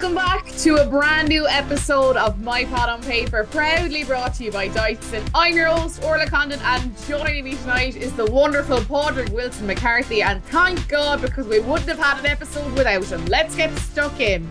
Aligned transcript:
Welcome 0.00 0.14
back 0.14 0.46
to 0.58 0.76
a 0.76 0.88
brand 0.88 1.28
new 1.28 1.48
episode 1.48 2.16
of 2.16 2.40
My 2.40 2.64
Pot 2.66 2.88
on 2.88 3.02
Paper, 3.02 3.48
proudly 3.50 4.04
brought 4.04 4.32
to 4.34 4.44
you 4.44 4.52
by 4.52 4.68
Dyson. 4.68 5.24
I'm 5.34 5.56
your 5.56 5.66
host, 5.66 6.04
Orla 6.04 6.24
Condon, 6.28 6.60
and 6.62 6.96
joining 7.08 7.42
me 7.42 7.56
tonight 7.56 7.96
is 7.96 8.12
the 8.12 8.26
wonderful 8.26 8.78
Padraig 8.82 9.30
Wilson 9.30 9.66
McCarthy. 9.66 10.22
And 10.22 10.40
thank 10.44 10.86
God, 10.86 11.20
because 11.20 11.48
we 11.48 11.58
wouldn't 11.58 11.88
have 11.88 11.98
had 11.98 12.20
an 12.20 12.26
episode 12.26 12.72
without 12.74 13.06
him. 13.06 13.26
Let's 13.26 13.56
get 13.56 13.76
stuck 13.76 14.20
in. 14.20 14.48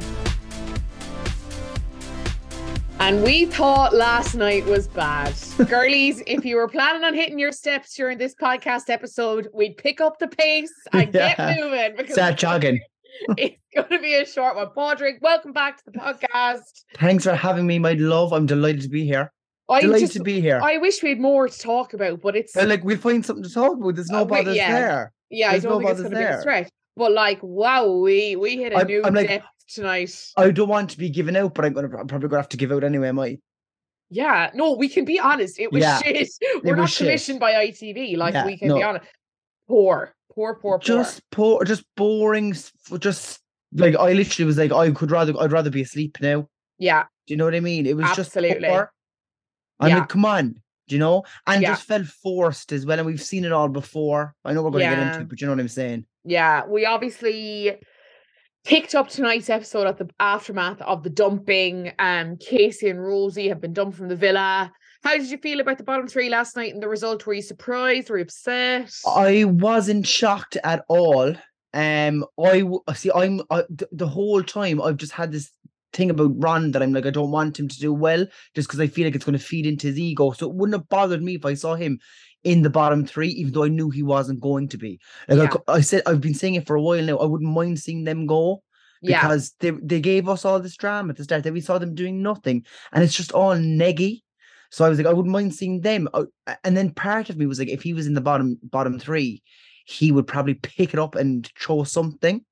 And 3.00 3.23
we 3.23 3.45
thought 3.45 3.95
last 3.95 4.36
night 4.36 4.65
was 4.65 4.89
bad. 4.89 5.33
Girlies, 5.69 6.21
if 6.27 6.43
you 6.43 6.57
were 6.57 6.68
planning 6.68 7.05
on 7.05 7.14
hitting 7.14 7.39
your 7.39 7.54
steps 7.54 7.95
during 7.95 8.18
this 8.18 8.36
podcast 8.36 8.89
episode, 8.89 9.47
we'd 9.54 9.77
pick 9.77 10.01
up 10.01 10.19
the 10.19 10.27
pace 10.27 10.73
and 10.91 11.14
Yeah. 11.15 11.36
get 11.37 11.57
moving. 11.64 11.95
Because 11.95 12.15
Start 12.15 12.36
jogging. 12.36 12.82
it's 13.37 13.57
going 13.75 13.89
to 13.89 13.99
be 13.99 14.15
a 14.15 14.25
short 14.25 14.55
one. 14.55 14.69
Padraig, 14.75 15.15
welcome 15.21 15.53
back 15.53 15.77
to 15.77 15.83
the 15.91 15.91
podcast. 15.97 16.83
Thanks 16.95 17.23
for 17.23 17.35
having 17.35 17.67
me, 17.67 17.79
my 17.79 17.93
love. 17.93 18.33
I'm 18.33 18.45
delighted 18.45 18.81
to 18.81 18.89
be 18.89 19.05
here. 19.05 19.31
I 19.69 19.81
Delighted 19.81 20.01
just, 20.07 20.13
to 20.17 20.23
be 20.23 20.39
here. 20.39 20.61
I 20.63 20.77
wish 20.77 21.03
we 21.03 21.09
had 21.09 21.19
more 21.19 21.49
to 21.49 21.59
talk 21.59 21.93
about, 21.93 22.21
but 22.21 22.37
it's 22.37 22.55
Well, 22.55 22.67
like 22.67 22.85
we'll 22.85 22.97
find 22.97 23.25
something 23.25 23.43
to 23.43 23.53
talk 23.53 23.77
about. 23.77 23.95
There's 23.95 24.09
no 24.09 24.19
Uh, 24.21 24.25
bothers 24.25 24.55
yeah. 24.55 24.71
there. 24.79 25.13
yeah, 25.29 25.47
I 25.47 25.51
there's 25.51 25.63
don't 25.63 25.71
no 25.73 25.79
think 25.79 25.91
it's 25.91 25.99
going 26.01 26.11
to 26.13 26.17
be 26.19 26.23
a 26.23 26.39
stretch. 26.39 26.69
But 26.95 27.11
like, 27.11 27.39
wow, 27.43 27.91
we 27.91 28.37
we 28.37 28.55
hit 28.57 28.71
a 28.71 28.77
I'm- 28.77 28.87
new 28.87 29.01
I'm 29.03 29.13
like- 29.13 29.27
depth 29.27 29.45
tonight. 29.68 30.25
I 30.37 30.51
don't 30.51 30.69
want 30.69 30.91
to 30.91 30.97
be 30.97 31.09
given 31.09 31.35
out, 31.35 31.54
but 31.54 31.65
I'm 31.65 31.73
gonna 31.73 31.89
I'm 31.97 32.07
probably 32.07 32.29
gonna 32.29 32.41
have 32.41 32.49
to 32.49 32.57
give 32.57 32.71
out 32.71 32.85
anyway. 32.85 33.09
Am 33.09 33.19
I? 33.19 33.39
Yeah, 34.09 34.52
no, 34.53 34.71
we 34.77 34.88
can 34.88 35.03
be 35.03 35.19
honest. 35.19 35.59
It 35.59 35.73
was 35.73 35.81
Yeah, 35.81 35.99
shit. 36.02 36.29
We're 36.63 36.77
not 36.77 36.89
shit. 36.89 36.99
commissioned 37.05 37.41
by 37.41 37.52
ITV. 37.67 38.15
Like 38.15 38.35
Yeah, 38.35 38.45
we 38.45 38.57
can 38.57 38.73
be 38.73 38.81
honest. 38.81 39.05
Poor, 39.67 40.15
poor, 40.38 40.53
poor, 40.55 40.77
poor. 40.80 40.80
Just 40.80 41.22
poor, 41.31 41.64
just 41.66 41.83
boring. 41.97 42.53
Just 43.00 43.39
like 43.73 43.95
I 43.95 44.13
literally 44.13 44.45
was 44.45 44.57
like, 44.57 44.71
I 44.71 44.91
could 44.91 45.11
rather 45.11 45.33
I'd 45.39 45.52
rather 45.52 45.69
be 45.69 45.81
asleep 45.81 46.17
now. 46.21 46.47
yeah, 46.77 47.03
Do 47.25 47.33
you 47.33 47.38
know 47.38 47.45
what 47.45 47.55
I 47.55 47.59
mean? 47.59 47.85
It 47.85 47.97
was 47.97 48.05
Absolutely. 48.05 48.59
just 48.61 48.65
poor. 48.71 48.91
I'm 49.80 49.89
Yeah. 49.89 49.99
like, 49.99 50.09
come 50.09 50.25
on. 50.25 50.61
Do 50.88 50.95
you 50.95 50.99
know? 50.99 51.23
And 51.45 51.61
Yeah. 51.61 51.71
just 51.71 51.83
felt 51.83 52.05
forced 52.05 52.71
as 52.71 52.85
well. 52.85 52.97
And 52.99 53.05
we've 53.05 53.21
seen 53.21 53.43
it 53.45 53.52
all 53.52 53.67
before. 53.67 54.33
I 54.45 54.53
know 54.53 54.63
we're 54.63 54.71
going 54.71 54.89
to 54.89 54.95
get 54.95 55.05
into 55.08 55.19
it, 55.21 55.27
but 55.30 55.41
you 55.41 55.47
know 55.47 55.53
what 55.53 55.59
I'm 55.59 55.67
saying? 55.67 56.05
yeah. 56.23 56.65
We 56.65 56.85
obviously 56.85 57.75
picked 58.63 58.95
up 58.95 59.09
tonight's 59.09 59.49
episode 59.49 59.88
at 59.88 59.97
the 59.97 60.09
aftermath 60.19 60.81
of 60.81 61.03
the 61.03 61.09
dumping. 61.09 61.91
Um, 61.99 62.38
Casey 62.38 62.89
and 62.89 63.02
Rosie 63.03 63.49
have 63.49 63.59
been 63.61 63.73
dumped 63.73 63.97
from 63.97 64.08
the 64.08 64.15
villa. 64.15 64.71
How 65.03 65.17
did 65.17 65.29
you 65.29 65.37
feel 65.37 65.59
about 65.59 65.77
the 65.77 65.83
bottom 65.83 66.07
three 66.07 66.29
last 66.29 66.55
night 66.55 66.73
and 66.73 66.81
the 66.81 66.89
result? 66.89 67.25
Were 67.25 67.33
you 67.33 67.41
surprised? 67.41 68.09
Were 68.09 68.17
you 68.17 68.23
upset? 68.23 68.93
I 69.05 69.45
wasn't 69.45 70.07
shocked 70.07 70.57
at 70.63 70.83
all. 70.87 71.35
Um, 71.73 72.25
I 72.39 72.63
see. 72.95 73.11
I'm 73.13 73.41
I, 73.49 73.63
the 73.91 74.07
whole 74.07 74.43
time. 74.43 74.81
I've 74.81 74.97
just 74.97 75.11
had 75.11 75.31
this 75.31 75.51
thing 75.93 76.09
about 76.09 76.31
Ron 76.35 76.71
that 76.71 76.81
I'm 76.81 76.93
like, 76.93 77.05
I 77.05 77.11
don't 77.11 77.31
want 77.31 77.59
him 77.59 77.67
to 77.67 77.79
do 77.79 77.93
well, 77.93 78.25
just 78.55 78.67
because 78.67 78.79
I 78.79 78.87
feel 78.87 79.05
like 79.05 79.15
it's 79.15 79.25
going 79.25 79.37
to 79.37 79.43
feed 79.43 79.65
into 79.65 79.87
his 79.87 79.99
ego. 79.99 80.31
So 80.31 80.49
it 80.49 80.55
wouldn't 80.55 80.79
have 80.79 80.89
bothered 80.89 81.21
me 81.21 81.35
if 81.35 81.45
I 81.45 81.53
saw 81.53 81.75
him 81.75 81.99
in 82.43 82.61
the 82.61 82.69
bottom 82.69 83.05
three, 83.05 83.29
even 83.29 83.53
though 83.53 83.63
I 83.63 83.69
knew 83.69 83.89
he 83.89 84.03
wasn't 84.03 84.39
going 84.39 84.69
to 84.69 84.77
be. 84.77 84.99
Like 85.27 85.39
I 85.39 85.43
Yeah. 85.43 85.49
cou- 85.49 85.63
I, 85.67 85.81
said, 85.81 86.03
I've 86.05 86.21
been 86.21 86.33
saying 86.33 86.55
it 86.55 86.67
for 86.67 86.75
a 86.75 86.81
while 86.81 87.03
now. 87.03 87.17
I 87.17 87.25
wouldn't 87.25 87.51
mind 87.51 87.79
seeing 87.79 88.03
them 88.03 88.25
go 88.25 88.63
yeah, 89.01 89.21
because 89.21 89.53
they 89.59 89.71
they 89.71 89.99
gave 89.99 90.27
us 90.27 90.45
all 90.45 90.59
this 90.59 90.77
drama 90.77 91.09
at 91.09 91.17
the 91.17 91.23
start. 91.23 91.43
That 91.43 91.53
we 91.53 91.61
saw 91.61 91.77
them 91.77 91.93
doing 91.95 92.21
nothing, 92.21 92.65
and 92.91 93.03
it's 93.03 93.15
just 93.15 93.31
all 93.31 93.55
neggy. 93.55 94.21
So 94.71 94.85
I 94.85 94.89
was 94.89 94.97
like, 94.97 95.07
I 95.07 95.13
wouldn't 95.13 95.31
mind 95.31 95.53
seeing 95.53 95.81
them. 95.81 96.07
Uh, 96.13 96.25
And 96.63 96.75
then 96.75 96.91
part 96.91 97.29
of 97.29 97.37
me 97.37 97.45
was 97.45 97.59
like, 97.59 97.69
if 97.69 97.81
he 97.81 97.93
was 97.93 98.07
in 98.07 98.13
the 98.13 98.21
bottom 98.21 98.57
bottom 98.63 98.99
three, 98.99 99.41
he 99.85 100.11
would 100.11 100.27
probably 100.27 100.55
pick 100.55 100.93
it 100.93 100.99
up 100.99 101.15
and 101.15 101.49
show 101.57 101.83
something. 101.83 102.43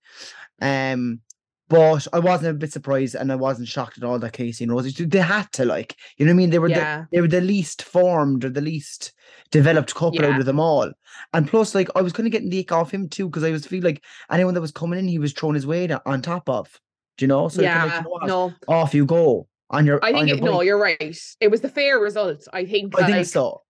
Um, 0.62 1.20
but 1.68 2.08
I 2.14 2.20
wasn't 2.20 2.52
a 2.52 2.60
bit 2.60 2.72
surprised, 2.72 3.16
and 3.16 3.32
I 3.32 3.36
wasn't 3.36 3.68
shocked 3.68 3.98
at 3.98 4.04
all 4.04 4.20
that 4.20 4.34
Casey 4.34 4.64
and 4.64 4.72
Rosie 4.72 5.04
they 5.06 5.20
had 5.20 5.52
to 5.54 5.66
like, 5.66 5.96
you 6.18 6.26
know 6.26 6.30
what 6.32 6.36
I 6.36 6.38
mean? 6.38 6.50
They 6.52 6.60
were 6.60 6.70
Yeah. 6.70 7.02
the, 7.02 7.08
they 7.12 7.22
were 7.22 7.28
the 7.28 7.42
least 7.42 7.82
formed 7.82 8.46
or 8.46 8.50
the 8.50 8.62
least 8.62 9.14
developed 9.50 9.96
couple 9.96 10.22
Yeah. 10.22 10.28
out 10.28 10.40
of 10.40 10.46
them 10.46 10.60
all. 10.60 10.92
And 11.34 11.48
plus, 11.48 11.74
like, 11.74 11.90
I 11.96 12.02
was 12.02 12.14
kind 12.14 12.28
of 12.28 12.32
getting 12.32 12.50
the 12.50 12.60
ick 12.60 12.72
off 12.72 12.92
him 12.92 13.10
too 13.10 13.28
because 13.28 13.44
I 13.44 13.52
was 13.52 13.66
feel 13.66 13.84
like 13.84 14.04
anyone 14.30 14.54
that 14.54 14.62
was 14.62 14.72
coming 14.72 15.00
in, 15.00 15.08
he 15.08 15.18
was 15.18 15.34
throwing 15.34 15.56
his 15.56 15.66
weight 15.66 15.92
on 16.06 16.22
top 16.22 16.48
of. 16.50 16.80
Do 17.18 17.26
you 17.26 17.28
know? 17.28 17.48
So 17.50 17.62
kinda 17.62 17.78
like, 17.78 17.92
yeah. 17.92 18.04
you 18.22 18.28
know? 18.28 18.28
No, 18.28 18.54
off 18.68 18.94
you 18.94 19.06
go 19.06 19.48
on 19.70 19.86
your. 19.86 20.04
I 20.04 20.12
think 20.14 20.28
your 20.28 20.38
it, 20.38 20.44
no, 20.44 20.62
you're 20.62 20.80
right. 20.80 21.18
It 21.40 21.50
was 21.50 21.62
the 21.62 21.70
fair 21.70 22.00
result. 22.00 22.48
I 22.54 22.66
think. 22.66 22.98
I 22.98 23.06
think 23.06 23.18
like, 23.18 23.26
so. 23.28 23.62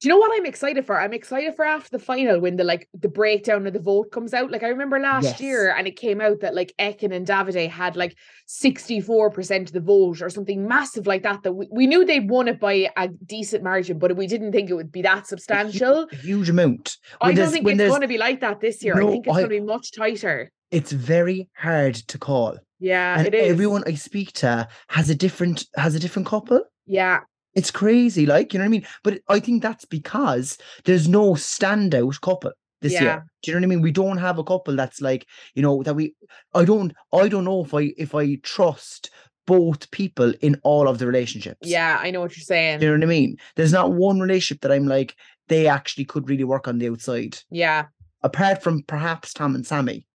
Do 0.00 0.08
you 0.08 0.14
know 0.14 0.18
what 0.18 0.32
I'm 0.36 0.46
excited 0.46 0.84
for? 0.84 1.00
I'm 1.00 1.12
excited 1.12 1.54
for 1.54 1.64
after 1.64 1.90
the 1.90 1.98
final 2.00 2.40
when 2.40 2.56
the 2.56 2.64
like 2.64 2.88
the 2.92 3.08
breakdown 3.08 3.68
of 3.68 3.72
the 3.72 3.78
vote 3.78 4.10
comes 4.10 4.34
out. 4.34 4.50
Like 4.50 4.64
I 4.64 4.68
remember 4.68 4.98
last 4.98 5.24
Yes. 5.24 5.40
year 5.40 5.72
and 5.72 5.86
it 5.86 5.94
came 5.94 6.20
out 6.20 6.40
that 6.40 6.56
like 6.56 6.74
Ekin 6.76 7.14
and 7.14 7.24
Davide 7.24 7.70
had 7.70 7.94
like 7.94 8.16
64% 8.48 9.60
of 9.60 9.72
the 9.72 9.78
vote 9.78 10.20
or 10.20 10.28
something 10.28 10.66
massive 10.66 11.06
like 11.06 11.22
that. 11.22 11.44
That 11.44 11.52
we, 11.52 11.68
we 11.70 11.86
knew 11.86 12.04
they'd 12.04 12.28
won 12.28 12.48
it 12.48 12.58
by 12.58 12.90
a 12.96 13.06
decent 13.06 13.62
margin, 13.62 14.00
but 14.00 14.16
we 14.16 14.26
didn't 14.26 14.50
think 14.50 14.70
it 14.70 14.74
would 14.74 14.90
be 14.90 15.02
that 15.02 15.28
substantial. 15.28 16.08
A 16.10 16.16
huge 16.16 16.48
amount. 16.48 16.96
I 17.20 17.32
don't 17.32 17.52
think 17.52 17.64
when 17.64 17.78
it's 17.78 17.88
going 17.88 18.00
to 18.00 18.08
be 18.08 18.18
like 18.18 18.40
that 18.40 18.58
this 18.58 18.82
year. 18.82 18.96
I 19.00 19.06
think 19.06 19.28
it's 19.28 19.36
going 19.36 19.44
to 19.44 19.48
be 19.48 19.60
much 19.60 19.92
tighter. 19.92 20.50
It's 20.72 20.90
very 20.90 21.48
hard 21.54 21.94
to 21.94 22.18
call, 22.18 22.58
Yeah, 22.82 23.18
and 23.18 23.26
it 23.28 23.34
is. 23.34 23.50
everyone 23.50 23.84
I 23.86 23.94
speak 23.94 24.32
to 24.42 24.68
has 24.88 25.08
a 25.08 25.14
different 25.14 25.64
has 25.76 25.94
a 25.94 26.00
different 26.00 26.26
couple. 26.28 26.62
Yeah, 26.86 27.20
It's 27.54 27.70
crazy, 27.70 28.26
like 28.26 28.52
you 28.52 28.58
know 28.58 28.64
what 28.64 28.68
I 28.74 28.76
mean. 28.76 28.86
But 29.04 29.20
I 29.28 29.38
think 29.40 29.62
that's 29.62 29.84
because 29.84 30.58
there's 30.84 31.06
no 31.08 31.34
standout 31.34 32.20
couple 32.20 32.52
this 32.80 32.92
Yeah. 32.94 33.02
year. 33.02 33.26
Do 33.42 33.50
you 33.50 33.54
know 33.54 33.60
what 33.60 33.66
I 33.66 33.74
mean? 33.74 33.82
We 33.82 33.92
don't 33.92 34.18
have 34.18 34.38
a 34.38 34.44
couple 34.44 34.74
that's 34.76 35.00
like 35.00 35.26
you 35.54 35.62
know 35.62 35.82
that 35.84 35.94
we. 35.94 36.14
I 36.54 36.64
don't. 36.64 36.92
I 37.12 37.28
don't 37.28 37.44
know 37.44 37.62
if 37.64 37.72
I 37.72 37.92
if 37.96 38.14
I 38.14 38.34
trust 38.42 39.10
both 39.46 39.90
people 39.90 40.32
in 40.40 40.60
all 40.62 40.86
of 40.88 40.98
the 40.98 41.06
relationships. 41.06 41.68
yeah, 41.68 41.98
I 42.00 42.10
know 42.10 42.20
what 42.20 42.36
you're 42.36 42.44
saying. 42.44 42.78
Do 42.80 42.86
you 42.86 42.92
know 42.92 42.98
what 42.98 43.04
I 43.04 43.18
mean? 43.20 43.36
There's 43.56 43.72
not 43.72 43.92
one 43.92 44.20
relationship 44.20 44.60
that 44.62 44.70
I'm 44.72 44.86
like 44.86 45.14
they 45.48 45.66
actually 45.66 46.04
could 46.04 46.28
really 46.30 46.44
work 46.44 46.68
on 46.68 46.78
the 46.78 46.88
outside, 46.88 47.38
Yeah. 47.50 47.86
apart 48.22 48.62
from 48.62 48.82
perhaps 48.84 49.32
Tom 49.34 49.54
and 49.56 49.66
Sammy. 49.66 50.06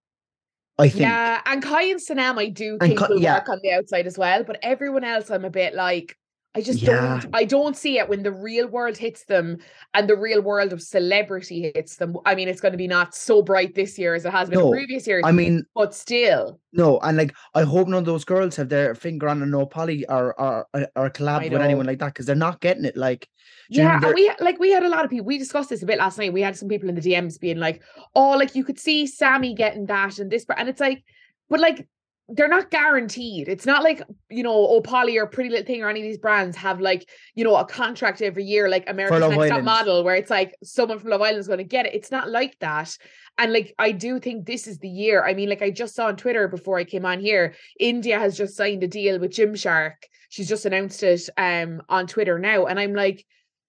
I 0.80 0.90
think. 0.90 1.02
Yeah, 1.02 1.42
and 1.46 1.62
Kai 1.64 1.84
and 1.84 2.00
Sanam, 2.00 2.38
I 2.38 2.50
do 2.50 2.74
And 2.74 2.82
think 2.82 3.00
Kai- 3.00 3.08
will 3.10 3.20
yeah. 3.20 3.36
work 3.36 3.50
on 3.50 3.60
the 3.64 3.72
outside 3.72 4.06
as 4.08 4.18
well. 4.18 4.44
But 4.44 4.60
everyone 4.62 5.04
else, 5.04 5.32
I'm 5.32 5.46
a 5.46 5.50
bit 5.50 5.74
like, 5.74 6.16
I 6.58 6.62
just 6.62 6.82
Yeah. 6.82 7.20
don't. 7.22 7.36
I 7.36 7.44
don't 7.44 7.78
see 7.78 8.00
it 8.00 8.10
when 8.10 8.24
the 8.24 8.32
real 8.32 8.68
world 8.68 8.98
hits 8.98 9.26
them 9.26 9.60
and 9.94 10.10
the 10.10 10.16
real 10.16 10.42
world 10.42 10.74
of 10.74 10.82
celebrity 10.82 11.72
hits 11.76 11.98
them. 11.98 12.18
I 12.26 12.34
mean, 12.34 12.48
it's 12.48 12.62
going 12.62 12.72
to 12.72 12.80
be 12.80 12.88
not 12.88 13.14
so 13.14 13.44
bright 13.44 13.76
this 13.76 14.00
year 14.00 14.16
as 14.16 14.26
it 14.26 14.32
has 14.32 14.50
been 14.50 14.58
in 14.58 14.66
No, 14.66 14.72
previous 14.72 15.06
years, 15.06 15.24
I 15.24 15.32
mean, 15.32 15.66
but 15.76 15.94
still, 15.94 16.60
no, 16.74 16.98
and 17.02 17.16
like 17.16 17.36
I 17.54 17.62
hope 17.62 17.88
none 17.88 18.00
of 18.00 18.06
those 18.06 18.26
girls 18.26 18.56
have 18.56 18.70
their 18.70 18.96
finger 18.96 19.30
on 19.30 19.44
a 19.44 19.46
no 19.46 19.68
poly 19.68 20.04
or 20.08 20.34
or 20.42 20.66
or, 20.96 21.12
collab 21.12 21.52
with 21.52 21.62
anyone 21.62 21.86
like 21.86 22.00
that 22.00 22.16
because 22.16 22.26
they're 22.26 22.36
not 22.36 22.60
getting 22.60 22.86
it. 22.86 22.98
Like, 22.98 23.30
you 23.70 23.84
know 23.84 23.90
yeah. 23.90 24.00
And 24.04 24.16
we 24.16 24.32
like 24.40 24.58
we 24.58 24.72
had 24.72 24.82
a 24.82 24.90
lot 24.90 25.06
of 25.06 25.12
people. 25.12 25.28
We 25.28 25.38
discussed 25.38 25.70
this 25.70 25.84
a 25.84 25.86
bit 25.86 26.00
last 26.00 26.18
night. 26.18 26.34
We 26.34 26.42
had 26.42 26.58
some 26.58 26.70
people 26.70 26.90
in 26.90 26.96
the 26.96 27.02
DMs 27.02 27.40
being 27.40 27.60
like, 27.60 27.84
"Oh, 28.16 28.32
like 28.32 28.56
you 28.56 28.64
could 28.64 28.80
see 28.80 29.06
Sammy 29.06 29.54
getting 29.54 29.86
that 29.86 30.18
and 30.18 30.32
this," 30.32 30.44
and 30.58 30.68
it's 30.68 30.82
like, 30.82 31.04
but 31.52 31.60
like. 31.60 31.88
They're 32.30 32.50
not 32.50 32.72
guaranteed. 32.72 33.48
It's 33.48 33.66
not 33.66 33.84
like, 33.84 34.02
you 34.30 34.44
know, 34.44 34.54
oh, 34.54 34.82
Polly 34.82 35.18
or 35.18 35.28
Pretty 35.28 35.50
Little 35.50 35.66
Thing 35.66 35.82
or 35.82 35.90
any 35.90 36.02
of 36.02 36.06
these 36.06 36.18
brands 36.18 36.58
have 36.58 36.82
like, 36.82 37.08
you 37.36 37.46
know, 37.46 37.56
a 37.56 37.64
contract 37.64 38.22
every 38.22 38.44
year, 38.44 38.68
like 38.68 38.84
America's 38.90 39.30
Next 39.30 39.50
Top 39.50 39.64
Model, 39.64 40.04
where 40.04 40.16
it's 40.16 40.30
like 40.30 40.54
someone 40.62 41.00
from 41.00 41.12
Love 41.12 41.22
Island 41.22 41.40
is 41.40 41.48
going 41.48 41.60
to 41.60 41.64
get 41.64 41.86
it. 41.86 41.96
It's 41.96 42.12
not 42.12 42.30
like 42.30 42.60
that. 42.60 42.98
And 43.38 43.54
like, 43.54 43.74
I 43.80 43.94
do 43.94 44.20
think 44.20 44.46
this 44.46 44.68
is 44.68 44.80
the 44.80 44.90
year. 44.90 45.24
I 45.24 45.36
mean, 45.36 45.48
like, 45.48 45.62
I 45.62 45.72
just 45.72 45.96
saw 45.96 46.08
on 46.08 46.18
Twitter 46.18 46.50
before 46.50 46.78
I 46.78 46.84
came 46.84 47.06
on 47.06 47.22
here, 47.22 47.56
India 47.80 48.20
has 48.20 48.36
just 48.36 48.58
signed 48.58 48.84
a 48.84 48.88
deal 48.88 49.20
with 49.20 49.32
Gymshark. 49.32 49.94
She's 50.28 50.50
just 50.50 50.66
announced 50.66 51.04
it 51.04 51.30
um 51.38 51.82
on 51.88 52.08
Twitter 52.08 52.38
now. 52.40 52.66
And 52.66 52.78
I'm 52.78 52.94
like, 52.94 53.26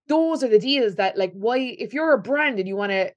those 0.09 0.43
are 0.43 0.49
the 0.49 0.59
deals 0.59 0.97
that, 0.97 1.17
like, 1.17 1.33
why, 1.33 1.59
if 1.59 1.95
you're 1.95 2.15
a 2.15 2.19
brand 2.19 2.59
and 2.59 2.67
you 2.67 2.75
want 2.75 2.91
to 2.91 3.13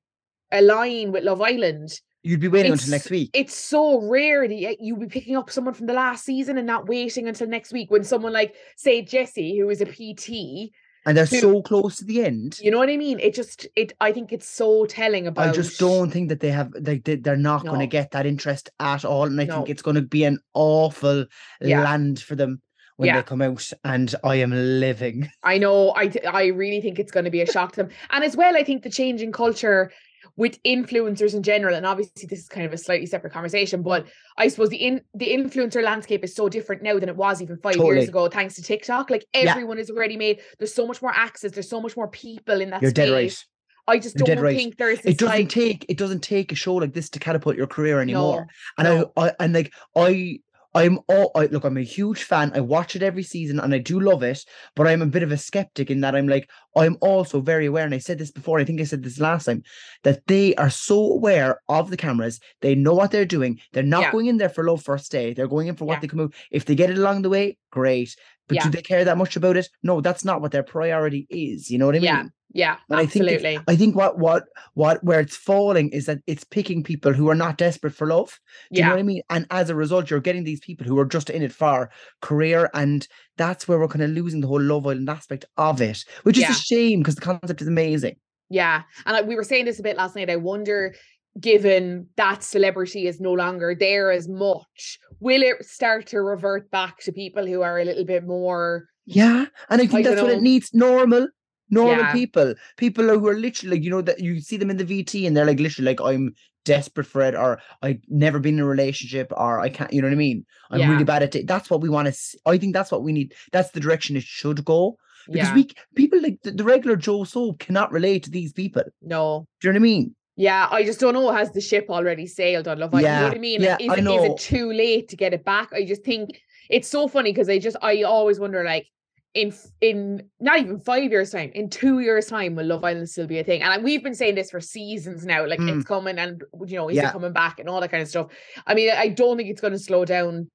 align 0.52 1.12
with 1.12 1.24
Love 1.24 1.42
Island, 1.42 2.00
You'd 2.24 2.40
be 2.40 2.48
waiting 2.48 2.72
it's- 2.74 2.82
until 2.86 2.92
next 2.98 3.10
week. 3.10 3.32
it's 3.34 3.56
so 3.56 4.00
rare 4.08 4.48
that 4.48 4.78
you'd 4.80 5.00
be 5.00 5.08
picking 5.08 5.36
up 5.36 5.50
someone 5.50 5.74
from 5.74 5.88
the 5.88 5.94
last 5.94 6.24
season 6.24 6.58
and 6.58 6.68
not 6.68 6.88
waiting 6.88 7.28
until 7.28 7.48
next 7.48 7.74
week 7.74 7.90
when 7.90 8.04
someone 8.04 8.32
like, 8.34 8.56
say, 8.76 9.02
Jesse, 9.02 9.58
who 9.58 9.70
is 9.70 9.82
a 9.82 9.86
PT, 9.86 10.72
and 11.06 11.18
they're 11.18 11.26
who- 11.26 11.40
so 11.40 11.62
close 11.64 11.96
to 11.98 12.06
the 12.06 12.24
end. 12.24 12.60
you 12.62 12.70
know 12.70 12.78
what 12.78 12.90
I 12.92 12.98
mean? 12.98 13.20
It 13.20 13.34
just, 13.34 13.66
it, 13.76 13.94
I 14.00 14.12
think 14.12 14.32
it's 14.32 14.48
so 14.48 14.86
telling 14.86 15.26
about. 15.26 15.48
I 15.50 15.52
just 15.52 15.80
don't 15.80 16.12
think 16.12 16.30
that 16.30 16.42
they 16.42 16.52
have 16.52 16.72
like 16.80 17.04
they, 17.06 17.16
they're 17.16 17.36
not 17.36 17.66
going 17.66 17.80
to 17.80 17.88
get 17.88 18.12
that 18.12 18.28
interest 18.28 18.70
at 18.80 19.04
all, 19.04 19.24
and 19.24 19.42
I 19.42 19.46
No. 19.46 19.56
think 19.56 19.70
it's 19.70 19.82
going 19.82 19.96
to 19.96 20.04
be 20.04 20.24
an 20.24 20.38
awful 20.54 21.26
Yeah. 21.60 21.84
land 21.84 22.20
for 22.22 22.36
them 22.36 22.62
when 22.98 23.08
Yeah. 23.08 23.16
they 23.18 23.24
come 23.24 23.42
out. 23.42 23.68
And 23.84 24.14
I 24.24 24.36
am 24.36 24.52
living. 24.52 25.28
I 25.44 25.58
know. 25.58 25.90
I 25.96 26.12
I 26.32 26.46
really 26.48 26.82
think 26.82 27.00
it's 27.00 27.12
going 27.12 27.26
to 27.26 27.32
be 27.32 27.42
a 27.42 27.52
shock 27.52 27.72
to 27.72 27.78
them, 27.84 27.90
and 28.12 28.24
as 28.24 28.38
well, 28.38 28.56
I 28.56 28.64
think 28.64 28.84
the 28.84 28.92
change 28.92 29.24
in 29.24 29.32
culture 29.32 29.92
with 30.38 30.62
influencers 30.64 31.34
in 31.34 31.44
general, 31.44 31.76
and 31.76 31.86
obviously 31.86 32.28
this 32.28 32.40
is 32.40 32.48
kind 32.48 32.66
of 32.66 32.74
a 32.74 32.78
slightly 32.78 33.06
separate 33.06 33.34
conversation, 33.34 33.82
but 33.84 34.08
I 34.38 34.48
suppose 34.48 34.70
the 34.70 34.78
in 34.78 35.02
the 35.14 35.28
influencer 35.30 35.84
landscape 35.84 36.24
is 36.24 36.36
so 36.36 36.50
different 36.50 36.82
now 36.84 36.98
than 37.00 37.10
it 37.10 37.16
was 37.16 37.42
even 37.42 37.58
five 37.58 37.76
Totally. 37.76 37.98
years 37.98 38.10
ago, 38.10 38.28
thanks 38.30 38.56
to 38.56 38.62
TikTok. 38.64 39.10
Like 39.10 39.26
Yeah. 39.34 39.52
everyone 39.52 39.78
is 39.78 39.90
already 39.90 40.18
made. 40.18 40.42
There's 40.58 40.74
so 40.74 40.88
much 40.88 41.02
more 41.02 41.12
access. 41.14 41.52
There's 41.52 41.70
so 41.70 41.82
much 41.82 41.96
more 41.98 42.08
people 42.08 42.62
in 42.62 42.70
that 42.72 42.82
You're 42.82 42.92
space. 42.92 43.06
dead 43.08 43.14
right. 43.14 43.46
I 43.88 44.00
just 44.00 44.16
You're 44.18 44.36
don't 44.36 44.44
right. 44.44 44.56
think 44.56 44.78
there's 44.78 45.00
It 45.00 45.18
doesn't 45.18 45.28
like 45.36 45.50
take 45.50 45.86
it 45.90 45.98
doesn't 45.98 46.22
take 46.22 46.52
a 46.52 46.56
show 46.56 46.76
like 46.76 46.94
this 46.94 47.10
to 47.10 47.20
catapult 47.20 47.56
your 47.58 47.68
career 47.68 47.96
no, 47.96 48.02
anymore. 48.02 48.48
And 48.78 48.88
no. 48.88 49.12
I, 49.18 49.30
I 49.30 49.34
and 49.40 49.54
like 49.54 49.74
I 49.96 50.40
I'm 50.74 51.00
all 51.08 51.32
I, 51.36 51.46
look. 51.48 51.64
I'm 51.66 51.78
a 51.78 51.82
huge 51.82 52.24
fan. 52.24 52.52
I 52.56 52.62
watch 52.62 52.96
it 52.96 53.04
every 53.04 53.24
season, 53.24 53.60
and 53.60 53.74
I 53.74 53.78
do 53.78 54.00
love 54.00 54.24
it. 54.24 54.46
But 54.76 54.88
I'm 54.88 55.02
a 55.02 55.06
bit 55.06 55.24
of 55.24 55.32
a 55.32 55.38
skeptic 55.38 55.92
in 55.92 56.02
that 56.02 56.16
I'm 56.16 56.28
like 56.28 56.50
I'm 56.76 56.98
also 57.02 57.42
very 57.42 57.66
aware, 57.66 57.84
and 57.86 57.94
I 57.94 57.98
said 57.98 58.18
this 58.20 58.32
before. 58.32 58.60
I 58.60 58.64
think 58.64 58.80
I 58.80 58.86
said 58.86 59.04
this 59.04 59.20
last 59.20 59.46
time 59.46 59.64
that 60.04 60.26
they 60.28 60.56
are 60.56 60.70
so 60.70 60.98
aware 61.14 61.60
of 61.68 61.90
the 61.90 61.98
cameras. 61.98 62.40
They 62.62 62.76
know 62.76 62.94
what 62.94 63.12
they're 63.12 63.26
doing. 63.26 63.60
They're 63.74 63.84
not 63.84 64.02
Yeah. 64.02 64.12
going 64.12 64.28
in 64.28 64.38
there 64.38 64.50
for 64.50 64.64
love 64.64 64.82
first 64.84 65.12
day. 65.12 65.34
They're 65.34 65.48
going 65.48 65.68
in 65.68 65.76
for 65.76 65.86
what 65.86 65.96
Yeah. 65.96 66.00
they 66.02 66.08
can 66.08 66.18
move. 66.18 66.34
If 66.52 66.66
they 66.66 66.76
get 66.76 66.90
it 66.90 66.98
along 66.98 67.24
the 67.24 67.30
way, 67.30 67.58
great. 67.72 68.16
But 68.48 68.56
Yeah. 68.56 68.64
do 68.64 68.70
they 68.70 68.82
care 68.82 69.04
that 69.06 69.18
much 69.18 69.36
about 69.36 69.58
it? 69.58 69.70
No, 69.84 70.02
that's 70.02 70.26
not 70.26 70.42
what 70.42 70.52
their 70.52 70.64
priority 70.64 71.28
is. 71.30 71.70
You 71.70 71.78
know 71.80 71.86
what 71.86 71.96
I 71.96 72.00
mean? 72.00 72.06
Yeah, 72.06 72.24
yeah, 72.54 72.78
And 72.90 73.00
I 73.00 73.06
think 73.06 73.26
absolutely. 73.26 73.60
I 73.68 73.76
think 73.76 73.96
what 73.96 74.18
what 74.20 74.44
what 74.74 75.04
where 75.04 75.20
it's 75.22 75.38
falling 75.38 75.90
is 75.90 76.06
that 76.08 76.20
it's 76.28 76.44
picking 76.44 76.84
people 76.84 77.14
who 77.14 77.30
are 77.30 77.36
not 77.36 77.58
desperate 77.58 77.94
for 77.94 78.08
love. 78.08 78.40
Do 78.72 78.80
you 78.80 78.86
know 78.86 78.92
what 78.92 79.00
I 79.00 79.04
mean? 79.04 79.22
And 79.30 79.46
as 79.52 79.70
a 79.70 79.76
result, 79.76 80.10
you're 80.10 80.20
getting 80.20 80.44
these 80.44 80.60
people 80.60 80.86
who 80.86 81.00
are 81.00 81.06
just 81.06 81.30
in 81.30 81.44
it 81.44 81.54
for 81.54 81.90
career, 82.22 82.70
and 82.74 83.08
that's 83.38 83.68
where 83.68 83.80
we're 83.80 83.88
kind 83.88 84.04
of 84.04 84.12
losing 84.12 84.42
the 84.42 84.48
whole 84.48 84.62
Love 84.62 84.86
Island 84.86 85.10
aspect 85.10 85.46
of 85.58 85.82
it, 85.82 86.04
which 86.24 86.38
is 86.38 86.44
Yeah. 86.44 86.52
a 86.52 86.56
shame 86.56 87.00
because 87.00 87.16
the 87.16 87.22
concept 87.22 87.62
is 87.62 87.68
amazing. 87.68 88.16
yeah. 88.50 88.82
And 89.06 89.28
we 89.28 89.36
were 89.36 89.44
saying 89.46 89.66
this 89.66 89.80
a 89.80 89.84
bit 89.84 89.96
last 89.98 90.16
night. 90.16 90.30
I 90.30 90.36
wonder, 90.36 90.94
given 91.40 92.08
that 92.18 92.44
celebrity 92.44 93.08
is 93.08 93.22
no 93.22 93.32
longer 93.32 93.74
there 93.74 94.12
as 94.12 94.28
much, 94.28 95.00
will 95.22 95.42
it 95.42 95.64
start 95.66 96.08
to 96.08 96.22
revert 96.22 96.70
back 96.72 97.00
to 97.04 97.14
people 97.14 97.46
who 97.48 97.62
are 97.62 97.80
a 97.80 97.86
little 97.86 98.04
bit 98.06 98.26
more? 98.28 98.88
Yeah, 99.06 99.46
and 99.70 99.82
I 99.82 99.88
think 99.88 100.06
I 100.06 100.10
that's 100.10 100.22
what 100.22 100.32
it 100.32 100.42
needs. 100.42 100.72
Normal, 100.74 101.30
normal 101.72 102.06
Yeah. 102.06 102.14
people, 102.14 102.54
people 102.78 103.08
who 103.08 103.28
are 103.28 103.36
literally, 103.36 103.78
like, 103.78 103.84
you 103.84 103.90
know, 103.90 104.02
that 104.02 104.20
you 104.20 104.40
see 104.40 104.58
them 104.58 104.70
in 104.70 104.78
the 104.78 104.86
VT 104.86 105.26
and 105.26 105.36
they're 105.36 105.46
like 105.46 105.60
literally 105.60 105.88
like, 105.92 106.02
I'm 106.02 106.34
desperate 106.64 107.08
for 107.08 107.22
it, 107.24 107.34
or 107.34 107.60
I've 107.82 108.02
never 108.08 108.40
been 108.40 108.56
in 108.56 108.60
a 108.60 108.66
relationship, 108.68 109.32
or 109.36 109.60
I 109.60 109.70
can't, 109.70 109.92
you 109.92 110.02
know 110.02 110.08
what 110.10 110.14
I 110.14 110.18
mean? 110.18 110.46
I'm 110.70 110.80
Yeah. 110.82 110.92
really 110.92 111.04
bad 111.04 111.24
at 111.24 111.36
it. 111.36 111.48
That's 111.48 111.70
what 111.72 111.82
we 111.82 111.90
want 111.90 112.06
to. 112.08 112.12
see. 112.14 112.38
I 112.46 112.58
think 112.60 112.74
that's 112.74 112.92
what 112.92 113.02
we 113.04 113.14
need. 113.14 113.34
That's 113.52 113.72
the 113.72 113.80
direction 113.80 114.16
it 114.16 114.24
should 114.24 114.64
go. 114.64 114.98
Because 115.28 115.50
Yeah, 115.50 115.56
we 115.56 115.70
people 115.96 116.22
like 116.22 116.40
the, 116.44 116.52
the 116.52 116.64
regular 116.64 116.96
Joe 116.96 117.24
Soap 117.24 117.60
cannot 117.60 117.92
relate 117.92 118.24
to 118.24 118.30
these 118.32 118.54
people. 118.54 118.84
no. 119.02 119.48
Do 119.60 119.68
you 119.68 119.74
know 119.74 119.80
what 119.80 119.82
I 119.82 119.84
mean? 119.84 120.16
Yeah, 120.36 120.68
I 120.72 120.84
just 120.84 121.00
don't 121.00 121.14
know. 121.14 121.32
Has 121.32 121.52
the 121.52 121.62
ship 121.62 121.86
already 121.90 122.26
sailed 122.26 122.68
on 122.68 122.80
Love 122.80 122.94
Island? 122.94 123.08
You 123.14 123.20
know 123.20 123.28
what 123.28 123.36
I 123.36 123.40
mean? 123.40 123.62
yeah, 123.62 123.78
is, 123.80 123.90
I 123.92 123.94
it, 123.96 124.00
is 124.00 124.04
know. 124.06 124.24
it 124.24 124.38
too 124.40 124.72
late 124.72 125.10
to 125.10 125.16
get 125.18 125.34
it 125.34 125.44
back? 125.46 125.72
I 125.74 125.84
just 125.86 126.04
think 126.04 126.42
it's 126.70 126.88
so 126.88 127.08
funny 127.08 127.32
because 127.32 127.50
I 127.50 127.60
just 127.60 127.78
I 127.82 128.04
always 128.04 128.40
wonder 128.40 128.64
like 128.64 128.88
in 129.34 129.54
in 129.80 130.24
not 130.40 130.60
even 130.60 130.80
five 130.80 131.10
years 131.12 131.32
time, 131.32 131.52
in 131.56 131.70
two 131.70 132.00
years 132.00 132.28
time, 132.28 132.56
will 132.56 132.66
Love 132.66 132.84
Island 132.84 133.10
still 133.10 133.28
be 133.28 133.40
a 133.40 133.44
thing? 133.44 133.62
And 133.62 133.84
we've 133.84 134.04
been 134.04 134.16
saying 134.16 134.36
this 134.36 134.52
for 134.52 134.60
seasons 134.60 135.26
now. 135.26 135.46
Like 135.48 135.60
Mm. 135.60 135.78
it's 135.78 135.86
coming, 135.86 136.18
and 136.18 136.44
you 136.68 136.76
know, 136.76 136.90
is 136.90 136.98
Yeah. 136.98 137.10
it 137.10 137.14
coming 137.14 137.32
back 137.34 137.60
and 137.60 137.70
all 137.70 137.80
that 137.82 137.92
kind 137.92 138.04
of 138.04 138.10
stuff. 138.10 138.32
I 138.68 138.74
mean, 138.74 138.92
I 138.92 139.08
don't 139.08 139.38
think 139.38 139.50
it's 139.50 139.62
going 139.62 139.74
to 139.74 139.80
slow 139.80 140.04
down 140.06 140.50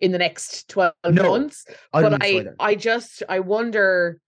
in 0.00 0.12
the 0.12 0.18
next 0.18 0.68
twelve 0.68 0.94
No, 1.08 1.30
months. 1.30 1.66
I 1.92 2.02
but 2.02 2.22
I. 2.22 2.44
I 2.60 2.74
just 2.76 3.22
I 3.28 3.40
wonder 3.40 4.20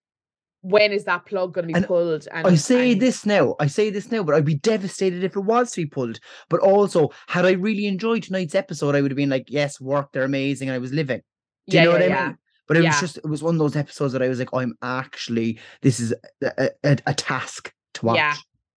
when 0.65 0.93
is 0.93 1.05
that 1.05 1.27
plug 1.27 1.55
going 1.55 1.65
to 1.69 1.73
be 1.73 1.75
And 1.75 1.87
pulled? 1.87 2.29
And 2.33 2.47
I 2.47 2.55
say 2.57 2.93
and- 2.93 3.01
this 3.01 3.25
now. 3.27 3.55
I 3.61 3.67
say 3.69 3.91
this 3.91 4.11
now, 4.11 4.23
but 4.25 4.35
I'd 4.35 4.45
be 4.45 4.55
devastated 4.55 5.23
if 5.25 5.37
it 5.37 5.41
was 5.41 5.73
to 5.73 5.83
be 5.83 5.87
pulled. 5.87 6.19
But 6.51 6.61
also, 6.61 7.11
had 7.29 7.47
I 7.47 7.53
really 7.53 7.87
enjoyed 7.87 8.23
tonight's 8.25 8.55
episode, 8.55 8.95
I 8.97 9.01
would 9.01 9.11
have 9.11 9.17
been 9.17 9.31
like, 9.31 9.45
"Yes, 9.49 9.81
work, 9.81 10.11
they're 10.13 10.23
amazing," 10.25 10.69
and 10.69 10.75
I 10.75 10.79
was 10.79 10.93
living. 10.93 11.21
Do 11.69 11.77
you 11.77 11.81
Yeah, 11.81 11.85
know 11.85 11.93
what 11.93 12.01
yeah, 12.01 12.07
I 12.07 12.09
yeah. 12.11 12.27
mean? 12.27 12.39
But 12.73 12.79
it 12.79 12.85
Yeah. 12.85 12.91
was 12.91 13.01
just, 13.01 13.17
it 13.19 13.27
was 13.27 13.43
one 13.43 13.55
of 13.55 13.59
those 13.59 13.77
episodes 13.77 14.13
that 14.15 14.23
I 14.23 14.29
was 14.29 14.39
like, 14.39 14.49
"I'm 14.55 14.75
actually, 14.83 15.59
this 15.83 16.01
is 16.01 16.15
a, 16.43 16.71
a, 16.85 16.97
a 17.07 17.15
task 17.15 17.73
to 17.95 18.07
watch." 18.07 18.17
Yeah. 18.17 18.35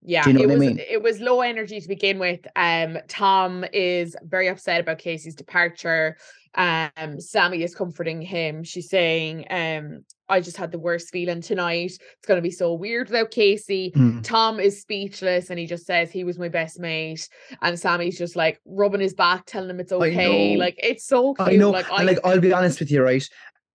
Yeah, 0.08 0.24
Do 0.24 0.30
you 0.30 0.34
know 0.36 0.42
it 0.44 0.48
what 0.48 0.52
I 0.52 0.58
was 0.58 0.68
mean? 0.68 0.80
it 0.88 1.02
was 1.02 1.20
low 1.20 1.42
energy 1.42 1.82
to 1.82 1.88
begin 1.88 2.20
with. 2.20 2.42
Um, 2.56 3.00
Tom 3.08 3.66
is 3.74 4.16
very 4.24 4.48
upset 4.48 4.80
about 4.82 5.00
Casey's 5.00 5.34
departure. 5.34 6.18
Um, 6.54 7.20
Sammy 7.20 7.64
is 7.64 7.74
comforting 7.74 8.22
him. 8.22 8.64
She's 8.64 8.88
saying, 8.88 9.46
um, 9.50 10.06
I 10.30 10.42
just 10.42 10.58
had 10.58 10.72
the 10.72 10.78
worst 10.78 11.10
feeling 11.12 11.42
tonight. 11.42 11.92
It's 11.94 12.28
gonna 12.28 12.42
be 12.44 12.52
so 12.52 12.74
weird 12.76 13.10
without 13.10 13.32
Casey. 13.32 13.94
Mm. 13.96 14.24
Tom 14.24 14.60
is 14.60 14.80
speechless 14.80 15.50
and 15.50 15.58
he 15.58 15.66
just 15.66 15.88
says 15.88 16.12
he 16.12 16.24
was 16.24 16.38
my 16.38 16.50
best 16.50 16.80
mate. 16.80 17.28
And 17.64 17.80
Sammy's 17.80 18.18
just 18.18 18.36
like 18.36 18.60
rubbing 18.66 19.02
his 19.02 19.16
back, 19.16 19.46
telling 19.48 19.72
him 19.72 19.80
it's 19.80 19.92
okay. 19.92 20.56
Like 20.56 20.76
it's 20.84 21.06
so 21.08 21.34
cute. 21.34 21.48
I 21.50 21.56
know. 21.56 21.72
Like 21.72 21.90
I 21.92 22.04
like, 22.04 22.20
I'll 22.24 22.40
be 22.40 22.54
honest 22.54 22.80
with 22.80 22.92
you, 22.92 23.02
right? 23.02 23.28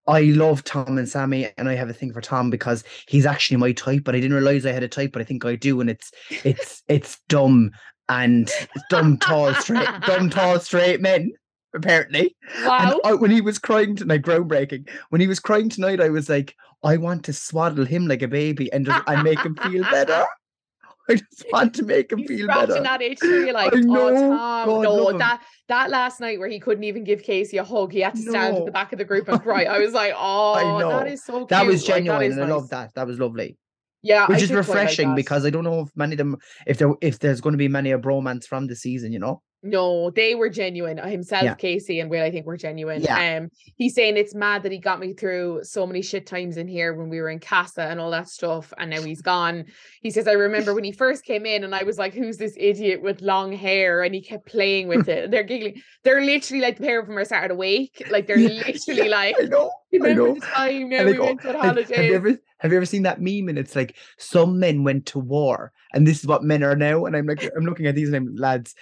I 0.07 0.21
love 0.21 0.63
Tom 0.63 0.97
and 0.97 1.07
Sammy, 1.07 1.49
and 1.57 1.69
I 1.69 1.75
have 1.75 1.89
a 1.89 1.93
thing 1.93 2.11
for 2.13 2.21
Tom 2.21 2.49
because 2.49 2.83
he's 3.07 3.25
actually 3.25 3.57
my 3.57 3.71
type. 3.71 4.03
But 4.03 4.15
I 4.15 4.19
didn't 4.19 4.35
realize 4.35 4.65
I 4.65 4.71
had 4.71 4.83
a 4.83 4.87
type, 4.87 5.11
but 5.11 5.21
I 5.21 5.25
think 5.25 5.45
I 5.45 5.55
do, 5.55 5.81
and 5.81 5.89
it's 5.89 6.11
it's 6.43 6.83
it's 6.87 7.19
dumb 7.29 7.71
and 8.09 8.51
dumb, 8.89 9.17
tall, 9.17 9.53
straight, 9.55 9.87
dumb, 10.05 10.29
tall, 10.29 10.59
straight 10.59 11.01
men. 11.01 11.31
Apparently, 11.73 12.35
wow. 12.65 12.79
and 12.79 12.99
I, 13.05 13.13
when 13.13 13.31
he 13.31 13.39
was 13.39 13.57
crying 13.57 13.95
tonight, 13.95 14.23
groundbreaking. 14.23 14.89
When 15.07 15.21
he 15.21 15.27
was 15.27 15.39
crying 15.39 15.69
tonight, 15.69 16.01
I 16.01 16.09
was 16.09 16.27
like, 16.27 16.53
I 16.83 16.97
want 16.97 17.23
to 17.25 17.33
swaddle 17.33 17.85
him 17.85 18.07
like 18.07 18.21
a 18.21 18.27
baby 18.27 18.71
and 18.73 18.85
just 18.85 19.01
and 19.07 19.23
make 19.23 19.39
him 19.39 19.55
feel 19.55 19.83
better. 19.83 20.25
I 21.09 21.15
just 21.15 21.45
want 21.51 21.73
to 21.75 21.83
make 21.83 22.11
him 22.11 22.19
He's 22.19 22.27
feel 22.27 22.47
better. 22.47 22.81
that 22.81 23.01
itch 23.01 23.19
for 23.19 23.25
you, 23.25 23.53
like, 23.53 23.75
I 23.75 23.79
know. 23.79 24.09
oh 24.09 24.65
Tom, 24.65 24.67
God, 24.67 24.83
no, 24.83 25.17
that 25.17 25.41
that 25.67 25.89
last 25.89 26.19
night 26.19 26.39
where 26.39 26.47
he 26.47 26.59
couldn't 26.59 26.83
even 26.83 27.03
give 27.03 27.23
Casey 27.23 27.57
a 27.57 27.63
hug, 27.63 27.91
he 27.91 28.01
had 28.01 28.15
to 28.15 28.21
stand 28.21 28.57
at 28.57 28.65
the 28.65 28.71
back 28.71 28.91
of 28.91 28.99
the 28.99 29.05
group 29.05 29.27
and 29.29 29.41
cry. 29.41 29.63
I 29.63 29.79
was 29.79 29.93
like, 29.93 30.13
oh, 30.17 30.79
that 30.89 31.07
is 31.07 31.23
so 31.23 31.39
cute. 31.39 31.49
That 31.49 31.65
was 31.65 31.81
like, 31.87 31.95
genuine, 31.95 32.23
is 32.23 32.33
and 32.33 32.43
I 32.43 32.47
nice. 32.47 32.55
love 32.55 32.69
that. 32.69 32.93
That 32.95 33.07
was 33.07 33.19
lovely. 33.19 33.57
Yeah, 34.03 34.25
I 34.25 34.27
which 34.27 34.41
is 34.41 34.49
did 34.49 34.55
quite 34.55 34.67
like 34.67 34.67
refreshing 34.67 35.15
because 35.15 35.45
I 35.45 35.49
don't 35.49 35.63
know 35.63 35.81
if 35.81 35.89
many 35.95 36.13
of 36.13 36.17
them 36.17 36.37
if 36.65 36.77
there 36.77 36.93
if 37.01 37.19
there's 37.19 37.41
going 37.41 37.53
to 37.53 37.57
be 37.57 37.67
many 37.67 37.91
a 37.91 37.99
bromance 37.99 38.45
from 38.45 38.67
the 38.67 38.75
season, 38.75 39.11
you 39.11 39.19
know. 39.19 39.41
No, 39.63 40.09
they 40.09 40.33
were 40.33 40.49
genuine. 40.49 40.97
Uh, 40.99 41.07
Himself, 41.07 41.43
Yeah. 41.43 41.53
Casey, 41.55 41.99
and 41.99 42.09
Will, 42.09 42.23
I 42.23 42.31
think 42.31 42.45
were 42.47 42.57
genuine. 42.57 43.01
Yeah. 43.01 43.37
Um, 43.37 43.49
he's 43.75 43.93
saying 43.93 44.17
it's 44.17 44.33
mad 44.33 44.63
that 44.63 44.71
he 44.71 44.79
got 44.79 44.99
me 44.99 45.13
through 45.13 45.59
so 45.63 45.85
many 45.85 46.01
shit 46.01 46.25
times 46.25 46.57
in 46.57 46.67
here 46.67 46.93
when 46.95 47.09
we 47.09 47.21
were 47.21 47.29
in 47.29 47.39
Casa 47.39 47.83
and 47.83 47.99
all 47.99 48.09
that 48.11 48.27
stuff, 48.27 48.73
and 48.79 48.89
now 48.89 49.01
he's 49.01 49.21
gone. 49.21 49.65
He 50.01 50.09
says, 50.09 50.27
I 50.27 50.31
remember 50.33 50.73
when 50.73 50.83
he 50.83 50.91
first 50.91 51.23
came 51.23 51.45
in, 51.45 51.63
and 51.63 51.75
I 51.75 51.83
was 51.83 51.97
like, 51.99 52.13
"Who's 52.13 52.37
this 52.37 52.55
idiot 52.57 53.01
with 53.03 53.21
long 53.21 53.51
hair?" 53.51 54.01
And 54.03 54.15
he 54.15 54.21
kept 54.21 54.47
playing 54.47 54.87
with 54.87 55.07
it. 55.15 55.25
And 55.25 55.33
they're 55.33 55.43
giggling. 55.43 55.81
They're 56.03 56.21
literally 56.25 56.61
like 56.61 56.77
the 56.77 56.85
pair 56.85 56.99
of 56.99 57.07
them 57.07 57.17
are 57.17 57.25
started 57.25 57.51
awake. 57.51 58.03
Like 58.09 58.25
they're 58.25 58.39
Yeah, 58.39 58.63
literally 58.67 59.09
like, 59.09 59.35
I 59.93 60.09
I 60.09 60.13
know. 60.13 60.33
the 60.33 60.41
time 60.41 60.89
now 60.89 60.97
And 60.97 61.05
we 61.05 61.17
like, 61.17 61.21
oh, 61.21 61.25
went 61.25 61.55
on 61.57 61.63
have, 61.63 61.89
have 61.89 62.05
you 62.05 62.15
ever 62.15 62.37
have 62.59 62.71
you 62.71 62.77
ever 62.77 62.85
seen 62.85 63.03
that 63.03 63.19
meme? 63.19 63.49
And 63.49 63.57
it's 63.57 63.75
like 63.75 63.95
some 64.17 64.59
men 64.59 64.83
went 64.83 65.07
to 65.07 65.19
war, 65.19 65.71
and 65.93 66.07
this 66.07 66.19
is 66.19 66.27
what 66.27 66.43
men 66.43 66.63
are 66.63 66.75
now. 66.75 67.05
And 67.05 67.17
I'm 67.17 67.25
like, 67.25 67.49
I'm 67.57 67.65
looking 67.65 67.87
at 67.87 67.95
these, 67.95 68.07
and 68.07 68.15
I'm 68.15 68.35
lads. 68.35 68.75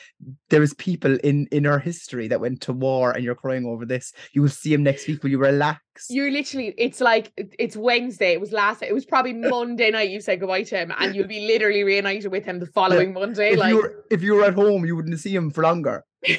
There 0.49 0.59
was 0.59 0.73
people 0.73 1.17
in 1.23 1.47
in 1.51 1.65
our 1.65 1.79
history 1.79 2.27
that 2.27 2.41
went 2.41 2.59
to 2.61 2.73
war, 2.73 3.11
and 3.11 3.23
you're 3.23 3.35
crying 3.35 3.65
over 3.65 3.85
this. 3.85 4.11
You 4.33 4.41
will 4.41 4.49
see 4.49 4.73
him 4.73 4.83
next 4.83 5.07
week. 5.07 5.23
Will 5.23 5.31
you 5.31 5.39
relax? 5.39 5.79
You're 6.09 6.29
literally, 6.31 6.73
it's 6.77 6.99
like 6.99 7.31
it's 7.37 7.77
Wednesday. 7.77 8.33
It 8.33 8.41
was 8.41 8.51
last, 8.51 8.83
it 8.83 8.93
was 8.93 9.05
probably 9.05 9.33
Monday 9.33 9.91
night 9.91 10.09
you 10.09 10.21
said 10.21 10.41
goodbye 10.41 10.63
to 10.63 10.77
him, 10.77 10.93
and 10.97 11.15
you'll 11.15 11.27
be 11.27 11.47
literally 11.47 11.83
reunited 11.83 12.31
with 12.31 12.43
him 12.43 12.59
the 12.59 12.67
following 12.67 13.13
Monday. 13.13 13.51
if 13.53 13.59
Like 13.59 13.69
you 13.69 13.77
were 13.77 14.05
if 14.11 14.21
you 14.21 14.35
were 14.35 14.43
at 14.43 14.55
home, 14.55 14.85
you 14.85 14.95
wouldn't 14.95 15.19
see 15.19 15.33
him 15.33 15.51
for 15.51 15.63
longer. 15.63 16.03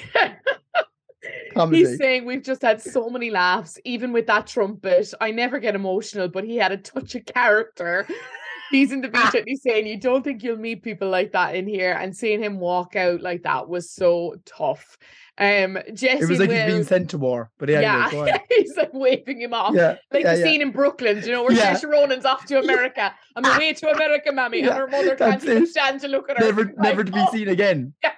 Comedy. 1.54 1.78
he's 1.78 1.98
saying, 1.98 2.24
we've 2.24 2.42
just 2.42 2.62
had 2.62 2.80
so 2.80 3.10
many 3.10 3.30
laughs, 3.30 3.78
even 3.84 4.12
with 4.12 4.26
that 4.26 4.46
trumpet. 4.46 5.12
I 5.20 5.30
never 5.30 5.58
get 5.58 5.74
emotional, 5.74 6.28
but 6.28 6.44
he 6.44 6.56
had 6.56 6.72
a 6.72 6.76
touch 6.76 7.14
of 7.14 7.26
character. 7.26 8.06
He's 8.70 8.92
in 8.92 9.00
the 9.00 9.08
beach 9.08 9.34
and 9.34 9.44
he's 9.46 9.62
saying, 9.62 9.86
You 9.86 9.98
don't 9.98 10.22
think 10.22 10.42
you'll 10.42 10.56
meet 10.56 10.82
people 10.82 11.08
like 11.08 11.32
that 11.32 11.54
in 11.54 11.66
here. 11.66 11.92
And 11.92 12.16
seeing 12.16 12.42
him 12.42 12.58
walk 12.60 12.96
out 12.96 13.20
like 13.20 13.42
that 13.42 13.68
was 13.68 13.90
so 13.90 14.36
tough. 14.44 14.96
Um, 15.38 15.78
Jesse 15.94 16.22
it 16.24 16.28
was 16.28 16.38
like 16.38 16.50
Will, 16.50 16.56
he's 16.66 16.72
being 16.74 16.84
sent 16.84 17.10
to 17.10 17.18
war. 17.18 17.50
But 17.58 17.70
anyway, 17.70 18.26
yeah, 18.28 18.38
he's 18.50 18.76
like 18.76 18.90
waving 18.92 19.40
him 19.40 19.54
off. 19.54 19.74
yeah, 19.74 19.96
Like 20.12 20.22
yeah, 20.24 20.34
the 20.34 20.40
yeah. 20.40 20.44
scene 20.44 20.60
in 20.60 20.70
Brooklyn, 20.70 21.20
do 21.20 21.26
you 21.26 21.32
know, 21.32 21.42
where 21.44 21.52
Yeah. 21.52 21.74
Saoirse 21.74 21.90
Ronan's 21.90 22.24
off 22.26 22.44
to 22.46 22.58
America. 22.62 23.14
I'm 23.36 23.44
away 23.46 23.72
to 23.72 23.90
America, 23.90 24.32
mammy. 24.32 24.58
Yeah, 24.60 24.68
and 24.70 24.78
her 24.80 24.86
mother 24.86 25.16
can't 25.16 25.42
even 25.42 25.62
it. 25.62 25.68
stand 25.68 26.00
to 26.02 26.08
look 26.08 26.28
at 26.28 26.38
her. 26.38 26.44
never 26.44 26.66
She's 26.66 26.76
never 26.76 27.04
to 27.04 27.10
be 27.12 27.18
"Oh." 27.20 27.32
seen 27.32 27.48
again. 27.48 27.94
Yeah. 28.04 28.12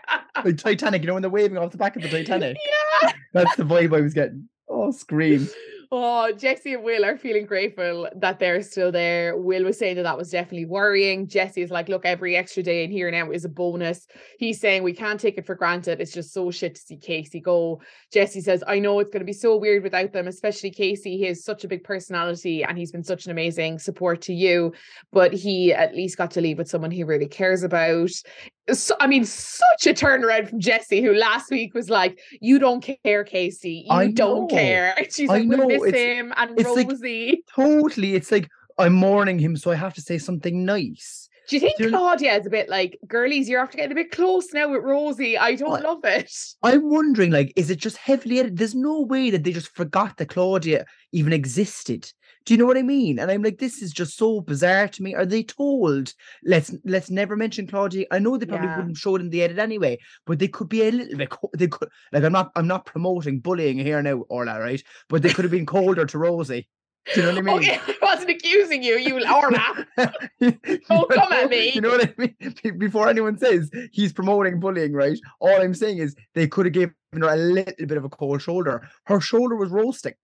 Like 0.45 0.57
Titanic, 0.59 1.03
you 1.03 1.07
know, 1.09 1.13
when 1.15 1.23
they're 1.23 1.31
waving 1.31 1.59
off 1.59 1.71
the 1.73 1.77
back 1.79 1.95
of 1.95 2.03
the 2.03 2.09
Titanic. 2.09 2.57
yeah. 3.03 3.13
That's 3.35 3.55
the 3.57 3.65
vibe 3.65 3.97
I 3.97 4.01
was 4.01 4.15
getting. 4.15 4.49
Oh, 4.69 4.91
scream. 4.91 5.47
Oh, 5.95 6.33
Jesse 6.33 6.73
and 6.73 6.83
Will 6.83 7.05
are 7.05 7.19
feeling 7.19 7.45
grateful 7.45 8.09
that 8.17 8.39
they're 8.39 8.63
still 8.63 8.91
there. 8.91 9.37
Will 9.37 9.65
was 9.65 9.79
saying 9.79 9.97
that 9.97 10.05
that 10.05 10.17
was 10.17 10.31
definitely 10.31 10.65
worrying. 10.65 11.29
Jesse 11.29 11.61
is 11.61 11.71
like, 11.71 11.91
look, 11.91 12.07
every 12.07 12.35
extra 12.35 12.63
day 12.63 12.83
in 12.83 12.91
here 12.91 13.11
now 13.11 13.31
is 13.31 13.45
a 13.45 13.51
bonus. 13.51 14.07
He's 14.39 14.59
saying 14.59 14.85
we 14.85 14.95
can't 14.95 15.21
take 15.21 15.37
it 15.37 15.45
for 15.45 15.55
granted. 15.55 16.01
It's 16.01 16.15
just 16.15 16.33
so 16.33 16.51
shit 16.51 16.77
to 16.77 16.81
see 16.81 16.97
Casey 16.97 17.41
go. 17.41 17.83
Jesse 18.11 18.41
says, 18.41 18.65
I 18.67 18.79
know 18.79 19.01
it's 19.01 19.11
going 19.11 19.21
to 19.21 19.27
be 19.27 19.35
so 19.35 19.59
weird 19.59 19.83
without 19.83 20.15
them, 20.15 20.29
especially 20.29 20.71
Casey. 20.71 21.19
He 21.19 21.25
has 21.25 21.45
such 21.45 21.63
a 21.63 21.69
big 21.69 21.85
personality 21.85 22.65
and 22.65 22.79
he's 22.79 22.91
been 22.91 23.05
such 23.05 23.27
an 23.27 23.31
amazing 23.31 23.79
support 23.79 24.23
to 24.23 24.33
you, 24.33 24.73
but 25.13 25.35
he 25.35 25.75
at 25.75 25.95
least 25.95 26.17
got 26.17 26.31
to 26.31 26.41
leave 26.41 26.57
with 26.57 26.71
someone 26.71 26.91
he 26.91 27.05
really 27.05 27.29
cares 27.29 27.65
about. 27.65 28.13
So, 28.71 28.95
I 29.01 29.07
mean, 29.09 29.25
such 29.25 29.87
a 29.87 29.93
turnaround 29.93 30.49
from 30.49 30.61
Jesse, 30.61 31.03
who 31.03 31.15
last 31.15 31.51
week 31.51 31.75
was 31.75 31.91
like, 31.91 32.21
You 32.41 32.59
don't 32.59 32.81
care, 33.05 33.25
Casey. 33.25 33.85
You 33.87 33.93
I 33.93 34.11
don't 34.13 34.43
know. 34.43 34.47
care. 34.47 34.95
And 34.97 35.07
she's 35.13 35.29
I 35.29 35.39
like, 35.39 35.49
We'll 35.49 35.67
miss 35.67 35.83
it's- 35.83 35.95
him 36.01 36.33
and 36.37 36.59
it's 36.59 36.69
like- 36.71 36.89
Rosie. 36.89 37.45
Totally. 37.55 38.15
It's 38.15 38.31
like 38.31 38.49
I'm 38.79 38.93
mourning 38.95 39.39
him, 39.39 39.57
so 39.57 39.71
I 39.71 39.75
have 39.75 39.95
to 39.95 40.01
say 40.01 40.17
something 40.19 40.65
nice. 40.65 41.29
Do 41.49 41.57
you 41.57 41.61
think 41.61 41.77
Claudia 41.91 42.39
is 42.39 42.47
a 42.47 42.51
bit 42.51 42.69
like 42.69 42.97
girlies? 43.09 43.49
You're 43.49 43.61
after 43.61 43.77
getting 43.77 43.93
a 43.93 43.97
bit 43.97 44.13
close 44.13 44.53
now 44.55 44.71
with 44.71 44.83
Rosie. 44.85 45.37
I 45.37 45.57
don't 45.57 45.71
What? 45.71 45.83
love 45.83 45.99
it. 46.05 46.33
I'm 46.63 46.89
wondering, 46.89 47.33
like, 47.33 47.53
is 47.57 47.69
it 47.69 47.77
just 47.81 47.97
heavily 47.97 48.39
edited? 48.39 48.59
There's 48.59 48.77
no 48.77 49.01
way 49.01 49.29
that 49.31 49.43
they 49.43 49.53
just 49.53 49.75
forgot 49.75 50.17
that 50.19 50.29
Claudia 50.29 50.87
even 51.11 51.33
existed. 51.33 52.11
Do 52.45 52.55
you 52.55 52.59
know 52.59 52.67
what 52.67 52.77
I 52.77 52.83
mean? 52.83 53.19
And 53.19 53.31
I'm 53.31 53.43
like, 53.43 53.59
this 53.59 53.83
is 53.83 53.93
just 53.93 54.17
so 54.17 54.41
bizarre 54.41 54.89
to 54.89 55.03
me. 55.03 55.15
Are 55.15 55.27
they 55.27 55.43
told 55.43 56.13
let's 56.45 56.75
let's 56.85 57.11
never 57.11 57.37
mention 57.37 57.67
Claudia? 57.67 58.07
I 58.11 58.19
know 58.19 58.37
they 58.37 58.47
probably 58.47 58.69
Yeah. 58.69 58.77
wouldn't 58.79 58.97
show 58.97 59.17
it 59.17 59.21
in 59.23 59.31
the 59.31 59.43
edit 59.43 59.59
anyway, 59.59 59.99
but 60.27 60.39
they 60.39 60.49
could 60.49 60.69
be 60.69 60.83
a 60.83 60.91
little 60.91 61.17
bit. 61.19 61.33
They 61.57 61.69
could 61.69 61.89
like 62.13 62.25
I'm 62.25 62.33
not 62.33 62.51
I'm 62.57 62.67
not 62.67 62.87
promoting 62.87 63.41
bullying 63.41 63.79
here 63.79 64.03
now, 64.03 64.19
Orla, 64.29 64.61
right? 64.61 64.83
But 65.09 65.23
they 65.23 65.31
could 65.33 65.45
have 65.45 65.53
been 65.53 65.67
colder 65.67 66.05
to 66.07 66.19
Rosie. 66.19 66.69
Do 67.15 67.21
you 67.21 67.27
know 67.27 67.33
what 67.33 67.39
I 67.39 67.43
mean? 67.59 67.59
Okay, 67.59 67.81
I 67.89 67.95
wasn't 68.03 68.31
accusing 68.31 68.83
you, 68.83 68.97
you 68.97 69.15
Orla. 69.27 69.87
Don't 70.89 71.11
come 71.11 71.33
at 71.33 71.51
me. 71.51 71.73
You 71.73 71.81
know 71.81 71.91
what 71.91 72.09
I 72.09 72.15
mean? 72.17 72.79
Before 72.79 73.09
anyone 73.09 73.39
says 73.39 73.71
he's 73.93 74.13
promoting 74.13 74.61
bullying, 74.61 74.93
right? 74.93 75.19
All 75.41 75.61
I'm 75.61 75.75
saying 75.75 75.99
is 75.99 76.15
they 76.35 76.47
could 76.49 76.67
have 76.67 76.75
given 76.75 76.95
her 77.15 77.29
a 77.29 77.37
little 77.37 77.87
bit 77.87 77.97
of 77.99 78.05
a 78.05 78.09
cold 78.09 78.41
shoulder. 78.43 78.89
Her 79.07 79.21
shoulder 79.21 79.57
was 79.57 79.71
roasting. 79.71 80.15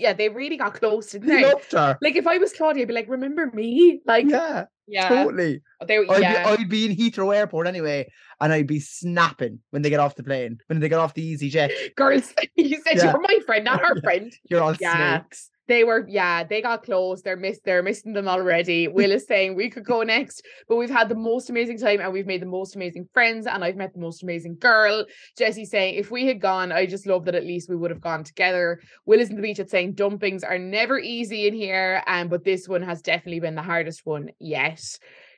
Yeah, 0.00 0.12
they 0.12 0.28
really 0.28 0.56
got 0.56 0.74
close, 0.74 1.12
didn't 1.12 1.28
He 1.30 1.36
they? 1.36 1.42
loved 1.42 1.72
her. 1.72 1.98
Like 2.02 2.16
if 2.16 2.26
I 2.26 2.38
was 2.38 2.52
Claudia, 2.52 2.82
I'd 2.82 2.88
be 2.88 2.94
like, 2.94 3.08
remember 3.08 3.50
me? 3.52 4.00
Like, 4.06 4.26
yeah, 4.28 4.64
Yeah, 4.86 5.08
totally. 5.08 5.62
they, 5.86 5.98
I'd, 5.98 6.20
yeah. 6.20 6.44
be, 6.56 6.62
I'd 6.62 6.68
be 6.68 6.84
in 6.86 6.96
Heathrow 6.96 7.34
Airport 7.34 7.66
anyway, 7.66 8.10
and 8.40 8.52
I'd 8.52 8.66
be 8.66 8.80
snapping 8.80 9.60
when 9.70 9.82
they 9.82 9.90
get 9.90 10.00
off 10.00 10.14
the 10.16 10.22
plane, 10.22 10.58
when 10.66 10.80
they 10.80 10.88
get 10.88 10.98
off 10.98 11.14
the 11.14 11.22
easy 11.24 11.48
jet. 11.50 11.70
girls. 11.96 12.32
you 12.56 12.80
said 12.82 12.96
Yeah. 12.96 13.06
you 13.06 13.12
were 13.12 13.20
my 13.20 13.38
friend, 13.46 13.64
not 13.64 13.80
her 13.80 13.94
Yeah. 13.96 14.00
friend. 14.02 14.32
You're 14.50 14.62
all 14.62 14.74
Yeah. 14.78 15.18
snakes. 15.20 15.50
They 15.66 15.84
were, 15.84 16.06
yeah, 16.08 16.44
they 16.44 16.60
got 16.60 16.82
close. 16.82 17.22
They're 17.22 17.36
miss, 17.36 17.60
they're 17.64 17.82
missing 17.82 18.12
them 18.12 18.28
already. 18.28 18.88
Will 18.88 19.12
is 19.12 19.26
saying 19.26 19.54
we 19.54 19.70
could 19.70 19.84
go 19.84 20.02
next, 20.02 20.44
but 20.68 20.76
we've 20.76 20.90
had 20.90 21.08
the 21.08 21.14
most 21.14 21.48
amazing 21.48 21.78
time 21.78 22.00
and 22.00 22.12
we've 22.12 22.26
made 22.26 22.42
the 22.42 22.46
most 22.46 22.76
amazing 22.76 23.08
friends, 23.12 23.46
and 23.46 23.64
I've 23.64 23.76
met 23.76 23.94
the 23.94 24.00
most 24.00 24.22
amazing 24.22 24.56
girl. 24.56 25.04
jesse 25.38 25.64
saying 25.64 25.94
if 25.94 26.10
we 26.10 26.26
had 26.26 26.40
gone, 26.40 26.72
I 26.72 26.86
just 26.86 27.06
love 27.06 27.24
that 27.24 27.34
at 27.34 27.44
least 27.44 27.70
we 27.70 27.76
would 27.76 27.90
have 27.90 28.00
gone 28.00 28.24
together. 28.24 28.80
Will 29.06 29.20
is 29.20 29.30
in 29.30 29.36
the 29.36 29.42
beach 29.42 29.60
at 29.60 29.70
saying 29.70 29.94
dumpings 29.94 30.44
are 30.44 30.58
never 30.58 30.98
easy 30.98 31.46
in 31.46 31.54
here, 31.54 32.02
and 32.06 32.28
but 32.28 32.44
this 32.44 32.68
one 32.68 32.82
has 32.82 33.00
definitely 33.00 33.40
been 33.40 33.54
the 33.54 33.62
hardest 33.62 34.04
one 34.04 34.30
yet. 34.38 34.82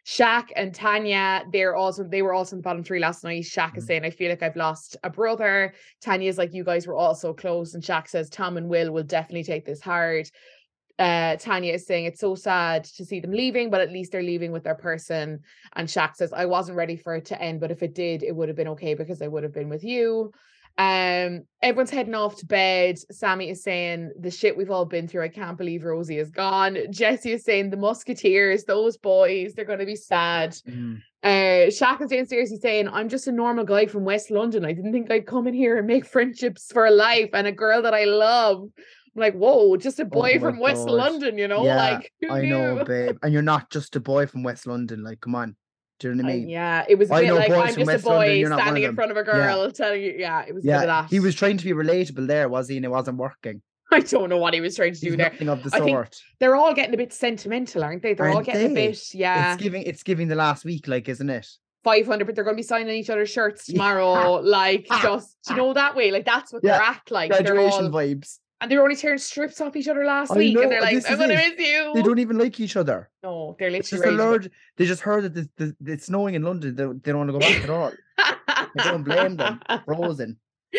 Shaq 0.06 0.50
and 0.54 0.72
Tanya, 0.72 1.42
they're 1.52 1.74
also 1.74 2.04
they 2.04 2.22
were 2.22 2.32
also 2.32 2.54
in 2.54 2.60
the 2.60 2.62
bottom 2.62 2.84
three 2.84 3.00
last 3.00 3.24
night. 3.24 3.42
Shaq 3.42 3.76
is 3.76 3.84
Mhm. 3.84 3.86
saying, 3.88 4.04
I 4.04 4.10
feel 4.10 4.30
like 4.30 4.42
I've 4.42 4.54
lost 4.54 4.96
a 5.02 5.10
brother. 5.10 5.74
Tanya's 6.00 6.38
like, 6.38 6.54
you 6.54 6.62
guys 6.62 6.86
were 6.86 6.94
all 6.94 7.14
so 7.16 7.34
close. 7.34 7.74
And 7.74 7.82
Shaq 7.82 8.08
says, 8.08 8.30
Tom 8.30 8.56
and 8.56 8.68
Will 8.68 8.92
will 8.92 9.02
definitely 9.02 9.42
take 9.42 9.64
this 9.64 9.80
hard. 9.80 10.30
Uh, 10.98 11.36
Tanya 11.36 11.74
is 11.74 11.86
saying 11.86 12.06
it's 12.06 12.20
so 12.20 12.34
sad 12.36 12.84
to 12.84 13.04
see 13.04 13.20
them 13.20 13.32
leaving, 13.32 13.68
but 13.68 13.80
at 13.80 13.90
least 13.92 14.12
they're 14.12 14.22
leaving 14.22 14.52
with 14.52 14.62
their 14.62 14.76
person. 14.76 15.40
And 15.74 15.88
Shaq 15.88 16.14
says, 16.14 16.32
I 16.32 16.46
wasn't 16.46 16.78
ready 16.78 16.96
for 16.96 17.16
it 17.16 17.26
to 17.26 17.42
end, 17.42 17.60
but 17.60 17.72
if 17.72 17.82
it 17.82 17.94
did, 17.94 18.22
it 18.22 18.34
would 18.34 18.48
have 18.48 18.56
been 18.56 18.68
okay 18.68 18.94
because 18.94 19.20
I 19.20 19.26
would 19.26 19.42
have 19.42 19.52
been 19.52 19.68
with 19.68 19.84
you. 19.84 20.32
Um, 20.78 21.44
everyone's 21.62 21.90
heading 21.90 22.14
off 22.14 22.36
to 22.36 22.46
bed. 22.46 22.98
Sammy 23.10 23.48
is 23.48 23.62
saying 23.62 24.12
the 24.18 24.30
shit 24.30 24.56
we've 24.56 24.70
all 24.70 24.84
been 24.84 25.08
through. 25.08 25.22
I 25.22 25.28
can't 25.28 25.56
believe 25.56 25.84
Rosie 25.84 26.18
is 26.18 26.30
gone. 26.30 26.76
Jesse 26.90 27.32
is 27.32 27.44
saying 27.44 27.70
the 27.70 27.78
Musketeers, 27.78 28.64
those 28.64 28.98
boys, 28.98 29.54
they're 29.54 29.64
gonna 29.64 29.86
be 29.86 29.96
sad. 29.96 30.52
Mm. 30.68 31.00
Uh, 31.22 31.70
Shaq 31.70 32.02
is 32.02 32.10
downstairs. 32.10 32.50
He's 32.50 32.60
saying, 32.60 32.88
"I'm 32.88 33.08
just 33.08 33.26
a 33.26 33.32
normal 33.32 33.64
guy 33.64 33.86
from 33.86 34.04
West 34.04 34.30
London. 34.30 34.66
I 34.66 34.72
didn't 34.72 34.92
think 34.92 35.10
I'd 35.10 35.26
come 35.26 35.46
in 35.46 35.54
here 35.54 35.78
and 35.78 35.86
make 35.86 36.04
friendships 36.14 36.70
for 36.70 36.90
life 36.90 37.30
and 37.32 37.46
a 37.46 37.52
girl 37.52 37.82
that 37.82 37.94
I 37.94 38.04
love." 38.04 38.62
I'm 38.62 39.20
like, 39.20 39.34
"Whoa, 39.34 39.76
just 39.78 39.98
a 39.98 40.04
boy 40.04 40.34
Oh 40.36 40.40
from 40.40 40.58
West 40.58 40.86
London, 40.86 41.38
you 41.38 41.48
know? 41.48 41.64
Yeah, 41.64 41.76
like, 41.76 42.12
who 42.20 42.30
I 42.30 42.42
knew?" 42.42 42.50
know, 42.50 42.84
babe. 42.84 43.16
And 43.22 43.32
you're 43.32 43.40
not 43.40 43.70
just 43.70 43.96
a 43.96 44.00
boy 44.00 44.26
from 44.26 44.42
West 44.42 44.66
London. 44.66 45.02
Like, 45.02 45.20
come 45.20 45.34
on. 45.34 45.56
Do 45.98 46.08
you 46.08 46.14
know 46.14 46.24
what 46.24 46.30
I 46.30 46.34
Uh, 46.34 46.36
mean? 46.38 46.48
yeah, 46.48 46.84
it 46.88 46.94
was 46.96 47.10
a 47.10 47.14
I 47.14 47.20
bit 47.22 47.32
like 47.34 47.50
I'm 47.50 47.66
just 47.68 47.78
a 47.78 47.84
West 47.84 48.04
London, 48.04 48.28
boy 48.28 48.34
you're 48.34 48.48
not 48.50 48.56
one 48.56 48.60
of 48.60 48.64
standing 48.66 48.82
in 48.84 48.94
front 48.94 49.10
of 49.10 49.16
a 49.16 49.22
girl 49.22 49.64
Yeah. 49.66 49.70
telling 49.72 50.02
you, 50.02 50.14
yeah, 50.18 50.44
it 50.46 50.54
was 50.54 50.64
a 50.64 50.66
bit 50.66 50.74
of 50.74 50.80
Yeah, 50.82 50.86
that. 50.86 51.10
he 51.10 51.20
was 51.20 51.34
trying 51.34 51.56
to 51.56 51.64
be 51.64 51.72
relatable 51.72 52.26
there, 52.26 52.48
was 52.48 52.68
he? 52.68 52.76
And 52.76 52.84
it 52.84 52.90
wasn't 52.90 53.16
working. 53.18 53.62
I 53.92 54.00
don't 54.00 54.28
know 54.28 54.36
what 54.38 54.52
he 54.52 54.60
was 54.60 54.76
trying 54.76 54.92
to 54.94 54.98
He's 55.00 55.10
do 55.12 55.16
there. 55.16 55.30
nothing 55.30 55.48
of 55.48 55.62
the 55.62 55.70
I 55.74 55.78
think 55.80 55.90
sort. 55.96 56.16
They're 56.40 56.56
all 56.56 56.74
getting 56.74 56.92
a 56.94 56.98
bit 56.98 57.12
sentimental, 57.12 57.82
aren't 57.84 58.02
they? 58.02 58.14
They're 58.14 58.28
all 58.28 58.36
Aren't 58.36 58.46
getting 58.46 58.74
they? 58.74 58.86
a 58.86 58.90
bit, 58.90 59.14
yeah. 59.14 59.54
It's 59.54 59.62
giving. 59.62 59.82
It's 59.84 60.02
giving 60.02 60.28
the 60.28 60.34
last 60.34 60.64
week, 60.64 60.86
like, 60.88 61.08
isn't 61.08 61.30
it? 61.30 61.46
500, 61.84 62.24
but 62.26 62.34
they're 62.34 62.42
going 62.44 62.56
to 62.56 62.60
be 62.60 62.64
signing 62.64 62.96
each 62.96 63.10
other's 63.10 63.30
shirts 63.30 63.64
tomorrow. 63.68 64.40
like, 64.42 64.86
just, 65.02 65.36
you 65.48 65.56
know, 65.56 65.72
that 65.72 65.94
way. 65.94 66.10
Like, 66.10 66.24
that's 66.26 66.52
what 66.52 66.62
Yeah, 66.64 66.72
they're 66.78 66.82
at. 66.88 67.10
Like, 67.10 67.30
Graduation 67.30 67.86
all, 67.86 67.90
vibes. 67.92 68.38
And 68.60 68.70
they 68.70 68.76
were 68.76 68.82
only 68.82 68.96
tearing 68.96 69.18
strips 69.18 69.60
off 69.60 69.76
each 69.76 69.88
other 69.88 70.04
last 70.04 70.32
I 70.32 70.36
week. 70.36 70.54
know, 70.54 70.62
and 70.62 70.72
they're 70.72 70.80
like, 70.80 70.92
I'm 70.92 70.98
is 70.98 71.04
going 71.06 71.28
to 71.28 71.34
it. 71.34 71.58
miss 71.58 71.66
you. 71.68 71.92
They 71.94 72.02
don't 72.02 72.18
even 72.18 72.38
like 72.38 72.58
each 72.58 72.76
other. 72.76 73.10
No, 73.22 73.54
they're 73.58 73.70
literally 73.70 74.16
ready. 74.16 74.50
They 74.76 74.86
just 74.86 75.02
heard 75.02 75.24
that 75.24 75.34
the, 75.56 75.74
the, 75.80 75.92
it's 75.92 76.06
snowing 76.06 76.34
in 76.34 76.42
London. 76.42 76.74
They, 76.74 76.84
they 76.84 77.12
don't 77.12 77.18
want 77.18 77.28
to 77.28 77.32
go 77.32 77.38
back 77.40 77.62
at 77.64 77.70
all. 77.70 77.92
I 78.18 78.68
don't 78.76 79.02
blame 79.02 79.36
them. 79.36 79.60
Frozen. 79.84 80.38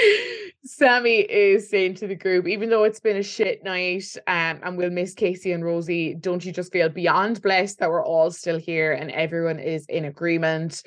Sammy 0.67 1.19
is 1.19 1.69
saying 1.69 1.95
to 1.95 2.07
the 2.07 2.15
group, 2.15 2.47
even 2.47 2.69
though 2.69 2.83
it's 2.83 2.99
been 2.99 3.15
a 3.17 3.23
shit 3.23 3.63
night 3.63 4.05
um, 4.27 4.59
and 4.63 4.77
we'll 4.77 4.89
miss 4.89 5.13
Casey 5.13 5.53
and 5.53 5.63
Rosie, 5.63 6.13
don't 6.13 6.43
you 6.43 6.51
just 6.51 6.73
feel 6.73 6.89
beyond 6.89 7.41
blessed 7.41 7.79
that 7.79 7.89
we're 7.89 8.03
all 8.03 8.31
still 8.31 8.59
here 8.59 8.91
and 8.91 9.09
everyone 9.11 9.59
is 9.59 9.85
in 9.87 10.05
agreement? 10.05 10.83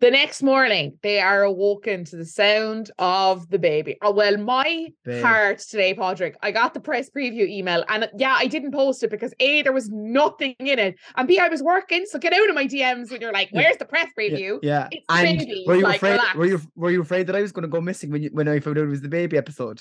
The 0.00 0.10
next 0.10 0.42
morning, 0.42 0.98
they 1.02 1.20
are 1.20 1.42
awoken 1.42 2.04
to 2.06 2.16
the 2.16 2.24
sound 2.24 2.90
of 2.98 3.48
the 3.48 3.58
baby. 3.58 3.96
Oh, 4.02 4.12
well, 4.12 4.36
my 4.36 4.88
Babe. 5.04 5.22
heart 5.22 5.58
today, 5.58 5.94
Padraig, 5.94 6.36
I 6.42 6.52
got 6.52 6.74
the 6.74 6.80
press 6.80 7.10
preview 7.10 7.48
email 7.48 7.84
and 7.88 8.08
yeah, 8.16 8.36
I 8.38 8.46
didn't 8.46 8.72
post 8.72 9.02
it 9.02 9.10
because 9.10 9.34
A, 9.40 9.62
there 9.62 9.72
was 9.72 9.88
nothing 9.90 10.54
in 10.60 10.78
it, 10.78 10.96
and 11.16 11.26
B, 11.26 11.38
I 11.38 11.48
was 11.48 11.62
working. 11.62 12.04
So 12.06 12.18
get 12.18 12.32
out 12.32 12.48
of 12.48 12.54
my 12.54 12.66
DMs 12.66 13.10
when 13.10 13.20
you're 13.20 13.32
like, 13.32 13.48
where's 13.50 13.78
the 13.78 13.84
press 13.84 14.08
preview? 14.18 14.58
Yeah. 14.62 14.88
It's 14.92 15.04
the 15.08 15.14
And 15.14 15.38
baby, 15.38 15.64
were 15.66 15.76
you 15.76 15.82
like, 15.82 15.96
afraid? 15.96 16.20
Were 16.36 16.46
you 16.46 16.60
were 16.76 16.90
you 16.90 17.00
afraid 17.02 17.26
that 17.26 17.36
I 17.36 17.42
was 17.42 17.52
going 17.52 17.62
to 17.62 17.68
go 17.68 17.80
missing 17.80 18.10
when 18.10 18.22
you 18.22 18.30
when 18.32 18.46
I 18.48 18.60
found 18.60 18.78
out 18.78 18.84
it 18.84 18.88
was 18.88 19.00
the 19.00 19.08
baby 19.08 19.23
episode? 19.32 19.80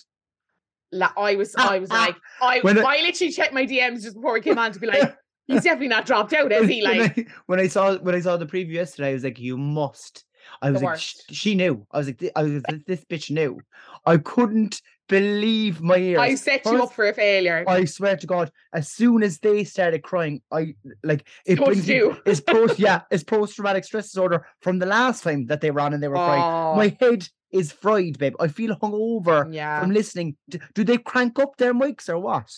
La- 0.91 1.11
I 1.17 1.35
was, 1.35 1.55
I 1.57 1.79
was 1.79 1.89
like, 2.01 2.15
I, 2.41 2.59
When 2.61 2.77
I- 2.79 3.01
literally 3.01 3.31
checked 3.33 3.53
my 3.53 3.65
DMs 3.65 4.03
just 4.03 4.15
before 4.15 4.33
we 4.33 4.41
came 4.41 4.57
on 4.57 4.71
to 4.71 4.79
be 4.79 4.87
like, 4.87 5.15
he's 5.47 5.63
definitely 5.63 5.87
not 5.89 6.05
dropped 6.05 6.33
out, 6.33 6.51
is 6.51 6.69
he? 6.69 6.83
when, 6.83 6.99
Like, 6.99 7.17
I, 7.19 7.25
when 7.47 7.59
I 7.59 7.67
saw 7.67 7.97
when 7.97 8.15
I 8.15 8.19
saw 8.19 8.37
the 8.37 8.45
preview 8.45 8.73
yesterday, 8.73 9.09
I 9.09 9.13
was 9.13 9.23
like, 9.23 9.39
"You 9.39 9.57
must." 9.57 10.23
I 10.63 10.71
was 10.71 10.81
like, 10.81 10.97
"Sh- 10.97 11.15
worst. 11.15 11.33
"She 11.35 11.55
knew." 11.55 11.85
I 11.91 11.97
was 11.99 12.07
like, 12.07 12.31
"I 12.35 12.43
was 12.43 12.63
like, 12.69 12.85
this 12.85 13.03
bitch 13.05 13.29
knew." 13.29 13.59
I 14.05 14.17
couldn't 14.17 14.81
believe 15.09 15.81
my 15.81 15.97
ears. 15.97 16.19
I 16.19 16.35
set 16.35 16.65
you 16.65 16.81
up 16.81 16.93
for 16.93 17.07
a 17.07 17.13
failure. 17.13 17.63
I 17.67 17.85
swear 17.85 18.15
to 18.17 18.27
God, 18.27 18.51
as 18.73 18.89
soon 18.89 19.23
as 19.23 19.39
they 19.39 19.63
started 19.63 20.03
crying, 20.03 20.41
I 20.51 20.75
like 21.03 21.27
it 21.45 21.57
brings 21.59 21.87
you. 21.87 22.17
it's 22.25 22.39
post 22.39 22.79
yeah, 22.79 23.01
it's 23.11 23.23
post 23.23 23.55
traumatic 23.55 23.83
stress 23.83 24.05
disorder 24.05 24.47
from 24.61 24.79
the 24.79 24.85
last 24.85 25.23
time 25.23 25.45
that 25.47 25.61
they 25.61 25.71
ran 25.71 25.93
and 25.93 26.01
they 26.01 26.07
were 26.07 26.15
crying. 26.15 26.41
Oh, 26.41 26.75
My 26.75 26.95
head 26.99 27.27
is 27.51 27.71
fried, 27.71 28.17
babe. 28.17 28.35
I 28.39 28.47
feel 28.47 28.75
hungover 28.75 29.53
yeah. 29.53 29.79
from 29.81 29.91
listening. 29.91 30.35
D- 30.49 30.59
Do 30.73 30.83
they 30.83 30.97
crank 30.97 31.37
up 31.39 31.57
their 31.57 31.73
mics 31.73 32.09
or 32.09 32.17
what? 32.19 32.49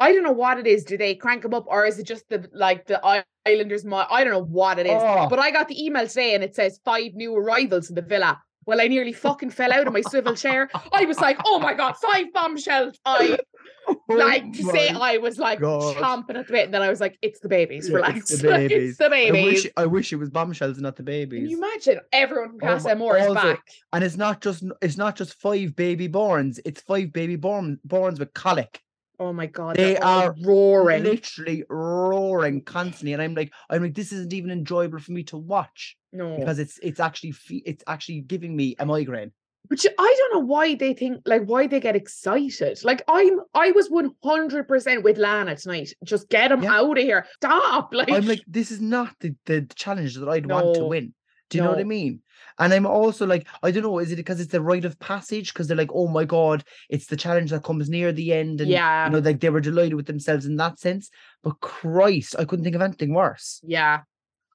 I 0.00 0.12
don't 0.12 0.22
know 0.24 0.32
what 0.32 0.58
it 0.58 0.66
is. 0.66 0.84
Do 0.84 0.96
they 0.96 1.14
crank 1.14 1.42
them 1.42 1.54
up 1.54 1.64
or 1.66 1.84
is 1.86 1.98
it 1.98 2.06
just 2.06 2.28
the 2.28 2.48
like 2.52 2.86
the 2.86 3.00
Islanders? 3.46 3.84
Mo- 3.84 4.06
I 4.10 4.24
don't 4.24 4.32
know 4.32 4.42
what 4.44 4.78
it 4.78 4.86
is. 4.86 4.92
Oh. 4.94 5.28
But 5.28 5.38
I 5.38 5.50
got 5.50 5.68
the 5.68 5.84
email 5.84 6.06
today 6.08 6.34
and 6.34 6.42
it 6.42 6.54
says 6.54 6.80
five 6.84 7.14
new 7.14 7.36
arrivals 7.36 7.88
in 7.88 7.94
the 7.94 8.02
villa. 8.02 8.40
Well, 8.64 8.80
I 8.80 8.86
nearly 8.86 9.12
fucking 9.12 9.50
fell 9.50 9.72
out 9.72 9.88
of 9.88 9.92
my 9.92 10.02
swivel 10.02 10.36
chair. 10.36 10.70
I 10.92 11.04
was 11.04 11.18
like, 11.18 11.36
oh 11.44 11.58
my 11.58 11.74
god, 11.74 11.96
five 11.96 12.26
bombshells. 12.32 12.96
I 13.04 13.36
oh 13.88 13.96
like 14.08 14.52
to 14.52 14.62
say 14.62 14.90
Oh 14.94 15.00
I 15.00 15.18
was 15.18 15.36
like 15.38 15.58
God. 15.58 15.96
chomping 15.96 16.36
at 16.38 16.46
the 16.46 16.52
bit, 16.52 16.64
and 16.66 16.74
then 16.74 16.80
I 16.80 16.88
was 16.88 17.00
like, 17.00 17.18
it's 17.22 17.40
the 17.40 17.48
babies. 17.48 17.88
Yeah, 17.88 17.96
Relax. 17.96 18.18
it's 18.30 18.40
the 18.40 18.48
babies. 18.48 18.90
it's 18.90 18.98
the 18.98 19.06
I 19.06 19.08
babies. 19.08 19.64
wish 19.64 19.72
I 19.76 19.86
wish 19.86 20.12
it 20.12 20.16
was 20.16 20.30
bombshells, 20.30 20.78
not 20.78 20.94
the 20.94 21.02
babies. 21.02 21.40
Can 21.40 21.50
you 21.50 21.58
imagine 21.58 21.98
everyone 22.12 22.50
from 22.50 22.58
Oh 22.62 22.66
Casa 22.74 22.88
my- 22.90 22.94
Moore 22.94 23.16
is 23.18 23.34
back? 23.34 23.58
and 23.92 24.04
it's 24.04 24.16
not 24.16 24.40
just 24.40 24.62
it's 24.80 24.96
not 24.96 25.16
just 25.16 25.34
five 25.40 25.74
baby 25.74 26.08
borns. 26.08 26.60
It's 26.64 26.80
five 26.82 27.12
baby 27.12 27.34
born 27.34 27.80
borns 27.86 28.20
with 28.20 28.32
colic. 28.32 28.80
Oh 29.22 29.32
my 29.32 29.46
god, 29.46 29.76
They 29.76 29.94
they're 29.94 30.34
roaring. 30.42 31.04
literally 31.04 31.62
roaring 31.68 32.62
constantly, 32.62 33.12
and 33.12 33.22
I'm 33.22 33.34
like, 33.34 33.52
I'm 33.70 33.82
like, 33.82 33.94
this 33.94 34.10
isn't 34.12 34.32
even 34.32 34.50
enjoyable 34.50 34.98
for 34.98 35.12
me 35.12 35.22
to 35.24 35.36
watch 35.36 35.96
No, 36.12 36.36
because 36.38 36.58
it's 36.58 36.78
it's 36.82 36.98
actually 37.00 37.32
fe- 37.32 37.62
it's 37.64 37.84
actually 37.86 38.20
giving 38.22 38.56
me 38.56 38.74
a 38.80 38.84
migraine. 38.84 39.30
but 39.70 39.84
you- 39.84 39.90
I 40.06 40.10
don't 40.18 40.34
know 40.34 40.46
why 40.54 40.74
they 40.74 40.92
think 40.92 41.22
like 41.24 41.44
why 41.44 41.68
they 41.68 41.78
get 41.78 41.94
excited. 41.94 42.82
Like 42.84 43.02
I'm, 43.06 43.34
I 43.54 43.70
was 43.70 43.88
one 43.88 44.10
hundred 44.24 44.66
percent 44.66 45.04
with 45.04 45.18
Lana 45.18 45.54
tonight. 45.56 45.90
Just 46.12 46.28
get 46.28 46.50
him 46.50 46.62
Yeah. 46.64 46.74
out 46.80 46.98
of 46.98 47.04
here. 47.04 47.24
Stop. 47.36 47.92
Like, 47.98 48.10
I'm 48.10 48.26
like, 48.26 48.42
this 48.48 48.70
is 48.72 48.80
not 48.80 49.10
the, 49.20 49.36
the 49.46 49.58
challenge 49.76 50.16
that 50.16 50.28
I'd 50.28 50.46
want 50.50 50.74
to 50.76 50.84
win. 50.84 51.14
Do 51.48 51.58
you 51.58 51.64
know 51.64 51.70
what 51.70 51.78
I 51.80 51.84
mean? 51.84 52.22
And 52.58 52.72
I'm 52.72 52.86
also 52.86 53.26
like, 53.26 53.46
I 53.62 53.70
don't 53.70 53.82
know, 53.82 53.98
is 53.98 54.12
it 54.12 54.16
because 54.16 54.40
it's 54.40 54.52
the 54.52 54.60
rite 54.60 54.84
of 54.84 54.98
passage? 54.98 55.52
Because 55.52 55.68
they're 55.68 55.76
like, 55.76 55.90
oh 55.92 56.08
my 56.08 56.24
god, 56.24 56.64
it's 56.88 57.06
the 57.06 57.16
challenge 57.16 57.50
that 57.50 57.64
comes 57.64 57.88
near 57.88 58.12
the 58.12 58.32
end, 58.32 58.60
and 58.60 58.70
yeah, 58.70 59.06
you 59.06 59.12
know, 59.12 59.18
like 59.18 59.40
they 59.40 59.50
were 59.50 59.60
delighted 59.60 59.94
with 59.94 60.06
themselves 60.06 60.46
in 60.46 60.56
that 60.56 60.78
sense. 60.78 61.10
But 61.42 61.60
Christ, 61.60 62.36
I 62.38 62.44
couldn't 62.44 62.64
think 62.64 62.76
of 62.76 62.82
anything 62.82 63.14
worse. 63.14 63.60
yeah. 63.64 64.00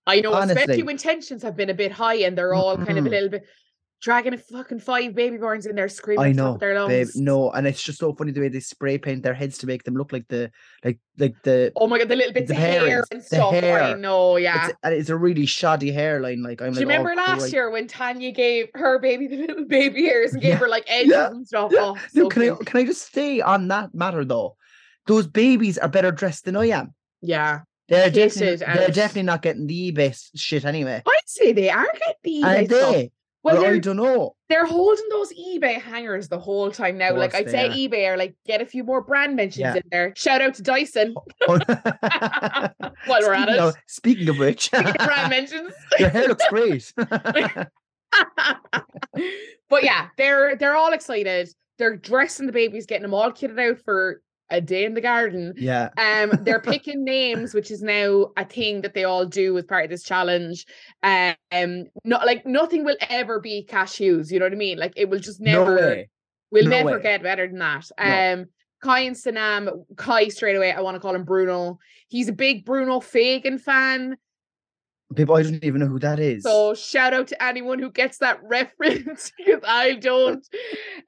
I 0.10 0.22
know, 0.22 0.34
especially 0.36 0.62
honestly. 0.64 0.84
when 0.84 0.96
tensions 0.98 1.44
have 1.44 1.58
been 1.58 1.70
a 1.70 1.74
bit 1.74 1.92
high 1.92 2.16
and 2.20 2.38
they're 2.38 2.54
all 2.54 2.78
kind 2.78 2.98
of 2.98 3.06
a 3.06 3.10
Mhm. 3.10 3.12
little 3.12 3.28
bit. 3.30 3.46
Dragging 4.02 4.34
a 4.34 4.38
fucking 4.38 4.80
five 4.80 5.16
baby 5.16 5.38
borns 5.38 5.68
in 5.68 5.76
there 5.76 5.90
screaming 5.90 6.24
I 6.26 6.30
at 6.30 6.36
the 6.36 6.42
top 6.42 6.54
know, 6.54 6.58
their 6.60 6.76
lungs. 6.80 6.90
babe. 7.14 7.24
No, 7.24 7.52
and 7.52 7.66
it's 7.66 7.82
just 7.82 7.98
so 8.00 8.14
funny 8.14 8.32
the 8.32 8.42
way 8.42 8.48
they 8.50 8.60
spray 8.60 8.98
paint 8.98 9.24
their 9.24 9.34
heads 9.34 9.58
to 9.60 9.68
make 9.68 9.84
them 9.84 9.96
look 9.96 10.12
like 10.14 10.28
the 10.28 10.52
like 10.84 11.00
like 11.18 11.36
the. 11.44 11.72
Oh 11.76 11.88
my 11.88 11.98
god, 11.98 12.10
the 12.10 12.16
little 12.16 12.34
bits 12.34 12.48
The 12.50 12.54
of 12.54 12.60
hair 12.60 12.82
parents, 12.88 13.10
and 13.12 13.22
the 13.22 13.26
stuff. 13.26 13.54
I 13.54 13.56
hair. 13.58 13.98
know, 13.98 14.38
yeah. 14.38 14.68
It's, 14.68 14.78
and 14.84 14.94
it's 14.94 15.10
a 15.10 15.16
really 15.18 15.46
shoddy 15.46 15.92
hairline. 15.92 16.44
Like 16.44 16.62
I'm 16.62 16.74
Do 16.74 16.80
you 16.82 16.86
like, 16.86 17.00
oh, 17.00 17.04
remember 17.04 17.16
last 17.22 17.40
Christ. 17.40 17.54
year 17.54 17.70
when 17.72 17.88
Tanya 17.88 18.32
gave 18.32 18.68
her 18.76 19.00
baby 19.00 19.28
the 19.28 19.38
little 19.38 19.66
baby 19.68 20.02
ears 20.06 20.34
and 20.34 20.42
gave 20.42 20.52
Yeah, 20.52 20.58
her 20.58 20.68
like 20.68 20.86
edges 20.88 21.12
yeah, 21.12 21.28
and 21.28 21.48
stuff? 21.48 21.72
yeah. 21.74 21.80
Oh, 21.82 21.98
No, 22.14 22.24
so 22.24 22.30
can 22.30 22.42
I 22.44 22.56
can 22.64 22.78
I 22.82 22.86
just 22.86 23.08
stay 23.08 23.42
on 23.42 23.68
that 23.70 23.94
matter 23.96 24.24
though? 24.24 24.56
Those 25.08 25.26
babies 25.28 25.78
are 25.78 25.88
better 25.90 26.12
dressed 26.12 26.46
than 26.46 26.56
I 26.56 26.66
am. 26.68 26.94
Yeah. 27.22 27.62
They're 27.90 28.10
definitely 28.12 28.58
they're 28.58 28.90
definitely 28.90 29.24
not 29.24 29.42
getting 29.42 29.66
the 29.66 29.94
s- 29.98 30.30
shit 30.36 30.66
anyway. 30.66 31.02
I'd 31.08 31.20
say 31.26 31.54
they 31.54 31.70
are 31.70 31.88
getting 31.94 32.16
the 32.24 32.44
Are 32.44 32.56
eBay 32.56 32.66
stuff. 32.66 32.92
they? 32.94 33.12
Well, 33.54 33.66
I, 33.66 33.80
don't 33.80 33.98
know. 33.98 34.36
they're 34.50 34.66
holding 34.66 35.06
those 35.10 35.32
eBay 35.34 35.82
hangers 35.82 36.28
the 36.30 36.40
whole 36.40 36.72
time 36.72 36.98
now. 36.98 37.16
Like 37.16 37.34
I'd 37.36 37.50
say 37.50 37.68
are. 37.68 37.72
eBay 37.72 38.08
are 38.10 38.18
like 38.18 38.36
get 38.46 38.62
a 38.62 38.66
few 38.66 38.84
more 38.84 39.02
brand 39.02 39.36
mentions 39.36 39.62
Yeah. 39.62 39.76
in 39.76 39.82
there. 39.92 40.14
Shout 40.16 40.42
out 40.42 40.54
to 40.56 40.62
Dyson. 40.64 41.16
Oh, 41.48 41.58
oh. 41.68 41.68
While 43.06 43.22
we're 43.22 43.34
at 43.34 43.48
speaking 43.48 43.54
it. 43.56 43.60
Of, 43.60 43.76
speaking 43.88 44.30
of 44.30 44.38
which, 44.40 44.72
brand 44.72 45.30
mentions. 45.30 45.74
your 46.00 46.10
hair 46.10 46.28
looks 46.28 46.46
great. 46.50 46.94
but 49.70 49.84
yeah, 49.84 50.08
they're 50.18 50.56
they're 50.56 50.76
all 50.76 50.94
excited. 50.94 51.50
They're 51.78 51.96
dressing 51.96 52.48
the 52.48 52.54
babies, 52.54 52.86
getting 52.86 53.04
them 53.04 53.14
all 53.14 53.32
kitted 53.32 53.60
out 53.60 53.80
for 53.80 54.22
a 54.50 54.62
day 54.62 54.86
in 54.86 54.94
the 54.94 55.02
garden. 55.02 55.54
yeah. 55.58 55.90
Um, 55.98 56.32
they're 56.44 56.62
picking 56.74 57.04
names, 57.04 57.54
which 57.54 57.70
is 57.72 57.82
now 57.82 58.32
a 58.38 58.46
thing 58.46 58.82
that 58.82 58.94
they 58.94 59.04
all 59.04 59.26
do 59.26 59.58
as 59.58 59.66
part 59.66 59.84
of 59.86 59.90
this 59.90 60.04
challenge. 60.04 60.66
Um, 61.04 61.86
not 62.04 62.26
like 62.26 62.46
nothing 62.46 62.84
will 62.86 62.98
ever 63.10 63.40
be 63.40 63.66
cashews. 63.70 64.32
You 64.32 64.40
know 64.40 64.46
what 64.46 64.54
I 64.54 64.58
mean? 64.58 64.78
Like 64.78 64.94
it 64.96 65.10
will 65.10 65.20
just 65.20 65.42
never. 65.42 65.76
no. 65.76 66.04
We'll 66.50 66.64
No 66.64 66.70
never 66.70 66.92
way. 66.98 67.02
get 67.02 67.24
better 67.24 67.46
than 67.48 67.60
that. 67.60 67.86
No. 68.00 68.34
Um, 68.42 68.46
Kai 68.82 69.00
and 69.02 69.16
Sanam, 69.16 69.70
Kai 69.98 70.30
straight 70.30 70.56
away. 70.56 70.72
I 70.72 70.80
want 70.82 70.96
to 70.96 71.00
call 71.02 71.14
him 71.16 71.26
Bruno. 71.26 71.78
He's 72.08 72.30
a 72.30 72.34
big 72.34 72.64
Bruno 72.64 73.00
Fagan 73.02 73.58
fan. 73.58 74.18
People, 75.16 75.36
I 75.36 75.44
don't 75.44 75.64
even 75.64 75.80
know 75.80 75.88
who 75.88 76.00
that 76.00 76.20
is. 76.20 76.44
So 76.44 76.74
shout 76.74 77.14
out 77.14 77.28
to 77.30 77.42
anyone 77.44 77.80
who 77.80 77.90
gets 77.90 78.18
that 78.18 78.40
reference 78.44 79.32
because 79.38 79.62
I 79.68 79.94
don't. 79.96 80.46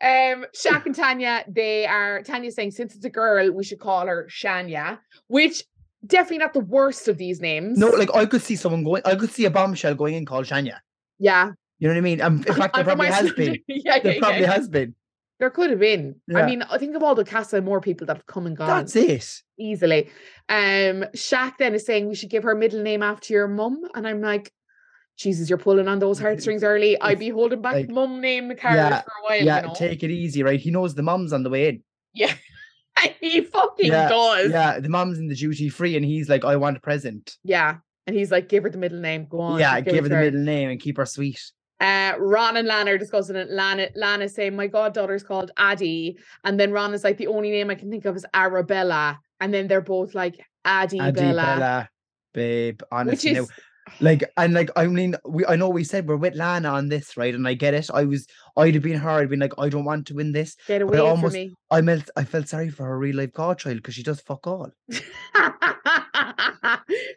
Um, 0.02 0.46
Shaq 0.56 0.86
and 0.86 0.96
Tanya, 0.96 1.44
they 1.48 1.86
are 1.86 2.22
Tanya's 2.24 2.56
saying 2.56 2.72
since 2.72 2.96
it's 2.96 3.04
a 3.06 3.10
girl, 3.10 3.52
we 3.52 3.64
should 3.64 3.80
call 3.80 4.08
her 4.08 4.28
Shania, 4.30 5.00
which 5.28 5.64
definitely 6.06 6.38
not 6.38 6.54
the 6.54 6.62
worst 6.62 7.10
of 7.10 7.18
these 7.18 7.42
names. 7.42 7.78
no, 7.78 7.88
like 7.90 8.14
I 8.16 8.26
could 8.26 8.42
see 8.42 8.56
someone 8.56 8.84
going. 8.86 9.02
I 9.06 9.16
could 9.16 9.32
see 9.32 9.44
a 9.46 9.50
bombshell 9.52 9.96
going 9.96 10.16
in 10.16 10.26
called 10.26 10.46
Shania. 10.46 10.78
yeah. 11.20 11.52
You 11.82 11.88
know 11.88 11.94
what 11.94 12.00
I 12.00 12.02
mean? 12.02 12.20
Um, 12.22 12.44
in 12.46 12.54
fact, 12.56 12.76
there 12.76 12.84
probably 12.84 13.08
has 13.08 13.32
been. 13.32 13.58
yeah, 13.68 14.00
There 14.00 14.14
yeah, 14.16 14.20
probably 14.20 14.42
yeah. 14.42 14.52
has 14.54 14.68
been. 14.68 14.96
There 15.40 15.50
could 15.50 15.70
have 15.70 15.80
been. 15.80 16.16
I 16.36 16.46
mean, 16.46 16.64
I 16.64 16.78
think 16.78 16.96
of 16.96 17.04
all 17.04 17.16
the 17.16 17.24
Casa 17.24 17.58
Amor 17.58 17.80
people 17.80 18.06
that 18.08 18.18
have 18.18 18.26
come 18.26 18.46
and 18.46 18.58
gone. 18.58 18.68
That's 18.68 18.96
it. 18.96 19.42
easily. 19.58 20.10
Um, 20.50 21.06
Shaq 21.16 21.54
then 21.58 21.74
is 21.76 21.86
saying 21.86 22.10
we 22.10 22.16
should 22.16 22.30
give 22.30 22.44
her 22.44 22.56
middle 22.56 22.82
name 22.84 23.02
after 23.02 23.34
your 23.34 23.48
mum, 23.48 23.82
and 23.96 24.06
I'm 24.06 24.22
like, 24.22 24.52
Jesus, 25.18 25.50
you're 25.50 25.58
pulling 25.58 25.88
on 25.88 26.00
those 26.00 26.20
heartstrings 26.20 26.64
early. 26.64 27.00
I'd 27.00 27.20
be 27.20 27.30
holding 27.30 27.62
back 27.62 27.74
like- 27.76 27.90
mum 27.90 28.20
name 28.22 28.50
card 28.58 28.76
Yeah, 28.76 29.02
for 29.02 29.12
a 29.12 29.24
while. 29.30 29.44
yeah, 29.44 29.62
you 29.62 29.68
know? 29.68 29.74
take 29.76 30.04
it 30.04 30.12
easy, 30.12 30.44
right? 30.44 30.60
He 30.60 30.72
knows 30.72 30.96
the 30.96 31.04
mum's 31.04 31.32
on 31.34 31.44
the 31.44 31.50
way 31.50 31.70
in. 31.70 31.84
yeah. 32.14 32.34
he 33.22 33.40
fucking 33.42 33.86
Yeah, 33.88 34.10
does. 34.10 34.52
Yeah, 34.52 34.80
the 34.82 34.90
mum's 34.90 35.20
in 35.20 35.28
the 35.28 35.36
duty 35.36 35.70
free, 35.70 35.96
and 35.96 36.04
he's 36.04 36.28
like, 36.28 36.44
"I 36.44 36.58
want 36.58 36.76
a 36.76 36.80
present." 36.82 37.38
Yeah. 37.46 37.78
And 38.08 38.16
he's 38.18 38.32
like, 38.32 38.50
give 38.50 38.64
her 38.64 38.70
the 38.72 38.78
middle 38.80 39.00
name. 39.00 39.28
Go 39.30 39.40
on. 39.40 39.60
yeah, 39.60 39.80
give 39.82 39.94
give 39.94 40.04
her 40.06 40.10
the 40.10 40.16
middle 40.18 40.42
name 40.42 40.70
and 40.72 40.80
keep 40.82 40.98
her 40.98 41.06
sweet. 41.06 41.40
Uh, 41.80 42.14
Ron 42.20 42.58
and 42.58 42.68
Lana 42.68 42.92
are 42.92 42.98
discussing 42.98 43.36
it. 43.36 43.50
Lana, 43.50 43.90
Lana's 43.96 44.36
saying, 44.36 44.56
My 44.56 44.68
goddaughter's 44.68 45.24
called 45.24 45.52
Addie. 45.58 46.18
And 46.44 46.60
then 46.60 46.72
Ron 46.72 46.94
is 46.94 47.04
like, 47.04 47.18
The 47.18 47.28
only 47.28 47.52
name 47.52 47.70
I 47.70 47.76
can 47.76 47.90
think 47.90 48.06
of 48.06 48.16
is 48.16 48.26
Arabella. 48.34 49.20
And 49.40 49.54
then 49.54 49.68
they're 49.68 49.82
both 49.82 50.14
like, 50.14 50.46
Addie, 50.66 51.00
Bella. 51.00 51.14
Bella, 51.14 51.90
babe. 52.34 52.82
Honestly, 52.92 53.32
is, 53.32 53.50
like 54.00 54.24
and 54.38 54.54
like 54.54 54.70
I 54.76 54.88
mean, 54.88 55.16
we 55.26 55.46
I 55.46 55.56
know 55.56 55.70
we 55.70 55.84
said 55.84 56.08
we're 56.08 56.16
with 56.18 56.36
Lana 56.36 56.70
on 56.70 56.90
this, 56.90 57.18
right? 57.18 57.34
And 57.34 57.48
I 57.48 57.54
get 57.54 57.74
it. 57.74 57.90
I 57.94 58.04
was, 58.06 58.26
I'd 58.58 58.74
have 58.76 58.84
been 58.84 58.98
her. 59.00 59.10
I'd 59.10 59.30
been 59.30 59.40
like, 59.40 59.54
I 59.58 59.70
don't 59.70 59.86
want 59.86 60.08
to 60.08 60.14
win 60.16 60.32
this. 60.32 60.56
get 60.68 60.82
I 60.82 60.86
away 60.86 60.98
from 60.98 61.08
almost- 61.08 61.34
me. 61.34 61.54
I 61.72 61.82
felt, 61.82 62.10
I 62.18 62.24
felt 62.24 62.48
sorry 62.48 62.70
for 62.70 62.86
her 62.86 62.98
real 62.98 63.16
life 63.18 63.32
godchild 63.34 63.78
because 63.78 63.94
she 63.96 64.04
does 64.04 64.22
fuck 64.22 64.48
all. 64.48 64.72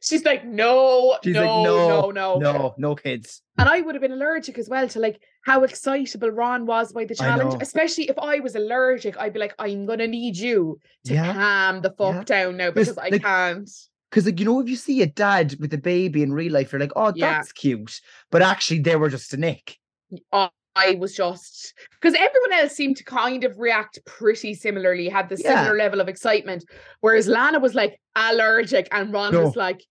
She's 0.02 0.24
like, 0.24 0.44
no, 0.44 1.16
She's 1.24 1.34
like, 1.34 1.44
no, 1.44 1.62
"No, 1.64 2.10
no, 2.10 2.38
no, 2.38 2.38
No, 2.38 2.74
no 2.76 2.94
kids. 2.94 3.42
And 3.58 3.68
I 3.68 3.80
would 3.80 3.94
have 3.94 4.02
been 4.02 4.12
allergic 4.12 4.58
as 4.58 4.68
well 4.68 4.88
to 4.88 4.98
like 4.98 5.20
how 5.44 5.62
excitable 5.64 6.30
Ron 6.30 6.66
was 6.66 6.92
by 6.92 7.04
the 7.04 7.14
challenge. 7.14 7.60
Especially 7.62 8.08
if 8.08 8.18
I 8.18 8.40
was 8.40 8.54
allergic, 8.54 9.16
I'd 9.18 9.32
be 9.32 9.40
like, 9.40 9.54
I'm 9.58 9.86
gonna 9.86 10.06
need 10.06 10.36
you 10.36 10.78
to 11.06 11.14
Yeah, 11.14 11.32
calm 11.32 11.80
the 11.82 11.90
fuck 11.90 12.14
yeah. 12.14 12.24
down 12.24 12.56
now 12.56 12.70
Because, 12.70 12.94
because 12.94 13.12
I 13.12 13.18
can't. 13.18 13.70
Because 14.12 14.26
like 14.26 14.38
you 14.38 14.44
know, 14.44 14.60
if 14.60 14.68
you 14.68 14.76
see 14.76 15.00
a 15.00 15.06
dad 15.06 15.56
with 15.58 15.72
a 15.72 15.78
baby 15.78 16.22
in 16.22 16.34
real 16.34 16.52
life, 16.52 16.70
you're 16.70 16.80
like, 16.80 16.92
oh, 16.96 17.14
Yeah. 17.16 17.32
that's 17.32 17.50
cute. 17.50 17.98
But 18.30 18.42
actually, 18.42 18.80
they 18.80 18.94
were 18.96 19.08
just 19.08 19.32
a 19.32 19.38
nick. 19.38 19.78
I 20.30 20.50
I 20.76 20.96
was 20.98 21.14
just 21.14 21.72
because 22.00 22.14
everyone 22.14 22.52
else 22.54 22.72
seemed 22.72 22.96
to 22.98 23.04
kind 23.04 23.44
of 23.44 23.58
react 23.58 23.98
pretty 24.06 24.52
similarly, 24.54 25.08
had 25.08 25.28
the 25.30 25.36
Yeah. 25.36 25.62
similar 25.64 25.76
level 25.78 26.00
of 26.00 26.08
excitement. 26.08 26.64
Whereas 27.00 27.26
Lana 27.26 27.58
was 27.58 27.74
like 27.74 27.98
allergic 28.14 28.86
and 28.92 29.12
Ron 29.12 29.34
was 29.36 29.56
like, 29.56 29.82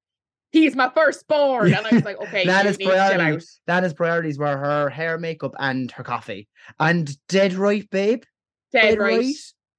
he's 0.51 0.75
my 0.75 0.89
firstborn. 0.93 1.69
Yeah. 1.69 1.77
And 1.79 1.87
I 1.87 1.95
was 1.95 2.03
like, 2.03 2.19
okay, 2.21 2.45
Lana's 2.45 2.77
you 2.79 2.85
need 2.87 2.91
to 2.93 2.97
chill 2.97 3.15
priority- 3.15 3.35
out. 3.37 3.43
Lana's 3.67 3.93
priorities 3.93 4.37
were 4.39 4.57
her 4.57 4.89
hair, 4.89 5.17
makeup, 5.19 5.53
and 5.59 5.91
her 5.91 6.03
coffee. 6.03 6.47
And 6.79 7.15
dead 7.27 7.53
right, 7.53 7.87
babe. 7.89 8.23
Dead 8.71 8.97
right. 8.97 9.35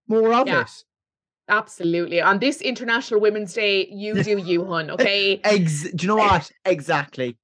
More 0.09 0.33
of 0.35 0.47
Yeah. 0.47 0.63
it. 0.63 0.71
Absolutely. 1.53 2.21
On 2.23 2.39
this 2.39 2.63
International 2.63 3.21
Women's 3.21 3.53
Day, 3.53 3.87
you 3.91 4.23
do 4.31 4.39
you, 4.39 4.65
hun. 4.65 4.91
Okay. 4.91 5.39
Ex- 5.45 5.91
do 5.93 6.05
you 6.05 6.09
know 6.09 6.17
what? 6.31 6.51
exactly. 6.65 7.37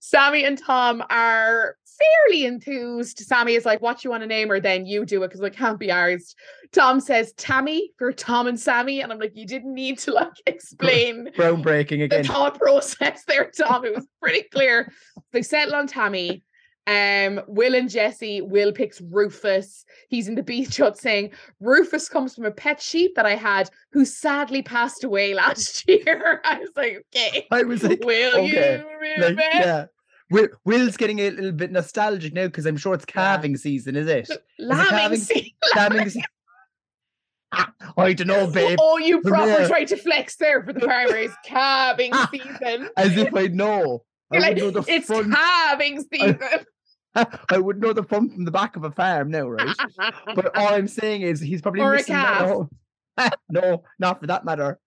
Sammy 0.00 0.44
and 0.44 0.56
Tom 0.58 1.02
are 1.10 1.76
fairly 1.98 2.46
enthused. 2.46 3.18
Sammy 3.18 3.54
is 3.54 3.64
like, 3.64 3.82
What 3.82 4.02
you 4.04 4.10
want 4.10 4.22
to 4.22 4.26
name 4.26 4.48
her? 4.48 4.60
Then 4.60 4.86
you 4.86 5.04
do 5.04 5.22
it 5.22 5.28
because 5.28 5.40
it 5.40 5.56
can't 5.56 5.78
be 5.78 5.90
ours. 5.90 6.34
Tom 6.72 7.00
says 7.00 7.32
Tammy 7.34 7.90
for 7.98 8.12
Tom 8.12 8.46
and 8.46 8.58
Sammy. 8.58 9.00
And 9.00 9.12
I'm 9.12 9.18
like, 9.18 9.32
You 9.34 9.46
didn't 9.46 9.74
need 9.74 9.98
to 10.00 10.12
like 10.12 10.32
explain 10.46 11.28
Groundbreaking 11.36 11.98
the 11.98 12.04
again. 12.04 12.24
thought 12.24 12.58
process 12.58 13.24
there, 13.26 13.50
Tom. 13.56 13.84
It 13.84 13.94
was 13.94 14.06
pretty 14.20 14.42
clear. 14.52 14.92
They 15.32 15.42
settle 15.42 15.74
on 15.76 15.86
Tammy. 15.88 16.42
Um, 16.86 17.40
Will 17.46 17.74
and 17.76 17.88
Jesse, 17.88 18.40
Will 18.40 18.72
picks 18.72 19.00
Rufus. 19.00 19.84
He's 20.08 20.26
in 20.26 20.34
the 20.34 20.42
beach 20.42 20.78
hut 20.78 20.98
saying, 20.98 21.30
Rufus 21.60 22.08
comes 22.08 22.34
from 22.34 22.44
a 22.44 22.50
pet 22.50 22.82
sheep 22.82 23.14
that 23.14 23.24
I 23.26 23.36
had 23.36 23.70
who 23.92 24.04
sadly 24.04 24.62
passed 24.62 25.04
away 25.04 25.32
last 25.42 25.88
year. 25.88 26.40
I 26.44 26.58
was 26.58 26.70
like, 26.76 27.06
okay. 27.14 27.46
I 27.52 27.62
was 27.62 27.82
like, 27.84 28.04
Will 28.04 28.36
okay, 28.38 28.46
you 28.78 28.84
like, 28.84 29.00
remember? 29.00 29.42
yeah. 29.54 29.84
Will, 30.30 30.48
Will's 30.64 30.96
getting 30.96 31.18
a 31.20 31.30
little 31.30 31.52
bit 31.52 31.70
nostalgic 31.70 32.32
now 32.32 32.46
because 32.46 32.66
I'm 32.66 32.76
sure 32.78 32.94
it's 32.94 33.04
Yeah. 33.08 33.12
calving 33.34 33.56
season, 33.56 33.94
is 33.96 34.08
it? 34.08 34.28
Lambing 34.58 34.86
calving? 34.88 35.18
season. 35.20 35.50
Calving 35.74 36.08
se- 36.10 36.22
I 37.98 38.12
don't 38.14 38.26
know, 38.28 38.50
babe. 38.50 38.78
Oh, 38.80 38.96
you 38.98 39.20
proper 39.20 39.46
Yeah. 39.46 39.68
tried 39.68 39.88
to 39.88 39.96
flex 39.96 40.36
there 40.36 40.64
for 40.64 40.72
the 40.72 40.80
farmers. 40.80 41.30
calving 41.44 42.12
season. 42.32 42.88
As 42.96 43.16
if 43.16 43.34
I 43.34 43.48
know. 43.48 44.04
You're 44.32 44.40
like, 44.40 44.56
know 44.56 44.70
the 44.70 44.82
it's 44.88 45.06
front. 45.08 45.34
calving 45.34 46.02
season. 46.10 46.38
I 46.40 46.64
would 47.52 47.80
know 47.80 47.92
the 47.92 48.02
front 48.02 48.32
from 48.32 48.44
the 48.44 48.50
back 48.50 48.76
of 48.76 48.84
a 48.84 48.90
farm 48.90 49.30
now, 49.30 49.48
right? 49.48 49.76
But 50.34 50.56
all 50.56 50.74
I'm 50.74 50.88
saying 51.00 51.22
is 51.22 51.40
he's 51.40 51.62
probably 51.62 51.80
Or 51.82 51.94
missing 51.94 52.14
that 52.14 52.68
calf. 53.18 53.34
no, 53.50 53.84
not 53.98 54.20
for 54.20 54.26
that 54.28 54.44
matter. 54.44 54.78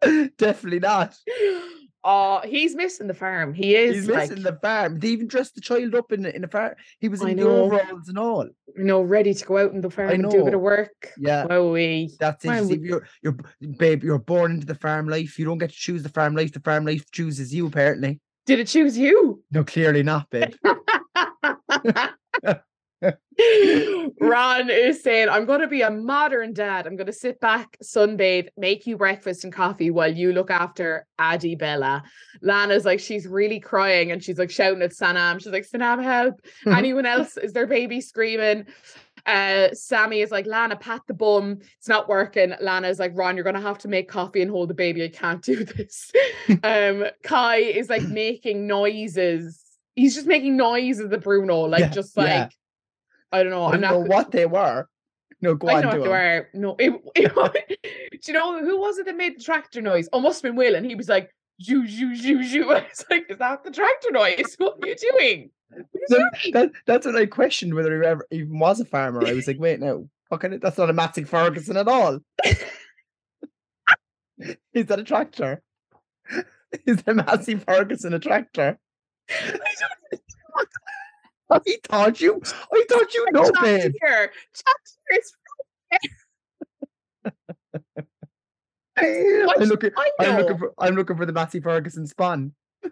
Definitely 0.00 0.78
not. 0.78 1.16
oh, 2.04 2.40
he's 2.44 2.76
missing 2.76 3.08
the 3.08 3.14
farm. 3.14 3.52
He 3.52 3.74
is 3.74 3.96
He's 3.96 4.08
like, 4.08 4.30
missing 4.30 4.44
the 4.44 4.56
farm. 4.62 5.00
They 5.00 5.08
even 5.08 5.26
dressed 5.26 5.56
the 5.56 5.60
child 5.60 5.94
up 5.96 6.12
in 6.12 6.24
in 6.24 6.44
a 6.44 6.48
farm. 6.48 6.74
He 7.00 7.08
was 7.08 7.20
in 7.22 7.36
the 7.36 7.42
overalls 7.42 8.08
and 8.08 8.18
all. 8.18 8.48
you 8.76 8.84
know, 8.84 9.02
ready 9.02 9.34
to 9.34 9.44
go 9.44 9.58
out 9.58 9.72
in 9.72 9.80
the 9.80 9.90
farm 9.90 10.10
and 10.10 10.30
do 10.30 10.42
a 10.42 10.44
bit 10.44 10.54
of 10.54 10.60
work. 10.60 11.12
Yeah. 11.18 11.46
Wow, 11.46 11.72
we. 11.72 12.16
That's 12.20 12.44
it. 12.44 12.80
You're, 12.80 13.08
you're, 13.22 13.36
babe. 13.78 14.04
You're 14.04 14.20
born 14.20 14.52
into 14.52 14.66
the 14.66 14.76
farm 14.76 15.08
life. 15.08 15.38
You 15.38 15.44
don't 15.44 15.58
get 15.58 15.70
to 15.70 15.76
choose 15.76 16.04
the 16.04 16.08
farm 16.10 16.36
life. 16.36 16.52
The 16.52 16.60
farm 16.60 16.86
life 16.86 17.10
chooses 17.10 17.52
you. 17.52 17.66
Apparently, 17.66 18.20
Did 18.46 18.60
it 18.60 18.68
choose 18.68 18.96
you? 18.96 19.42
no, 19.50 19.64
clearly 19.64 20.04
not, 20.04 20.30
babe. 20.30 20.54
Ron 24.20 24.70
is 24.70 25.02
saying, 25.02 25.28
I'm 25.28 25.44
going 25.44 25.60
to 25.60 25.68
be 25.68 25.82
a 25.82 25.90
modern 25.90 26.52
dad. 26.52 26.86
I'm 26.86 26.96
going 26.96 27.06
to 27.06 27.12
sit 27.12 27.38
back, 27.40 27.76
sunbathe, 27.82 28.48
make 28.56 28.86
you 28.86 28.96
breakfast 28.96 29.44
and 29.44 29.52
coffee 29.52 29.90
while 29.90 30.12
you 30.12 30.32
look 30.32 30.50
after 30.50 31.06
Addie 31.18 31.54
Bella. 31.54 32.02
Lana's 32.42 32.84
like, 32.84 32.98
she's 32.98 33.26
really 33.26 33.60
crying 33.60 34.10
and 34.10 34.22
she's 34.22 34.38
like 34.38 34.50
shouting 34.50 34.82
at 34.82 34.90
Sanam. 34.90 35.40
She's 35.40 35.52
like, 35.52 35.68
Sanam, 35.68 36.02
help. 36.02 36.40
Anyone 36.66 37.06
else? 37.06 37.36
Is 37.36 37.52
their 37.52 37.66
baby 37.66 38.00
screaming? 38.00 38.66
Uh, 39.26 39.68
Sammy 39.74 40.20
is 40.20 40.30
like, 40.30 40.46
Lana, 40.46 40.76
pat 40.76 41.02
the 41.06 41.14
bum. 41.14 41.58
It's 41.78 41.88
not 41.88 42.08
working. 42.08 42.54
Lana 42.60 42.88
is 42.88 42.98
like, 42.98 43.12
Ron, 43.14 43.36
you're 43.36 43.44
gonna 43.44 43.60
have 43.60 43.78
to 43.78 43.88
make 43.88 44.08
coffee 44.08 44.42
and 44.42 44.50
hold 44.50 44.70
the 44.70 44.74
baby. 44.74 45.04
I 45.04 45.08
can't 45.08 45.42
do 45.42 45.64
this. 45.64 46.10
um, 46.62 47.04
Kai 47.22 47.56
is 47.56 47.90
like 47.90 48.02
making 48.02 48.66
noises 48.66 49.67
he's 49.98 50.14
just 50.14 50.26
making 50.26 50.56
noises 50.56 51.12
at 51.12 51.22
Bruno, 51.22 51.60
like 51.62 51.80
Yeah, 51.80 51.88
just 51.88 52.16
like 52.16 52.28
yeah. 52.28 52.48
I 53.32 53.42
don't 53.42 53.50
know. 53.50 53.66
I 53.66 53.72
don't 53.72 53.80
know 53.82 53.98
what 53.98 54.30
they 54.30 54.46
were. 54.46 54.88
No, 55.40 55.54
go 55.54 55.68
I 55.68 55.76
on, 55.76 55.82
know 55.82 55.88
what 55.88 56.02
they 56.02 56.08
were. 56.08 56.48
No, 56.54 56.76
it, 56.78 57.00
it, 57.14 58.22
do 58.22 58.32
you 58.32 58.38
know 58.38 58.58
who 58.60 58.80
was 58.80 58.98
it 58.98 59.06
that 59.06 59.16
made 59.16 59.38
the 59.38 59.42
tractor 59.42 59.80
noise? 59.82 60.08
Oh, 60.12 60.20
must 60.20 60.42
have 60.42 60.50
been 60.50 60.56
Will, 60.56 60.74
and 60.74 60.84
he 60.86 60.94
was 60.94 61.08
like, 61.08 61.30
"Zoo, 61.62 61.86
zoo, 61.86 62.16
zoo, 62.16 62.42
zoo." 62.42 62.70
I 62.70 62.80
was 62.88 63.04
like, 63.10 63.26
"Is 63.28 63.38
that 63.38 63.62
the 63.64 63.70
tractor 63.70 64.10
noise? 64.10 64.56
What 64.58 64.78
are 64.82 64.88
you 64.88 64.96
doing?" 64.96 65.50
What 65.70 66.44
you 66.44 66.52
That- 66.52 66.72
that's 66.86 67.06
when 67.06 67.16
I 67.16 67.26
questioned 67.26 67.74
whether 67.74 68.00
he 68.00 68.06
ever 68.06 68.26
even 68.30 68.58
was 68.58 68.80
a 68.80 68.84
farmer. 68.84 69.26
I 69.26 69.34
was 69.34 69.46
like, 69.46 69.58
wait, 69.60 69.80
no, 69.80 70.08
what 70.28 70.42
of, 70.44 70.60
that's 70.60 70.78
not 70.78 70.90
a 70.90 70.94
Massey 70.94 71.24
Ferguson 71.24 71.76
at 71.76 71.88
all. 71.88 72.20
Is 74.72 74.86
that 74.86 74.98
a 75.00 75.04
tractor? 75.04 75.62
Is 76.86 77.02
the 77.02 77.14
Massey 77.14 77.56
Ferguson 77.56 78.14
a 78.14 78.18
tractor? 78.18 78.78
I 81.50 81.58
thought 81.88 82.20
you, 82.20 82.40
I 82.72 82.84
thought 82.88 83.12
you 83.14 83.26
know, 83.32 83.50
babe. 83.60 83.92
Tractor, 83.98 84.32
tractor 84.54 85.12
is. 85.12 85.32
I'm 88.98 89.68
looking, 89.68 89.90
I'm 90.20 90.36
looking 90.36 90.58
for, 90.58 90.74
I'm 90.78 90.94
looking 90.94 91.16
for 91.16 91.24
the 91.24 91.32
Massey 91.32 91.60
Ferguson 91.60 92.06
spawn. 92.06 92.52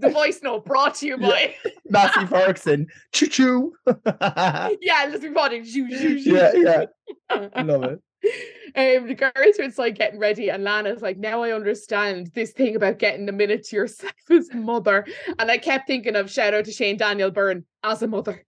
the 0.00 0.10
voice 0.12 0.40
note 0.42 0.66
brought 0.66 0.96
to 0.96 1.06
you 1.06 1.16
Yeah. 1.18 1.28
by. 1.28 1.54
Massey 1.88 2.26
Ferguson, 2.26 2.88
choo 3.12 3.28
choo. 3.28 3.72
yeah, 3.86 5.06
let's 5.08 5.20
be 5.20 5.32
funny. 5.32 5.64
Zoo, 5.64 5.88
zoo, 5.90 6.18
zoo, 6.18 6.30
yeah, 6.32 6.52
yeah, 7.30 7.48
love 7.62 7.84
it. 7.84 8.02
Um, 8.74 9.06
the 9.06 9.14
girls 9.14 9.58
are 9.58 9.64
inside 9.64 9.90
getting 9.98 10.18
ready, 10.18 10.48
and 10.50 10.64
Lana's 10.64 11.02
like, 11.02 11.18
"Now 11.18 11.42
I 11.42 11.52
understand 11.52 12.30
this 12.34 12.52
thing 12.52 12.74
about 12.74 12.98
getting 12.98 13.28
a 13.28 13.32
minute 13.32 13.64
to 13.64 13.76
yourself 13.76 14.14
as 14.30 14.48
mother." 14.54 15.04
And 15.38 15.50
I 15.50 15.58
kept 15.58 15.86
thinking 15.86 16.16
of 16.16 16.30
shout 16.30 16.54
out 16.54 16.64
to 16.64 16.72
Shane 16.72 16.96
Daniel 16.96 17.30
Byrne 17.30 17.66
as 17.84 18.00
a 18.02 18.06
mother, 18.06 18.46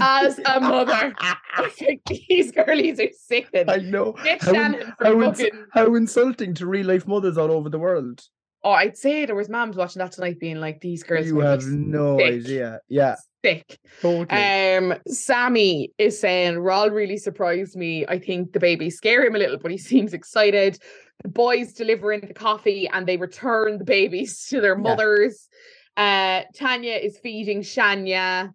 as 0.00 0.38
a 0.46 0.60
mother. 0.60 1.12
I 1.18 1.68
think 1.70 2.02
these 2.06 2.52
girlies 2.52 2.98
are 3.00 3.10
sickening. 3.20 3.68
I 3.68 3.76
know. 3.76 4.12
Get 4.24 4.42
How, 4.42 4.54
in- 4.54 4.92
how, 5.00 5.20
ins- 5.22 5.42
how 5.72 5.94
insulting 5.94 6.54
to 6.54 6.66
real 6.66 6.86
life 6.86 7.06
mothers 7.06 7.36
all 7.36 7.50
over 7.52 7.68
the 7.68 7.78
world. 7.78 8.22
Oh, 8.64 8.70
I'd 8.72 8.96
say 8.96 9.26
there 9.26 9.36
was 9.36 9.48
moms 9.48 9.76
watching 9.76 10.00
that 10.00 10.12
tonight, 10.12 10.40
being 10.40 10.56
like, 10.56 10.80
"These 10.80 11.02
girls 11.04 11.26
You 11.26 11.38
have 11.40 11.64
no 11.66 12.18
sick, 12.18 12.34
idea. 12.44 12.80
Yeah, 12.88 13.14
Sick. 13.44 13.78
totally. 14.02 14.40
Um, 14.42 14.94
Sammy 15.06 15.92
is 15.98 16.18
saying 16.18 16.54
Rawl 16.54 16.90
really 16.90 17.16
surprised 17.16 17.76
me. 17.76 18.04
I 18.08 18.18
think 18.18 18.52
the 18.52 18.58
baby 18.60 18.90
scare 18.90 19.24
him 19.24 19.36
a 19.36 19.38
little, 19.38 19.58
but 19.58 19.70
he 19.70 19.78
seems 19.92 20.12
excited. 20.14 20.78
The 21.22 21.28
boys 21.28 21.72
delivering 21.74 22.20
the 22.22 22.34
coffee 22.34 22.88
and 22.88 23.06
they 23.06 23.16
return 23.16 23.78
the 23.78 23.84
babies 23.84 24.46
to 24.48 24.60
their 24.60 24.76
Yeah. 24.76 24.82
mothers. 24.82 25.48
Uh, 25.96 26.42
Tanya 26.54 26.94
is 26.94 27.18
feeding 27.18 27.60
Shania. 27.62 28.52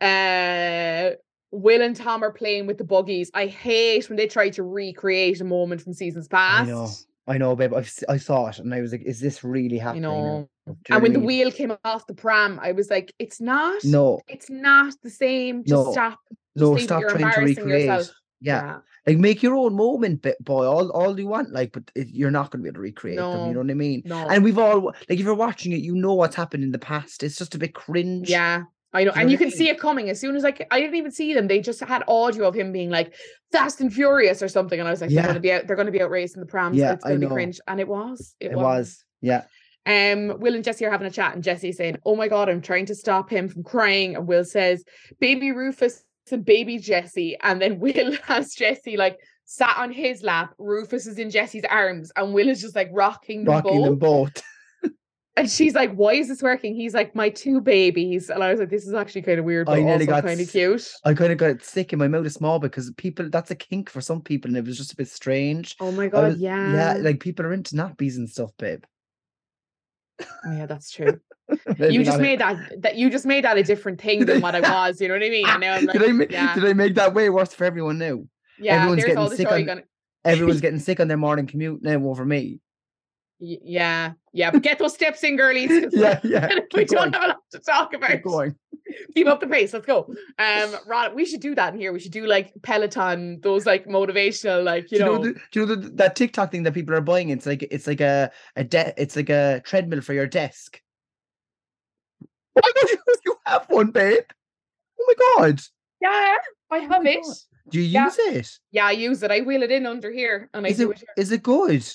Uh, 0.00 1.16
Will 1.52 1.82
and 1.82 1.94
Tom 1.96 2.22
are 2.24 2.32
playing 2.32 2.66
with 2.66 2.78
the 2.78 2.84
buggies. 2.84 3.30
I 3.34 3.46
hate 3.46 4.08
when 4.08 4.16
they 4.16 4.26
try 4.26 4.50
to 4.50 4.62
recreate 4.62 5.40
a 5.40 5.44
moment 5.44 5.82
from 5.82 5.92
seasons 5.92 6.28
past. 6.28 7.06
I 7.30 7.38
know, 7.38 7.54
babe. 7.56 7.72
I've, 7.72 7.86
s- 7.86 8.04
I 8.08 8.16
saw 8.16 8.48
it 8.48 8.58
and 8.58 8.74
I 8.74 8.80
was 8.80 8.92
like, 8.92 9.02
is 9.02 9.20
this 9.20 9.42
really 9.44 9.78
happening? 9.78 10.02
know. 10.02 10.48
You 10.66 10.72
know 10.72 10.74
And 10.90 11.02
when 11.02 11.12
I 11.12 11.14
the 11.14 11.20
wheel 11.20 11.50
came 11.50 11.72
off 11.84 12.06
the 12.06 12.14
pram, 12.14 12.58
I 12.60 12.72
was 12.72 12.90
like, 12.90 13.14
it's 13.18 13.40
not. 13.40 13.82
No, 13.84 14.20
It's 14.28 14.50
not 14.50 14.94
the 15.02 15.10
same. 15.10 15.62
Just 15.64 15.86
No. 15.86 15.92
stop. 15.92 16.18
no, 16.56 16.76
stop 16.76 17.02
trying 17.08 17.32
to 17.32 17.40
recreate. 17.40 17.86
yourself. 17.86 18.16
Yeah. 18.42 18.78
like 19.06 19.18
make 19.18 19.42
your 19.42 19.54
own 19.54 19.74
moment, 19.76 20.22
bit 20.22 20.42
boy. 20.42 20.64
All, 20.66 20.90
all 20.90 21.18
you 21.20 21.26
want, 21.26 21.52
like, 21.52 21.72
but 21.72 21.84
it, 21.94 22.08
you're 22.08 22.30
not 22.30 22.50
going 22.50 22.60
to 22.60 22.62
be 22.64 22.68
able 22.68 22.76
to 22.76 22.80
recreate 22.82 23.18
them. 23.18 23.48
You 23.48 23.54
know 23.54 23.60
what 23.60 23.70
I 23.70 23.74
mean? 23.74 24.02
No. 24.06 24.28
And 24.28 24.42
we've 24.42 24.58
all 24.58 24.80
like, 24.86 25.18
if 25.20 25.20
you're 25.20 25.34
watching 25.34 25.72
it, 25.72 25.80
you 25.88 25.94
know 25.94 26.14
what's 26.14 26.36
happened 26.36 26.64
in 26.64 26.72
the 26.72 26.78
past. 26.78 27.22
It's 27.22 27.36
just 27.36 27.54
a 27.54 27.58
bit 27.58 27.74
cringe. 27.74 28.28
Yeah, 28.30 28.62
I 28.92 29.04
know. 29.04 29.10
You 29.10 29.16
know 29.16 29.20
and 29.22 29.30
you 29.30 29.38
can 29.38 29.48
mean? 29.48 29.56
see 29.56 29.68
it 29.68 29.78
coming 29.78 30.10
as 30.10 30.20
soon 30.20 30.36
as 30.36 30.42
like 30.42 30.66
I 30.70 30.80
didn't 30.80 30.96
even 30.96 31.10
see 31.10 31.32
them. 31.34 31.48
They 31.48 31.60
just 31.60 31.80
had 31.80 32.02
audio 32.08 32.48
of 32.48 32.54
him 32.54 32.72
being 32.72 32.90
like 32.90 33.14
Fast 33.52 33.80
and 33.80 33.92
Furious 33.92 34.42
or 34.42 34.48
something. 34.48 34.78
And 34.78 34.88
I 34.88 34.90
was 34.90 35.00
like, 35.00 35.10
yeah. 35.10 35.22
they're 35.22 35.28
gonna 35.28 35.40
be 35.40 35.52
out, 35.52 35.66
they're 35.66 35.76
gonna 35.76 35.90
be 35.90 36.02
out 36.02 36.10
racing 36.10 36.40
the 36.40 36.46
prams. 36.46 36.76
Yeah, 36.76 36.92
it's 36.92 37.04
gonna 37.04 37.16
I 37.16 37.18
be 37.18 37.26
cringe. 37.26 37.60
And 37.66 37.80
it 37.80 37.88
was. 37.88 38.34
It, 38.40 38.52
it 38.52 38.56
was. 38.56 39.04
Yeah, 39.20 39.42
Um, 39.86 40.40
Will 40.40 40.54
and 40.54 40.64
Jesse 40.64 40.84
are 40.86 40.90
having 40.90 41.06
a 41.06 41.10
chat, 41.10 41.34
and 41.34 41.44
Jesse 41.44 41.72
saying, 41.72 41.98
Oh 42.06 42.16
my 42.16 42.26
god, 42.26 42.48
I'm 42.48 42.62
trying 42.62 42.86
to 42.86 42.94
stop 42.94 43.30
him 43.30 43.48
from 43.48 43.62
crying. 43.62 44.16
And 44.16 44.26
Will 44.26 44.44
says, 44.44 44.82
Baby 45.20 45.52
Rufus 45.52 46.02
and 46.32 46.44
baby 46.44 46.78
Jesse. 46.78 47.36
And 47.42 47.60
then 47.60 47.78
Will 47.80 48.12
has 48.24 48.54
Jesse 48.54 48.96
like 48.96 49.18
sat 49.44 49.76
on 49.76 49.92
his 49.92 50.22
lap. 50.22 50.54
Rufus 50.58 51.06
is 51.06 51.18
in 51.18 51.30
Jesse's 51.30 51.64
arms, 51.68 52.10
and 52.16 52.32
Will 52.32 52.48
is 52.48 52.60
just 52.60 52.76
like 52.76 52.88
rocking 52.92 53.44
them 53.44 53.54
rocking 53.54 53.78
both. 53.78 53.84
them 53.84 53.98
both. 53.98 54.42
And 55.40 55.50
she's 55.50 55.74
like, 55.74 55.94
Why 55.94 56.12
is 56.12 56.28
this 56.28 56.42
working? 56.42 56.74
He's 56.74 56.92
like, 56.92 57.14
My 57.14 57.30
two 57.30 57.62
babies. 57.62 58.28
And 58.28 58.44
I 58.44 58.50
was 58.50 58.60
like, 58.60 58.68
This 58.68 58.86
is 58.86 58.92
actually 58.92 59.22
kind 59.22 59.38
of 59.38 59.46
weird, 59.46 59.70
I 59.70 59.76
but 59.76 59.82
nearly 59.84 60.06
also 60.06 60.20
kind 60.26 60.38
of 60.38 60.50
cute. 60.50 60.86
I 61.02 61.14
kind 61.14 61.32
of 61.32 61.38
got 61.38 61.62
sick 61.62 61.94
in 61.94 61.98
my 61.98 62.08
mouth 62.08 62.30
small 62.30 62.58
because 62.58 62.92
people 62.98 63.30
that's 63.30 63.50
a 63.50 63.54
kink 63.54 63.88
for 63.88 64.02
some 64.02 64.20
people, 64.20 64.50
and 64.50 64.58
it 64.58 64.66
was 64.66 64.76
just 64.76 64.92
a 64.92 64.96
bit 64.96 65.08
strange. 65.08 65.76
Oh 65.80 65.92
my 65.92 66.08
god, 66.08 66.24
was- 66.32 66.38
yeah. 66.38 66.74
yeah, 66.74 66.92
like 67.00 67.20
people 67.20 67.46
are 67.46 67.54
into 67.54 67.74
nappies 67.74 68.16
and 68.16 68.28
stuff, 68.28 68.50
babe. 68.58 68.84
oh, 70.20 70.26
yeah, 70.52 70.66
that's 70.66 70.90
true. 70.90 71.18
You 71.80 72.04
just 72.04 72.20
made 72.20 72.38
that 72.38 72.80
that 72.82 72.94
you 72.96 73.10
just 73.10 73.26
made 73.26 73.42
that 73.44 73.56
a 73.58 73.64
different 73.64 74.00
thing 74.06 74.26
than 74.26 74.40
what 74.40 74.54
I 74.54 74.60
was, 74.60 75.00
you 75.00 75.08
know 75.08 75.14
what 75.14 75.22
I 75.24 75.30
mean? 75.30 75.48
And 75.48 75.60
now 75.62 75.72
I'm 75.72 75.84
like, 75.86 75.98
did 75.98 76.08
I 76.08 76.12
make 76.12 76.30
yeah. 76.30 76.54
did 76.54 76.64
I 76.64 76.74
make 76.74 76.94
that 76.94 77.12
way 77.14 77.28
worse 77.30 77.52
for 77.54 77.64
everyone 77.64 77.98
now? 77.98 78.22
yeah, 78.58 78.74
everyone's 78.76 79.04
getting 79.04 79.24
the 79.24 79.36
sick 79.36 79.50
on- 79.50 79.64
gonna 79.64 79.82
Everyone's 80.22 80.60
getting 80.60 80.78
sick 80.78 81.00
on 81.00 81.08
their 81.08 81.16
morning 81.16 81.46
commute 81.46 81.82
now 81.82 81.96
over 82.06 82.26
me. 82.26 82.60
Yeah, 83.42 84.12
yeah. 84.34 84.50
But 84.50 84.62
get 84.62 84.78
those 84.78 84.92
steps 84.94 85.24
in, 85.24 85.36
girlies. 85.36 85.70
Yeah, 85.92 86.20
yeah. 86.24 86.48
we 86.74 86.80
keep 86.84 86.88
don't 86.88 87.10
going, 87.10 87.12
have 87.14 87.22
a 87.22 87.26
lot 87.28 87.36
to 87.52 87.58
talk 87.58 87.94
about. 87.94 88.10
keep 88.10 88.22
going. 88.22 88.54
Keep 89.14 89.26
up 89.28 89.40
the 89.40 89.46
pace. 89.46 89.72
Let's 89.72 89.86
go. 89.86 90.12
Um, 90.38 90.74
Ron, 90.86 91.14
we 91.14 91.24
should 91.24 91.40
do 91.40 91.54
that 91.54 91.72
in 91.72 91.80
here. 91.80 91.92
We 91.92 92.00
should 92.00 92.12
do 92.12 92.26
like 92.26 92.52
Peloton, 92.62 93.40
those 93.40 93.64
like 93.64 93.86
motivational, 93.86 94.62
like 94.64 94.90
you 94.90 94.98
do 94.98 95.04
know, 95.04 95.16
know, 95.16 95.22
the, 95.24 95.32
do 95.52 95.60
you 95.60 95.66
know 95.66 95.74
the, 95.74 95.88
that 95.90 96.16
TikTok 96.16 96.50
thing 96.52 96.64
that 96.64 96.74
people 96.74 96.94
are 96.94 97.00
buying? 97.00 97.30
It's 97.30 97.46
like 97.46 97.62
it's 97.70 97.86
like 97.86 98.00
a 98.00 98.30
a 98.56 98.64
de- 98.64 98.92
it's 99.00 99.16
like 99.16 99.30
a 99.30 99.62
treadmill 99.64 100.00
for 100.02 100.12
your 100.12 100.26
desk. 100.26 100.80
Why 102.52 102.62
don't 102.74 102.90
you, 102.90 102.98
you 103.24 103.36
have 103.46 103.66
one, 103.68 103.90
babe? 103.90 104.24
Oh 105.00 105.14
my 105.38 105.44
god! 105.46 105.60
yeah, 106.02 106.36
I 106.70 106.78
have 106.78 107.02
my 107.04 107.10
it. 107.10 107.22
God. 107.22 107.34
Do 107.70 107.78
you 107.80 107.84
Yeah. 107.86 108.04
use 108.06 108.18
it? 108.18 108.58
Yeah, 108.72 108.86
I 108.86 108.90
use 108.92 109.22
it. 109.22 109.30
I 109.30 109.40
wheel 109.42 109.62
it 109.62 109.70
in 109.70 109.86
under 109.86 110.10
here, 110.10 110.50
and 110.52 110.66
I 110.66 110.70
Is 110.70 110.78
do 110.78 110.90
it 110.90 110.94
it. 110.96 110.98
Here. 110.98 111.08
is 111.16 111.32
it 111.32 111.42
good? 111.42 111.86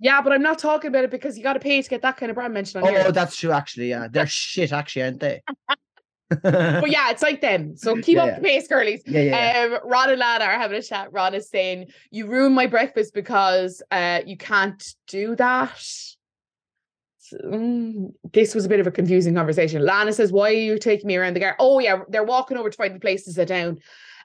Yeah, 0.00 0.20
but 0.20 0.32
I'm 0.32 0.42
not 0.42 0.58
talking 0.58 0.88
about 0.88 1.04
it 1.04 1.10
because 1.10 1.36
you 1.38 1.42
got 1.42 1.54
to 1.54 1.60
pay 1.60 1.80
to 1.80 1.88
get 1.88 2.02
that 2.02 2.16
kind 2.16 2.30
of 2.30 2.34
brand 2.34 2.52
mention 2.52 2.82
on 2.82 2.88
Oh, 2.88 2.90
here. 2.90 3.12
that's 3.12 3.36
true. 3.36 3.52
Actually, 3.52 3.90
yeah, 3.90 4.08
they're 4.10 4.26
shit. 4.26 4.72
Actually, 4.72 5.02
aren't 5.02 5.20
they? 5.20 5.42
But 6.42 6.90
yeah, 6.90 7.10
it's 7.10 7.22
like 7.22 7.40
them. 7.42 7.76
So 7.76 7.96
keep 7.96 8.16
Yeah, 8.16 8.22
up 8.22 8.28
yeah. 8.30 8.34
the 8.36 8.40
pace, 8.42 8.66
girlies. 8.66 9.02
yeah, 9.06 9.20
yeah. 9.20 9.66
yeah. 9.68 9.76
Um, 9.76 9.88
Ron 9.88 10.10
and 10.10 10.18
Lana 10.18 10.44
are 10.46 10.58
having 10.58 10.76
a 10.76 10.82
chat. 10.82 11.12
Ron 11.12 11.34
is 11.34 11.48
saying, 11.48 11.88
You 12.10 12.26
ruined 12.26 12.54
my 12.54 12.66
breakfast 12.66 13.14
because 13.14 13.82
uh 13.90 14.20
you 14.26 14.36
can't 14.36 14.82
do 15.06 15.36
that. 15.36 15.78
So, 17.18 17.38
mm, 17.44 18.12
this 18.32 18.54
was 18.54 18.64
a 18.64 18.68
bit 18.68 18.80
of 18.80 18.86
a 18.86 18.90
confusing 18.90 19.34
conversation. 19.34 19.84
Lana 19.84 20.12
says, 20.12 20.32
Why 20.32 20.48
are 20.50 20.52
you 20.54 20.78
taking 20.78 21.06
me 21.06 21.16
around 21.16 21.34
the 21.34 21.40
garden? 21.40 21.56
Oh, 21.60 21.78
yeah, 21.78 22.00
they're 22.08 22.24
walking 22.24 22.56
over 22.56 22.70
to 22.70 22.76
find 22.76 22.94
the 22.94 23.00
place 23.00 23.24
to 23.26 23.32
sit 23.32 23.48
down. 23.48 23.78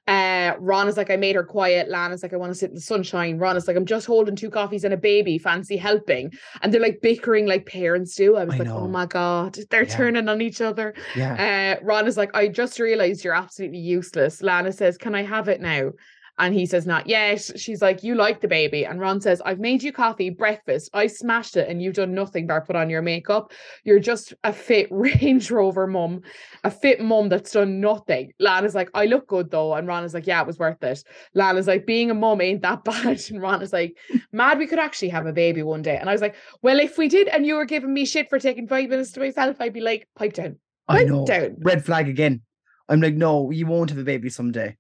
Uh, 0.10 0.56
Ron 0.60 0.88
is 0.88 0.98
like, 0.98 1.10
I 1.12 1.16
made 1.16 1.36
her 1.36 1.44
quiet. 1.44 1.88
Lana's 1.90 2.24
like, 2.24 2.34
I 2.34 2.38
want 2.38 2.52
to 2.52 2.56
sit 2.56 2.70
in 2.70 2.76
the 2.76 2.82
sunshine. 2.82 3.38
Ron 3.38 3.56
is 3.56 3.68
like, 3.68 3.78
I'm 3.78 3.86
just 3.86 4.08
holding 4.08 4.36
two 4.36 4.50
coffees 4.50 4.84
and 4.84 4.94
a 4.94 4.98
baby. 4.98 5.38
Fancy 5.38 5.78
helping. 5.78 6.32
And 6.62 6.74
they're 6.74 6.82
like 6.82 7.00
bickering 7.02 7.46
like 7.46 7.66
parents 7.66 8.16
do. 8.16 8.36
I 8.36 8.44
was 8.44 8.56
I 8.56 8.58
like, 8.60 8.68
know. 8.68 8.80
Oh 8.80 8.88
my 8.88 9.06
God, 9.06 9.58
they're 9.70 9.84
Yeah. 9.84 9.96
turning 9.98 10.28
on 10.28 10.42
each 10.42 10.62
other. 10.62 10.94
yeah. 11.16 11.78
Uh, 11.80 11.86
Ron 11.86 12.08
is 12.08 12.18
like, 12.18 12.32
I 12.36 12.48
just 12.48 12.80
realized 12.80 13.24
you're 13.24 13.36
absolutely 13.36 13.80
useless. 13.80 14.42
Lana 14.42 14.72
says, 14.72 14.98
Can 14.98 15.14
I 15.16 15.24
have 15.24 15.48
it 15.48 15.62
now? 15.62 15.92
And 16.40 16.54
he 16.54 16.66
says, 16.66 16.88
Not 16.88 17.08
yet. 17.08 17.52
She's 17.60 17.82
like, 17.82 18.04
You 18.04 18.16
like 18.16 18.42
the 18.42 18.48
baby. 18.48 18.86
And 18.86 19.00
Ron 19.00 19.22
says, 19.22 19.42
I've 19.46 19.60
made 19.60 19.84
you 19.84 19.92
coffee, 19.92 20.30
breakfast. 20.30 20.90
I 20.94 21.08
smashed 21.08 21.58
it, 21.58 21.70
and 21.70 21.82
you've 21.82 21.96
done 21.96 22.14
nothing 22.14 22.48
but 22.48 22.66
put 22.66 22.76
on 22.76 22.90
your 22.90 23.02
makeup. 23.02 23.52
You're 23.84 24.00
just 24.00 24.34
a 24.44 24.54
fit 24.54 24.88
Range 24.92 25.52
Rover 25.52 25.86
mum, 25.86 26.22
a 26.64 26.72
fit 26.72 27.02
mum 27.02 27.30
that's 27.30 27.52
done 27.52 27.82
nothing. 27.82 28.34
Lana's 28.40 28.76
like, 28.76 28.90
I 28.94 29.06
look 29.06 29.28
good 29.28 29.52
though. 29.52 29.74
And 29.74 29.88
Ron 29.88 30.04
is 30.04 30.14
like, 30.14 30.26
Yeah, 30.26 30.42
it 30.42 30.48
was 30.48 30.58
worth 30.58 30.84
it. 30.84 31.04
Lana's 31.34 31.68
like, 31.68 31.86
Being 31.86 32.10
a 32.10 32.16
mum 32.16 32.42
ain't 32.42 32.62
that 32.62 32.84
bad. 32.86 33.22
And 33.30 33.42
Ron 33.42 33.62
is 33.62 33.74
like, 33.74 33.98
Mad, 34.32 34.58
we 34.58 34.68
could 34.68 34.80
actually 34.80 35.10
have 35.10 35.26
a 35.26 35.34
baby 35.34 35.62
one 35.62 35.82
day. 35.82 35.98
And 35.98 36.10
I 36.10 36.14
was 36.14 36.22
like, 36.22 36.36
Well, 36.62 36.80
if 36.80 36.98
we 36.98 37.08
did, 37.10 37.28
and 37.28 37.46
you 37.46 37.56
were 37.56 37.66
giving 37.66 37.94
me 37.94 38.06
shit 38.06 38.30
for 38.30 38.40
taking 38.40 38.68
five 38.68 38.90
minutes 38.90 39.12
to 39.14 39.20
myself, 39.20 39.58
I'd 39.60 39.74
be 39.74 39.82
like, 39.82 40.08
Pipe 40.18 40.34
down. 40.34 40.58
I 40.88 41.00
pipe 41.00 41.08
know. 41.08 41.26
down. 41.26 41.56
Red 41.60 41.86
flag 41.86 42.08
again. 42.10 42.42
I'm 42.90 43.02
like, 43.02 43.14
no, 43.14 43.52
you 43.52 43.68
won't 43.68 43.92
have 43.92 44.00
a 44.00 44.04
baby 44.04 44.30
someday. 44.30 44.76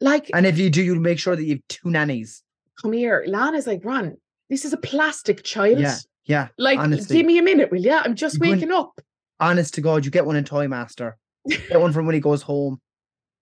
Like, 0.00 0.30
And 0.34 0.46
if 0.46 0.58
you 0.58 0.70
do, 0.70 0.82
you'll 0.82 1.00
make 1.00 1.18
sure 1.18 1.34
that 1.36 1.42
you 1.44 1.54
have 1.54 1.62
two 1.68 1.90
nannies. 1.90 2.42
come 2.80 2.92
here. 2.92 3.24
Lana's 3.26 3.66
like, 3.66 3.84
Ron, 3.84 4.16
this 4.48 4.64
is 4.64 4.72
a 4.72 4.76
plastic 4.76 5.42
child. 5.42 5.80
Yeah, 5.80 5.96
yeah. 6.26 6.48
Like, 6.56 6.78
honestly. 6.78 7.16
give 7.16 7.26
me 7.26 7.38
a 7.38 7.42
minute, 7.42 7.70
will 7.72 7.80
ya? 7.80 8.02
I'm 8.04 8.14
just 8.14 8.36
You 8.36 8.50
waking 8.50 8.70
up. 8.72 9.00
Honest 9.40 9.74
to 9.74 9.80
God, 9.80 10.04
you 10.04 10.10
get 10.10 10.26
one 10.26 10.36
in 10.36 10.44
Toy 10.44 10.68
Master. 10.68 11.16
Get 11.48 11.80
one 11.80 11.92
from 11.92 12.06
when 12.06 12.14
he 12.14 12.20
goes 12.20 12.42
home. 12.42 12.80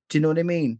Do 0.08 0.18
you 0.18 0.22
know 0.22 0.28
what 0.28 0.38
I 0.38 0.42
mean? 0.44 0.78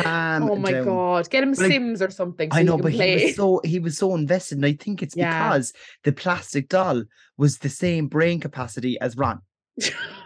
Calm 0.00 0.48
oh 0.50 0.56
my 0.56 0.72
down. 0.72 0.84
god, 0.86 1.28
get 1.28 1.42
him 1.42 1.50
But, 1.50 1.58
like, 1.58 1.70
Sims 1.72 2.00
or 2.00 2.10
something. 2.10 2.50
So 2.50 2.56
I 2.58 2.62
know, 2.62 2.78
but 2.78 2.90
he 2.92 3.26
was 3.26 3.36
so 3.36 3.60
he 3.64 3.78
was 3.80 3.98
so 3.98 4.14
invested, 4.14 4.56
and 4.56 4.64
I 4.64 4.72
think 4.72 5.02
it's 5.02 5.14
Yeah. 5.14 5.46
because 5.48 5.74
the 6.04 6.12
plastic 6.12 6.68
doll 6.70 7.02
was 7.36 7.58
the 7.58 7.68
same 7.68 8.06
brain 8.08 8.40
capacity 8.40 8.98
as 9.00 9.14
Ron, 9.16 9.42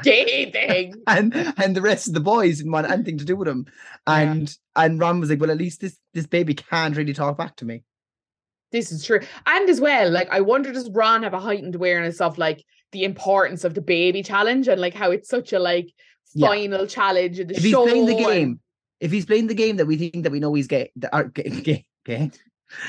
Scathing. 0.00 0.94
and 1.06 1.34
and 1.56 1.76
the 1.76 1.82
rest 1.82 2.08
of 2.08 2.14
the 2.14 2.20
boys 2.20 2.58
didn't 2.58 2.72
want 2.72 2.90
anything 2.90 3.18
to 3.18 3.24
do 3.24 3.36
with 3.36 3.48
him. 3.48 3.66
Yeah. 4.06 4.20
And 4.20 4.56
and 4.76 5.00
Ron 5.00 5.20
was 5.20 5.30
like, 5.30 5.40
"Well, 5.40 5.50
at 5.50 5.58
least 5.58 5.80
this 5.80 5.96
this 6.14 6.26
baby 6.26 6.54
can't 6.54 6.96
really 6.96 7.12
talk 7.14 7.36
back 7.36 7.56
to 7.56 7.64
me." 7.64 7.82
This 8.70 8.90
is 8.90 9.04
true. 9.04 9.20
And 9.46 9.68
as 9.68 9.80
well, 9.80 10.10
like 10.10 10.28
I 10.30 10.40
wonder 10.40 10.72
does 10.72 10.90
Ron 10.90 11.22
have 11.24 11.34
a 11.34 11.40
heightened 11.40 11.74
awareness 11.74 12.20
of 12.20 12.38
like 12.38 12.64
the 12.92 13.04
importance 13.04 13.64
of 13.64 13.74
the 13.74 13.82
baby 13.82 14.22
challenge 14.22 14.68
and 14.68 14.80
like 14.80 14.94
how 14.94 15.10
it's 15.10 15.28
such 15.28 15.52
a 15.52 15.58
like 15.58 15.92
Yeah. 16.34 16.48
final 16.48 16.86
challenge 16.86 17.38
in 17.38 17.48
the 17.48 17.56
If 17.56 17.62
he's 17.62 17.74
playing 17.74 18.06
the 18.06 18.16
and- 18.16 18.26
game, 18.26 18.60
if 19.00 19.10
he's 19.12 19.26
playing 19.26 19.46
the 19.48 19.54
game 19.54 19.76
that 19.76 19.86
we 19.86 19.96
think 19.96 20.22
that 20.24 20.32
we 20.32 20.40
know 20.40 20.54
he's 20.54 20.68
gay, 20.68 20.90
that 20.96 21.14
are 21.14 21.24
gay, 21.24 21.50
gay, 21.62 21.84
gay. 22.04 22.30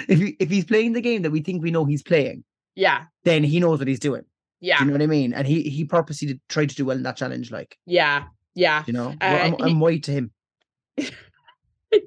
If 0.07 0.19
he, 0.19 0.37
if 0.39 0.49
he's 0.49 0.63
playing 0.63 0.93
the 0.93 1.01
game 1.01 1.23
that 1.23 1.31
we 1.31 1.41
think 1.41 1.61
we 1.61 1.71
know 1.71 1.83
he's 1.83 2.03
playing, 2.03 2.45
yeah, 2.75 3.03
then 3.25 3.43
he 3.43 3.59
knows 3.59 3.79
what 3.79 3.87
he's 3.89 3.99
doing. 3.99 4.23
Yeah, 4.63 4.77
Do 4.79 4.85
you 4.85 4.87
know 4.91 4.93
what 4.93 5.01
I 5.03 5.07
mean? 5.07 5.33
And 5.33 5.45
he 5.45 5.61
he 5.63 5.83
purposely 5.83 6.29
did, 6.29 6.39
tried 6.47 6.69
to 6.69 6.75
do 6.75 6.85
well 6.85 6.95
in 6.95 7.03
that 7.03 7.17
challenge. 7.17 7.51
Like, 7.51 7.77
yeah, 7.85 8.23
yeah. 8.55 8.83
you 8.87 8.93
know, 8.93 9.09
Uh, 9.21 9.25
I'm, 9.25 9.53
he- 9.57 9.63
I'm 9.63 9.79
white 9.81 10.03
to 10.03 10.11
him. 10.11 10.31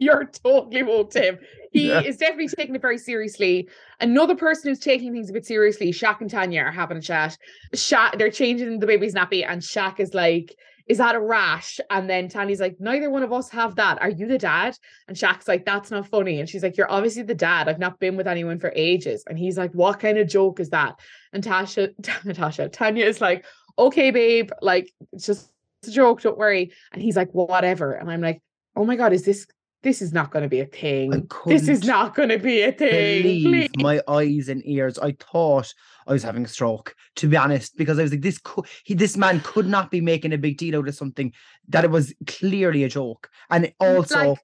You're 0.00 0.24
totally 0.42 0.82
woke 0.82 1.10
to 1.12 1.20
him. 1.20 1.38
He 1.70 1.88
Yeah. 1.88 2.00
is 2.00 2.16
definitely 2.16 2.48
taking 2.48 2.74
it 2.74 2.82
very 2.82 2.98
seriously. 2.98 3.68
Another 4.00 4.34
person 4.34 4.68
who's 4.68 4.80
taking 4.80 5.12
things 5.12 5.30
a 5.30 5.32
bit 5.32 5.46
seriously, 5.46 5.92
Shaq 5.92 6.20
and 6.20 6.28
Tanya 6.30 6.62
are 6.62 6.72
having 6.72 6.96
a 6.96 7.00
chat. 7.02 7.36
Shaq, 7.74 8.18
they're 8.18 8.30
changing 8.30 8.80
the 8.80 8.86
baby's 8.86 9.14
nappy, 9.14 9.46
and 9.48 9.62
Shaq 9.62 10.00
is 10.00 10.12
like, 10.12 10.56
Is 10.86 10.98
that 10.98 11.14
a 11.16 11.20
rash? 11.20 11.80
And 11.90 12.08
then 12.08 12.28
Tanya's 12.28 12.60
like, 12.60 12.76
Neither 12.78 13.10
one 13.10 13.22
of 13.22 13.32
us 13.32 13.48
have 13.50 13.76
that. 13.76 14.00
Are 14.00 14.10
you 14.10 14.26
the 14.26 14.38
dad? 14.38 14.76
And 15.08 15.16
Shaq's 15.16 15.48
like, 15.48 15.64
That's 15.64 15.90
not 15.90 16.08
funny. 16.08 16.40
And 16.40 16.48
she's 16.48 16.62
like, 16.62 16.76
You're 16.76 16.90
obviously 16.90 17.22
the 17.22 17.34
dad. 17.34 17.68
I've 17.68 17.78
not 17.78 17.98
been 17.98 18.16
with 18.16 18.28
anyone 18.28 18.58
for 18.58 18.72
ages. 18.76 19.24
And 19.28 19.38
he's 19.38 19.58
like, 19.58 19.72
What 19.72 20.00
kind 20.00 20.18
of 20.18 20.28
joke 20.28 20.60
is 20.60 20.70
that? 20.70 20.98
And 21.32 21.42
Tasha, 21.42 21.92
Natasha, 22.24 22.68
Tanya 22.68 23.04
is 23.04 23.20
like, 23.20 23.44
Okay, 23.78 24.10
babe, 24.10 24.50
like, 24.62 24.92
it's 25.12 25.26
just 25.26 25.50
a 25.86 25.90
joke, 25.90 26.22
don't 26.22 26.38
worry. 26.38 26.72
And 26.92 27.02
he's 27.02 27.16
like, 27.16 27.32
Whatever. 27.32 27.92
And 27.92 28.10
I'm 28.10 28.20
like, 28.20 28.40
Oh 28.76 28.84
my 28.84 28.96
God, 28.96 29.12
is 29.12 29.24
this 29.24 29.46
this 29.86 30.02
is 30.02 30.12
not 30.12 30.32
going 30.32 30.42
to 30.42 30.48
be 30.48 30.58
a 30.58 30.66
thing. 30.66 31.10
This 31.46 31.68
is 31.68 31.80
couldn't 31.80 32.14
going 32.16 32.28
to 32.30 32.38
be 32.40 32.60
a 32.62 32.72
thing. 32.72 33.22
believe 33.22 33.70
please. 33.70 33.82
my 33.84 34.02
eyes 34.08 34.48
and 34.48 34.60
ears. 34.66 34.98
I 34.98 35.12
thought 35.12 35.72
I 36.08 36.12
was 36.12 36.24
having 36.24 36.44
a 36.44 36.48
stroke, 36.48 36.92
to 37.16 37.28
be 37.28 37.36
honest, 37.36 37.76
because 37.76 37.96
I 38.00 38.02
was 38.02 38.10
like, 38.10 38.22
this 38.22 38.38
could 38.42 38.64
he 38.82 38.94
this 38.94 39.16
man 39.16 39.40
could 39.44 39.68
not 39.68 39.92
be 39.92 40.00
making 40.00 40.32
a 40.32 40.38
big 40.38 40.58
deal 40.58 40.76
out 40.76 40.88
of 40.88 40.94
something 40.96 41.32
that 41.68 41.84
it 41.84 41.90
was 41.92 42.12
clearly 42.26 42.82
a 42.82 42.88
joke. 42.88 43.30
And 43.48 43.66
it 43.66 43.74
also 43.78 44.30
Like- 44.30 44.38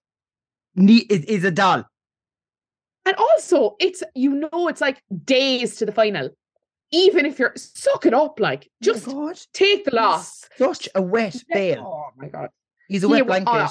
ne- 0.76 1.06
it 1.10 1.28
is 1.28 1.42
a 1.42 1.50
doll. 1.50 1.84
And 3.04 3.16
also, 3.16 3.74
it's 3.80 4.04
you 4.14 4.32
know, 4.34 4.68
it's 4.68 4.80
like 4.80 5.02
days 5.24 5.74
to 5.76 5.86
the 5.86 5.92
final. 5.92 6.30
Even 6.92 7.26
if 7.26 7.40
you're 7.40 7.54
suck 7.56 8.06
it 8.06 8.14
up, 8.14 8.38
like 8.38 8.70
just 8.80 9.08
oh 9.08 9.14
my 9.14 9.26
God, 9.32 9.40
take 9.52 9.84
the 9.86 9.94
loss. 9.94 10.48
Such 10.56 10.88
a 10.94 11.02
wet 11.02 11.34
fail. 11.52 11.82
Oh 11.84 12.10
my 12.16 12.28
god. 12.28 12.50
He's 12.88 13.02
a 13.02 13.08
wet 13.08 13.26
wa- 13.26 13.40
blanket. 13.40 13.50
uh, 13.50 13.68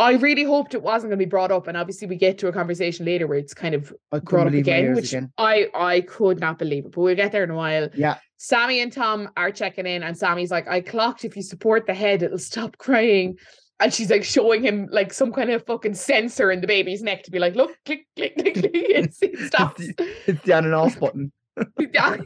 I 0.00 0.12
really 0.12 0.44
hoped 0.44 0.72
it 0.72 0.82
wasn't 0.82 1.10
going 1.10 1.18
to 1.18 1.26
be 1.26 1.28
brought 1.28 1.52
up, 1.52 1.68
and 1.68 1.76
obviously 1.76 2.08
we 2.08 2.16
get 2.16 2.38
to 2.38 2.48
a 2.48 2.52
conversation 2.52 3.04
later 3.04 3.26
where 3.26 3.36
it's 3.36 3.52
kind 3.52 3.74
of 3.74 3.92
brought 4.24 4.46
up 4.46 4.54
again, 4.54 4.94
which 4.94 5.12
again. 5.12 5.30
I 5.36 5.68
I 5.74 6.00
could 6.00 6.40
not 6.40 6.58
believe 6.58 6.86
it. 6.86 6.92
But 6.92 7.02
we'll 7.02 7.14
get 7.14 7.32
there 7.32 7.44
in 7.44 7.50
a 7.50 7.54
while. 7.54 7.90
Yeah. 7.94 8.16
Sammy 8.38 8.80
and 8.80 8.90
Tom 8.90 9.28
are 9.36 9.50
checking 9.50 9.86
in, 9.86 10.02
and 10.02 10.16
Sammy's 10.16 10.50
like, 10.50 10.66
I 10.66 10.80
clocked 10.80 11.26
if 11.26 11.36
you 11.36 11.42
support 11.42 11.86
the 11.86 11.92
head, 11.92 12.22
it'll 12.22 12.38
stop 12.38 12.78
crying. 12.78 13.36
And 13.78 13.92
she's 13.92 14.08
like 14.10 14.24
showing 14.24 14.62
him 14.62 14.88
like 14.90 15.12
some 15.12 15.32
kind 15.32 15.50
of 15.50 15.66
fucking 15.66 15.94
sensor 15.94 16.50
in 16.50 16.62
the 16.62 16.66
baby's 16.66 17.02
neck 17.02 17.24
to 17.24 17.30
be 17.30 17.38
like, 17.38 17.54
look, 17.54 17.76
click, 17.84 18.06
click, 18.16 18.36
click, 18.38 18.54
click, 18.54 18.70
it, 18.74 19.14
stops. 19.46 19.86
It's 20.26 20.48
on 20.48 20.64
and 20.64 20.74
off 20.74 20.98
button. 20.98 21.30
Yeah. 21.92 22.16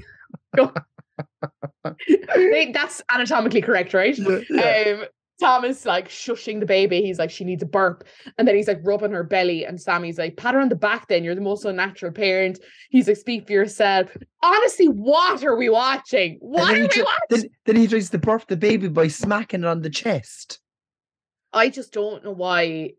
That's 2.73 3.03
anatomically 3.13 3.63
correct, 3.63 3.95
right? 3.95 4.17
Yeah. 4.17 5.01
Um, 5.01 5.05
Thomas 5.41 5.85
like 5.85 6.09
shushing 6.09 6.61
the 6.61 6.67
baby. 6.67 7.03
He's 7.03 7.19
like, 7.19 7.31
she 7.31 7.45
needs 7.45 7.63
a 7.63 7.67
burp. 7.67 8.05
And 8.39 8.47
then 8.47 8.55
he's 8.55 8.69
like 8.69 8.81
rubbing 8.85 9.13
her 9.13 9.25
belly. 9.25 9.65
And 9.65 9.81
Sammy's 9.81 10.19
like, 10.19 10.37
pat 10.37 10.55
her 10.55 10.61
on 10.61 10.69
the 10.69 10.77
back 10.77 11.09
then. 11.09 11.25
You're 11.25 11.35
the 11.35 11.41
most 11.41 11.65
unnatural 11.65 12.13
parent. 12.13 12.61
He's 12.91 13.09
like, 13.09 13.17
speak 13.17 13.47
for 13.47 13.53
yourself. 13.53 14.17
Honestly, 14.43 14.87
what 14.87 15.43
are 15.45 15.57
we 15.57 15.69
watching? 15.69 16.39
What 16.41 16.75
are 16.75 16.81
we 16.81 16.89
tr- 16.89 17.01
watching? 17.03 17.19
Then, 17.31 17.45
then 17.67 17.77
he 17.77 17.87
tries 17.89 18.11
to 18.11 18.19
birth 18.19 18.47
the 18.49 18.57
baby 18.57 18.89
by 18.89 19.09
smacking 19.09 19.63
it 19.63 19.67
on 19.67 19.83
the 19.83 19.91
chest. 19.91 20.61
I 21.53 21.69
just 21.69 21.93
don't 21.93 22.25
know 22.25 22.33
why. 22.33 22.93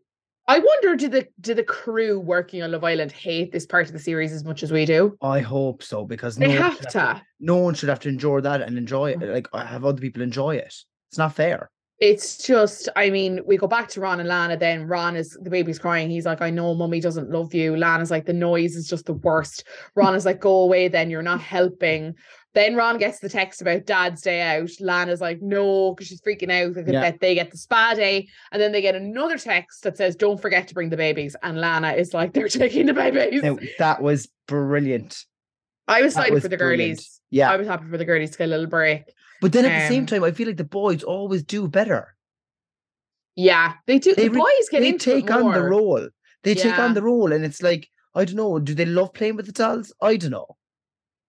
I 0.48 0.60
wonder, 0.60 0.94
do 0.94 1.08
the 1.08 1.26
do 1.40 1.54
the 1.54 1.64
crew 1.64 2.20
working 2.20 2.62
on 2.62 2.70
Love 2.70 2.84
Island 2.84 3.10
hate 3.10 3.50
this 3.50 3.66
part 3.66 3.88
of 3.88 3.92
the 3.92 3.98
series 3.98 4.32
as 4.32 4.44
much 4.44 4.62
as 4.62 4.70
we 4.70 4.84
do? 4.86 5.16
I 5.20 5.40
hope 5.40 5.82
so 5.82 6.04
because 6.04 6.36
They 6.36 6.46
no 6.46 6.52
one 6.52 6.62
have 6.62 6.76
should 6.76 6.90
to. 6.90 7.22
no 7.40 7.56
one 7.56 7.74
should 7.74 7.88
have 7.88 7.98
to 8.00 8.08
endure 8.08 8.40
that 8.40 8.62
and 8.62 8.78
enjoy 8.78 9.10
it. 9.10 9.18
Mm. 9.18 9.32
Like 9.34 9.48
have 9.52 9.84
other 9.84 10.00
people 10.00 10.22
enjoy 10.22 10.54
it. 10.56 10.72
It's 11.10 11.18
not 11.18 11.34
fair. 11.34 11.70
It's 11.98 12.36
just, 12.46 12.90
I 12.94 13.08
mean, 13.08 13.40
we 13.46 13.56
go 13.56 13.66
back 13.66 13.88
to 13.90 14.00
Ron 14.00 14.20
and 14.20 14.28
Lana. 14.28 14.56
Then 14.58 14.86
Ron 14.86 15.16
is 15.16 15.36
the 15.42 15.48
baby's 15.48 15.78
crying. 15.78 16.10
He's 16.10 16.26
like, 16.26 16.42
I 16.42 16.50
know 16.50 16.74
mummy 16.74 17.00
doesn't 17.00 17.30
love 17.30 17.54
you. 17.54 17.74
Lana's 17.74 18.10
like, 18.10 18.26
the 18.26 18.34
noise 18.34 18.76
is 18.76 18.86
just 18.86 19.06
the 19.06 19.14
worst. 19.14 19.64
Ron 19.94 20.14
is 20.14 20.26
like, 20.26 20.40
go 20.40 20.58
away 20.60 20.88
then. 20.88 21.08
You're 21.08 21.22
not 21.22 21.40
helping. 21.40 22.14
Then 22.52 22.74
Ron 22.74 22.98
gets 22.98 23.20
the 23.20 23.30
text 23.30 23.62
about 23.62 23.86
dad's 23.86 24.20
day 24.20 24.42
out. 24.42 24.68
Lana's 24.78 25.22
like, 25.22 25.40
no, 25.40 25.94
because 25.94 26.08
she's 26.08 26.20
freaking 26.20 26.50
out. 26.52 26.76
Like, 26.76 26.86
Yeah. 26.86 27.00
that 27.00 27.20
they 27.20 27.34
get 27.34 27.50
the 27.50 27.56
spa 27.58 27.94
day. 27.94 28.28
And 28.52 28.60
then 28.60 28.72
they 28.72 28.82
get 28.82 28.94
another 28.94 29.38
text 29.38 29.82
that 29.84 29.96
says, 29.96 30.16
don't 30.16 30.40
forget 30.40 30.68
to 30.68 30.74
bring 30.74 30.90
the 30.90 30.96
babies. 30.98 31.34
And 31.42 31.58
Lana 31.60 31.92
is 31.92 32.12
like, 32.12 32.34
they're 32.34 32.48
taking 32.50 32.86
the 32.86 32.94
babies. 32.94 33.42
That 33.78 34.02
was 34.02 34.28
brilliant. 34.46 35.24
I 35.88 36.02
was 36.02 36.12
That 36.14 36.20
excited 36.20 36.34
was 36.34 36.42
for 36.42 36.48
the 36.48 36.56
brilliant. 36.58 36.98
girlies. 36.98 37.20
Yeah, 37.30 37.50
I 37.50 37.56
was 37.56 37.66
happy 37.66 37.86
for 37.90 37.96
the 37.96 38.04
girlies 38.04 38.32
to 38.32 38.38
get 38.38 38.44
a 38.44 38.50
little 38.50 38.66
break. 38.66 39.04
But 39.46 39.52
then 39.52 39.64
at 39.64 39.82
the 39.82 39.88
same 39.88 40.02
um, 40.02 40.06
time, 40.06 40.24
I 40.24 40.32
feel 40.32 40.48
like 40.48 40.56
the 40.56 40.64
boys 40.64 41.04
always 41.04 41.44
do 41.44 41.68
better. 41.68 42.16
Yeah, 43.36 43.74
they 43.86 44.00
do. 44.00 44.12
They 44.12 44.26
the 44.26 44.38
boys 44.38 44.68
get 44.70 44.80
They 44.80 44.94
take 44.94 45.30
on 45.30 45.52
the 45.52 45.62
role. 45.62 46.08
They 46.42 46.56
take 46.56 46.78
on 46.78 46.94
the 46.94 47.02
role, 47.02 47.32
and 47.32 47.44
it's 47.44 47.62
like 47.62 47.88
I 48.14 48.24
don't 48.24 48.34
know. 48.34 48.58
Do 48.58 48.74
they 48.74 48.86
love 48.86 49.12
playing 49.12 49.36
with 49.36 49.46
the 49.46 49.52
dolls? 49.52 49.94
I 50.00 50.16
don't 50.16 50.32
know. 50.32 50.56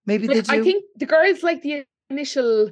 Maybe 0.07 0.27
Like, 0.27 0.37
they 0.37 0.41
do. 0.41 0.61
I 0.61 0.63
think 0.63 0.85
the 0.95 1.05
girls 1.05 1.43
like 1.43 1.61
the 1.61 1.83
initial, 2.09 2.71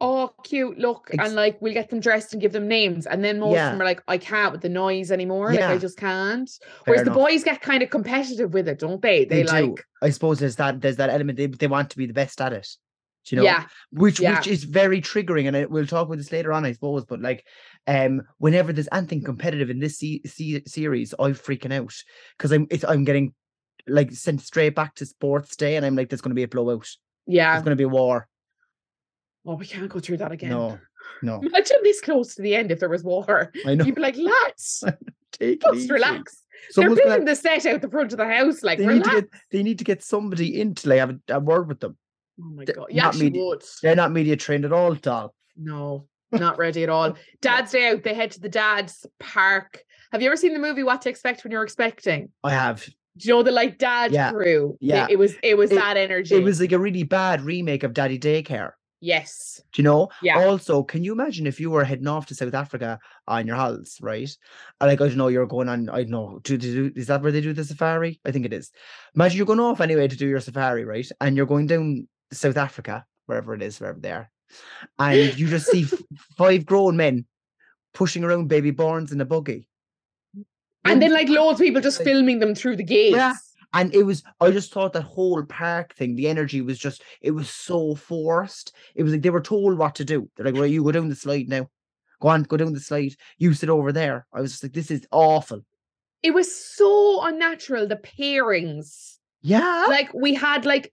oh, 0.00 0.32
cute 0.42 0.78
look, 0.78 1.10
Ex- 1.12 1.24
and 1.24 1.36
like 1.36 1.60
we'll 1.60 1.74
get 1.74 1.90
them 1.90 2.00
dressed 2.00 2.32
and 2.32 2.42
give 2.42 2.52
them 2.52 2.66
names, 2.66 3.06
and 3.06 3.22
then 3.22 3.38
most 3.38 3.54
Yeah. 3.54 3.66
of 3.66 3.72
them 3.74 3.82
are 3.82 3.84
like, 3.84 4.02
I 4.08 4.18
can't 4.18 4.50
with 4.50 4.62
the 4.62 4.70
noise 4.70 5.12
anymore. 5.12 5.52
Like 5.52 5.62
I 5.62 5.78
just 5.78 5.98
can't. 5.98 6.50
Fair 6.50 6.94
Whereas 6.94 7.04
the 7.04 7.12
boys 7.12 7.44
get 7.44 7.60
kind 7.60 7.82
of 7.84 7.90
competitive 7.90 8.54
with 8.54 8.66
it, 8.66 8.80
don't 8.80 9.00
they? 9.00 9.24
They, 9.24 9.42
They, 9.42 9.44
like, 9.44 9.76
do. 9.76 9.82
I 10.02 10.10
suppose 10.10 10.40
there's 10.40 10.56
that. 10.56 10.80
There's 10.80 10.96
that 10.96 11.10
element. 11.10 11.36
They 11.36 11.46
they 11.46 11.68
want 11.68 11.90
to 11.90 11.96
be 11.96 12.06
the 12.06 12.14
best 12.14 12.40
at 12.40 12.52
it. 12.52 12.66
You 13.26 13.36
know? 13.36 13.42
yeah, 13.42 13.66
which 13.92 14.18
Yeah. 14.18 14.38
which 14.38 14.46
is 14.46 14.64
very 14.64 15.00
triggering 15.00 15.46
and 15.46 15.56
I, 15.56 15.66
we'll 15.66 15.86
talk 15.86 16.06
about 16.06 16.16
this 16.16 16.32
later 16.32 16.52
on 16.52 16.64
i 16.64 16.72
suppose 16.72 17.04
but 17.04 17.20
like 17.20 17.44
um 17.86 18.22
whenever 18.38 18.72
there's 18.72 18.88
anything 18.92 19.22
competitive 19.22 19.68
in 19.68 19.78
this 19.78 19.98
se- 19.98 20.22
se- 20.24 20.62
series 20.66 21.14
i'm 21.18 21.34
freaking 21.34 21.72
out 21.72 21.94
because 22.38 22.50
i'm 22.50 22.66
it's, 22.70 22.82
i'm 22.84 23.04
getting 23.04 23.34
like 23.86 24.10
sent 24.12 24.40
straight 24.40 24.74
back 24.74 24.94
to 24.96 25.06
sports 25.06 25.54
day 25.54 25.76
and 25.76 25.84
i'm 25.84 25.94
like 25.96 26.08
there's 26.08 26.22
going 26.22 26.30
to 26.30 26.34
be 26.34 26.42
a 26.44 26.48
blowout 26.48 26.88
yeah. 27.26 27.54
it's 27.54 27.62
going 27.64 27.76
to 27.76 27.80
be 27.80 27.84
a 27.84 27.88
war 27.88 28.26
Oh, 29.46 29.54
we 29.54 29.66
can't 29.66 29.88
go 29.88 30.00
through 30.00 30.18
that 30.18 30.32
again. 30.32 30.50
no 30.50 30.78
no 31.22 31.40
Imagine 31.42 31.78
this 31.82 32.00
close 32.00 32.34
to 32.34 32.42
the 32.42 32.54
end 32.54 32.70
if 32.72 32.80
there 32.80 32.88
was 32.88 33.04
war. 33.04 33.52
i 33.66 33.74
know 33.74 33.84
You'd 33.84 33.94
be 33.94 34.00
like, 34.00 34.16
lads, 34.16 34.82
take 35.32 35.62
it 35.64 35.74
just 35.74 35.90
relax. 35.90 36.42
Someone's 36.70 36.96
They're 36.96 37.04
gonna, 37.06 37.16
building 37.18 37.24
the 37.26 37.36
set 37.36 37.64
out 37.66 37.80
the 37.80 37.88
front 37.88 38.12
of 38.12 38.18
the 38.18 38.26
house. 38.26 38.62
Like, 38.62 38.78
they 38.78 38.86
need 38.86 39.04
to 39.04 39.10
get 39.10 39.28
they 39.50 39.62
need 39.62 39.78
to 39.78 39.84
get 39.84 40.02
somebody 40.02 40.60
in 40.60 40.74
to 40.74 40.88
like 40.90 40.98
have 40.98 41.10
a, 41.28 41.36
a 41.36 41.40
word 41.40 41.68
with 41.68 41.80
them 41.80 41.96
oh 42.42 42.50
my 42.54 42.64
god, 42.64 42.86
actually 42.98 43.24
media- 43.26 43.44
would. 43.44 43.62
they're 43.82 43.96
not 43.96 44.12
media 44.12 44.36
trained 44.36 44.64
at 44.64 44.72
all 44.72 44.94
doll 44.94 45.34
No, 45.56 46.06
not 46.32 46.58
ready 46.58 46.82
at 46.82 46.88
all. 46.88 47.16
Dad's 47.40 47.72
day 47.72 47.88
out. 47.90 48.02
They 48.02 48.14
head 48.14 48.30
to 48.32 48.40
the 48.40 48.48
dad's 48.48 49.06
park. 49.18 49.82
Have 50.12 50.22
you 50.22 50.28
ever 50.28 50.36
seen 50.36 50.52
the 50.54 50.58
movie 50.58 50.82
What 50.82 51.02
to 51.02 51.10
Expect 51.10 51.44
When 51.44 51.52
You're 51.52 51.62
Expecting? 51.62 52.30
i 52.42 52.50
have 52.50 52.84
Do 53.16 53.28
you 53.28 53.34
know 53.34 53.42
the 53.42 53.50
like 53.52 53.78
dad 53.78 54.12
Yeah, 54.12 54.30
crew? 54.32 54.76
Yeah. 54.80 55.06
It, 55.10 55.18
was 55.18 55.34
it 55.42 55.56
was 55.56 55.70
It- 55.70 55.76
that 55.76 55.96
energy. 55.96 56.34
it 56.34 56.42
was 56.42 56.60
like 56.60 56.72
a 56.72 56.78
really 56.78 57.02
bad 57.04 57.42
remake 57.42 57.82
of 57.84 57.92
daddy 57.94 58.18
daycare 58.18 58.72
yes. 59.02 59.60
Do 59.72 59.80
you 59.80 59.84
know? 59.84 60.08
Yeah. 60.22 60.38
Also, 60.44 60.82
can 60.82 61.02
you 61.02 61.12
imagine 61.12 61.46
if 61.46 61.58
you 61.58 61.70
were 61.70 61.84
heading 61.84 62.06
off 62.06 62.26
to 62.26 62.34
South 62.34 62.52
Africa 62.52 62.98
on 63.26 63.46
your 63.46 63.56
holidays, 63.56 63.96
right? 64.02 64.28
And 64.78 64.90
like 64.90 65.00
I 65.00 65.08
don't 65.08 65.16
know, 65.16 65.28
you're 65.28 65.46
going 65.46 65.70
on. 65.70 65.88
I 65.88 66.02
don't 66.02 66.10
know. 66.10 66.38
Do, 66.44 66.58
do 66.58 66.92
is 66.94 67.06
that 67.06 67.22
where 67.22 67.32
they 67.32 67.40
do 67.40 67.54
the 67.54 67.64
safari? 67.64 68.20
I 68.26 68.30
think 68.30 68.44
it 68.44 68.52
is. 68.52 68.70
Imagine 69.14 69.38
you're 69.38 69.46
going 69.46 69.58
off 69.58 69.80
anyway 69.80 70.06
to 70.06 70.16
do 70.16 70.26
your 70.28 70.40
safari, 70.40 70.84
right? 70.84 71.08
And 71.18 71.34
you're 71.34 71.46
going 71.46 71.66
down 71.66 72.08
South 72.32 72.56
Africa, 72.56 73.04
wherever 73.26 73.54
it 73.54 73.62
is, 73.62 73.80
wherever 73.80 73.98
they 73.98 74.12
are, 74.12 74.30
and 74.98 75.38
you 75.38 75.48
just 75.48 75.66
see 75.66 75.86
five 76.36 76.66
grown 76.66 76.96
men 76.96 77.24
pushing 77.94 78.24
around 78.24 78.48
baby 78.48 78.72
borns 78.72 79.12
in 79.12 79.20
a 79.20 79.24
buggy. 79.24 79.68
And 80.84 81.02
then 81.02 81.12
like 81.12 81.28
loads 81.28 81.60
of 81.60 81.64
people 81.64 81.80
just 81.80 82.02
filming 82.02 82.38
them 82.38 82.54
through 82.54 82.76
the 82.76 82.84
gates. 82.84 83.16
Yeah. 83.16 83.34
And 83.72 83.94
it 83.94 84.02
was, 84.02 84.24
I 84.40 84.50
just 84.50 84.72
thought 84.72 84.94
that 84.94 85.02
whole 85.02 85.44
park 85.44 85.94
thing, 85.94 86.16
the 86.16 86.26
energy 86.26 86.60
was 86.60 86.78
just, 86.78 87.02
it 87.20 87.30
was 87.30 87.48
so 87.48 87.94
forced. 87.94 88.74
It 88.94 89.02
was 89.02 89.12
like 89.12 89.22
they 89.22 89.30
were 89.30 89.40
told 89.40 89.78
what 89.78 89.94
to 89.96 90.04
do. 90.04 90.28
They're 90.36 90.46
like, 90.46 90.56
right, 90.56 90.70
you 90.70 90.82
go 90.82 90.90
down 90.90 91.08
the 91.08 91.14
slide 91.14 91.48
now. 91.48 91.68
Go 92.20 92.28
on, 92.28 92.42
go 92.42 92.56
down 92.56 92.72
the 92.72 92.80
slide. 92.80 93.14
You 93.38 93.54
sit 93.54 93.68
over 93.68 93.92
there. 93.92 94.26
I 94.32 94.40
was 94.40 94.52
just 94.52 94.62
like, 94.62 94.72
this 94.72 94.90
is 94.90 95.06
awful. 95.12 95.64
It 96.22 96.32
was 96.32 96.54
so 96.54 97.24
unnatural, 97.24 97.86
the 97.86 97.96
pairings. 97.96 99.18
Yeah. 99.42 99.86
Like 99.88 100.12
we 100.12 100.34
had 100.34 100.66
like 100.66 100.92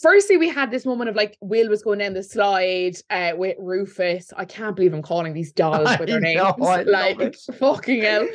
firstly 0.00 0.36
we 0.36 0.48
had 0.48 0.70
this 0.70 0.84
moment 0.86 1.10
of 1.10 1.16
like 1.16 1.36
Will 1.40 1.68
was 1.68 1.82
going 1.82 1.98
down 1.98 2.14
the 2.14 2.22
slide 2.22 2.94
uh, 3.10 3.32
with 3.36 3.56
Rufus. 3.58 4.32
I 4.36 4.44
can't 4.44 4.74
believe 4.76 4.92
I'm 4.94 5.02
calling 5.02 5.32
these 5.32 5.52
dolls 5.52 5.88
with 5.98 6.08
their 6.08 6.20
names. 6.20 6.40
Love 6.58 6.86
like 6.86 7.34
fucking 7.58 8.02
hell. 8.02 8.26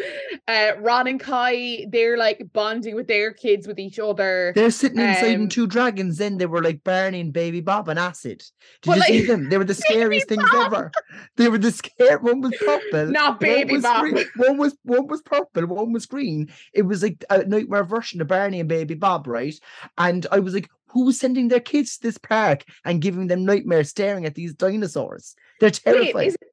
Uh, 0.47 0.71
Ron 0.79 1.07
and 1.07 1.19
Kai, 1.19 1.85
they're 1.91 2.17
like 2.17 2.41
bonding 2.53 2.95
with 2.95 3.07
their 3.07 3.33
kids 3.33 3.67
with 3.67 3.79
each 3.79 3.99
other. 3.99 4.51
They're 4.55 4.71
sitting 4.71 4.99
inside 4.99 5.31
in 5.31 5.41
Um, 5.43 5.49
two 5.49 5.67
dragons. 5.67 6.17
Then 6.17 6.38
they 6.38 6.45
were 6.45 6.63
like 6.63 6.83
Barney 6.83 7.19
and 7.21 7.33
Baby 7.33 7.62
Bop 7.62 7.88
and 7.88 7.99
acid. 7.99 8.43
Did 8.81 8.95
you 8.95 9.01
see 9.03 9.25
them? 9.25 9.49
They 9.49 9.57
were 9.57 9.63
the 9.65 9.73
scariest 9.85 10.27
things 10.27 10.43
Bob! 10.51 10.73
ever. 10.73 10.91
They 11.38 11.47
were 11.49 11.57
the 11.57 11.71
scare. 11.71 12.19
One 12.19 12.41
was 12.41 12.53
purple. 12.59 13.05
Not 13.12 13.33
one 13.33 13.38
Baby 13.39 13.73
was 13.73 13.83
Bob. 13.83 14.01
green- 14.01 14.25
One 14.35 14.57
was 14.57 14.77
one 14.83 15.07
was 15.07 15.21
purple. 15.21 15.65
One 15.67 15.93
was 15.93 16.05
green. 16.05 16.51
It 16.73 16.83
was 16.83 17.03
like 17.03 17.23
a 17.29 17.43
nightmare 17.45 17.83
version 17.83 18.21
of 18.21 18.27
Barney 18.27 18.59
and 18.59 18.69
Baby 18.69 18.95
Bop, 18.95 19.27
right? 19.27 19.53
And 19.97 20.25
I 20.31 20.39
was 20.39 20.53
like, 20.53 20.69
who's 20.91 21.19
sending 21.19 21.47
their 21.47 21.60
kids 21.60 21.97
to 21.97 22.04
this 22.08 22.17
park 22.17 22.63
and 22.86 23.02
giving 23.02 23.28
them 23.28 23.45
nightmares 23.45 23.89
staring 23.89 24.25
at 24.25 24.36
these 24.36 24.54
dinosaurs? 24.54 25.36
They're 25.60 25.69
Wait, 25.69 25.82
terrifying. 25.84 26.28
is 26.28 26.36
it, 26.36 26.47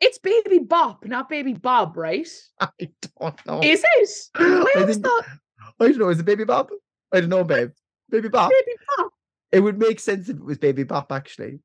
it's 0.00 0.18
Baby 0.18 0.58
Bop, 0.60 1.04
not 1.04 1.28
Baby 1.28 1.54
Bob, 1.54 1.96
right? 1.96 2.28
I 2.60 2.68
don't 3.18 3.46
know. 3.46 3.60
Is 3.62 3.84
it? 3.84 4.10
I 4.36 4.72
I 4.76 4.84
think- 4.86 5.04
thought 5.04 5.24
I 5.80 5.88
don't 5.88 5.98
know. 5.98 6.08
Is 6.08 6.20
it 6.20 6.26
Baby 6.26 6.44
Bob? 6.44 6.68
I 7.12 7.20
don't 7.20 7.30
know, 7.30 7.44
babe. 7.44 7.70
Baby 8.10 8.28
Bob. 8.28 8.50
Baby 8.50 8.76
Bop. 8.96 9.12
It 9.52 9.60
would 9.60 9.78
make 9.78 9.98
sense 10.00 10.28
if 10.28 10.36
it 10.36 10.44
was 10.44 10.58
Baby 10.58 10.82
Bop, 10.84 11.10
actually. 11.12 11.60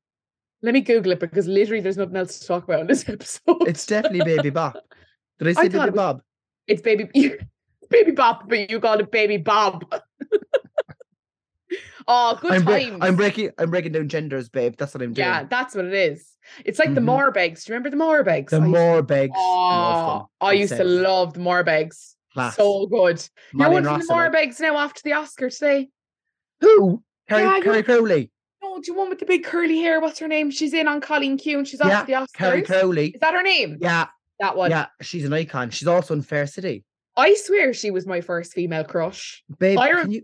Let 0.61 0.73
me 0.73 0.81
Google 0.81 1.11
it 1.11 1.19
because 1.19 1.47
literally 1.47 1.81
there's 1.81 1.97
nothing 1.97 2.15
else 2.15 2.39
to 2.39 2.47
talk 2.47 2.63
about 2.63 2.79
in 2.81 2.87
this 2.87 3.07
episode. 3.09 3.67
It's 3.67 3.85
definitely 3.85 4.21
Baby 4.23 4.49
Bop. 4.51 4.77
Did 5.39 5.47
I 5.47 5.51
I 5.51 5.53
say 5.53 5.69
thought 5.69 5.71
Baby 5.71 5.87
it 5.87 5.91
was- 5.91 5.95
Bob? 5.97 6.21
It's 6.67 6.81
baby 6.81 7.09
baby 7.89 8.11
Bop, 8.11 8.47
but 8.47 8.69
you 8.71 8.79
call 8.79 8.99
it 8.99 9.11
baby 9.11 9.35
Bob. 9.37 9.83
oh, 12.07 12.37
good 12.41 12.51
I'm, 12.53 12.63
bre- 12.65 12.71
times. 12.79 12.97
I'm 13.01 13.15
breaking. 13.15 13.51
I'm 13.57 13.69
breaking 13.69 13.91
down 13.93 14.09
genders, 14.09 14.49
babe. 14.49 14.75
That's 14.77 14.93
what 14.93 15.01
I'm 15.01 15.13
doing. 15.13 15.25
yeah, 15.27 15.43
that's 15.43 15.75
what 15.75 15.85
it 15.85 15.93
is. 15.93 16.27
It's 16.65 16.77
like 16.79 16.93
the 16.93 17.01
Mhm. 17.01 17.05
Morbegs. 17.33 17.63
Do 17.65 17.71
you 17.73 17.77
remember 17.77 17.89
the 17.89 18.03
Morbegs? 18.03 18.49
The 18.49 18.57
I 18.57 18.59
Morbegs. 18.59 19.31
Oh, 19.35 20.27
I 20.41 20.51
used 20.53 20.75
to 20.75 20.83
love 20.83 21.33
the 21.33 21.39
Morbegs. 21.39 22.15
Class. 22.33 22.55
So 22.55 22.85
good. 22.87 23.23
You're 23.53 23.69
one 23.69 23.77
and 23.85 23.85
from 23.85 23.99
the 23.99 24.13
Morbegs 24.13 24.59
now 24.59 24.77
after 24.77 25.01
the 25.03 25.13
Oscar 25.13 25.49
today. 25.49 25.89
Who? 26.61 27.03
Carrie, 27.29 27.43
Yeah, 27.43 27.59
Carrie 27.61 27.83
Crowley. 27.83 28.31
No, 28.61 28.75
do 28.77 28.83
you 28.91 28.95
want 28.97 29.09
with 29.09 29.19
the 29.19 29.25
big 29.25 29.43
curly 29.43 29.79
hair? 29.79 29.99
What's 29.99 30.19
her 30.19 30.27
name? 30.27 30.49
She's 30.49 30.73
in 30.73 30.87
on 30.87 30.99
Cailín 31.01 31.37
Ciúin 31.39 31.59
and 31.59 31.67
she's 31.67 31.79
off 31.81 32.05
the 32.07 32.13
Oscars. 32.13 32.33
Carrie 32.33 32.61
Crowley. 32.63 33.07
Is 33.09 33.19
that 33.21 33.33
her 33.33 33.43
name? 33.43 33.77
Yeah, 33.81 34.07
That 34.39 34.55
one. 34.57 34.71
yeah. 34.71 34.87
She's 35.01 35.25
an 35.25 35.33
icon. 35.33 35.69
She's 35.69 35.87
also 35.87 36.13
in 36.13 36.21
Fair 36.21 36.47
City. 36.47 36.83
I 37.15 37.35
swear 37.35 37.73
she 37.73 37.91
was 37.91 38.07
my 38.07 38.21
first 38.21 38.53
female 38.53 38.83
crush. 38.83 39.43
Babe, 39.59 39.77
I 39.77 39.87
can 39.89 39.97
rem- 39.97 40.11
you? 40.11 40.23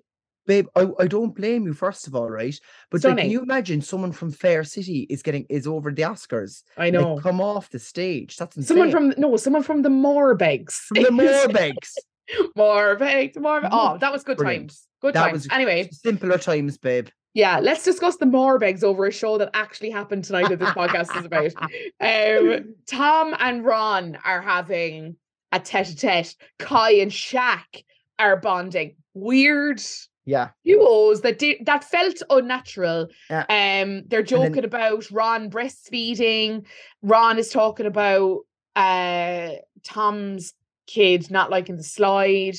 Babe, 0.49 0.67
I, 0.75 0.87
I 0.99 1.05
don't 1.05 1.35
blame 1.35 1.67
you. 1.67 1.73
First 1.73 2.07
of 2.07 2.15
all, 2.15 2.27
right? 2.27 2.59
But 2.89 3.03
like, 3.03 3.17
can 3.17 3.29
you 3.29 3.41
imagine 3.43 3.81
someone 3.81 4.11
from 4.11 4.31
Fair 4.31 4.63
City 4.63 5.05
is 5.07 5.21
getting 5.21 5.45
is 5.47 5.67
over 5.67 5.91
the 5.91 6.01
Oscars? 6.01 6.63
I 6.75 6.85
Like, 6.85 6.93
know. 6.93 7.19
come 7.19 7.39
off 7.39 7.69
the 7.69 7.77
stage. 7.77 8.35
That's 8.35 8.57
insane. 8.57 8.67
someone 8.67 8.89
from 8.91 9.13
no, 9.17 9.37
someone 9.37 9.61
from 9.61 9.83
the 9.83 9.89
Morbegs. 9.89 10.73
From 10.89 11.03
the 11.03 11.09
Morbegs. 11.11 11.91
Morbegs, 12.57 13.35
Morbegs. 13.35 13.69
Oh, 13.71 13.97
that 13.99 14.11
was 14.11 14.23
good 14.23 14.37
Brilliant. 14.37 14.69
times. 14.71 14.87
Good 15.03 15.13
That 15.13 15.29
times. 15.29 15.47
Anyway, 15.51 15.87
Simpler 15.91 16.37
times, 16.39 16.77
babe. 16.79 17.09
yeah, 17.35 17.59
let's 17.59 17.83
discuss 17.83 18.17
the 18.17 18.25
Morbegs 18.25 18.83
over 18.83 19.05
a 19.05 19.11
show 19.11 19.37
that 19.37 19.51
actually 19.53 19.91
happened 19.91 20.23
tonight 20.23 20.49
that 20.49 20.57
this 20.59 20.69
podcast 20.69 21.15
is 21.17 21.25
about. 21.25 21.53
Um, 22.01 22.73
Tom 22.87 23.35
and 23.39 23.63
Ron 23.63 24.17
are 24.25 24.41
having 24.41 25.15
a 25.51 25.59
tete-a-tete. 25.59 26.35
Kai 26.57 26.93
and 26.93 27.11
Shaq 27.11 27.83
are 28.17 28.37
bonding. 28.37 28.95
Weird 29.13 29.81
Yeah. 30.29 30.49
duos 30.63 31.21
that 31.21 31.39
did 31.39 31.65
that 31.65 31.83
felt 31.83 32.21
unnatural. 32.29 33.07
Yeah. 33.29 33.45
Um, 33.49 34.03
they're 34.07 34.23
then- 34.23 34.25
joking 34.25 34.65
about 34.65 35.09
Ron 35.11 35.49
breastfeeding. 35.49 36.65
Ron 37.01 37.37
is 37.39 37.49
talking 37.49 37.85
about 37.85 38.41
uh 38.75 39.49
Tom's 39.83 40.53
kid 40.87 41.31
not 41.31 41.49
liking 41.49 41.77
the 41.77 41.83
slide. 41.83 42.57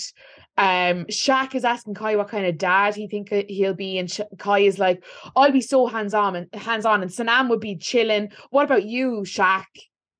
Um, 0.56 1.06
Shaq 1.06 1.54
is 1.54 1.64
asking 1.64 1.94
Kai 1.94 2.16
what 2.16 2.28
kind 2.28 2.44
of 2.44 2.58
dad 2.58 2.94
he 2.94 3.08
think 3.08 3.32
uh, 3.32 3.44
he'll 3.48 3.72
be, 3.72 3.98
and 3.98 4.10
Kai 4.38 4.60
is 4.60 4.78
like, 4.78 5.02
"I'll 5.34 5.52
be 5.52 5.62
so 5.62 5.86
hands 5.86 6.12
on 6.12 6.36
and 6.36 6.46
hands 6.54 6.84
on." 6.84 7.00
And 7.02 7.10
Sanam 7.10 7.48
would 7.48 7.60
be 7.60 7.76
chilling. 7.76 8.30
What 8.50 8.64
about 8.64 8.84
you, 8.84 9.22
Shaq? 9.24 9.64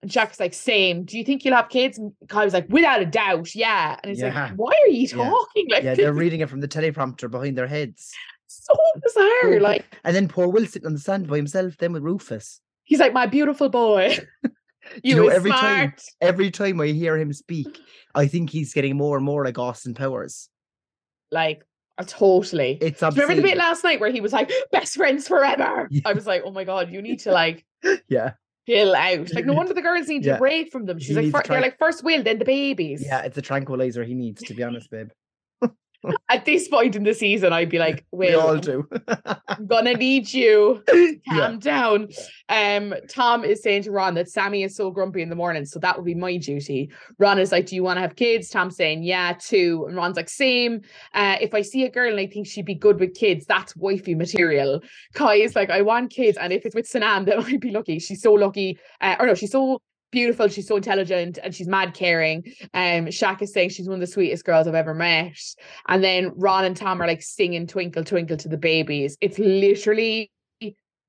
And 0.03 0.11
Shaq's 0.11 0.41
like, 0.41 0.55
"Same. 0.55 1.05
Do 1.05 1.19
you 1.19 1.25
think 1.25 1.45
you'll 1.45 1.55
have 1.57 1.69
kids?" 1.69 1.99
And 1.99 2.13
Kai 2.29 2.45
was 2.45 2.55
like, 2.55 2.67
"Without 2.71 3.03
a 3.03 3.07
doubt, 3.07 3.55
yeah." 3.55 3.99
And 4.03 4.11
he's 4.11 4.21
Yeah. 4.21 4.47
like, 4.49 4.53
"Why 4.57 4.73
are 4.83 4.89
you 4.89 5.01
Yeah. 5.09 5.17
talking 5.31 5.67
like 5.71 5.83
Yeah, 5.85 5.95
they're 5.95 6.13
reading 6.15 6.41
it 6.41 6.49
from 6.49 6.61
the 6.61 6.69
teleprompter 6.69 7.31
behind 7.31 7.57
their 7.59 7.67
heads. 7.67 8.13
so 8.47 8.75
bizarre. 9.03 9.61
Like 9.61 9.85
And 10.05 10.15
then 10.17 10.27
poor 10.29 10.49
Will 10.49 10.67
sitting 10.67 10.87
on 10.87 10.93
the 10.95 10.99
sand 11.01 11.29
by 11.29 11.37
himself, 11.37 11.77
then 11.79 11.93
with 11.93 12.03
Rufus. 12.03 12.61
he's 12.85 12.99
like, 12.99 13.13
"My 13.13 13.27
beautiful 13.27 13.69
boy." 13.69 14.17
you 15.05 15.15
know, 15.15 15.29
every 15.29 15.51
smart. 15.51 15.63
time- 15.63 15.95
Every 16.23 16.51
time 16.51 16.81
I 16.81 16.87
hear 16.89 17.17
him 17.19 17.33
speak, 17.35 17.79
I 18.15 18.27
think 18.27 18.49
he's 18.51 18.73
getting 18.73 18.97
more 18.97 19.17
and 19.17 19.25
more 19.25 19.45
like 19.45 19.59
Austin 19.59 19.93
Powers. 19.95 20.49
Like, 21.31 21.63
uh, 21.99 22.05
totally. 22.07 22.79
It's 22.81 23.03
you 23.03 23.09
remember 23.11 23.35
the 23.35 23.43
bit 23.43 23.59
last 23.59 23.85
night 23.85 24.01
where 24.01 24.11
he 24.11 24.21
was 24.23 24.33
like, 24.33 24.51
"Best 24.73 24.97
friends 24.97 25.29
forever"? 25.29 25.87
Yeah. 25.91 26.03
I 26.07 26.13
was 26.15 26.27
like, 26.27 26.43
"Oh 26.45 26.51
my 26.51 26.65
god, 26.65 26.91
you 26.91 27.03
need 27.03 27.21
to 27.21 27.33
like 27.33 27.65
Yeah, 28.09 28.33
chill 28.71 28.95
out." 28.95 29.33
Like, 29.35 29.47
no 29.47 29.53
wonder 29.61 29.75
the 29.75 29.83
girls 29.83 30.09
need 30.09 30.25
Yeah. 30.25 30.37
a 30.37 30.39
break 30.39 30.71
from 30.73 30.87
them. 30.87 30.99
She's 30.99 31.17
He 31.17 31.31
like, 31.31 31.47
they're 31.47 31.61
like, 31.61 31.79
first 31.79 32.05
Will, 32.05 32.23
then 32.23 32.39
the 32.39 32.45
babies. 32.45 33.03
yeah, 33.05 33.23
it's 33.23 33.39
a 33.39 33.43
tranquilizer 33.43 34.05
he 34.05 34.15
needs, 34.15 34.43
to 34.43 34.55
be 34.55 34.63
honest, 34.63 34.91
babe. 34.91 35.09
At 36.31 36.45
this 36.47 36.69
point 36.69 36.97
in 36.97 37.03
the 37.03 37.13
season, 37.13 37.53
I'd 37.53 37.69
be 37.69 37.79
like, 37.79 38.07
We 38.13 38.29
"Will, 38.31 38.41
all 38.41 38.51
I'm- 38.53 38.61
do. 38.61 38.89
I'm 39.49 39.67
gonna 39.67 39.95
need 39.95 40.33
you." 40.33 40.83
yeah. 40.93 41.15
calm 41.29 41.59
down. 41.59 42.09
Um, 42.49 42.95
Tom 43.09 43.45
is 43.45 43.63
saying 43.63 43.83
to 43.83 43.91
Ron 43.91 44.15
that 44.15 44.29
Sammy 44.31 44.63
is 44.63 44.75
so 44.75 44.91
grumpy 44.91 45.21
in 45.23 45.29
the 45.29 45.37
morning, 45.37 45.67
so 45.67 45.79
that 45.81 45.97
would 45.97 46.07
be 46.07 46.15
my 46.15 46.37
duty. 46.37 46.91
Ron 47.19 47.39
is 47.39 47.53
like, 47.53 47.67
"Do 47.67 47.75
you 47.77 47.83
want 47.83 47.99
to 47.99 48.01
have 48.01 48.17
kids?" 48.17 48.49
Tom's 48.49 48.77
saying, 48.77 49.03
"Yeah, 49.03 49.35
two." 49.39 49.85
And 49.89 49.97
Ron's 49.97 50.17
like, 50.17 50.29
"Same. 50.31 50.81
Uh, 51.15 51.37
if 51.41 51.53
I 51.55 51.63
see 51.63 51.85
a 51.85 51.91
girl 51.91 52.11
and 52.11 52.21
I 52.21 52.27
think 52.27 52.47
she'd 52.47 52.65
be 52.65 52.75
good 52.75 52.99
with 52.99 53.15
kids, 53.15 53.45
that's 53.47 53.77
wifey 53.77 54.15
material." 54.15 54.81
Kai 55.15 55.35
is 55.37 55.55
like, 55.55 55.71
"I 55.71 55.83
want 55.83 56.11
kids, 56.11 56.39
and 56.39 56.53
if 56.53 56.65
it's 56.65 56.75
with 56.75 56.89
Sanam, 56.91 57.27
then 57.27 57.41
I'd 57.45 57.61
be 57.61 57.71
lucky. 57.73 57.99
She's 57.99 58.23
so 58.23 58.33
lucky. 58.33 58.79
Uh, 59.01 59.17
or 59.21 59.27
no, 59.27 59.35
she's 59.35 59.53
so." 59.53 59.81
Beautiful, 60.11 60.49
she's 60.49 60.67
so 60.67 60.77
intelligent 60.77 61.39
and 61.43 61.55
she's 61.55 61.69
mad 61.69 61.95
caring. 61.95 62.43
Um, 62.75 63.07
Shaq 63.07 63.43
is 63.43 63.53
saying 63.53 63.71
she's 63.71 63.87
one 63.89 63.95
of 63.95 64.01
the 64.01 64.07
sweetest 64.07 64.45
girls 64.45 64.67
I've 64.67 64.75
ever 64.75 64.95
met. 64.95 65.37
And 65.87 66.03
then 66.03 66.33
Ron 66.37 66.65
and 66.65 66.77
Tom 66.77 67.01
are 67.01 67.07
like 67.07 67.23
singing 67.23 67.67
Twinkle 67.67 68.03
Twinkle 68.05 68.37
to 68.39 68.49
the 68.49 68.57
babies. 68.59 69.17
It's 69.21 69.39
literally 69.39 70.31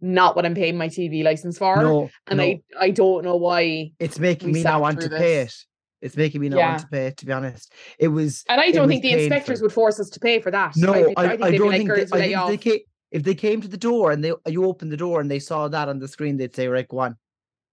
not 0.01 0.35
what 0.35 0.45
I'm 0.45 0.55
paying 0.55 0.77
my 0.77 0.87
TV 0.87 1.23
license 1.23 1.57
for. 1.57 1.77
No, 1.77 2.09
and 2.27 2.37
no. 2.37 2.43
I 2.43 2.61
I 2.79 2.89
don't 2.91 3.23
know 3.23 3.35
why. 3.35 3.91
it's 3.99 4.19
making 4.19 4.51
me 4.51 4.63
not 4.63 4.81
want 4.81 4.99
to 5.01 5.07
through 5.09 5.17
pay 5.17 5.41
it. 5.41 5.53
It's 6.01 6.17
making 6.17 6.41
me 6.41 6.49
not 6.49 6.57
Yeah. 6.57 6.69
want 6.69 6.81
to 6.81 6.87
pay 6.87 7.05
it, 7.07 7.17
to 7.17 7.25
be 7.27 7.31
honest. 7.31 7.71
It 7.99 8.07
was 8.07 8.43
And 8.49 8.59
I 8.59 8.71
don't 8.71 8.87
think 8.87 9.03
the 9.03 9.11
inspectors 9.11 9.59
painful. 9.59 9.65
would 9.65 9.73
force 9.73 9.99
us 9.99 10.09
to 10.09 10.19
pay 10.19 10.39
for 10.41 10.49
that. 10.49 10.75
no, 10.75 10.93
I, 10.93 11.03
think, 11.03 11.19
I, 11.19 11.23
I, 11.25 11.31
I 11.31 11.57
don't 11.57 11.67
like, 11.67 11.77
think 11.77 11.89
they, 12.11 12.35
I 12.35 12.47
think 12.47 12.47
they 12.49 12.57
came, 12.57 12.79
if 13.11 13.23
they 13.23 13.35
came 13.35 13.61
to 13.61 13.67
the 13.67 13.77
door 13.77 14.11
and 14.11 14.23
they 14.23 14.33
you 14.47 14.65
opened 14.65 14.91
the 14.91 14.97
door 14.97 15.21
and 15.21 15.29
they 15.29 15.37
saw 15.39 15.67
that 15.67 15.89
on 15.89 15.99
the 15.99 16.07
screen, 16.07 16.37
they'd 16.37 16.55
say, 16.55 16.67
right, 16.67 16.87
go 16.87 16.99
on. 16.99 17.17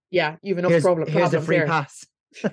Yeah, 0.09 0.37
you've 0.41 0.57
enough 0.57 0.71
Here's, 0.71 0.83
problem, 0.83 1.07
here's 1.09 1.33
a 1.33 1.41
free 1.41 1.61
pass. 1.65 2.05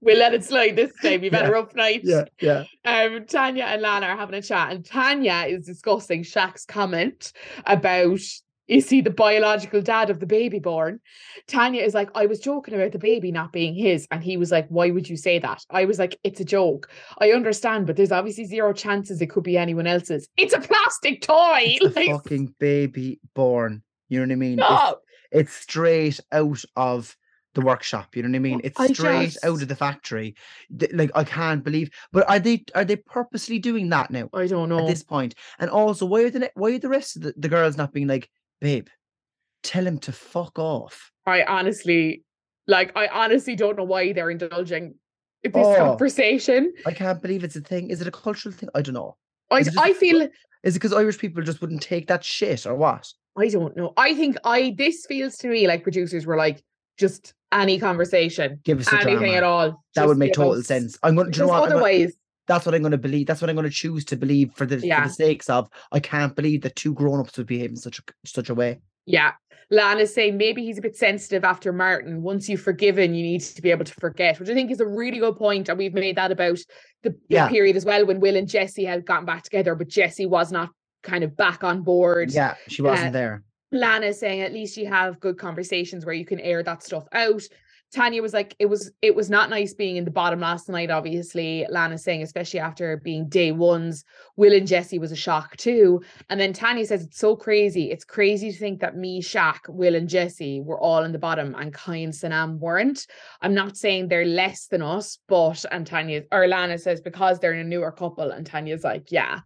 We'll 0.00 0.18
let 0.18 0.32
it 0.32 0.44
slide 0.44 0.76
this 0.76 0.92
time. 1.02 1.24
You've 1.24 1.34
had 1.34 1.48
a 1.48 1.52
rough 1.52 1.74
night. 1.74 2.02
Yeah, 2.04 2.24
yeah. 2.40 2.64
um, 2.84 3.26
Tanya 3.26 3.64
and 3.64 3.82
Lana 3.82 4.06
are 4.06 4.16
having 4.16 4.36
a 4.36 4.42
chat, 4.42 4.72
and 4.72 4.84
Tanya 4.84 5.44
is 5.48 5.66
discussing 5.66 6.22
Shaq's 6.22 6.64
comment 6.64 7.32
about 7.66 8.20
is 8.68 8.90
he 8.90 9.00
the 9.00 9.10
biological 9.10 9.80
dad 9.80 10.10
of 10.10 10.20
the 10.20 10.26
baby 10.26 10.58
born? 10.58 11.00
Tanya 11.46 11.82
is 11.82 11.94
like, 11.94 12.10
I 12.14 12.26
was 12.26 12.38
joking 12.38 12.74
about 12.74 12.92
the 12.92 12.98
baby 12.98 13.32
not 13.32 13.52
being 13.52 13.74
his, 13.74 14.06
and 14.10 14.22
he 14.22 14.36
was 14.36 14.52
like, 14.52 14.68
Why 14.68 14.90
would 14.90 15.08
you 15.08 15.16
say 15.16 15.38
that? 15.40 15.64
I 15.70 15.84
was 15.84 15.98
like, 15.98 16.18
It's 16.22 16.40
a 16.40 16.44
joke. 16.44 16.90
I 17.18 17.32
understand, 17.32 17.86
but 17.86 17.96
there's 17.96 18.12
obviously 18.12 18.44
zero 18.44 18.72
chances 18.72 19.20
it 19.20 19.28
could 19.28 19.44
be 19.44 19.58
anyone 19.58 19.86
else's. 19.86 20.28
It's 20.36 20.54
a 20.54 20.60
plastic 20.60 21.22
toy. 21.22 21.76
It's 21.80 21.96
a 21.96 22.00
like, 22.00 22.10
fucking 22.10 22.54
baby 22.58 23.20
born. 23.34 23.82
You 24.08 24.20
know 24.20 24.26
what 24.26 24.32
I 24.32 24.36
mean? 24.36 24.58
It's, 24.58 24.66
stop. 24.66 25.02
It's 25.30 25.52
straight 25.52 26.20
out 26.32 26.62
of 26.76 27.16
the 27.54 27.60
workshop. 27.60 28.14
You 28.14 28.22
know 28.22 28.28
what 28.28 28.36
I 28.36 28.40
mean? 28.40 28.60
It's 28.62 28.78
I 28.78 28.86
straight 28.88 29.36
out 29.42 29.62
of 29.62 29.68
the 29.68 29.74
factory. 29.74 30.34
Like 30.92 31.10
I 31.14 31.24
can't 31.24 31.64
believe. 31.64 31.90
But 32.12 32.28
are 32.28 32.38
they 32.38 32.64
are 32.74 32.84
they 32.84 32.96
purposely 32.96 33.58
doing 33.58 33.88
that 33.90 34.10
now 34.10 34.28
I 34.32 34.46
don't 34.46 34.68
know. 34.68 34.80
at 34.80 34.86
this 34.86 35.02
point? 35.02 35.34
And 35.58 35.70
also, 35.70 36.06
why 36.06 36.22
are 36.24 36.30
the 36.30 36.50
why 36.54 36.72
are 36.72 36.78
the 36.78 36.88
rest 36.88 37.16
of 37.16 37.22
the, 37.22 37.34
the 37.36 37.48
girls 37.48 37.76
not 37.76 37.92
being 37.92 38.06
like, 38.06 38.28
babe, 38.60 38.88
tell 39.62 39.86
him 39.86 39.98
to 40.00 40.12
fuck 40.12 40.58
off? 40.58 41.10
I 41.26 41.42
honestly, 41.42 42.24
like, 42.66 42.96
I 42.96 43.08
honestly 43.08 43.56
don't 43.56 43.76
know 43.76 43.84
why 43.84 44.12
they're 44.12 44.30
indulging 44.30 44.94
in 45.42 45.52
this 45.52 45.66
Oh. 45.66 45.76
conversation. 45.76 46.72
I 46.86 46.92
can't 46.92 47.20
believe 47.22 47.44
it's 47.44 47.56
a 47.56 47.60
thing. 47.60 47.90
Is 47.90 48.00
it 48.00 48.08
a 48.08 48.12
cultural 48.12 48.54
thing? 48.54 48.68
I 48.74 48.82
don't 48.82 48.94
know. 48.94 49.16
I, 49.50 49.62
just 49.62 49.78
I 49.78 49.94
feel 49.94 50.22
Is 50.62 50.76
it 50.76 50.80
because 50.80 50.92
Irish 50.92 51.18
people 51.18 51.42
just 51.42 51.60
wouldn't 51.60 51.82
take 51.82 52.06
that 52.08 52.22
shit 52.22 52.66
or 52.66 52.74
what? 52.74 53.10
I 53.38 53.48
don't 53.48 53.76
know. 53.76 53.92
I 53.96 54.14
think 54.14 54.36
I 54.44 54.74
this 54.76 55.06
feels 55.06 55.36
to 55.38 55.48
me 55.48 55.66
like 55.68 55.82
producers 55.82 56.26
were 56.26 56.36
like, 56.36 56.62
just 56.98 57.32
any 57.52 57.78
conversation, 57.78 58.60
Give 58.64 58.80
us 58.80 58.92
anything 58.92 59.18
drama. 59.18 59.32
at 59.36 59.42
all. 59.42 59.84
That 59.94 60.06
would 60.08 60.18
make 60.18 60.32
total 60.34 60.54
us- 60.60 60.66
sense. 60.66 60.98
I'm 61.02 61.14
going. 61.14 61.30
Do 61.30 61.40
you 61.40 61.46
know 61.46 61.52
what? 61.52 61.62
I'm 61.62 61.68
gonna- 61.70 61.74
otherwise, 61.76 62.12
that's 62.46 62.66
what 62.66 62.74
I'm 62.74 62.82
going 62.82 62.92
to 62.92 62.98
believe. 62.98 63.26
That's 63.26 63.40
what 63.40 63.48
I'm 63.50 63.56
going 63.56 63.68
to 63.68 63.74
choose 63.74 64.04
to 64.06 64.16
believe 64.16 64.52
for 64.54 64.66
the 64.66 64.78
Yeah. 64.84 65.02
for 65.02 65.08
the 65.08 65.14
sakes 65.14 65.48
of. 65.48 65.68
I 65.92 66.00
can't 66.00 66.34
believe 66.34 66.62
that 66.62 66.76
two 66.76 66.94
grown-ups 66.94 67.36
would 67.38 67.46
behave 67.46 67.70
in 67.70 67.76
such 67.76 67.98
a 67.98 68.02
such 68.26 68.50
a 68.50 68.54
way. 68.54 68.80
yeah. 69.06 69.32
Lana's 69.70 70.14
saying 70.14 70.38
maybe 70.38 70.64
he's 70.64 70.78
a 70.78 70.80
bit 70.80 70.96
sensitive 70.96 71.44
after 71.44 71.74
Martin. 71.74 72.22
Once 72.22 72.48
you've 72.48 72.62
forgiven, 72.62 73.14
you 73.14 73.22
need 73.22 73.42
to 73.42 73.60
be 73.60 73.70
able 73.70 73.84
to 73.84 73.92
forget, 74.00 74.40
which 74.40 74.48
I 74.48 74.54
think 74.54 74.70
is 74.70 74.80
a 74.80 74.86
really 74.86 75.18
good 75.18 75.36
point. 75.36 75.68
And 75.68 75.76
we've 75.76 75.92
made 75.92 76.16
that 76.16 76.32
about 76.32 76.56
the, 77.02 77.10
the 77.10 77.16
Yeah. 77.28 77.48
period 77.50 77.76
as 77.76 77.84
well 77.84 78.06
when 78.06 78.18
Will 78.18 78.34
and 78.34 78.48
Jesse 78.48 78.86
had 78.86 79.04
gotten 79.04 79.26
back 79.26 79.42
together, 79.42 79.74
but 79.74 79.88
Jesse 79.88 80.24
was 80.24 80.50
not 80.50 80.70
kind 81.02 81.24
of 81.24 81.36
back 81.36 81.64
on 81.64 81.82
board. 81.82 82.32
Yeah, 82.32 82.54
she 82.68 82.82
Uh, 82.82 82.86
wasn't 82.86 83.12
there. 83.12 83.42
Lana 83.70 84.12
saying 84.12 84.40
at 84.40 84.52
least 84.52 84.76
you 84.76 84.86
have 84.86 85.20
good 85.20 85.38
conversations 85.38 86.06
where 86.06 86.14
you 86.14 86.24
can 86.24 86.40
air 86.40 86.62
that 86.62 86.82
stuff 86.82 87.06
out. 87.12 87.42
Tanya 87.90 88.20
was 88.20 88.34
like, 88.34 88.54
it 88.58 88.66
was 88.66 88.90
it 89.00 89.14
was 89.14 89.30
not 89.30 89.48
nice 89.48 89.72
being 89.72 89.96
in 89.96 90.04
the 90.04 90.10
bottom 90.10 90.40
last 90.40 90.68
night, 90.68 90.90
obviously. 90.90 91.66
Lana 91.70 91.96
saying, 91.96 92.22
especially 92.22 92.60
after 92.60 92.98
being 92.98 93.30
day 93.30 93.50
ones, 93.50 94.04
Will 94.36 94.52
and 94.52 94.66
Jesse 94.66 94.98
was 94.98 95.10
a 95.10 95.16
shock 95.16 95.56
too. 95.56 96.02
And 96.28 96.38
then 96.38 96.52
Tanya 96.52 96.84
says 96.84 97.04
it's 97.04 97.18
so 97.18 97.34
crazy. 97.34 97.90
It's 97.90 98.04
crazy 98.04 98.52
to 98.52 98.58
think 98.58 98.80
that 98.80 98.96
me, 98.96 99.22
Shaq, 99.22 99.60
Will, 99.70 99.94
and 99.94 100.06
Jesse 100.08 100.60
were 100.60 100.78
all 100.78 101.02
in 101.02 101.12
the 101.12 101.18
bottom 101.18 101.54
and 101.54 101.72
Kai 101.72 101.96
and 101.96 102.12
Sanam 102.12 102.58
weren't. 102.58 103.06
I'm 103.40 103.54
not 103.54 103.78
saying 103.78 104.08
they're 104.08 104.26
less 104.26 104.66
than 104.66 104.82
us, 104.82 105.18
but 105.26 105.64
and 105.70 105.86
Tanya 105.86 106.24
or 106.30 106.46
Lana 106.46 106.76
says 106.76 107.00
because 107.00 107.38
they're 107.38 107.54
in 107.54 107.60
a 107.60 107.64
newer 107.64 107.92
couple, 107.92 108.30
and 108.32 108.44
Tanya's 108.44 108.84
like, 108.84 109.10
yeah. 109.10 109.40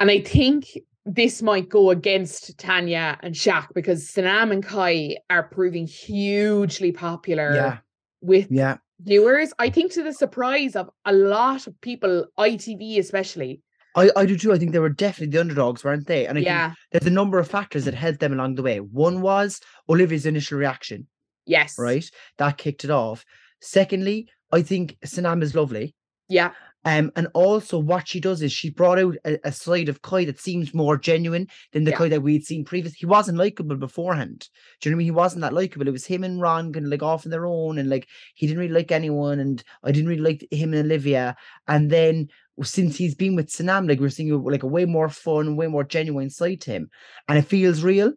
And 0.00 0.10
I 0.10 0.20
think 0.20 0.66
this 1.06 1.42
might 1.42 1.68
go 1.68 1.90
against 1.90 2.58
Tanya 2.58 3.18
and 3.22 3.34
Shaq 3.34 3.68
because 3.74 4.08
Sanam 4.08 4.52
and 4.52 4.64
Kai 4.64 5.16
are 5.28 5.44
proving 5.44 5.86
hugely 5.86 6.92
popular 6.92 7.54
Yeah, 7.54 7.78
with 8.20 8.48
yeah. 8.50 8.78
viewers. 9.00 9.52
I 9.58 9.70
think 9.70 9.92
to 9.92 10.02
the 10.02 10.12
surprise 10.12 10.74
of 10.76 10.90
a 11.04 11.12
lot 11.12 11.66
of 11.66 11.78
people, 11.80 12.26
ITV 12.38 12.98
especially. 12.98 13.60
I, 13.96 14.10
I 14.16 14.24
do 14.24 14.36
too. 14.38 14.52
I 14.52 14.58
think 14.58 14.72
they 14.72 14.78
were 14.78 14.88
definitely 14.88 15.32
the 15.32 15.40
underdogs, 15.40 15.82
weren't 15.84 16.06
they? 16.06 16.26
And 16.26 16.38
I 16.38 16.40
think 16.40 16.46
yeah. 16.46 16.74
there's 16.92 17.06
a 17.06 17.10
number 17.10 17.38
of 17.38 17.48
factors 17.48 17.84
that 17.86 17.94
helped 17.94 18.20
them 18.20 18.32
along 18.32 18.54
the 18.54 18.62
way. 18.62 18.78
One 18.78 19.20
was 19.20 19.60
Olivia's 19.88 20.26
initial 20.26 20.58
reaction, 20.58 21.08
Yes. 21.44 21.74
right? 21.78 22.08
That 22.38 22.56
kicked 22.56 22.84
it 22.84 22.90
off. 22.90 23.24
Secondly, 23.60 24.28
I 24.52 24.62
think 24.62 24.96
Sanam 25.04 25.42
is 25.42 25.54
lovely. 25.54 25.94
Yeah. 26.28 26.52
Um, 26.84 27.12
and 27.14 27.28
also 27.34 27.78
what 27.78 28.08
she 28.08 28.20
does 28.20 28.40
is 28.40 28.52
she 28.52 28.70
brought 28.70 28.98
out 28.98 29.16
a, 29.26 29.38
a 29.44 29.52
side 29.52 29.88
of 29.90 30.00
Kai 30.00 30.24
that 30.24 30.40
seems 30.40 30.72
more 30.72 30.96
genuine 30.96 31.46
than 31.72 31.84
the 31.84 31.90
Yeah. 31.90 31.96
Kai 31.98 32.08
that 32.08 32.22
we'd 32.22 32.44
seen 32.46 32.64
previous. 32.64 32.94
He 32.94 33.04
wasn't 33.06 33.36
likable 33.36 33.76
beforehand. 33.76 34.48
Do 34.80 34.88
you 34.88 34.90
know 34.90 34.96
what 34.96 34.96
I 34.96 35.00
mean? 35.00 35.04
He 35.06 35.10
wasn't 35.10 35.42
that 35.42 35.52
likable. 35.52 35.86
It 35.88 35.92
was 35.92 36.06
him 36.06 36.24
and 36.24 36.40
Ron 36.40 36.72
kind 36.72 36.86
of 36.86 36.90
like 36.90 37.02
off 37.02 37.26
on 37.26 37.30
their 37.30 37.44
own, 37.46 37.76
and 37.78 37.90
like 37.90 38.08
he 38.34 38.46
didn't 38.46 38.60
really 38.60 38.72
like 38.72 38.92
anyone, 38.92 39.40
and 39.40 39.62
I 39.84 39.92
didn't 39.92 40.08
really 40.08 40.22
like 40.22 40.48
him 40.50 40.72
and 40.72 40.86
Olivia. 40.86 41.36
And 41.68 41.90
then 41.90 42.28
since 42.62 42.96
he's 42.96 43.14
been 43.14 43.36
with 43.36 43.48
Sanam, 43.48 43.88
like 43.88 44.00
we're 44.00 44.08
seeing 44.10 44.42
like 44.42 44.62
a 44.62 44.66
way 44.66 44.84
more 44.86 45.08
fun, 45.10 45.56
way 45.56 45.66
more 45.66 45.84
genuine 45.84 46.30
side 46.30 46.62
to 46.62 46.70
him, 46.70 46.90
and 47.28 47.38
it 47.38 47.42
feels 47.42 47.82
real. 47.82 48.08
Do 48.08 48.14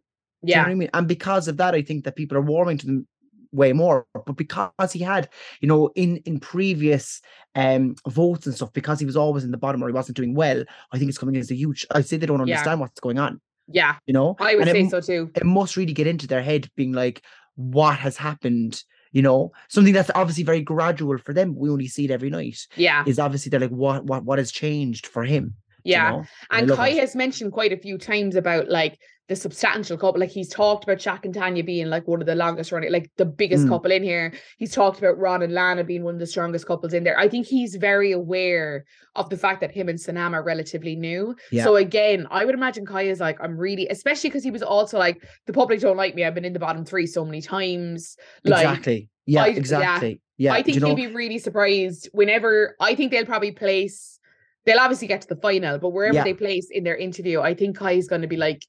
you 0.51 0.55
know 0.55 0.61
Yeah. 0.61 0.63
what 0.63 0.71
I 0.71 0.75
mean? 0.75 0.89
And 0.93 1.07
because 1.07 1.47
of 1.47 1.57
that, 1.57 1.73
I 1.75 1.81
think 1.81 2.05
that 2.05 2.15
people 2.15 2.37
are 2.37 2.41
warming 2.41 2.77
to 2.79 2.85
them 2.85 3.07
way 3.53 3.71
more. 3.73 4.05
But 4.13 4.35
because 4.35 4.91
he 4.91 4.99
had, 4.99 5.29
you 5.61 5.67
know, 5.67 5.89
in 5.95 6.17
in 6.25 6.39
previous 6.39 7.21
um 7.55 7.95
votes 8.07 8.45
and 8.45 8.55
stuff, 8.55 8.73
because 8.73 8.99
he 8.99 9.05
was 9.05 9.15
always 9.15 9.43
in 9.43 9.51
the 9.51 9.57
bottom 9.57 9.83
or 9.83 9.87
he 9.87 9.93
wasn't 9.93 10.17
doing 10.17 10.33
well, 10.33 10.63
I 10.91 10.97
think 10.97 11.09
it's 11.09 11.17
coming 11.17 11.37
as 11.37 11.51
a 11.51 11.55
huge. 11.55 11.85
I 11.91 12.01
say 12.01 12.17
they 12.17 12.25
don't 12.25 12.39
Yeah. 12.47 12.55
understand 12.55 12.79
what's 12.79 12.99
going 12.99 13.19
on. 13.19 13.39
Yeah. 13.67 13.95
You 14.05 14.13
know, 14.13 14.35
I 14.39 14.55
would 14.55 14.67
And 14.67 14.75
say 14.75 14.81
m- 14.81 14.89
so 14.89 14.99
too. 14.99 15.31
It 15.35 15.45
must 15.45 15.77
really 15.77 15.93
get 15.93 16.07
into 16.07 16.27
their 16.27 16.41
head, 16.41 16.69
being 16.75 16.91
like, 16.91 17.21
what 17.55 17.97
has 17.99 18.17
happened. 18.17 18.83
You 19.13 19.21
know, 19.21 19.51
something 19.69 19.93
that's 19.93 20.09
obviously 20.15 20.43
very 20.43 20.61
gradual 20.61 21.19
for 21.19 21.33
them. 21.33 21.55
We 21.55 21.69
only 21.69 21.87
see 21.87 22.05
it 22.05 22.11
every 22.11 22.31
night. 22.31 22.57
Yeah. 22.75 23.03
Is 23.05 23.19
obviously 23.19 23.51
they're 23.51 23.59
like, 23.59 23.69
what, 23.69 24.05
what, 24.05 24.25
what 24.25 24.39
has 24.39 24.51
changed 24.51 25.05
for 25.05 25.23
him? 25.23 25.53
you 25.85 25.91
Yeah. 25.91 26.09
know? 26.09 26.23
I 26.49 26.59
And 26.59 26.69
love 26.69 26.77
Kai 26.79 26.89
it. 26.89 26.99
has 27.01 27.15
mentioned 27.15 27.51
quite 27.51 27.71
a 27.71 27.77
few 27.77 27.99
times 27.99 28.35
about 28.35 28.69
like 28.69 28.97
the 29.29 29.35
substantial 29.37 29.97
couple. 29.97 30.19
Like 30.19 30.31
he's 30.31 30.49
talked 30.49 30.83
about 30.83 30.97
Shaq 30.97 31.23
and 31.23 31.33
Tanya 31.33 31.63
being 31.63 31.87
like 31.87 32.07
one 32.07 32.19
of 32.19 32.27
the 32.27 32.35
longest 32.35 32.71
running, 32.73 32.91
like 32.91 33.09
the 33.17 33.25
biggest 33.25 33.65
Mm. 33.65 33.69
couple 33.69 33.91
in 33.91 34.03
here. 34.03 34.33
He's 34.57 34.73
talked 34.73 34.99
about 34.99 35.17
Ron 35.17 35.41
and 35.41 35.53
Lana 35.53 35.83
being 35.85 36.03
one 36.03 36.15
of 36.15 36.19
the 36.19 36.27
strongest 36.27 36.65
couples 36.65 36.93
in 36.93 37.03
there. 37.05 37.17
I 37.17 37.29
think 37.29 37.47
he's 37.47 37.75
very 37.75 38.11
aware 38.11 38.83
of 39.15 39.29
the 39.29 39.37
fact 39.37 39.61
that 39.61 39.71
him 39.71 39.87
and 39.87 39.97
Sanam 39.97 40.33
are 40.33 40.43
relatively 40.43 40.95
new. 40.97 41.35
Yeah. 41.51 41.63
So 41.63 41.77
again, 41.77 42.27
I 42.31 42.43
would 42.43 42.53
imagine 42.55 42.85
Kai 42.85 43.03
is 43.03 43.21
like, 43.21 43.37
I'm 43.41 43.57
really, 43.57 43.87
especially 43.87 44.29
because 44.29 44.43
he 44.43 44.51
was 44.51 44.61
also 44.63 44.97
like, 44.99 45.23
the 45.47 45.53
public 45.53 45.79
don't 45.79 45.97
like 45.97 46.15
me. 46.15 46.25
I've 46.25 46.35
been 46.35 46.45
in 46.45 46.53
the 46.53 46.59
bottom 46.59 46.83
three 46.83 47.07
so 47.07 47.23
many 47.23 47.41
times. 47.41 48.17
Like 48.43 48.65
exactly. 48.65 49.09
Yeah, 49.25 49.43
I- 49.43 49.47
exactly. 49.49 50.21
Yeah. 50.37 50.53
I 50.53 50.63
think 50.63 50.75
you 50.75 50.81
know, 50.81 50.87
he'll 50.87 50.95
be 50.95 51.07
really 51.07 51.37
surprised 51.37 52.09
whenever 52.11 52.75
I 52.81 52.95
think 52.95 53.11
they'll 53.11 53.25
probably 53.25 53.51
place 53.51 54.19
they'll 54.65 54.79
obviously 54.79 55.07
get 55.07 55.19
to 55.21 55.27
the 55.27 55.35
final, 55.35 55.77
but 55.77 55.89
wherever 55.89 56.15
Yeah. 56.15 56.23
they 56.23 56.33
place 56.33 56.69
in 56.71 56.83
their 56.85 56.95
interview, 56.95 57.41
I 57.41 57.53
think 57.53 57.77
Kai's 57.77 58.07
gonna 58.07 58.27
be 58.27 58.37
like, 58.37 58.61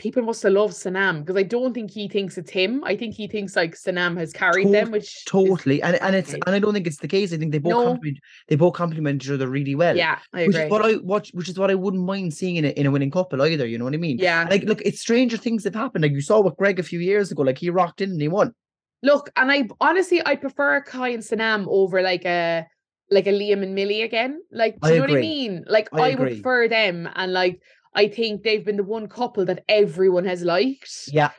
people 0.00 0.22
must 0.22 0.42
have 0.42 0.52
loved 0.52 0.74
Sanam 0.74 1.20
because 1.20 1.36
I 1.36 1.44
don't 1.44 1.74
think 1.74 1.90
he 1.90 2.08
thinks 2.08 2.38
it's 2.38 2.50
him. 2.50 2.82
I 2.84 2.96
think 2.96 3.14
he 3.14 3.28
thinks 3.28 3.54
like 3.54 3.74
Sanam 3.74 4.16
has 4.16 4.32
carried 4.32 4.72
them, 4.72 4.90
which 4.90 5.04
is- 5.04 5.24
totally 5.26 5.82
and 5.82 5.96
and 6.00 6.16
it's 6.16 6.32
and 6.32 6.54
i 6.54 6.58
don't 6.58 6.72
think 6.72 6.86
it's 6.86 6.98
the 6.98 7.08
case 7.08 7.32
i 7.32 7.36
think 7.36 7.52
they 7.52 7.58
both 7.58 7.72
No. 7.72 7.84
compliment 7.84 8.18
they 8.48 8.56
both 8.56 8.74
complement 8.74 9.22
each 9.22 9.30
other 9.30 9.48
really 9.48 9.74
well 9.74 9.96
yeah, 9.96 10.18
I 10.32 10.46
which 10.46 10.56
is 10.56 10.70
what 10.70 10.84
i 10.84 10.96
watch 10.96 11.30
which 11.32 11.48
is 11.48 11.58
what 11.58 11.70
i 11.70 11.74
wouldn't 11.74 12.02
mind 12.02 12.34
seeing 12.34 12.56
in 12.56 12.64
a, 12.64 12.68
in 12.68 12.86
a 12.86 12.90
winning 12.90 13.10
couple 13.10 13.42
either 13.42 13.66
you 13.66 13.78
know 13.78 13.84
what 13.84 13.94
i 13.94 13.98
mean 13.98 14.18
yeah. 14.18 14.46
like 14.50 14.62
look 14.64 14.80
it's 14.82 15.00
stranger 15.00 15.36
things 15.36 15.64
have 15.64 15.74
happened 15.74 16.02
like 16.02 16.12
you 16.12 16.20
saw 16.20 16.40
with 16.40 16.56
greg 16.56 16.78
a 16.78 16.82
few 16.82 17.00
years 17.00 17.30
ago 17.30 17.42
like 17.42 17.58
he 17.58 17.70
rocked 17.70 18.00
in 18.00 18.10
and 18.10 18.20
he 18.20 18.28
won 18.28 18.54
Look, 19.02 19.30
and 19.34 19.50
I 19.50 19.66
honestly 19.80 20.20
I 20.24 20.36
prefer 20.36 20.82
Kai 20.82 21.08
and 21.08 21.22
Sanam 21.22 21.66
over 21.68 22.02
like 22.02 22.26
a 22.26 22.66
like 23.10 23.26
a 23.26 23.30
Liam 23.32 23.62
and 23.62 23.74
Millie 23.74 24.02
again. 24.02 24.42
Like, 24.52 24.78
do 24.80 24.88
I 24.88 24.90
you 24.90 24.96
know 24.96 25.06
what 25.06 25.16
I 25.16 25.20
mean? 25.20 25.64
Like, 25.66 25.88
I 25.92 26.10
I, 26.10 26.14
would 26.16 26.28
prefer 26.28 26.68
them, 26.68 27.08
and 27.14 27.32
like 27.32 27.62
I 27.94 28.08
think 28.08 28.42
they've 28.42 28.64
been 28.64 28.76
the 28.76 28.84
one 28.84 29.08
couple 29.08 29.44
that 29.46 29.64
everyone 29.68 30.24
has 30.24 30.42
liked. 30.42 31.08
yeah 31.08 31.30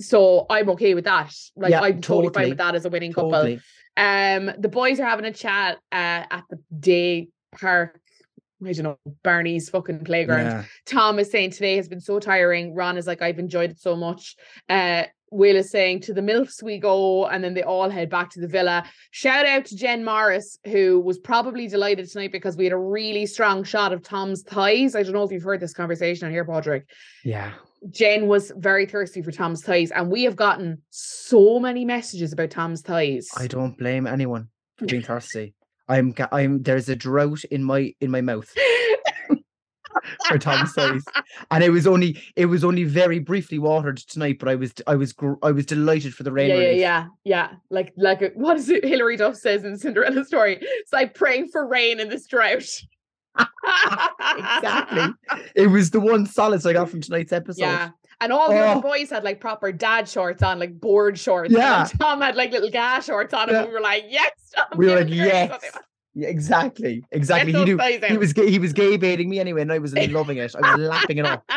So 0.00 0.46
I'm 0.50 0.70
okay 0.70 0.94
with 0.94 1.04
that. 1.04 1.34
Like 1.56 1.70
Yeah, 1.70 1.80
I'm 1.80 2.00
totally, 2.00 2.32
fine 2.32 2.50
with 2.50 2.58
that 2.58 2.74
as 2.74 2.84
a 2.84 2.90
winning 2.90 3.12
couple. 3.12 3.58
Um, 3.98 4.50
the 4.58 4.68
boys 4.68 5.00
are 5.00 5.06
having 5.06 5.24
a 5.24 5.32
chat 5.32 5.78
uh, 5.90 6.24
at 6.30 6.44
the 6.50 6.58
day 6.78 7.28
park. 7.58 8.00
I 8.64 8.72
don't 8.72 8.84
know 8.84 8.98
Barney's 9.22 9.68
fucking 9.68 10.04
playground. 10.04 10.46
yeah 10.46 10.64
Tom 10.86 11.18
is 11.18 11.30
saying 11.30 11.50
today 11.50 11.76
has 11.76 11.88
been 11.88 12.00
so 12.00 12.18
tiring. 12.18 12.74
Ron 12.74 12.96
is 12.96 13.06
like, 13.06 13.20
I've 13.20 13.38
enjoyed 13.38 13.70
it 13.72 13.78
so 13.78 13.96
much. 13.96 14.36
Uh, 14.68 15.04
Will 15.30 15.56
is 15.56 15.70
saying 15.70 16.00
to 16.02 16.14
the 16.14 16.20
MILFs 16.20 16.62
we 16.62 16.78
go, 16.78 17.26
and 17.26 17.42
then 17.42 17.54
they 17.54 17.62
all 17.62 17.90
head 17.90 18.08
back 18.08 18.30
to 18.30 18.40
the 18.40 18.46
villa. 18.46 18.84
Shout 19.10 19.44
out 19.46 19.64
to 19.66 19.76
Jen 19.76 20.04
Morris, 20.04 20.58
who 20.64 21.00
was 21.00 21.18
probably 21.18 21.66
delighted 21.66 22.08
tonight 22.08 22.32
because 22.32 22.56
we 22.56 22.64
had 22.64 22.72
a 22.72 22.78
really 22.78 23.26
strong 23.26 23.64
shot 23.64 23.92
of 23.92 24.02
Tom's 24.02 24.42
thighs. 24.42 24.94
I 24.94 25.02
don't 25.02 25.12
know 25.12 25.24
if 25.24 25.32
you've 25.32 25.42
heard 25.42 25.60
this 25.60 25.72
conversation 25.74 26.26
on 26.26 26.32
here, 26.32 26.44
Padraig. 26.44 26.84
yeah 27.24 27.52
Jen 27.90 28.26
was 28.26 28.52
very 28.56 28.86
thirsty 28.86 29.20
for 29.22 29.30
Tom's 29.32 29.62
thighs, 29.62 29.90
and 29.90 30.10
we 30.10 30.24
have 30.24 30.34
gotten 30.36 30.82
so 30.90 31.58
many 31.60 31.84
messages 31.84 32.32
about 32.32 32.50
Tom's 32.50 32.82
thighs. 32.82 33.28
i 33.36 33.46
don't 33.46 33.76
blame 33.78 34.06
anyone 34.06 34.48
for 34.76 34.86
being 34.86 35.02
thirsty 35.10 35.54
i'm 35.88 36.14
i'm 36.32 36.62
there's 36.62 36.88
a 36.88 36.96
drought 36.96 37.44
in 37.44 37.62
my 37.62 37.92
in 38.00 38.10
my 38.10 38.20
mouth 38.20 38.52
for 40.28 40.38
Tom's 40.38 40.72
size. 40.74 41.02
And 41.50 41.62
it 41.64 41.70
was 41.70 41.86
only 41.86 42.20
it 42.36 42.46
was 42.46 42.64
only 42.64 42.84
very 42.84 43.18
briefly 43.18 43.58
watered 43.58 43.98
tonight, 43.98 44.38
but 44.38 44.48
I 44.48 44.54
was 44.54 44.72
I 44.86 44.94
was 44.96 45.14
I 45.42 45.50
was 45.52 45.66
delighted 45.66 46.14
for 46.14 46.22
the 46.22 46.32
rain. 46.32 46.48
yeah, 46.50 46.54
yeah, 46.56 46.60
relief. 46.66 46.80
yeah, 46.80 47.06
yeah. 47.24 47.48
Like, 47.70 47.92
like, 47.96 48.22
a, 48.22 48.28
what 48.34 48.56
is 48.56 48.68
it? 48.68 48.84
Hilary 48.84 49.16
Duff 49.16 49.36
says 49.36 49.64
in 49.64 49.76
Cinderella 49.78 50.24
story. 50.24 50.58
It's 50.60 50.92
like 50.92 51.14
praying 51.14 51.48
for 51.48 51.66
rain 51.66 52.00
in 52.00 52.08
this 52.08 52.26
drought. 52.26 52.64
exactly. 53.38 55.14
It 55.54 55.66
was 55.68 55.90
the 55.90 56.00
one 56.00 56.26
solace 56.26 56.66
I 56.66 56.72
got 56.72 56.90
from 56.90 57.00
tonight's 57.00 57.32
episode. 57.32 57.60
Yeah. 57.62 57.90
And 58.20 58.32
all 58.32 58.48
the 58.48 58.58
Oh. 58.58 58.68
other 58.72 58.80
boys 58.80 59.10
had 59.10 59.24
like 59.24 59.40
proper 59.40 59.72
dad 59.72 60.08
shorts 60.08 60.42
on, 60.42 60.58
like 60.58 60.80
board 60.80 61.18
shorts. 61.18 61.52
Yeah. 61.52 61.82
And 61.90 62.00
Tom 62.00 62.20
had 62.22 62.34
like 62.36 62.50
little 62.50 62.70
gas 62.70 63.04
shorts 63.04 63.34
on, 63.34 63.48
Yeah. 63.48 63.58
and 63.60 63.68
we 63.68 63.74
were 63.74 63.80
like, 63.80 64.04
yes. 64.08 64.32
Tom, 64.54 64.64
We 64.76 64.86
were 64.86 64.96
like, 65.00 65.10
yes. 65.10 65.62
Yeah, 66.18 66.28
exactly. 66.28 67.04
Exactly. 67.12 67.52
He 67.52 67.64
knew 67.64 67.76
he 68.08 68.16
was 68.16 68.32
gay, 68.32 68.50
he 68.50 68.58
was 68.58 68.72
gay 68.72 68.96
baiting 68.96 69.28
me 69.28 69.38
anyway, 69.38 69.60
and 69.60 69.70
I 69.72 69.78
was 69.78 69.94
loving 69.94 70.38
it. 70.38 70.54
I 70.56 70.76
was 70.76 70.80
lapping 70.88 71.18
it 71.18 71.26
up. 71.26 71.44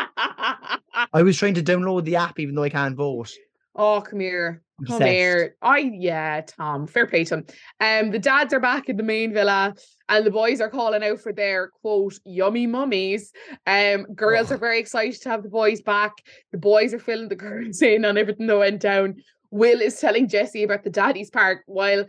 I 1.14 1.22
was 1.22 1.38
trying 1.38 1.54
to 1.54 1.62
download 1.62 2.04
the 2.04 2.16
app 2.16 2.38
even 2.38 2.54
though 2.54 2.62
I 2.62 2.68
can't 2.68 2.94
vote. 2.94 3.30
oh, 3.74 4.02
come 4.02 4.20
here. 4.20 4.62
Come 4.86 4.96
Obsessed. 4.96 5.12
here. 5.12 5.56
I 5.62 5.78
yeah, 5.78 6.40
Tom. 6.42 6.86
Fair 6.86 7.06
play 7.06 7.24
to 7.24 7.36
him. 7.38 7.46
Um, 7.80 8.10
the 8.10 8.18
dads 8.18 8.52
are 8.54 8.60
back 8.60 8.88
in 8.88 8.96
the 8.96 9.02
main 9.02 9.32
villa, 9.32 9.74
and 10.08 10.26
the 10.26 10.30
boys 10.30 10.60
are 10.60 10.70
calling 10.70 11.02
out 11.02 11.20
for 11.20 11.32
their 11.32 11.68
quote 11.82 12.18
yummy 12.24 12.66
mummies. 12.66 13.30
Um, 13.66 14.04
girls 14.14 14.50
Oh. 14.50 14.54
are 14.54 14.58
very 14.58 14.78
excited 14.78 15.20
to 15.22 15.28
have 15.30 15.42
the 15.42 15.50
boys 15.50 15.80
back. 15.82 16.12
The 16.52 16.58
boys 16.58 16.92
are 16.94 16.98
filling 16.98 17.28
the 17.28 17.36
girls 17.48 17.80
in 17.82 18.04
on 18.04 18.16
everything 18.18 18.46
that 18.46 18.58
went 18.58 18.80
down. 18.80 19.16
Will 19.50 19.80
is 19.82 19.98
telling 20.00 20.28
Jesse 20.28 20.62
about 20.62 20.84
the 20.84 20.90
daddy's 20.90 21.30
park 21.30 21.62
while 21.66 22.04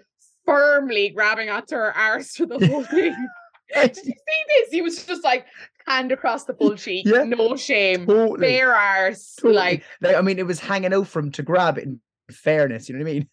firmly 0.45 1.09
grabbing 1.09 1.49
onto 1.49 1.75
her 1.75 1.95
arse 1.95 2.35
for 2.35 2.45
the 2.45 2.65
whole 2.67 2.83
thing. 2.85 3.15
Did 3.73 3.95
you 3.97 4.03
see 4.03 4.13
this? 4.49 4.69
He 4.71 4.81
was 4.81 5.05
just 5.05 5.23
like 5.23 5.45
hand 5.87 6.11
across 6.11 6.43
the 6.45 6.53
full 6.53 6.75
cheek, 6.75 7.05
Yeah. 7.07 7.23
no 7.23 7.55
shame, 7.55 8.05
Totally. 8.05 8.39
bare 8.39 8.73
arse, 8.75 9.35
totally. 9.35 9.55
like 9.55 9.83
Like, 10.01 10.15
I 10.15 10.21
mean, 10.21 10.39
it 10.39 10.45
was 10.45 10.59
hanging 10.59 10.93
out 10.93 11.07
for 11.07 11.19
him 11.19 11.31
to 11.31 11.43
grab 11.43 11.77
in 11.77 11.99
fairness, 12.31 12.89
you 12.89 12.95
know 12.97 13.03
what 13.03 13.09
I 13.09 13.13
mean? 13.13 13.29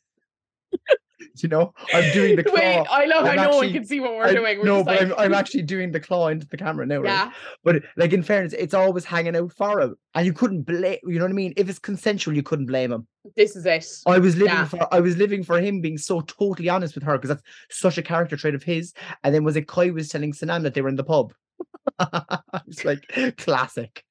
you 1.43 1.49
know, 1.49 1.73
I'm 1.93 2.13
doing 2.13 2.37
the 2.37 2.45
claw. 2.45 2.55
Wait, 2.55 2.87
I 2.91 3.05
love 3.07 3.25
how 3.25 3.31
I'm 3.33 3.51
no 3.51 3.57
one 3.57 3.73
can 3.73 3.85
see 3.85 4.01
what 4.01 4.15
we're 4.17 4.25
I- 4.25 4.33
doing. 4.33 4.59
We're 4.59 4.65
no, 4.65 4.85
but 4.85 5.01
like, 5.01 5.11
I'm, 5.11 5.15
I'm 5.19 5.35
actually 5.35 5.63
doing 5.63 5.91
the 5.93 6.01
claw 6.01 6.29
into 6.29 6.47
the 6.47 6.57
camera 6.57 6.87
now, 6.87 6.99
right? 6.99 7.11
yeah. 7.11 7.33
But 7.65 7.83
like 7.97 8.13
in 8.13 8.23
fairness, 8.23 8.53
it's 8.53 8.75
always 8.75 9.05
hanging 9.05 9.37
out 9.37 9.53
far 9.53 9.81
out, 9.81 9.99
and 10.15 10.27
you 10.27 10.33
couldn't 10.33 10.63
blame. 10.63 10.99
You 11.05 11.19
know 11.19 11.25
what 11.25 11.31
I 11.31 11.35
mean? 11.35 11.55
If 11.57 11.69
it's 11.69 11.79
consensual, 11.79 12.35
you 12.35 12.43
couldn't 12.43 12.67
blame 12.67 12.93
him. 12.93 13.07
This 13.37 13.57
is 13.57 13.67
it. 13.67 13.87
I 14.07 14.19
was 14.19 14.37
living 14.37 14.55
Yeah. 14.55 14.65
for 14.65 14.95
I 14.95 15.01
was 15.01 15.17
living 15.17 15.43
for 15.45 15.61
him 15.61 15.81
being 15.81 15.99
so 15.99 16.21
totally 16.23 16.69
honest 16.69 16.95
with 16.95 17.05
her 17.05 17.19
because 17.19 17.29
that's 17.29 17.43
such 17.71 17.99
a 17.99 18.03
character 18.03 18.37
trait 18.37 18.55
of 18.55 18.63
his. 18.63 18.95
And 19.25 19.35
then 19.35 19.45
was 19.45 19.57
it 19.57 19.69
Kai 19.69 19.91
was 19.91 20.09
telling 20.09 20.33
Sanam 20.33 20.63
that 20.63 20.75
they 20.75 20.81
were 20.83 20.89
in 20.89 20.97
the 20.97 21.05
pub? 21.05 21.35
it's 22.67 22.85
like 22.85 23.37
classic. 23.39 24.05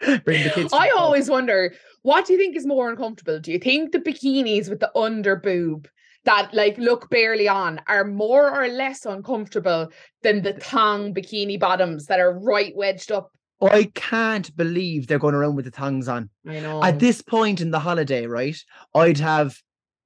Bring 0.00 0.44
the 0.44 0.50
kids. 0.54 0.72
I 0.72 0.90
always 0.90 1.28
wonder, 1.28 1.74
what 2.02 2.26
do 2.26 2.32
you 2.32 2.38
think 2.38 2.56
is 2.56 2.66
more 2.66 2.90
uncomfortable? 2.90 3.40
Do 3.40 3.52
you 3.52 3.58
think 3.58 3.92
the 3.92 3.98
bikinis 3.98 4.68
with 4.68 4.80
the 4.80 4.96
under 4.96 5.36
boob 5.36 5.88
that 6.24 6.52
like 6.52 6.76
look 6.78 7.08
barely 7.10 7.48
on 7.48 7.80
are 7.86 8.04
more 8.04 8.50
or 8.50 8.68
less 8.68 9.06
uncomfortable 9.06 9.90
than 10.22 10.42
the 10.42 10.52
thong 10.54 11.14
bikini 11.14 11.58
bottoms 11.58 12.06
that 12.06 12.20
are 12.20 12.38
right 12.38 12.74
wedged 12.76 13.12
up? 13.12 13.30
I 13.60 13.90
can't 13.94 14.54
believe 14.56 15.06
they're 15.06 15.18
going 15.18 15.34
around 15.34 15.56
with 15.56 15.64
the 15.64 15.70
tongues 15.70 16.06
on. 16.08 16.30
I 16.46 16.60
know. 16.60 16.82
At 16.82 17.00
this 17.00 17.22
point 17.22 17.60
in 17.60 17.70
the 17.72 17.80
holiday, 17.80 18.26
right? 18.26 18.56
I'd 18.94 19.18
have, 19.18 19.56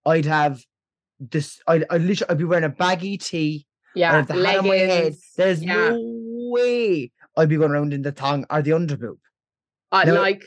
I'd 0.07 0.25
have 0.25 0.63
this. 1.21 1.61
I'd, 1.67 1.85
I'd 1.91 2.01
literally, 2.03 2.31
I'd 2.31 2.39
be 2.39 2.45
wearing 2.45 2.65
a 2.65 2.71
baggy 2.71 3.19
tee. 3.19 3.67
I'd 3.95 3.99
yeah, 3.99 4.13
have 4.13 4.27
the 4.27 4.35
hat 4.35 4.59
on 4.61 4.69
my 4.69 4.77
head. 4.77 5.15
There's 5.37 5.63
yeah. 5.63 5.91
no 5.91 5.99
way 6.01 7.13
I'd 7.37 7.49
be 7.51 7.57
going 7.57 7.73
around 7.73 7.93
in 7.93 8.01
the 8.01 8.13
tongue 8.13 8.47
or 8.49 8.63
the 8.63 8.71
underboob. 8.71 9.19
I 9.91 10.05
like 10.05 10.47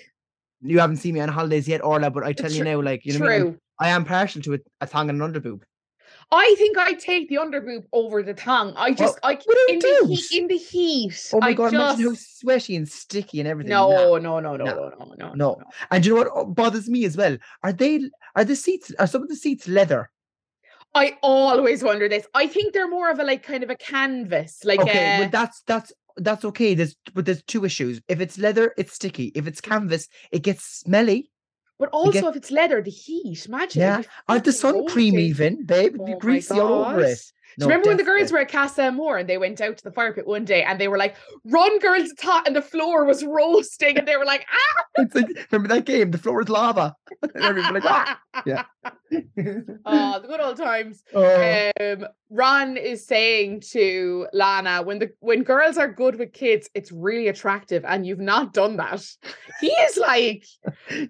You 0.61 0.79
haven't 0.79 0.97
seen 0.97 1.13
me 1.13 1.19
on 1.19 1.29
holidays 1.29 1.67
yet, 1.67 1.83
Orla, 1.83 2.09
but 2.09 2.23
I 2.23 2.33
tell 2.33 2.51
you 2.51 2.63
now, 2.63 2.81
like 2.81 3.05
you 3.05 3.17
know, 3.17 3.25
what 3.25 3.33
I, 3.33 3.39
mean? 3.39 3.59
I 3.79 3.89
am 3.89 4.05
partial 4.05 4.41
to 4.43 4.55
a, 4.55 4.59
a 4.81 4.87
tongue 4.87 5.09
and 5.09 5.21
an 5.21 5.33
underboob. 5.33 5.61
I 6.31 6.55
think 6.57 6.77
I'd 6.77 6.99
take 6.99 7.29
the 7.29 7.35
underboob 7.35 7.83
over 7.93 8.23
the 8.23 8.33
tongue. 8.33 8.73
I 8.75 8.89
oh, 8.89 8.93
just 8.93 9.19
I 9.21 9.33
without 9.33 9.69
in 9.69 9.79
the 9.79 10.15
heat 10.15 10.39
in 10.39 10.47
the 10.47 10.57
heat. 10.57 11.29
Oh 11.33 11.39
my 11.39 11.49
I 11.49 11.53
god, 11.53 11.71
just, 11.71 11.99
imagine 11.99 12.05
how 12.05 12.13
sweaty 12.15 12.75
and 12.75 12.89
sticky 12.89 13.39
and 13.39 13.47
everything. 13.47 13.71
Nah. 13.71 13.89
no, 13.89 14.17
no, 14.17 14.39
no, 14.39 14.55
no, 14.55 14.65
Nah. 14.65 14.73
no, 14.73 14.89
no, 14.99 15.13
no, 15.17 15.33
No. 15.33 15.61
And 15.91 16.05
you 16.05 16.13
know 16.13 16.21
what 16.21 16.31
oh, 16.33 16.45
bothers 16.45 16.89
me 16.89 17.05
as 17.05 17.15
well? 17.15 17.37
Are 17.63 17.73
they 17.73 18.09
are 18.35 18.43
the 18.43 18.55
seats 18.55 18.91
are 18.97 19.07
some 19.07 19.21
of 19.21 19.29
the 19.29 19.35
seats 19.35 19.67
leather? 19.67 20.09
I 20.95 21.17
always 21.21 21.83
wonder 21.83 22.07
this. 22.07 22.25
I 22.33 22.47
think 22.47 22.73
they're 22.73 22.89
more 22.89 23.11
of 23.11 23.19
a 23.19 23.23
like 23.23 23.43
kind 23.43 23.63
of 23.63 23.69
a 23.69 23.75
canvas, 23.75 24.63
like 24.63 24.79
okay, 24.79 25.17
a, 25.17 25.19
well 25.19 25.29
that's 25.29 25.61
that's 25.67 25.93
that's 26.17 26.45
okay. 26.45 26.73
There's 26.75 26.95
but 27.13 27.25
there's 27.25 27.43
two 27.43 27.65
issues. 27.65 28.01
If 28.07 28.19
it's 28.21 28.37
leather, 28.37 28.73
it's 28.77 28.93
sticky. 28.93 29.31
If 29.35 29.47
it's 29.47 29.61
canvas, 29.61 30.07
it 30.31 30.43
gets 30.43 30.63
smelly. 30.65 31.29
but 31.77 31.89
also 31.89 32.11
get- 32.11 32.23
if 32.29 32.35
it's 32.37 32.51
leather, 32.51 32.81
the 32.81 32.89
heat. 32.89 33.45
Imagine. 33.47 33.81
Yeah. 33.81 34.01
it'd 34.29 34.43
the 34.45 34.53
sun 34.53 34.87
cream 34.87 35.19
even, 35.19 35.65
babe. 35.65 35.95
It'd 35.95 36.05
be 36.05 36.13
Oh 36.13 36.19
greasy 36.19 36.57
all 36.59 36.85
over 36.85 37.01
it. 37.01 37.19
God. 37.59 37.65
Do 37.65 37.65
you 37.65 37.69
No, 37.69 37.75
remember 37.75 37.89
when 37.89 37.97
the 37.97 38.03
girls 38.03 38.31
were 38.31 38.39
at 38.39 38.51
Casa 38.51 38.83
Amor 38.83 39.17
and 39.17 39.29
they 39.29 39.37
went 39.37 39.61
out 39.61 39.77
to 39.77 39.83
the 39.83 39.91
fire 39.91 40.13
pit 40.13 40.27
one 40.27 40.45
day 40.45 40.63
and 40.63 40.79
they 40.79 40.87
were 40.87 40.97
like, 40.97 41.15
"Run, 41.45 41.79
girls! 41.79 42.09
It's 42.11 42.21
hot!" 42.21 42.47
and 42.47 42.55
the 42.55 42.61
floor 42.61 43.05
was 43.05 43.23
roasting, 43.23 43.97
and 43.97 44.07
they 44.07 44.17
were 44.17 44.25
like, 44.25 44.45
"Ah!" 44.53 44.83
It's 44.97 45.13
like, 45.13 45.27
remember 45.51 45.73
that 45.75 45.85
game? 45.85 46.11
The 46.11 46.17
floor 46.17 46.41
is 46.41 46.49
lava. 46.49 46.95
and 47.21 47.43
everyone 47.43 47.73
like, 47.73 47.83
"Ah!" 47.85 48.19
yeah. 48.45 48.63
oh, 48.85 50.19
the 50.19 50.27
good 50.27 50.39
old 50.41 50.57
times. 50.57 51.03
Oh, 51.13 51.71
Um, 51.79 52.07
Ron 52.29 52.77
is 52.77 53.05
saying 53.05 53.61
to 53.71 54.27
Lana, 54.33 54.81
when 54.83 54.99
the 54.99 55.11
when 55.19 55.43
girls 55.43 55.77
are 55.77 55.91
good 55.91 56.17
with 56.17 56.33
kids, 56.33 56.69
it's 56.73 56.91
really 56.91 57.27
attractive, 57.27 57.83
and 57.85 58.05
you've 58.05 58.19
not 58.19 58.53
done 58.53 58.77
that. 58.77 59.05
He 59.61 59.67
is 59.67 59.97
like, 59.97 60.45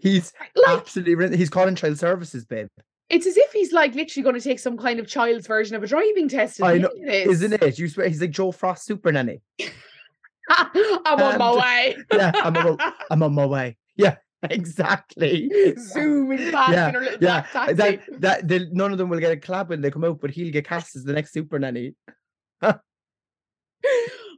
he's 0.01 0.33
like 0.55 0.79
absolutely 0.79 1.37
he's 1.37 1.49
calling 1.49 1.75
child 1.75 1.97
services, 1.99 2.45
babe. 2.45 2.67
It's 3.09 3.27
as 3.27 3.37
if 3.37 3.51
he's 3.51 3.71
like 3.71 3.93
literally 3.93 4.23
going 4.23 4.35
to 4.35 4.41
take 4.41 4.59
some 4.59 4.77
kind 4.77 4.99
of 4.99 5.07
child's 5.07 5.45
version 5.47 5.75
of 5.75 5.83
a 5.83 5.87
driving 5.87 6.27
test. 6.27 6.61
I 6.63 6.79
know, 6.79 6.89
is 6.97 7.43
Isn't 7.43 7.61
it? 7.61 7.77
You 7.77 7.87
swear 7.87 8.07
he's 8.07 8.19
like 8.21 8.31
Jo 8.31 8.51
Frost 8.51 8.85
super 8.85 9.11
nanny. 9.11 9.41
I'm 10.49 11.21
on 11.21 11.37
my 11.37 11.49
Um, 11.49 11.57
way. 11.59 11.97
yeah, 12.11 12.31
I'm 12.35 12.55
on 12.57 12.77
I'm 13.11 13.23
on 13.23 13.33
my 13.33 13.45
way. 13.45 13.77
Yeah, 13.95 14.17
exactly. 14.43 15.51
Zooming 15.77 16.51
past 16.51 16.71
Yeah, 16.73 16.87
in 16.89 16.93
her 16.95 16.99
little 17.01 17.17
Yeah, 17.21 17.45
black 17.51 17.51
taxi. 17.51 17.73
that 17.75 18.21
that 18.21 18.47
the, 18.47 18.69
none 18.71 18.91
of 18.91 18.97
them 18.97 19.09
will 19.09 19.19
get 19.19 19.31
a 19.31 19.37
clap 19.37 19.69
when 19.69 19.81
they 19.81 19.91
come 19.91 20.03
out, 20.03 20.19
but 20.19 20.31
he'll 20.31 20.51
get 20.51 20.67
cast 20.67 20.95
as 20.95 21.03
the 21.03 21.13
next 21.13 21.31
super 21.33 21.59
nanny. 21.59 21.93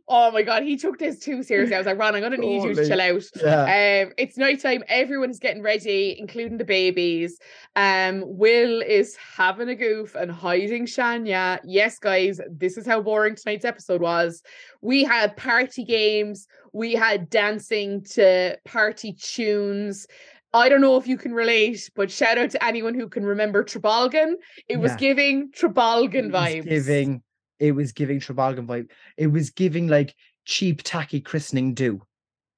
Oh 0.09 0.31
my 0.31 0.41
god, 0.41 0.63
he 0.63 0.77
took 0.77 0.97
this 0.99 1.19
too 1.19 1.43
seriously. 1.43 1.75
I 1.75 1.79
was 1.79 1.85
like, 1.85 1.97
Ron, 1.99 2.15
I'm 2.15 2.21
gonna 2.21 2.37
need 2.37 2.63
you 2.63 2.73
to 2.73 2.87
chill 2.87 3.01
out. 3.01 3.23
Yeah, 3.41 4.05
Um, 4.05 4.13
it's 4.17 4.37
nighttime. 4.37 4.83
Everyone 4.87 5.29
is 5.29 5.37
getting 5.39 5.61
ready, 5.61 6.15
including 6.17 6.57
the 6.57 6.63
babies. 6.63 7.37
Um, 7.75 8.23
Will 8.25 8.81
is 8.81 9.17
having 9.17 9.67
a 9.67 9.75
goof 9.75 10.15
and 10.15 10.31
hiding 10.31 10.85
Shania. 10.85 11.59
Yes, 11.65 11.99
guys, 11.99 12.39
this 12.49 12.77
is 12.77 12.85
how 12.85 13.01
boring 13.01 13.35
tonight's 13.35 13.65
episode 13.65 13.99
was. 14.01 14.41
We 14.81 15.03
had 15.03 15.35
party 15.35 15.83
games. 15.83 16.47
We 16.71 16.93
had 16.93 17.29
dancing 17.29 18.03
to 18.11 18.57
party 18.65 19.11
tunes. 19.11 20.07
I 20.53 20.69
don't 20.69 20.79
know 20.81 20.95
if 20.95 21.05
you 21.07 21.17
can 21.17 21.33
relate, 21.33 21.89
but 21.95 22.09
shout 22.09 22.37
out 22.37 22.51
to 22.51 22.63
anyone 22.63 22.93
who 22.93 23.09
can 23.09 23.25
remember 23.25 23.61
Trabolgan. 23.63 24.35
It 24.69 24.77
was 24.77 24.93
Yeah. 24.93 24.97
giving 24.97 25.51
Trabolgan 25.51 26.31
vibes. 26.31 26.63
giving 26.63 27.21
it 27.59 27.71
was 27.73 27.91
giving 27.91 28.19
Trabolgan 28.19 28.65
vibe. 28.67 28.89
It 29.17 29.27
was 29.27 29.49
giving 29.49 29.87
like 29.87 30.15
cheap 30.45 30.81
tacky 30.83 31.21
christening 31.21 31.73
do, 31.73 32.01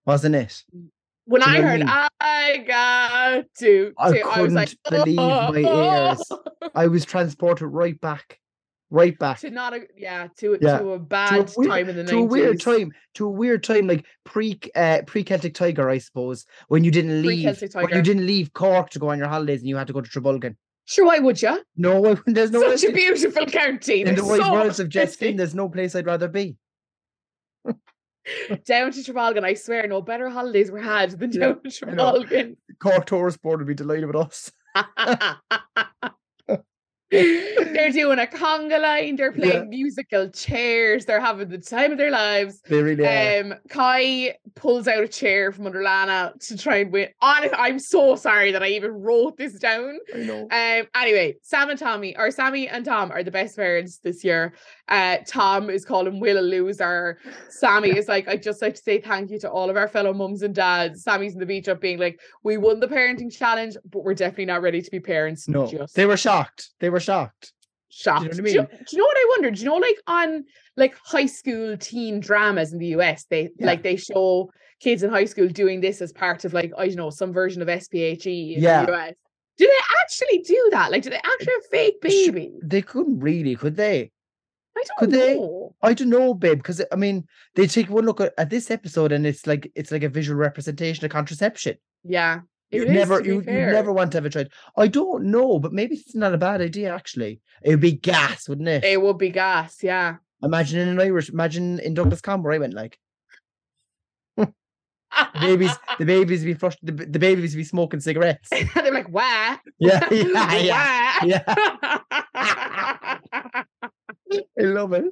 wasn't 0.05 0.35
it? 0.35 0.63
When 1.25 1.43
I 1.43 1.61
heard 1.61 1.79
mean? 1.81 1.89
I 2.19 2.63
got 2.67 3.45
to, 3.59 3.93
I 3.97 4.41
was 4.41 4.53
like, 4.53 4.75
couldn't 4.85 5.05
believe 5.05 5.15
my 5.17 6.09
ears. 6.09 6.23
I 6.73 6.87
was 6.87 7.05
transported 7.05 7.67
right 7.67 7.99
back, 8.01 8.39
right 8.89 9.17
back 9.19 9.37
to 9.39 9.51
not 9.51 9.75
a 9.75 9.81
yeah 9.95 10.27
to 10.39 10.57
Yeah. 10.59 10.79
to 10.79 10.93
a 10.93 10.99
bad 10.99 11.51
weird- 11.55 11.69
time 11.69 11.89
in 11.89 11.95
the 11.97 12.03
to 12.05 12.17
a 12.17 12.23
weird 12.23 12.59
time, 12.59 12.91
to 13.15 13.27
a 13.27 13.29
weird 13.29 13.63
time, 13.63 13.85
like 13.85 14.05
pre 14.23 14.59
uh, 14.75 15.01
pre 15.05 15.23
Celtic 15.23 15.53
Tiger, 15.53 15.87
I 15.87 15.99
suppose, 15.99 16.45
when 16.67 16.83
you 16.83 16.89
didn't 16.89 17.21
leave, 17.21 17.61
when 17.73 17.89
you 17.91 18.01
didn't 18.01 18.25
leave 18.25 18.51
Cork 18.53 18.89
to 18.91 18.99
go 18.99 19.09
on 19.09 19.19
your 19.19 19.27
holidays 19.27 19.59
and 19.59 19.69
you 19.69 19.77
had 19.77 19.87
to 19.87 19.93
go 19.93 20.01
to 20.01 20.09
Trabolgan. 20.09 20.55
Sure, 20.89 21.05
why 21.05 21.19
would 21.19 21.39
you? 21.39 21.63
No, 21.77 22.15
there's 22.25 22.49
no 22.49 22.75
Such 22.75 22.89
a 22.89 22.91
beautiful 22.91 23.45
county. 23.45 24.01
in 24.01 24.05
There's 24.07 24.17
the 24.17 24.25
wise 24.25 24.39
so 24.39 24.51
words 24.51 24.79
of 24.79 24.89
there's 25.37 25.53
no 25.53 25.69
place 25.69 25.93
I'd 25.93 26.07
rather 26.07 26.27
be. 26.27 26.57
down 28.65 28.91
to 28.91 28.99
Trabolgan. 28.99 29.43
I 29.43 29.53
swear, 29.53 29.85
no 29.87 30.01
better 30.01 30.29
holidays 30.29 30.71
were 30.71 30.81
had 30.81 31.11
than 31.11 31.31
Yeah, 31.31 31.39
down 31.39 31.61
to 31.61 31.87
I 31.87 31.91
know. 31.91 32.55
Cork 32.79 33.05
Tourist 33.05 33.39
Board 33.43 33.59
would 33.59 33.67
be 33.67 33.75
delighted 33.75 34.07
with 34.07 34.15
us. 34.15 34.51
They're 37.11 37.91
doing 37.91 38.19
a 38.19 38.25
conga 38.25 38.79
line. 38.81 39.15
They're 39.15 39.31
playing 39.31 39.53
Yeah. 39.53 39.63
musical 39.63 40.29
chairs. 40.29 41.05
They're 41.05 41.19
having 41.21 41.49
the 41.49 41.57
time 41.57 41.91
of 41.91 41.97
their 41.97 42.11
lives. 42.11 42.61
They 42.61 42.81
really 42.81 43.05
are. 43.05 43.39
Um, 43.41 43.53
Kai 43.69 44.35
pulls 44.55 44.87
out 44.87 45.03
a 45.03 45.07
chair 45.07 45.51
from 45.51 45.65
under 45.65 45.81
Lana 45.81 46.33
to 46.39 46.57
try 46.57 46.77
and 46.77 46.91
win. 46.91 47.09
Honest, 47.21 47.53
I'm 47.57 47.79
so 47.79 48.15
sorry 48.15 48.51
that 48.51 48.61
I 48.63 48.67
even 48.69 48.91
wrote 48.91 49.37
this 49.37 49.53
down. 49.53 49.97
I 50.13 50.17
know. 50.19 50.41
Um, 50.51 50.87
anyway, 50.95 51.35
Sam 51.41 51.69
and 51.69 51.79
Tommy, 51.79 52.15
or 52.17 52.29
Sammy 52.31 52.67
and 52.67 52.85
Tom 52.85 53.11
are 53.11 53.23
the 53.23 53.31
best 53.31 53.55
parents 53.55 53.97
this 53.99 54.23
year. 54.23 54.53
Uh, 54.87 55.17
Tom 55.27 55.69
is 55.69 55.85
calling 55.85 56.19
Will 56.19 56.39
a 56.39 56.41
loser. 56.41 57.17
Sammy 57.49 57.89
is 57.97 58.07
like, 58.07 58.27
I'd 58.27 58.43
just 58.43 58.61
like 58.61 58.75
to 58.75 58.81
say 58.81 58.99
thank 58.99 59.31
you 59.31 59.39
to 59.39 59.49
all 59.49 59.69
of 59.69 59.77
our 59.77 59.87
fellow 59.87 60.13
mums 60.13 60.41
and 60.41 60.53
dads. 60.53 61.03
Sammy's 61.03 61.33
in 61.33 61.39
the 61.39 61.45
beach 61.45 61.67
up 61.67 61.79
being 61.81 61.99
like, 61.99 62.19
we 62.43 62.57
won 62.57 62.79
the 62.79 62.87
parenting 62.87 63.31
challenge, 63.31 63.77
but 63.89 64.03
we're 64.03 64.13
definitely 64.13 64.45
not 64.45 64.61
ready 64.61 64.81
to 64.81 64.91
be 64.91 64.99
parents. 64.99 65.47
No, 65.47 65.67
just 65.67 65.95
they 65.95 66.05
were 66.05 66.17
shocked. 66.17 66.69
They 66.79 66.89
were 66.89 66.98
shocked. 66.99 67.53
shocked. 67.89 68.25
what 68.25 68.33
I 68.33 68.41
Do 68.41 68.49
you, 68.51 68.61
do 68.63 68.77
you 68.91 68.97
know 68.97 69.05
what 69.05 69.17
I 69.17 69.25
wonder? 69.29 69.51
Do 69.51 69.59
you 69.61 69.65
know, 69.65 69.75
like 69.77 69.97
on 70.07 70.45
like 70.77 70.95
high 71.03 71.25
school 71.25 71.75
teen 71.77 72.19
dramas 72.19 72.71
in 72.73 72.79
the 72.79 72.87
US, 72.97 73.25
they 73.29 73.49
Yeah. 73.57 73.65
like 73.67 73.83
they 73.83 73.95
show 73.97 74.51
kids 74.79 75.03
in 75.03 75.09
high 75.09 75.25
school 75.25 75.47
doing 75.47 75.81
this 75.81 76.01
as 76.01 76.13
part 76.13 76.45
of 76.45 76.53
like 76.53 76.71
I 76.77 76.87
don't 76.87 76.95
know 76.95 77.09
some 77.09 77.33
version 77.33 77.61
of 77.61 77.67
SPHE 77.69 78.53
in 78.55 78.63
Yeah. 78.63 78.85
the 78.85 78.93
US. 78.93 79.13
Do 79.57 79.65
they 79.65 79.83
actually 80.01 80.39
do 80.39 80.69
that? 80.71 80.89
Like, 80.89 81.03
do 81.03 81.09
they 81.09 81.17
actually 81.17 81.51
have 81.53 81.65
fake 81.69 81.99
babies? 82.01 82.61
They 82.63 82.81
couldn't 82.81 83.19
really, 83.19 83.55
could 83.57 83.75
they? 83.75 84.09
I 84.77 84.83
don't 84.87 84.97
could 84.99 85.11
they? 85.11 85.35
know. 85.35 85.75
I 85.81 85.93
don't 85.93 86.07
know, 86.09 86.33
babe, 86.33 86.59
because 86.59 86.81
I 86.93 86.95
mean, 86.95 87.25
they 87.55 87.67
take 87.67 87.89
one 87.89 88.05
look 88.05 88.21
at, 88.21 88.33
at 88.37 88.49
this 88.49 88.71
episode 88.71 89.11
and 89.11 89.27
it's 89.27 89.45
like 89.45 89.69
it's 89.75 89.91
like 89.91 90.03
a 90.03 90.07
visual 90.09 90.39
representation 90.39 91.03
of 91.03 91.11
contraception. 91.11 91.75
Yeah, 92.05 92.35
You 92.35 92.41
it 92.71 92.83
is, 92.83 92.89
never, 92.89 93.23
you, 93.23 93.41
fair. 93.41 93.71
never 93.71 93.91
want 93.91 94.11
to 94.11 94.17
have 94.17 94.25
a 94.25 94.29
child. 94.29 94.49
I 94.77 94.87
don't 94.87 95.25
know, 95.25 95.59
but 95.59 95.73
maybe 95.73 95.95
it's 95.95 96.15
not 96.15 96.33
a 96.33 96.37
bad 96.37 96.61
idea. 96.61 96.93
Actually, 96.93 97.41
it 97.63 97.71
would 97.71 97.81
be 97.81 97.93
gas, 97.93 98.47
wouldn't 98.47 98.67
it? 98.67 98.83
It 98.83 99.01
would 99.01 99.17
be 99.17 99.29
gas. 99.29 99.81
Yeah. 99.81 100.17
Imagine 100.43 100.79
in 100.79 100.87
an 100.87 100.99
Irish, 100.99 101.29
imagine 101.29 101.79
in 101.79 101.93
Douglas 101.93 102.21
County 102.21 102.43
where 102.43 102.53
I 102.53 102.59
went 102.59 102.73
like 102.73 102.97
the 104.37 104.53
babies, 105.41 105.71
the 105.97 106.05
babies 106.05 106.45
be 106.45 106.53
flushed, 106.53 106.79
the, 106.83 106.91
the 106.91 107.19
babies 107.19 107.55
be 107.55 107.63
smoking 107.63 107.99
cigarettes. 107.99 108.49
They're 108.75 108.93
like. 108.93 109.07
Yeah, 109.11 109.57
yeah, 109.79 110.07
yeah, 110.11 111.13
yeah. 111.23 111.23
yeah. 111.23 111.43
I 114.31 114.61
love 114.61 114.93
it. 114.93 115.05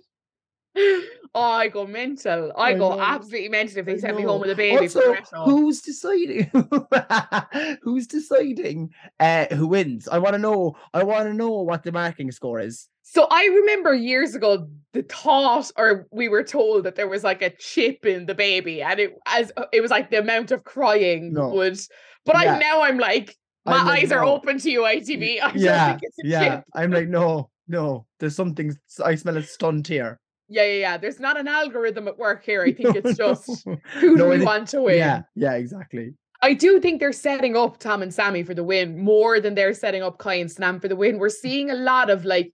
I 1.39 1.67
go 1.67 1.85
mental. 1.85 2.51
I, 2.57 2.69
I 2.69 2.73
go 2.73 2.89
know. 2.91 2.99
absolutely 2.99 3.49
mental 3.49 3.77
if 3.79 3.85
they 3.85 3.97
send 3.97 4.17
me 4.17 4.23
home 4.23 4.41
with 4.41 4.51
a 4.51 4.55
baby 4.55 4.83
Also, 4.83 5.01
the 5.01 5.09
rest 5.11 5.33
of 5.33 5.45
who's 5.45 5.81
deciding? 5.81 6.51
who's 7.81 8.07
deciding 8.07 8.93
uh, 9.19 9.45
who 9.55 9.67
wins? 9.67 10.07
I 10.07 10.17
want 10.19 10.33
to 10.33 10.39
know. 10.39 10.75
I 10.93 11.03
want 11.03 11.27
to 11.27 11.33
know 11.33 11.49
what 11.61 11.83
the 11.83 11.91
marking 11.91 12.31
score 12.31 12.59
is. 12.59 12.89
So 13.03 13.25
I 13.31 13.45
remember 13.45 13.93
years 13.93 14.35
ago 14.35 14.67
the 14.93 15.03
thought, 15.03 15.71
or 15.77 16.07
we 16.11 16.27
were 16.27 16.43
told 16.43 16.83
that 16.83 16.95
there 16.95 17.07
was 17.07 17.23
like 17.23 17.41
a 17.41 17.49
chip 17.49 18.05
in 18.05 18.25
the 18.25 18.35
baby, 18.35 18.81
and 18.81 18.99
it 18.99 19.13
as 19.25 19.51
it 19.71 19.81
was 19.81 19.91
like 19.91 20.09
the 20.11 20.19
amount 20.19 20.51
of 20.51 20.63
crying 20.63 21.33
No. 21.33 21.49
would. 21.51 21.79
But 22.25 22.35
Yeah. 22.35 22.55
I 22.55 22.59
now 22.59 22.81
I'm 22.81 22.97
like, 22.97 23.35
my 23.65 23.77
I'm 23.77 23.85
like, 23.87 24.03
eyes 24.03 24.11
are 24.11 24.23
no. 24.23 24.33
open 24.33 24.59
to 24.59 24.69
you, 24.69 24.81
ITV. 24.81 25.39
I 25.41 25.51
don't 25.51 25.61
Yeah, 25.61 25.85
think 25.85 25.99
it's 26.01 26.19
a 26.19 26.27
Yeah, 26.27 26.55
chip. 26.55 26.63
I'm 26.75 26.91
like, 26.91 27.07
no, 27.07 27.49
no. 27.67 28.05
There's 28.19 28.35
something. 28.35 28.75
I 29.03 29.15
smell 29.15 29.37
a 29.37 29.43
stunt 29.43 29.87
here. 29.87 30.19
Yeah, 30.49 30.63
yeah, 30.63 30.79
yeah. 30.79 30.97
There's 30.97 31.19
not 31.19 31.37
an 31.39 31.47
algorithm 31.47 32.07
at 32.07 32.17
work 32.17 32.43
here. 32.45 32.63
I 32.63 32.71
think 32.73 32.89
No, 32.95 33.01
it's 33.03 33.17
just 33.17 33.65
no. 33.67 33.77
who 33.99 34.15
No, 34.15 34.23
do 34.31 34.39
we 34.39 34.45
want 34.45 34.67
to 34.69 34.81
win. 34.81 34.97
Yeah, 34.97 35.21
yeah, 35.35 35.53
exactly. 35.53 36.13
I 36.41 36.53
do 36.53 36.79
think 36.79 36.99
they're 36.99 37.11
setting 37.11 37.57
up 37.57 37.79
Tom 37.79 38.01
and 38.03 38.13
Sammy 38.13 38.43
for 38.43 38.53
the 38.53 38.63
win 38.63 38.97
more 39.03 39.39
than 39.39 39.55
they're 39.55 39.73
setting 39.73 40.03
up 40.03 40.19
Kai 40.19 40.35
and 40.35 40.49
Sanam 40.49 40.79
for 40.79 40.87
the 40.87 40.95
win. 40.95 41.17
We're 41.17 41.29
mm. 41.29 41.31
seeing 41.31 41.71
a 41.71 41.75
lot 41.75 42.09
of 42.11 42.25
like 42.25 42.53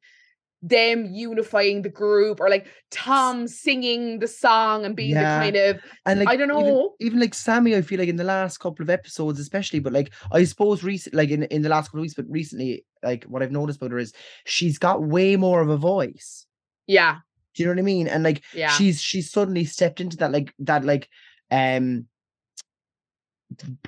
them 0.65 1.05
unifying 1.11 1.81
the 1.81 1.89
group 1.89 2.39
or 2.39 2.49
like 2.49 2.65
Tom 2.91 3.45
singing 3.49 4.19
the 4.19 4.27
song 4.29 4.85
and 4.85 4.95
being 4.95 5.11
Yeah. 5.11 5.37
the 5.37 5.43
kind 5.43 5.55
of 5.57 5.81
And 6.05 6.19
like 6.21 6.29
I 6.29 6.37
don't 6.37 6.49
even- 6.51 6.63
know. 6.65 6.93
Even, 7.01 7.19
like 7.19 7.33
Sammy, 7.33 7.75
I 7.75 7.81
feel 7.81 7.99
like 7.99 8.07
in 8.07 8.15
the 8.15 8.23
last 8.23 8.59
couple 8.59 8.81
of 8.81 8.89
episodes, 8.89 9.37
especially, 9.41 9.79
but 9.81 9.91
like 9.91 10.13
I 10.31 10.45
suppose 10.45 10.81
recent, 10.81 11.13
like 11.13 11.29
in, 11.31 11.43
in 11.43 11.61
the 11.61 11.69
last 11.69 11.87
couple 11.87 11.99
of 11.99 12.03
weeks, 12.03 12.13
but 12.13 12.25
recently, 12.29 12.85
like 13.03 13.25
what 13.25 13.43
I've 13.43 13.51
noticed 13.51 13.81
about 13.81 13.91
her 13.91 13.97
is 13.99 14.13
she's 14.45 14.77
got 14.77 15.03
way 15.03 15.35
more 15.35 15.59
of 15.59 15.67
a 15.69 15.75
voice. 15.77 16.45
yeah, 16.87 17.17
Do 17.55 17.63
you 17.63 17.67
know 17.67 17.73
what 17.73 17.79
I 17.79 17.83
mean? 17.83 18.07
And 18.07 18.23
like 18.23 18.43
yeah. 18.53 18.69
she's 18.69 19.01
she's 19.01 19.31
suddenly 19.31 19.65
stepped 19.65 20.01
into 20.01 20.17
that 20.17 20.31
like 20.31 20.53
that 20.59 20.83
like 20.85 21.09
um 21.51 22.07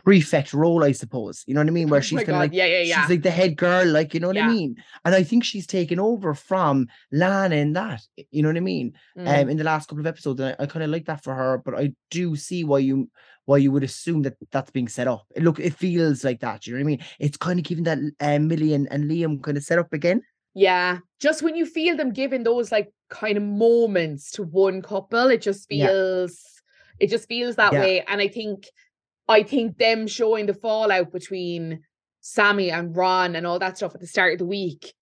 prefect 0.04 0.54
role, 0.54 0.84
I 0.84 0.92
suppose. 0.92 1.44
You 1.48 1.56
know 1.56 1.62
what 1.62 1.68
I 1.68 1.72
mean? 1.72 1.90
Where 1.90 1.98
Oh 1.98 2.02
she's 2.02 2.18
my 2.18 2.24
kind 2.24 2.36
of 2.36 2.40
like 2.42 2.54
yeah, 2.54 2.66
yeah, 2.66 2.82
yeah. 2.82 3.02
she's 3.02 3.10
like 3.10 3.24
the 3.24 3.32
head 3.32 3.58
girl, 3.58 3.88
like 3.88 4.14
you 4.14 4.20
know 4.20 4.28
what 4.28 4.36
Yeah. 4.36 4.48
I 4.48 4.54
mean? 4.54 4.76
And 5.04 5.16
I 5.16 5.24
think 5.24 5.44
she's 5.44 5.66
taken 5.66 6.00
over 6.00 6.36
from 6.36 6.88
Lana 7.12 7.56
in 7.56 7.74
that. 7.74 8.02
You 8.30 8.44
know 8.44 8.50
what 8.50 8.58
I 8.58 8.62
mean? 8.62 8.94
Mm. 9.18 9.44
um 9.44 9.50
in 9.50 9.58
the 9.58 9.64
last 9.64 9.90
couple 9.90 10.02
of 10.02 10.08
episodes 10.08 10.40
and 10.40 10.56
I, 10.60 10.64
I 10.64 10.66
kind 10.68 10.84
of 10.84 10.92
like 10.92 11.06
that 11.06 11.24
for 11.24 11.34
her 11.34 11.58
but 11.66 11.74
I 11.76 11.94
do 12.12 12.36
see 12.36 12.64
why 12.64 12.80
you 12.80 13.10
why 13.46 13.58
you 13.58 13.72
would 13.72 13.84
assume 13.84 14.22
that 14.24 14.36
that's 14.52 14.72
being 14.72 14.88
set 14.88 15.08
up 15.08 15.26
It- 15.36 15.44
look 15.44 15.60
it 15.60 15.74
feels 15.74 16.24
like 16.24 16.42
that 16.42 16.68
you 16.68 16.74
know 16.74 16.78
what 16.78 16.84
I 16.84 16.86
mean 16.86 17.04
it's 17.20 17.38
kind 17.38 17.58
of 17.60 17.66
giving 17.66 17.86
that 17.86 17.98
um, 18.20 18.48
Millie 18.48 18.74
and, 18.76 18.88
and 18.92 19.10
Liam 19.10 19.42
kind 19.42 19.58
of 19.58 19.64
set 19.64 19.80
up 19.80 19.92
again 19.94 20.22
Yeah, 20.54 21.00
just 21.20 21.42
when 21.44 21.56
you 21.56 21.66
feel 21.66 21.98
them 21.98 22.12
giving 22.14 22.44
those 22.44 22.72
like 22.72 22.94
kind 23.16 23.38
of 23.38 23.44
moments 23.44 24.32
to 24.32 24.44
one 24.44 24.82
couple, 24.82 25.28
it 25.30 25.42
just 25.42 25.68
Yeah. 25.70 25.88
feels 25.88 26.42
it 27.00 27.10
just 27.10 27.28
feels 27.28 27.58
that 27.58 27.74
Yeah. 27.74 27.82
way. 27.82 28.02
And 28.08 28.22
I 28.22 28.28
think 28.28 28.68
I 29.28 29.44
think 29.44 29.78
them 29.78 30.08
showing 30.08 30.46
the 30.46 30.54
fallout 30.54 31.12
between 31.12 31.84
Sammy 32.22 32.72
and 32.72 32.96
Ron 32.96 33.36
and 33.36 33.46
all 33.48 33.60
that 33.60 33.78
stuff 33.78 33.96
at 33.96 34.02
the 34.02 34.08
start 34.08 34.34
of 34.34 34.40
the 34.40 34.46
week 34.46 34.94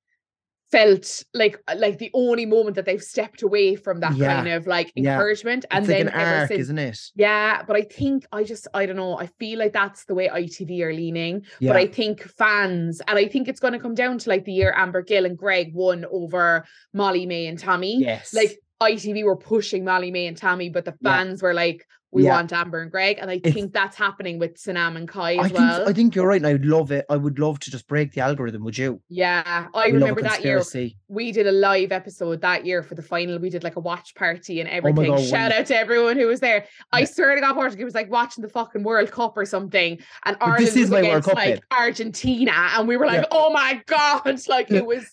felt 0.74 1.24
like 1.34 1.56
uh, 1.68 1.76
like 1.86 1.98
the 2.00 2.10
only 2.14 2.46
moment 2.56 2.76
that 2.76 2.86
they've 2.86 3.10
stepped 3.16 3.42
away 3.44 3.76
from 3.76 4.00
that 4.00 4.16
Yeah. 4.18 4.34
kind 4.34 4.48
of 4.58 4.66
like 4.76 4.92
Yeah. 4.96 5.14
encouragement. 5.14 5.62
And 5.72 5.84
it's 5.84 5.90
like 5.90 5.98
then 6.06 6.08
an 6.10 6.14
arc 6.40 6.48
since 6.50 6.62
isn't 6.66 6.80
it 6.90 7.00
yeah, 7.16 7.62
but 7.68 7.76
I 7.76 7.84
think 8.00 8.26
I 8.32 8.44
just 8.44 8.68
I 8.74 8.86
don't 8.88 8.96
know. 9.04 9.14
I 9.26 9.28
feel 9.40 9.60
like 9.60 9.74
that's 9.74 10.06
the 10.06 10.16
way 10.20 10.28
ITV 10.42 10.72
are 10.82 10.94
leaning. 11.04 11.36
yeah 11.60 11.70
But 11.72 11.78
I 11.84 11.88
think 11.88 12.16
fans, 12.42 13.02
and 13.08 13.16
I 13.24 13.26
think 13.28 13.48
it's 13.48 13.60
going 13.60 13.74
to 13.78 13.80
come 13.86 13.96
down 14.04 14.18
to 14.22 14.30
like 14.34 14.46
the 14.46 14.54
year 14.54 14.74
Amber 14.76 15.04
Gill 15.10 15.26
and 15.26 15.38
Greg 15.38 15.68
won 15.74 16.06
over 16.12 16.66
Molly-Mae 16.94 17.46
and 17.48 17.60
Tommy. 17.60 17.96
yes 18.00 18.34
Like 18.34 18.54
ITV 18.82 19.24
were 19.24 19.38
pushing 19.38 19.86
Molly-Mae 19.86 20.28
and 20.28 20.38
Tommy, 20.38 20.70
but 20.70 20.86
the 20.86 20.96
Yeah. 21.02 21.18
fans 21.18 21.42
were 21.42 21.54
like, 21.54 21.86
"We 22.14 22.24
Yeah. 22.24 22.36
want 22.36 22.53
Amber 22.53 22.82
and 22.82 22.91
Greg," 22.91 23.18
and 23.20 23.30
I 23.32 23.39
think 23.39 23.74
that's 23.74 23.97
happening 23.97 24.39
with 24.39 24.55
Sanam 24.55 24.95
and 24.95 25.07
Kai 25.07 25.32
I 25.32 25.38
as 25.38 25.45
think 25.47 25.53
well. 25.59 25.89
I 25.89 25.93
think 25.93 26.16
you're 26.16 26.28
right 26.28 26.38
and 26.41 26.47
I 26.47 26.53
would 26.53 26.66
love 26.66 26.91
it 26.91 27.05
I 27.09 27.18
would 27.18 27.39
love 27.39 27.59
to 27.59 27.72
just 27.72 27.88
break 27.88 28.11
the 28.14 28.22
algorithm 28.22 28.64
would 28.64 28.78
you 28.78 29.01
yeah, 29.09 29.68
I 29.74 29.88
a 29.88 29.91
remember 29.91 30.22
that 30.22 30.43
year 30.43 30.61
we 31.07 31.32
did 31.32 31.47
a 31.47 31.51
live 31.51 31.91
episode 31.91 32.41
that 32.41 32.66
year 32.66 32.82
for 32.84 32.95
the 32.95 33.01
final. 33.01 33.38
We 33.39 33.49
did 33.49 33.64
like 33.64 33.76
a 33.76 33.80
watch 33.80 34.16
party 34.16 34.59
and 34.59 34.70
Oh 34.70 34.74
everything. 34.74 35.11
God, 35.11 35.24
Shout 35.24 35.51
out 35.51 35.66
to 35.68 35.78
everyone 35.78 36.18
who 36.18 36.28
was 36.28 36.39
there. 36.39 36.66
I 36.91 37.03
swear 37.05 37.36
to 37.36 37.41
God, 37.41 37.57
it 37.80 37.84
was 37.84 37.93
like 37.95 38.09
watching 38.11 38.41
the 38.41 38.49
fucking 38.49 38.84
World 38.84 39.11
Cup 39.11 39.38
or 39.38 39.45
something. 39.45 39.99
And 40.26 40.38
Ireland 40.41 40.66
this 40.68 40.76
is 40.76 40.82
was 40.89 40.89
my 40.91 41.01
World 41.01 41.07
against 41.11 41.28
Cup, 41.30 41.36
like. 41.38 41.64
Argentina, 41.72 42.51
and 42.76 42.88
we 42.88 42.97
were 42.97 43.05
like, 43.05 43.22
Yeah. 43.22 43.28
"Oh 43.32 43.51
my 43.51 43.82
God!" 43.86 44.39
Like 44.47 44.72
it 44.72 44.86
was. 44.86 45.05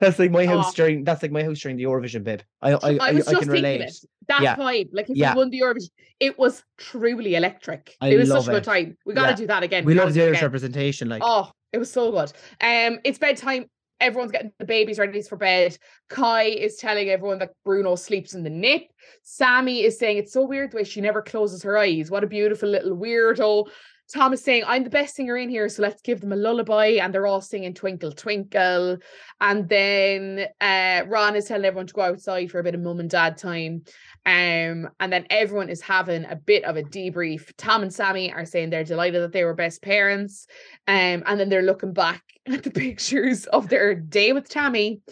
That's 0.00 0.18
like 0.18 0.30
my 0.30 0.46
house 0.46 0.70
Oh. 0.70 0.72
during 0.74 1.04
that's 1.04 1.22
like 1.22 1.32
my 1.32 1.42
house 1.42 1.58
during 1.60 1.76
the 1.76 1.84
Eurovision 1.84 2.24
babe 2.24 2.40
I 2.62 2.72
I, 2.72 2.72
I, 2.72 2.76
I, 2.76 2.78
was 2.78 2.98
I 3.00 3.12
just 3.12 3.26
can 3.28 3.34
thinking 3.36 3.50
relate 3.50 3.80
it. 3.82 3.92
That 4.28 4.42
Yeah. 4.42 4.56
vibe, 4.56 4.88
like 4.92 5.08
if 5.10 5.16
Yeah. 5.16 5.34
we 5.34 5.38
won 5.38 5.50
the 5.50 5.60
Eurovision, 5.60 5.90
it 6.20 6.38
was 6.38 6.62
truly 6.76 7.34
electric. 7.34 7.96
I 8.00 8.08
it 8.10 8.18
was 8.18 8.28
such 8.28 8.48
a 8.48 8.50
good 8.50 8.64
time. 8.64 8.96
We 9.06 9.14
got 9.14 9.24
to 9.24 9.30
Yeah. 9.30 9.36
do 9.36 9.46
that 9.48 9.62
again. 9.62 9.84
we 9.84 9.94
gotta 9.94 10.06
love 10.06 10.14
the 10.14 10.22
Irish 10.22 10.42
representation 10.42 11.08
like 11.08 11.22
Oh, 11.24 11.50
it 11.72 11.78
was 11.78 11.90
so 11.90 12.10
good. 12.10 12.32
Um, 12.60 12.98
it's 13.04 13.18
bedtime. 13.18 13.66
Everyone's 14.00 14.30
getting 14.30 14.52
the 14.60 14.64
babies 14.64 14.96
ready 15.00 15.20
for 15.22 15.34
bed. 15.36 15.76
Kai 16.08 16.44
is 16.44 16.76
telling 16.76 17.08
everyone 17.08 17.40
that 17.40 17.50
Bruno 17.64 17.96
sleeps 17.96 18.32
in 18.32 18.44
the 18.44 18.50
nip. 18.50 18.82
Sammy 19.24 19.82
is 19.82 19.98
saying 19.98 20.18
it's 20.18 20.32
so 20.32 20.44
weird 20.46 20.70
the 20.70 20.76
way 20.76 20.84
she 20.84 21.00
never 21.00 21.20
closes 21.20 21.64
her 21.64 21.76
eyes. 21.76 22.08
What 22.08 22.22
a 22.22 22.28
beautiful 22.28 22.68
little 22.68 22.96
weirdo. 22.96 23.68
Tom 24.12 24.32
is 24.32 24.42
saying, 24.42 24.64
I'm 24.66 24.84
the 24.84 24.90
best 24.90 25.14
singer 25.14 25.36
in 25.36 25.50
here, 25.50 25.68
so 25.68 25.82
let's 25.82 26.00
give 26.00 26.20
them 26.20 26.32
a 26.32 26.36
lullaby. 26.36 26.98
And 27.02 27.12
they're 27.12 27.26
all 27.26 27.42
singing 27.42 27.74
Twinkle 27.74 28.12
Twinkle. 28.12 28.98
And 29.40 29.68
then 29.68 30.46
uh, 30.60 31.02
Ron 31.06 31.36
is 31.36 31.44
telling 31.44 31.66
everyone 31.66 31.86
to 31.88 31.94
go 31.94 32.02
outside 32.02 32.50
for 32.50 32.58
a 32.58 32.64
bit 32.64 32.74
of 32.74 32.80
mum 32.80 33.00
and 33.00 33.10
dad 33.10 33.36
time. 33.36 33.82
Um, 34.24 34.88
and 35.00 35.12
then 35.12 35.26
everyone 35.28 35.68
is 35.68 35.82
having 35.82 36.24
a 36.24 36.36
bit 36.36 36.64
of 36.64 36.76
a 36.76 36.82
debrief. 36.82 37.52
Tom 37.56 37.82
and 37.82 37.92
Sammy 37.92 38.32
are 38.32 38.46
saying 38.46 38.70
they're 38.70 38.84
delighted 38.84 39.22
that 39.22 39.32
they 39.32 39.44
were 39.44 39.54
best 39.54 39.82
parents. 39.82 40.46
Um, 40.86 41.22
and 41.26 41.38
then 41.38 41.50
they're 41.50 41.62
looking 41.62 41.92
back 41.92 42.22
at 42.46 42.62
the 42.62 42.70
pictures 42.70 43.44
of 43.46 43.68
their 43.68 43.94
day 43.94 44.32
with 44.32 44.48
Tammy. 44.48 45.02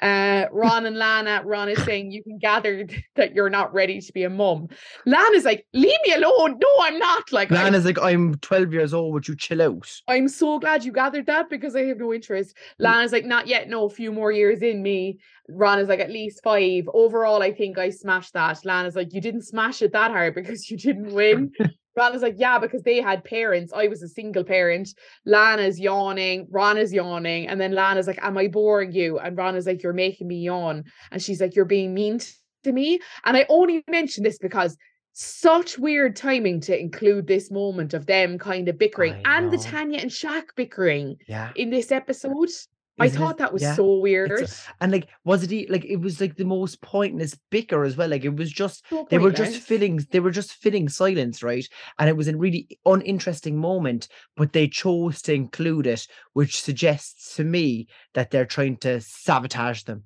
Uh, 0.00 0.44
Ron 0.52 0.84
and 0.84 0.96
Lana, 0.96 1.42
Ron 1.44 1.70
is 1.70 1.82
saying 1.84 2.10
you 2.10 2.22
can 2.22 2.38
gather 2.38 2.86
that 3.16 3.34
you're 3.34 3.50
not 3.50 3.72
ready 3.72 4.00
to 4.00 4.12
be 4.12 4.24
a 4.24 4.30
mum. 4.30 4.68
Lana's 5.06 5.44
like, 5.44 5.66
leave 5.72 5.98
me 6.06 6.12
alone. 6.12 6.58
No, 6.60 6.68
I'm 6.82 6.98
not. 6.98 7.32
Like, 7.32 7.50
I'm, 7.50 7.72
like 7.82 7.98
I'm 8.00 8.34
12 8.36 8.72
years 8.72 8.92
old 8.92 9.14
would 9.14 9.26
you 9.26 9.36
chill 9.36 9.62
out 9.62 9.90
I'm 10.08 10.28
so 10.28 10.58
glad 10.58 10.84
you 10.84 10.92
gathered 10.92 11.26
that 11.26 11.48
because 11.48 11.74
I 11.74 11.84
have 11.84 11.98
no 11.98 12.12
interest. 12.12 12.56
Mm. 12.56 12.84
Lana's 12.84 13.12
like, 13.12 13.24
not 13.24 13.46
yet. 13.46 13.68
No, 13.68 13.86
a 13.86 13.90
few 13.90 14.12
more 14.12 14.32
years 14.32 14.62
in 14.62 14.82
me. 14.82 15.18
Ron 15.48 15.78
is 15.78 15.88
like, 15.88 16.00
at 16.00 16.10
least 16.10 16.40
five. 16.42 16.84
Overall, 16.92 17.42
I 17.42 17.52
think 17.52 17.78
I 17.78 17.90
smashed 17.90 18.34
that. 18.34 18.64
Lana's 18.64 18.96
like, 18.96 19.14
you 19.14 19.20
didn't 19.20 19.42
smash 19.42 19.80
it 19.82 19.92
that 19.92 20.10
hard 20.10 20.34
because 20.34 20.70
you 20.70 20.76
didn't 20.76 21.12
win. 21.12 21.52
Ron 21.96 22.14
is 22.14 22.22
like, 22.22 22.36
yeah, 22.36 22.58
because 22.58 22.82
they 22.82 23.00
had 23.00 23.24
parents. 23.24 23.72
I 23.74 23.88
was 23.88 24.02
a 24.02 24.08
single 24.08 24.44
parent. 24.44 24.88
Lana's 25.24 25.80
yawning. 25.80 26.46
Ron 26.50 26.76
is 26.76 26.92
yawning. 26.92 27.48
And 27.48 27.60
then 27.60 27.72
Lana's 27.72 28.06
like, 28.06 28.18
am 28.22 28.36
I 28.36 28.48
boring 28.48 28.92
you? 28.92 29.18
And 29.18 29.36
Ron 29.36 29.56
is 29.56 29.66
like, 29.66 29.82
you're 29.82 29.92
making 29.92 30.28
me 30.28 30.36
yawn. 30.36 30.84
And 31.10 31.22
she's 31.22 31.40
like, 31.40 31.56
you're 31.56 31.64
being 31.64 31.94
mean 31.94 32.20
to 32.64 32.72
me. 32.72 33.00
And 33.24 33.36
I 33.36 33.46
only 33.48 33.82
mention 33.88 34.24
this 34.24 34.38
because 34.38 34.76
such 35.18 35.78
weird 35.78 36.14
timing 36.14 36.60
to 36.60 36.78
include 36.78 37.26
this 37.26 37.50
moment 37.50 37.94
of 37.94 38.04
them 38.04 38.38
kind 38.38 38.68
of 38.68 38.76
bickering 38.76 39.22
and 39.24 39.50
the. 39.50 39.56
Tanya 39.56 39.98
and 39.98 40.10
Shaq 40.10 40.44
bickering 40.56 41.16
yeah 41.26 41.52
in 41.56 41.70
this 41.70 41.90
episode. 41.90 42.50
I 42.98 43.06
Isn't 43.06 43.16
it? 43.20 43.24
thought 43.24 43.38
that 43.38 43.52
was 43.52 43.62
Yeah. 43.62 43.74
so 43.74 43.98
weird. 43.98 44.48
And 44.80 44.90
like, 44.90 45.08
was 45.24 45.42
it 45.44 45.68
like 45.70 45.84
it 45.84 45.96
was 45.96 46.20
like 46.20 46.36
the 46.36 46.44
most 46.44 46.80
pointless 46.80 47.38
bicker 47.50 47.84
as 47.84 47.96
well? 47.96 48.08
Like 48.08 48.24
it 48.24 48.34
was 48.34 48.50
just 48.50 48.84
So 48.88 49.06
they 49.10 49.18
were 49.18 49.30
just 49.32 49.58
filling 49.60 50.00
they 50.10 50.20
were 50.20 50.30
just 50.30 50.54
filling 50.54 50.88
silence, 50.88 51.42
right? 51.42 51.66
And 51.98 52.08
it 52.08 52.16
was 52.16 52.28
a 52.28 52.36
really 52.36 52.78
uninteresting 52.86 53.58
moment, 53.58 54.08
but 54.36 54.52
they 54.52 54.66
chose 54.68 55.20
to 55.22 55.34
include 55.34 55.86
it, 55.86 56.06
which 56.32 56.62
suggests 56.62 57.36
to 57.36 57.44
me 57.44 57.88
that 58.14 58.30
they're 58.30 58.46
trying 58.46 58.78
to 58.78 59.00
sabotage 59.02 59.82
them. 59.82 60.04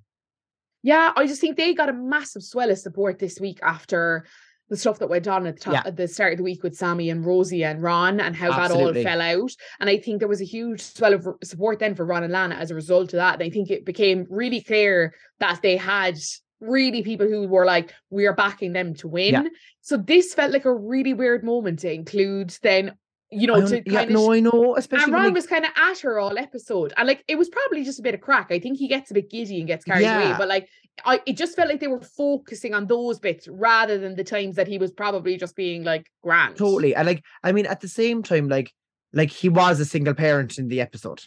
Yeah, 0.82 1.12
I 1.14 1.26
just 1.26 1.40
think 1.40 1.56
they 1.56 1.74
got 1.74 1.90
a 1.90 1.92
massive 1.92 2.42
swell 2.42 2.70
of 2.70 2.78
support 2.78 3.18
this 3.18 3.38
week 3.38 3.58
after 3.62 4.24
the 4.70 4.76
stuff 4.76 5.00
that 5.00 5.10
went 5.10 5.28
on 5.28 5.46
at 5.46 5.56
the 5.56 5.60
top 5.60 5.74
Yeah. 5.74 5.82
at 5.84 5.96
the 5.96 6.08
start 6.08 6.32
of 6.32 6.38
the 6.38 6.44
week 6.44 6.62
with 6.62 6.76
Sammy 6.76 7.10
and 7.10 7.26
Rosie 7.26 7.64
and 7.64 7.82
Ron 7.82 8.20
and 8.20 8.34
how 8.34 8.52
Absolutely. 8.52 9.02
that 9.02 9.10
all 9.10 9.18
fell 9.18 9.42
out. 9.42 9.50
And 9.80 9.90
I 9.90 9.98
think 9.98 10.20
there 10.20 10.28
was 10.28 10.40
a 10.40 10.44
huge 10.44 10.80
swell 10.80 11.12
of 11.12 11.26
support 11.42 11.80
then 11.80 11.94
for 11.94 12.06
Ron 12.06 12.22
and 12.22 12.32
Lana 12.32 12.54
as 12.54 12.70
a 12.70 12.76
result 12.76 13.12
of 13.12 13.18
that. 13.18 13.34
And 13.34 13.42
I 13.42 13.50
think 13.50 13.70
it 13.70 13.84
became 13.84 14.26
really 14.30 14.62
clear 14.62 15.12
that 15.40 15.60
they 15.60 15.76
had 15.76 16.16
really 16.60 17.02
people 17.02 17.26
who 17.26 17.48
were 17.48 17.66
like, 17.66 17.92
we 18.10 18.26
are 18.26 18.34
backing 18.34 18.72
them 18.72 18.94
to 18.94 19.08
win. 19.08 19.50
So 19.80 19.96
this 19.96 20.34
felt 20.34 20.52
like 20.52 20.66
a 20.66 20.74
really 20.74 21.14
weird 21.14 21.42
moment 21.42 21.80
to 21.80 21.92
include 21.92 22.56
then, 22.62 22.94
you 23.32 23.46
know, 23.46 23.66
to 23.66 23.82
yeah, 23.86 24.00
kind 24.00 24.10
of 24.10 24.14
no, 24.14 24.32
I 24.32 24.40
know, 24.40 24.76
especially 24.76 25.04
and 25.04 25.12
Ron 25.12 25.24
like, 25.26 25.34
was 25.34 25.46
kind 25.46 25.64
of 25.64 25.70
at 25.76 26.00
her 26.00 26.18
all 26.18 26.36
episode, 26.36 26.92
and 26.96 27.06
like 27.06 27.24
it 27.28 27.38
was 27.38 27.48
probably 27.48 27.84
just 27.84 28.00
a 28.00 28.02
bit 28.02 28.14
of 28.14 28.20
crack. 28.20 28.48
I 28.50 28.58
think 28.58 28.78
he 28.78 28.88
gets 28.88 29.10
a 29.10 29.14
bit 29.14 29.30
giddy 29.30 29.58
and 29.58 29.68
gets 29.68 29.84
carried 29.84 30.04
away, 30.04 30.34
but 30.36 30.48
like 30.48 30.68
I, 31.04 31.20
it 31.26 31.36
just 31.36 31.56
felt 31.56 31.68
like 31.68 31.80
they 31.80 31.88
were 31.88 32.00
focusing 32.00 32.74
on 32.74 32.86
those 32.86 33.18
bits 33.18 33.48
rather 33.48 33.98
than 33.98 34.16
the 34.16 34.24
times 34.24 34.56
that 34.56 34.68
he 34.68 34.78
was 34.78 34.90
probably 34.90 35.36
just 35.36 35.56
being 35.56 35.84
like 35.84 36.10
grand. 36.22 36.56
totally. 36.56 36.94
And 36.94 37.06
like, 37.06 37.24
I 37.42 37.52
mean, 37.52 37.66
at 37.66 37.80
the 37.80 37.88
same 37.88 38.22
time, 38.22 38.48
like, 38.48 38.72
like 39.12 39.30
he 39.30 39.48
was 39.48 39.80
a 39.80 39.84
single 39.84 40.14
parent 40.14 40.58
in 40.58 40.68
the 40.68 40.80
episode. 40.80 41.22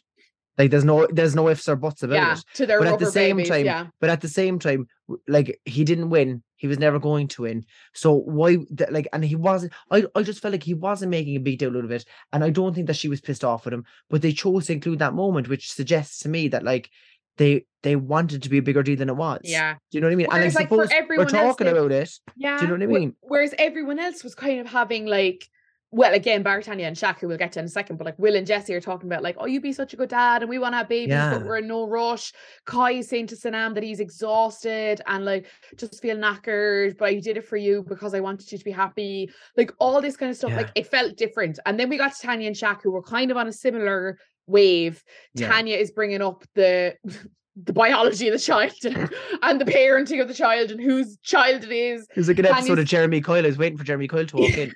Like 0.57 0.69
there's 0.69 0.85
no 0.85 1.07
there's 1.07 1.35
no 1.35 1.49
ifs 1.49 1.67
or 1.67 1.75
buts 1.75 2.03
about 2.03 2.13
yeah, 2.15 2.33
it. 2.33 2.43
to 2.55 2.65
their 2.67 2.77
But 2.77 2.87
at 2.87 2.99
the 2.99 3.11
same 3.11 3.37
babies. 3.37 3.49
time, 3.49 3.65
yeah, 3.65 3.87
But 3.99 4.11
at 4.11 4.21
the 4.21 4.27
same 4.27 4.59
time, 4.59 4.87
like 5.27 5.59
he 5.65 5.83
didn't 5.83 6.11
win. 6.11 6.43
He 6.57 6.67
was 6.67 6.77
never 6.77 6.99
going 6.99 7.27
to 7.29 7.41
win. 7.41 7.65
So 7.93 8.13
why 8.13 8.59
like 8.91 9.07
and 9.13 9.25
he 9.25 9.35
wasn't 9.35 9.73
I, 9.89 10.05
I 10.13 10.21
just 10.21 10.41
felt 10.41 10.51
like 10.51 10.63
he 10.63 10.75
wasn't 10.75 11.09
making 11.09 11.35
a 11.35 11.39
big 11.39 11.57
deal 11.57 11.75
out 11.75 11.83
of 11.83 11.91
it. 11.91 12.05
And 12.31 12.43
I 12.43 12.51
don't 12.51 12.75
think 12.75 12.85
that 12.87 12.95
she 12.95 13.09
was 13.09 13.19
pissed 13.19 13.43
off 13.43 13.65
with 13.65 13.73
him, 13.73 13.83
but 14.11 14.21
they 14.21 14.31
chose 14.31 14.67
to 14.67 14.73
include 14.73 14.99
that 14.99 15.15
moment, 15.15 15.49
which 15.49 15.73
suggests 15.73 16.19
to 16.19 16.29
me 16.29 16.47
that 16.49 16.63
like 16.63 16.91
they 17.37 17.65
they 17.81 17.95
wanted 17.95 18.43
to 18.43 18.49
be 18.49 18.57
a 18.59 18.61
bigger 18.61 18.81
deal 18.83 18.95
than 18.95 19.09
it 19.09 19.15
was. 19.15 19.41
yeah, 19.43 19.73
Do 19.91 19.97
you 19.97 20.01
know 20.01 20.07
what 20.07 20.13
I 20.13 20.15
mean? 20.15 20.27
Whereas, 20.29 20.55
and 20.55 20.57
I 20.57 20.61
like, 20.61 20.69
for 20.69 20.75
suppose 20.75 20.89
we're 20.89 20.97
everyone 21.03 21.25
else, 21.25 21.31
talking 21.57 21.67
about 21.67 21.91
it. 21.91 22.11
yeah. 22.37 22.57
Do 22.57 22.63
you 22.63 22.67
know 22.69 22.85
what 22.87 22.95
I 22.95 22.99
mean? 22.99 23.15
Whereas 23.21 23.53
everyone 23.57 23.99
else 23.99 24.23
was 24.23 24.35
kind 24.35 24.59
of 24.59 24.67
having 24.67 25.05
like. 25.05 25.47
Well, 25.95 26.15
again, 26.15 26.43
Baritania 26.43 26.87
and 26.87 26.97
Shaq, 26.97 27.19
who 27.19 27.27
we'll 27.27 27.37
get 27.37 27.51
to 27.51 27.59
in 27.59 27.65
a 27.65 27.69
second, 27.69 27.97
but 27.97 28.05
like 28.05 28.17
Will 28.17 28.35
and 28.35 28.47
Jesse 28.47 28.73
are 28.73 28.81
talking 28.81 29.07
about 29.07 29.21
like, 29.21 29.35
oh, 29.37 29.45
you'd 29.45 29.61
be 29.61 29.71
such 29.71 29.93
a 29.93 29.95
good 29.95 30.09
dad, 30.09 30.41
and 30.41 30.49
we 30.49 30.57
want 30.57 30.73
to 30.73 30.77
have 30.77 30.89
babies, 30.89 31.09
Yeah. 31.11 31.37
but 31.37 31.45
we're 31.45 31.57
in 31.57 31.67
no 31.67 31.87
rush. 31.87 32.33
Kai 32.65 32.93
is 32.93 33.09
saying 33.09 33.27
to 33.27 33.35
Sanam 33.35 33.75
that 33.75 33.83
he's 33.83 33.99
exhausted 33.99 35.01
and 35.05 35.23
like 35.23 35.45
just 35.77 36.01
feel 36.01 36.17
knackered, 36.17 36.97
but 36.97 37.09
I 37.09 37.19
did 37.19 37.37
it 37.37 37.47
for 37.47 37.57
you 37.57 37.85
because 37.87 38.15
I 38.15 38.21
wanted 38.21 38.51
you 38.51 38.57
to 38.57 38.63
be 38.63 38.71
happy. 38.71 39.29
Like 39.55 39.71
all 39.79 40.01
this 40.01 40.17
kind 40.17 40.31
of 40.31 40.35
stuff, 40.37 40.49
Yeah. 40.49 40.57
like 40.57 40.71
it 40.73 40.87
felt 40.87 41.15
different. 41.15 41.59
And 41.67 41.79
then 41.79 41.89
we 41.89 41.97
got 41.99 42.15
to 42.15 42.21
Tanya 42.25 42.47
and 42.47 42.55
Shaq, 42.55 42.81
who 42.81 42.89
were 42.91 43.03
kind 43.03 43.29
of 43.29 43.37
on 43.37 43.47
a 43.47 43.53
similar 43.53 44.17
wave. 44.47 45.03
Yeah. 45.33 45.51
Tanya 45.51 45.77
is 45.77 45.91
bringing 45.91 46.21
up 46.21 46.43
the 46.55 46.95
the 47.55 47.73
biology 47.73 48.27
of 48.27 48.33
the 48.33 48.39
child 48.39 48.73
and 48.83 49.61
the 49.61 49.65
parenting 49.65 50.19
of 50.21 50.27
the 50.27 50.33
child 50.33 50.71
and 50.71 50.81
whose 50.81 51.17
child 51.23 51.63
it 51.63 51.71
is. 51.71 52.07
It 52.09 52.17
was 52.17 52.27
like 52.27 52.39
an 52.39 52.47
episode 52.47 52.79
of 52.79 52.85
Jeremy 52.85 53.21
Kyle. 53.21 53.43
I 53.43 53.47
was 53.47 53.57
waiting 53.57 53.77
for 53.77 53.83
Jeremy 53.83 54.07
Kyle 54.07 54.25
to 54.25 54.37
walk 54.37 54.49
in. 54.57 54.73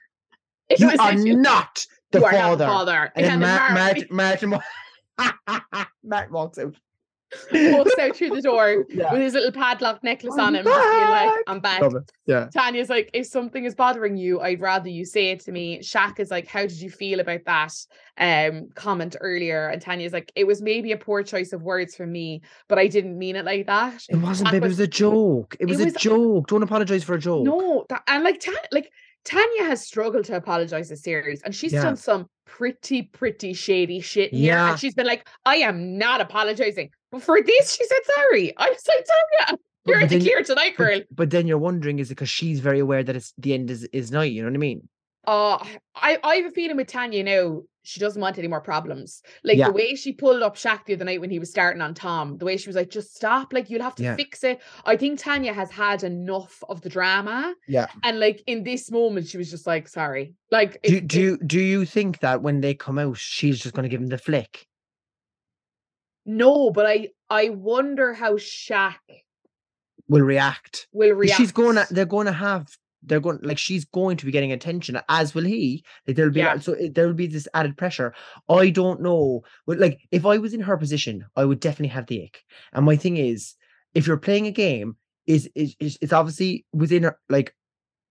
You 0.77 0.89
are 0.99 1.15
not 1.15 1.85
the 2.11 2.19
you 2.19 2.25
are 2.25 2.31
father. 2.31 2.39
not 2.39 2.57
the 2.57 2.65
father. 2.65 3.11
And 3.15 3.25
then 3.25 3.39
Mar- 3.39 3.73
Martin 3.73 4.07
Martin, 4.11 4.59
Martin 6.03 6.33
walks 6.33 6.57
out. 6.59 6.75
walks 7.73 7.97
out 7.99 8.15
through 8.15 8.29
the 8.31 8.41
door 8.41 8.85
Yeah. 8.89 9.11
with 9.11 9.21
his 9.21 9.33
little 9.33 9.51
padlock 9.51 10.03
necklace 10.03 10.33
I'm 10.33 10.47
on 10.47 10.55
him, 10.55 10.65
just 10.65 10.77
like. 10.77 11.43
I'm 11.47 11.59
back. 11.59 11.81
Love 11.81 11.95
it. 11.95 12.11
Yeah. 12.25 12.47
Tanya's 12.53 12.89
like, 12.89 13.09
if 13.13 13.25
something 13.27 13.63
is 13.65 13.75
bothering 13.75 14.17
you, 14.17 14.39
I'd 14.41 14.61
rather 14.61 14.89
you 14.89 15.05
say 15.05 15.31
it 15.31 15.39
to 15.41 15.51
me. 15.51 15.79
Shaq 15.79 16.19
is 16.19 16.29
like, 16.31 16.47
how 16.47 16.61
did 16.61 16.79
you 16.81 16.89
feel 16.89 17.19
about 17.19 17.41
that 17.45 17.73
um 18.19 18.69
comment 18.75 19.15
earlier? 19.21 19.67
And 19.69 19.81
Tanya's 19.81 20.13
like, 20.13 20.31
it 20.35 20.45
was 20.45 20.61
maybe 20.61 20.91
a 20.91 20.97
poor 20.97 21.23
choice 21.23 21.53
of 21.53 21.61
words 21.63 21.95
from 21.95 22.11
me, 22.11 22.41
but 22.67 22.77
I 22.79 22.87
didn't 22.87 23.17
mean 23.17 23.35
it 23.35 23.45
like 23.45 23.67
that. 23.67 24.03
It 24.09 24.17
wasn't, 24.17 24.49
Shaq 24.49 24.51
babe. 24.53 24.63
It 24.63 24.67
was- 24.67 24.77
was 24.77 24.79
a 24.81 24.87
joke. 24.87 25.55
It 25.59 25.65
was, 25.67 25.77
was- 25.77 25.95
a 25.95 25.99
joke. 25.99 26.47
Don't 26.47 26.63
apologize 26.63 27.03
for 27.03 27.13
a 27.15 27.19
joke. 27.19 27.43
No, 27.45 27.85
that, 27.89 28.03
and 28.07 28.23
like 28.23 28.39
Tanya, 28.39 28.59
like 28.71 28.91
Tanya 29.25 29.63
has 29.65 29.85
struggled 29.85 30.25
to 30.25 30.35
apologize 30.35 30.89
this 30.89 31.03
series, 31.03 31.41
and 31.43 31.53
she's 31.53 31.73
Yeah. 31.73 31.83
done 31.83 31.97
some 31.97 32.27
pretty, 32.45 33.01
pretty 33.03 33.53
shady 33.53 33.99
shit 33.99 34.31
here. 34.33 34.53
Yeah. 34.53 34.71
And 34.71 34.79
she's 34.79 34.93
been 34.93 35.05
like, 35.05 35.27
I 35.45 35.57
am 35.57 35.97
not 35.97 36.21
apologizing. 36.21 36.91
But 37.11 37.23
for 37.23 37.41
this, 37.41 37.75
she 37.75 37.85
said 37.85 37.99
sorry. 38.15 38.53
I 38.57 38.69
was 38.69 38.83
like, 38.87 39.05
Tanya, 39.05 39.59
But- 39.85 39.91
you're 39.91 40.01
but 40.01 40.11
in 40.11 40.19
the 40.19 40.25
clear 40.25 40.43
tonight, 40.43 40.75
girl. 40.77 41.01
but 41.11 41.29
then 41.29 41.47
you're 41.47 41.57
wondering, 41.57 41.99
is 41.99 42.11
it 42.11 42.15
because 42.15 42.29
she's 42.29 42.59
very 42.59 42.79
aware 42.79 43.03
that 43.03 43.15
it's 43.15 43.33
the 43.37 43.53
end 43.53 43.69
is, 43.71 43.83
is 43.93 44.11
night? 44.11 44.31
You 44.33 44.41
know 44.43 44.49
what 44.49 44.55
I 44.55 44.59
mean? 44.59 44.89
Uh 45.25 45.57
I, 45.95 46.17
I 46.23 46.35
have 46.35 46.45
a 46.45 46.51
feeling 46.51 46.77
with 46.77 46.87
Tanya 46.87 47.21
now, 47.23 47.61
she 47.83 47.99
doesn't 47.99 48.21
want 48.21 48.37
any 48.37 48.47
more 48.47 48.61
problems. 48.61 49.21
Like 49.43 49.57
Yeah. 49.57 49.67
the 49.67 49.73
way 49.73 49.95
she 49.95 50.13
pulled 50.13 50.41
up 50.41 50.55
Shaq 50.55 50.85
the 50.85 50.93
other 50.93 51.03
night 51.05 51.19
when 51.21 51.29
he 51.29 51.39
was 51.39 51.49
starting 51.49 51.81
on 51.81 51.93
Tom, 51.93 52.37
the 52.37 52.45
way 52.45 52.55
she 52.57 52.67
was 52.69 52.75
like, 52.77 52.89
just 52.89 53.13
stop, 53.15 53.51
like 53.53 53.69
you'll 53.69 53.81
have 53.81 53.95
to 53.95 54.03
Yeah. 54.03 54.15
fix 54.15 54.43
it. 54.45 54.61
I 54.85 54.95
think 54.95 55.19
Tanya 55.19 55.53
has 55.53 55.69
had 55.71 56.03
enough 56.03 56.63
of 56.69 56.79
the 56.81 56.87
drama. 56.89 57.53
Yeah. 57.67 57.87
And 58.03 58.19
like 58.21 58.41
in 58.47 58.63
this 58.63 58.89
moment, 58.91 59.27
she 59.27 59.37
was 59.37 59.49
just 59.51 59.67
like, 59.67 59.87
sorry. 59.89 60.33
Like 60.51 60.79
Do, 60.83 60.95
it- 60.97 61.07
do 61.07 61.19
it- 61.19 61.21
you 61.23 61.37
do 61.47 61.59
you 61.59 61.85
think 61.85 62.19
that 62.19 62.41
when 62.41 62.61
they 62.61 62.73
come 62.73 62.97
out, 62.97 63.17
she's 63.17 63.59
just 63.59 63.73
going 63.75 63.83
to 63.83 63.89
give 63.89 64.01
him 64.01 64.07
the 64.07 64.17
flick? 64.17 64.65
No, 66.27 66.69
but 66.69 66.85
I 66.85 67.09
I 67.29 67.49
wonder 67.49 68.13
how 68.13 68.33
Shaq 68.33 68.95
Will 70.09 70.21
react. 70.21 70.87
Will 70.93 71.13
react. 71.15 71.37
She's 71.37 71.51
going 71.51 71.75
to. 71.75 71.87
They're 71.89 72.05
going 72.05 72.27
to 72.27 72.33
have. 72.33 72.67
They're 73.03 73.19
going 73.19 73.39
like 73.41 73.57
she's 73.57 73.85
going 73.85 74.17
to 74.17 74.25
be 74.25 74.31
getting 74.31 74.51
attention, 74.51 74.99
as 75.09 75.33
will 75.33 75.43
he. 75.43 75.83
Like 76.05 76.15
there'll 76.15 76.31
be 76.31 76.39
Yeah. 76.39 76.59
so 76.59 76.73
eh, 76.73 76.89
there 76.93 77.07
will 77.07 77.13
be 77.13 77.27
this 77.27 77.47
added 77.53 77.77
pressure. 77.77 78.13
I 78.49 78.69
don't 78.69 79.01
know. 79.01 79.41
But 79.65 79.79
like 79.79 79.99
if 80.11 80.25
I 80.25 80.37
was 80.37 80.53
in 80.53 80.61
her 80.61 80.77
position, 80.77 81.25
I 81.35 81.45
would 81.45 81.59
definitely 81.59 81.89
have 81.89 82.07
the 82.07 82.23
ick. 82.23 82.43
And 82.73 82.85
my 82.85 82.95
thing 82.95 83.17
is, 83.17 83.55
if 83.93 84.07
you're 84.07 84.17
playing 84.17 84.47
a 84.47 84.51
game, 84.51 84.97
is 85.25 85.49
is 85.55 85.75
is 85.79 85.97
it's 86.01 86.13
obviously 86.13 86.65
within 86.73 87.03
her 87.03 87.19
like 87.29 87.53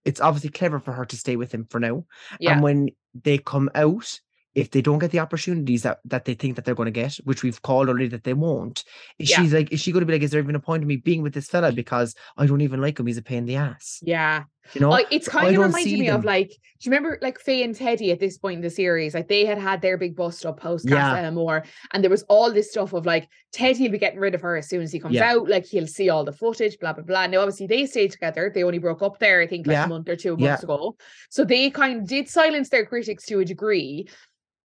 it's 0.04 0.20
obviously 0.20 0.50
clever 0.50 0.78
for 0.78 0.92
her 0.92 1.04
to 1.04 1.16
stay 1.16 1.36
with 1.36 1.52
him 1.52 1.66
for 1.68 1.80
now. 1.80 2.04
Yeah. 2.40 2.52
And 2.52 2.62
when 2.62 2.88
they 3.14 3.38
come 3.38 3.70
out, 3.74 4.20
if 4.56 4.70
they 4.70 4.80
don't 4.80 4.98
get 4.98 5.10
the 5.10 5.20
opportunities 5.20 5.82
that, 5.82 6.00
that 6.06 6.24
they 6.24 6.32
think 6.34 6.56
that 6.56 6.64
they're 6.64 6.74
going 6.74 6.86
to 6.86 6.90
get, 6.90 7.14
which 7.24 7.42
we've 7.42 7.60
called 7.60 7.88
already 7.90 8.08
that 8.08 8.24
they 8.24 8.32
won't, 8.34 8.84
is 9.18 9.30
Yeah. 9.30 9.36
she's 9.42 9.52
like, 9.52 9.70
is 9.70 9.80
she 9.80 9.92
going 9.92 10.00
to 10.00 10.06
be 10.06 10.14
like, 10.14 10.22
is 10.22 10.30
there 10.30 10.40
even 10.40 10.54
a 10.56 10.60
point 10.60 10.82
of 10.82 10.88
me 10.88 10.96
being 10.96 11.22
with 11.22 11.34
this 11.34 11.46
fella 11.48 11.70
because 11.72 12.14
I 12.38 12.46
don't 12.46 12.62
even 12.62 12.80
like 12.80 12.98
him? 12.98 13.06
He's 13.06 13.18
a 13.18 13.22
pain 13.22 13.38
in 13.38 13.44
the 13.44 13.56
ass. 13.56 14.00
yeah. 14.02 14.44
You 14.74 14.80
know? 14.80 14.98
It's 15.12 15.28
kind 15.28 15.56
I 15.56 15.62
of 15.64 15.72
see 15.74 16.00
me 16.00 16.08
of 16.08 16.24
like, 16.24 16.48
do 16.48 16.54
you 16.80 16.90
remember 16.90 17.18
like 17.22 17.38
Faye 17.38 17.62
and 17.62 17.72
Teddy 17.76 18.10
at 18.10 18.18
this 18.18 18.36
point 18.36 18.56
in 18.56 18.62
the 18.62 18.70
series? 18.70 19.14
Like 19.14 19.28
they 19.28 19.44
had 19.44 19.58
had 19.58 19.80
their 19.80 19.96
big 19.96 20.16
bust 20.16 20.44
up 20.44 20.58
post 20.58 20.88
Yeah. 20.88 20.96
Casa 20.96 21.26
Amor, 21.28 21.62
and 21.92 22.02
there 22.02 22.10
was 22.10 22.24
all 22.24 22.52
this 22.52 22.70
stuff 22.72 22.92
of 22.92 23.06
like 23.06 23.28
Teddy 23.52 23.84
will 23.84 23.92
be 23.92 23.98
getting 23.98 24.18
rid 24.18 24.34
of 24.34 24.40
her 24.40 24.56
as 24.56 24.68
soon 24.68 24.82
as 24.82 24.90
he 24.90 24.98
comes 24.98 25.14
Yeah. 25.14 25.30
out. 25.34 25.48
Like 25.48 25.66
he'll 25.66 25.86
see 25.86 26.08
all 26.10 26.24
the 26.24 26.32
footage, 26.32 26.78
blah 26.80 26.94
blah 26.94 27.04
blah. 27.04 27.28
Now 27.28 27.40
obviously 27.42 27.68
they 27.68 27.86
stayed 27.86 28.10
together. 28.10 28.50
They 28.52 28.64
only 28.64 28.78
broke 28.78 29.02
up 29.02 29.20
there, 29.20 29.40
I 29.40 29.46
think, 29.46 29.68
like 29.68 29.74
Yeah. 29.74 29.84
a 29.84 29.88
month 29.88 30.08
or 30.08 30.16
two 30.16 30.34
Yeah. 30.36 30.48
months 30.48 30.64
ago. 30.64 30.96
So 31.30 31.44
they 31.44 31.70
kind 31.70 32.00
of 32.00 32.08
did 32.08 32.28
silence 32.28 32.68
their 32.68 32.86
critics 32.86 33.24
to 33.26 33.38
a 33.38 33.44
degree, 33.44 34.08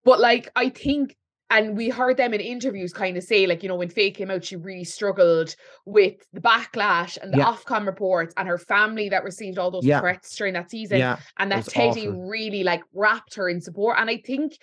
but 0.04 0.20
like 0.20 0.50
I 0.56 0.68
think. 0.70 1.16
And 1.50 1.76
we 1.76 1.90
heard 1.90 2.16
them 2.16 2.32
in 2.32 2.40
interviews 2.40 2.94
kind 2.94 3.14
of 3.18 3.22
say, 3.24 3.46
like, 3.46 3.62
you 3.62 3.68
know, 3.68 3.74
when 3.76 3.90
Faye 3.90 4.10
came 4.10 4.30
out, 4.30 4.42
she 4.42 4.56
really 4.56 4.84
struggled 4.84 5.54
with 5.84 6.14
the 6.32 6.40
backlash 6.40 7.18
and 7.20 7.30
the 7.30 7.36
Yeah. 7.36 7.52
Ofcom 7.52 7.84
reports 7.84 8.32
and 8.38 8.48
her 8.48 8.56
family 8.56 9.10
that 9.10 9.22
received 9.22 9.58
all 9.58 9.70
those 9.70 9.84
Yeah. 9.84 10.00
threats 10.00 10.34
during 10.34 10.54
that 10.54 10.70
season 10.70 10.96
yeah. 11.00 11.18
and 11.38 11.52
that 11.52 11.66
Teddy 11.66 12.08
awful. 12.08 12.26
really 12.26 12.62
like 12.64 12.82
wrapped 12.94 13.34
her 13.34 13.50
in 13.50 13.60
support. 13.60 13.98
And 14.00 14.08
I 14.08 14.22
think 14.24 14.56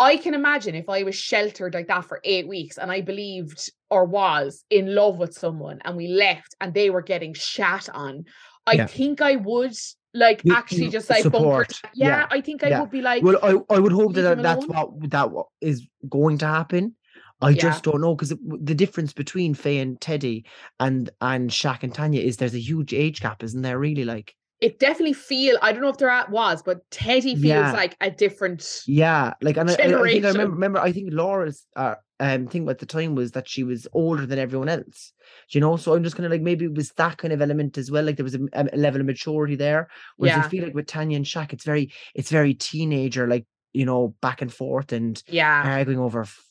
I 0.00 0.16
can 0.16 0.34
imagine 0.34 0.74
if 0.74 0.88
I 0.88 1.04
was 1.04 1.14
sheltered 1.14 1.74
like 1.74 1.86
that 1.86 2.06
for 2.06 2.20
eight 2.24 2.48
weeks 2.48 2.76
and 2.76 2.90
I 2.90 3.02
believed 3.02 3.70
or 3.88 4.04
was 4.04 4.64
in 4.68 4.96
love 4.96 5.18
with 5.18 5.34
someone 5.34 5.78
and 5.84 5.96
we 5.96 6.08
left 6.08 6.56
and 6.60 6.74
they 6.74 6.90
were 6.90 7.02
getting 7.02 7.34
shat 7.34 7.88
on, 7.94 8.24
I 8.66 8.86
think 8.86 9.20
I 9.22 9.36
would 9.36 9.76
like 10.14 10.42
You- 10.44 10.54
actually 10.54 10.84
you 10.84 10.90
just 10.90 11.08
like 11.10 11.22
bumper. 11.24 11.38
support, 11.38 11.80
Yeah, 11.94 12.06
yeah, 12.08 12.26
I 12.30 12.40
think 12.40 12.62
I 12.64 12.68
yeah. 12.68 12.80
would 12.80 12.90
be 12.90 13.00
like, 13.02 13.22
Well, 13.22 13.38
I, 13.42 13.74
I 13.74 13.78
would 13.78 13.92
hope 13.92 14.14
that 14.14 14.42
that's 14.42 14.64
alone. 14.64 14.98
what 15.00 15.10
that 15.10 15.30
is 15.60 15.86
going 16.08 16.38
to 16.38 16.46
happen. 16.46 16.96
I 17.40 17.50
Yeah. 17.50 17.62
just 17.62 17.82
don't 17.84 18.00
know 18.00 18.14
because 18.14 18.28
the 18.46 18.74
difference 18.74 19.12
between 19.12 19.54
Faye 19.54 19.78
and 19.78 20.00
Teddy 20.00 20.44
and 20.78 21.10
and 21.20 21.50
Shaq 21.50 21.82
and 21.82 21.92
Tanya 21.92 22.20
is 22.20 22.36
there's 22.36 22.54
a 22.54 22.60
huge 22.60 22.94
age 22.94 23.20
gap, 23.20 23.42
isn't 23.42 23.62
there? 23.62 23.78
Really, 23.78 24.04
like 24.04 24.34
it 24.60 24.78
definitely 24.78 25.14
feel. 25.14 25.58
I 25.60 25.72
don't 25.72 25.82
know 25.82 25.88
if 25.88 25.98
there 25.98 26.08
at 26.08 26.30
was, 26.30 26.62
but 26.62 26.88
Teddy 26.92 27.34
feels 27.34 27.42
Yeah. 27.44 27.72
like 27.72 27.96
a 28.00 28.12
different. 28.12 28.82
Yeah, 28.86 29.34
like 29.42 29.56
and 29.56 29.68
I, 29.68 29.72
I- 29.72 29.76
I 29.76 30.12
think 30.12 30.24
I 30.24 30.28
remember. 30.28 30.52
Remember, 30.54 30.78
I 30.78 30.92
think 30.92 31.08
Laura's 31.12 31.66
uh, 31.74 31.96
um 32.26 32.46
thing 32.46 32.68
at 32.68 32.78
the 32.78 32.86
time 32.86 33.14
was 33.14 33.32
that 33.32 33.48
she 33.48 33.62
was 33.64 33.86
older 33.92 34.24
than 34.26 34.38
everyone 34.38 34.68
else. 34.68 35.12
You 35.50 35.60
know, 35.60 35.76
so 35.76 35.94
I'm 35.94 36.04
just 36.04 36.16
kind 36.16 36.26
of 36.26 36.32
like 36.32 36.40
maybe 36.48 36.64
it 36.66 36.74
was 36.74 36.90
that 36.92 37.16
kind 37.18 37.32
of 37.34 37.42
element 37.42 37.76
as 37.78 37.90
well. 37.90 38.04
Like 38.04 38.16
there 38.16 38.24
was 38.30 38.34
a, 38.36 38.40
a 38.52 38.76
level 38.76 39.00
of 39.00 39.06
maturity 39.06 39.56
there. 39.56 39.88
Whereas 40.16 40.36
Yeah. 40.36 40.44
I 40.44 40.48
feel 40.48 40.64
like 40.64 40.74
with 40.74 40.86
Tanya 40.86 41.16
and 41.16 41.26
Shaq, 41.26 41.52
it's 41.52 41.64
very 41.64 41.92
it's 42.14 42.30
very 42.30 42.54
teenager, 42.54 43.26
like 43.26 43.46
you 43.72 43.86
know, 43.86 44.14
back 44.20 44.42
and 44.42 44.52
forth 44.52 44.92
and 44.92 45.22
Yeah. 45.28 45.62
arguing 45.64 45.98
over 45.98 46.22
f- 46.22 46.44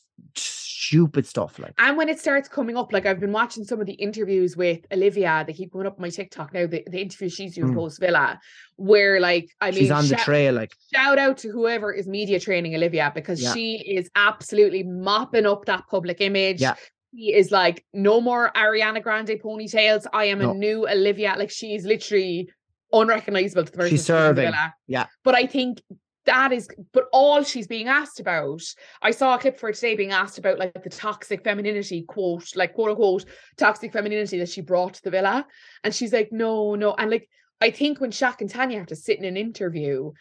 stupid 0.86 1.26
stuff. 1.26 1.58
Like 1.58 1.74
And 1.78 1.96
when 1.96 2.08
it 2.08 2.18
starts 2.18 2.48
coming 2.48 2.76
up, 2.76 2.92
like 2.92 3.06
I've 3.06 3.20
been 3.20 3.32
watching 3.32 3.64
some 3.64 3.80
of 3.80 3.86
the 3.86 3.92
interviews 3.94 4.56
with 4.56 4.80
Olivia, 4.92 5.44
they 5.46 5.52
keep 5.52 5.72
going 5.72 5.86
up 5.86 5.94
on 5.96 6.02
my 6.02 6.10
TikTok 6.10 6.52
now, 6.52 6.66
the, 6.66 6.82
the 6.90 7.00
interview 7.00 7.28
she's 7.28 7.54
doing 7.54 7.72
Mm. 7.72 7.76
post 7.76 8.00
Villa, 8.00 8.40
where 8.76 9.20
like, 9.20 9.48
I 9.60 9.70
mean, 9.70 9.80
she's 9.80 9.90
on 9.90 10.06
the 10.08 10.16
trail. 10.16 10.54
Like 10.54 10.72
shout 10.94 11.18
out 11.18 11.38
to 11.38 11.48
whoever 11.50 11.92
is 11.92 12.06
media 12.08 12.40
training 12.40 12.74
Olivia 12.74 13.12
because 13.14 13.40
Yeah. 13.42 13.54
she 13.54 13.76
is 13.76 14.10
absolutely 14.16 14.82
mopping 14.82 15.46
up 15.46 15.64
that 15.66 15.84
public 15.90 16.20
image. 16.20 16.60
Yeah. 16.60 16.74
She 17.14 17.34
is 17.34 17.50
like, 17.50 17.84
no 17.92 18.20
more 18.20 18.50
Ariana 18.56 19.02
Grande 19.02 19.38
ponytails. 19.44 20.06
I 20.12 20.24
am 20.26 20.38
No. 20.38 20.50
a 20.50 20.54
new 20.54 20.88
Olivia. 20.88 21.34
Like 21.38 21.50
she 21.50 21.74
is 21.74 21.84
literally 21.84 22.48
unrecognizable 22.92 23.64
to 23.64 23.70
the 23.72 23.76
person 23.78 23.90
She's 23.90 24.04
serving. 24.04 24.46
Villa. 24.46 24.74
Yeah. 24.86 25.06
But 25.24 25.34
I 25.34 25.46
think 25.46 25.80
that 26.24 26.52
is 26.52 26.68
but 26.92 27.08
all 27.12 27.42
she's 27.42 27.66
being 27.66 27.88
asked 27.88 28.20
about 28.20 28.62
i 29.02 29.10
saw 29.10 29.34
a 29.34 29.38
clip 29.38 29.58
for 29.58 29.72
today 29.72 29.96
being 29.96 30.12
asked 30.12 30.38
about 30.38 30.58
like 30.58 30.82
the 30.82 30.90
toxic 30.90 31.42
femininity 31.42 32.02
quote 32.02 32.54
like 32.54 32.74
quote 32.74 32.90
unquote 32.90 33.24
toxic 33.56 33.92
femininity 33.92 34.38
that 34.38 34.48
she 34.48 34.60
brought 34.60 34.94
to 34.94 35.02
the 35.02 35.10
villa. 35.10 35.46
And 35.84 35.94
she's 35.94 36.12
like 36.12 36.30
no 36.32 36.74
no. 36.74 36.94
And 36.94 37.10
like 37.10 37.28
i 37.60 37.70
think 37.70 38.00
when 38.00 38.10
Shaq 38.10 38.40
and 38.40 38.50
tanya 38.50 38.78
have 38.78 38.88
to 38.88 38.96
sit 38.96 39.18
in 39.18 39.24
an 39.24 39.36
interview 39.36 40.12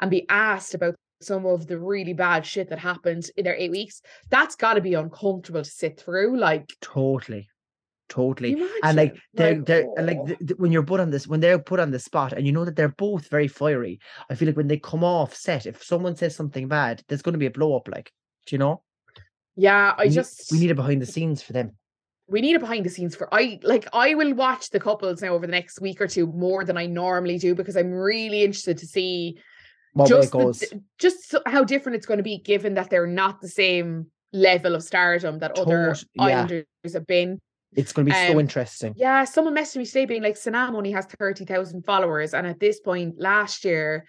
and 0.00 0.10
be 0.10 0.26
asked 0.28 0.74
about 0.74 0.96
some 1.20 1.46
of 1.46 1.66
the 1.66 1.78
really 1.78 2.12
bad 2.12 2.44
shit 2.44 2.68
that 2.68 2.78
happened 2.78 3.30
in 3.36 3.44
their 3.44 3.56
eight 3.56 3.70
weeks 3.70 4.02
that's 4.28 4.54
got 4.56 4.74
to 4.74 4.82
be 4.82 4.94
uncomfortable 4.94 5.62
to 5.62 5.70
sit 5.70 5.98
through 5.98 6.38
like 6.38 6.72
totally, 6.80 7.48
totally. 8.08 8.50
you 8.50 8.70
and 8.82 8.96
like 8.96 9.16
they're 9.34 9.56
Like, 9.56 9.66
they're 9.66 9.86
like 9.98 10.18
oh. 10.20 10.26
th- 10.26 10.38
th- 10.38 10.58
when 10.58 10.70
you're 10.72 10.82
put 10.84 11.00
on 11.00 11.10
this 11.10 11.26
when 11.26 11.40
they're 11.40 11.58
put 11.58 11.80
on 11.80 11.90
the 11.90 11.98
spot 11.98 12.32
and 12.32 12.46
you 12.46 12.52
know 12.52 12.64
that 12.64 12.76
they're 12.76 12.88
both 12.96 13.28
very 13.28 13.48
fiery 13.48 13.98
i 14.30 14.34
feel 14.34 14.46
like 14.48 14.56
when 14.56 14.68
they 14.68 14.78
come 14.78 15.02
off 15.02 15.34
set 15.34 15.66
if 15.66 15.82
someone 15.82 16.14
says 16.16 16.34
something 16.36 16.68
bad 16.68 17.02
there's 17.08 17.22
going 17.22 17.32
to 17.32 17.38
be 17.38 17.46
a 17.46 17.50
blow 17.50 17.76
up 17.76 17.88
like 17.88 18.12
do 18.46 18.54
you 18.54 18.58
know 18.58 18.82
Yeah, 19.56 19.94
I 19.96 20.02
We 20.04 20.08
need- 20.08 20.14
just 20.14 20.52
we 20.52 20.58
need 20.60 20.70
a 20.70 20.74
behind 20.74 21.00
the 21.02 21.06
scenes 21.06 21.42
for 21.42 21.52
them. 21.52 21.68
we 22.28 22.40
need 22.40 22.56
a 22.56 22.60
behind 22.60 22.84
the 22.86 22.90
scenes 22.90 23.14
for 23.16 23.26
I 23.32 23.58
like 23.62 23.88
I 23.92 24.14
will 24.14 24.34
watch 24.34 24.70
the 24.70 24.80
couples 24.80 25.22
now 25.22 25.32
over 25.34 25.46
the 25.46 25.56
next 25.60 25.80
week 25.80 26.00
or 26.00 26.06
two 26.08 26.26
more 26.26 26.64
than 26.64 26.76
I 26.76 26.86
normally 26.86 27.38
do 27.38 27.54
because 27.54 27.76
I'm 27.76 27.92
really 27.92 28.42
interested 28.42 28.78
to 28.78 28.86
see 28.86 29.38
What 29.94 30.08
just 30.08 30.30
the 30.32 30.38
goes. 30.38 30.62
just 30.98 31.34
how 31.46 31.64
different 31.64 31.96
it's 31.96 32.06
going 32.06 32.18
to 32.18 32.30
be 32.34 32.38
given 32.38 32.74
that 32.74 32.88
they're 32.90 33.06
not 33.22 33.40
the 33.40 33.48
same 33.48 34.06
level 34.32 34.74
of 34.74 34.82
stardom 34.82 35.38
that 35.38 35.52
other 35.58 35.94
yeah. 36.14 36.22
islanders 36.24 36.92
have 36.98 37.06
been. 37.06 37.40
It's 37.74 37.92
going 37.92 38.06
to 38.06 38.12
be 38.12 38.16
so 38.16 38.32
um, 38.32 38.40
interesting. 38.40 38.94
Yeah, 38.96 39.24
someone 39.24 39.54
messaged 39.54 39.76
me 39.76 39.86
today 39.86 40.06
being 40.06 40.22
like, 40.22 40.36
Sanam 40.36 40.74
only 40.74 40.92
has 40.92 41.06
30,000 41.06 41.84
followers. 41.84 42.32
And 42.32 42.46
at 42.46 42.60
this 42.60 42.80
point 42.80 43.16
last 43.18 43.64
year, 43.64 44.06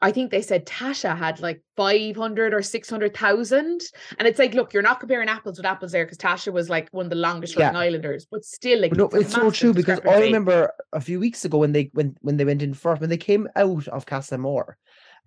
I 0.00 0.10
think 0.10 0.32
they 0.32 0.42
said 0.42 0.66
Tasha 0.66 1.16
had 1.16 1.40
like 1.40 1.62
500 1.76 2.52
or 2.52 2.60
600,000. 2.60 3.80
And 4.18 4.28
it's 4.28 4.38
like, 4.38 4.52
look, 4.52 4.72
you're 4.72 4.82
not 4.82 4.98
comparing 4.98 5.28
apples 5.28 5.58
with 5.58 5.66
apples 5.66 5.92
there 5.92 6.04
because 6.04 6.18
Tasha 6.18 6.52
was 6.52 6.68
like 6.68 6.88
one 6.90 7.06
of 7.06 7.10
the 7.10 7.16
longest 7.16 7.56
running 7.56 7.74
Yeah. 7.74 7.80
islanders, 7.80 8.26
but 8.30 8.44
still, 8.44 8.80
like, 8.80 8.90
But 8.90 8.98
no, 8.98 9.20
it's 9.20 9.32
so 9.32 9.50
true 9.50 9.72
because 9.72 10.00
I 10.00 10.18
remember 10.18 10.72
a 10.92 11.00
few 11.00 11.20
weeks 11.20 11.44
ago 11.44 11.58
when 11.58 11.72
they 11.72 11.90
when 11.92 12.16
when 12.20 12.36
they 12.36 12.44
went 12.44 12.62
in 12.62 12.74
first 12.74 13.00
when 13.00 13.10
they 13.10 13.16
came 13.16 13.48
out 13.54 13.86
of 13.88 14.06
Casa 14.06 14.34
Amor, 14.34 14.76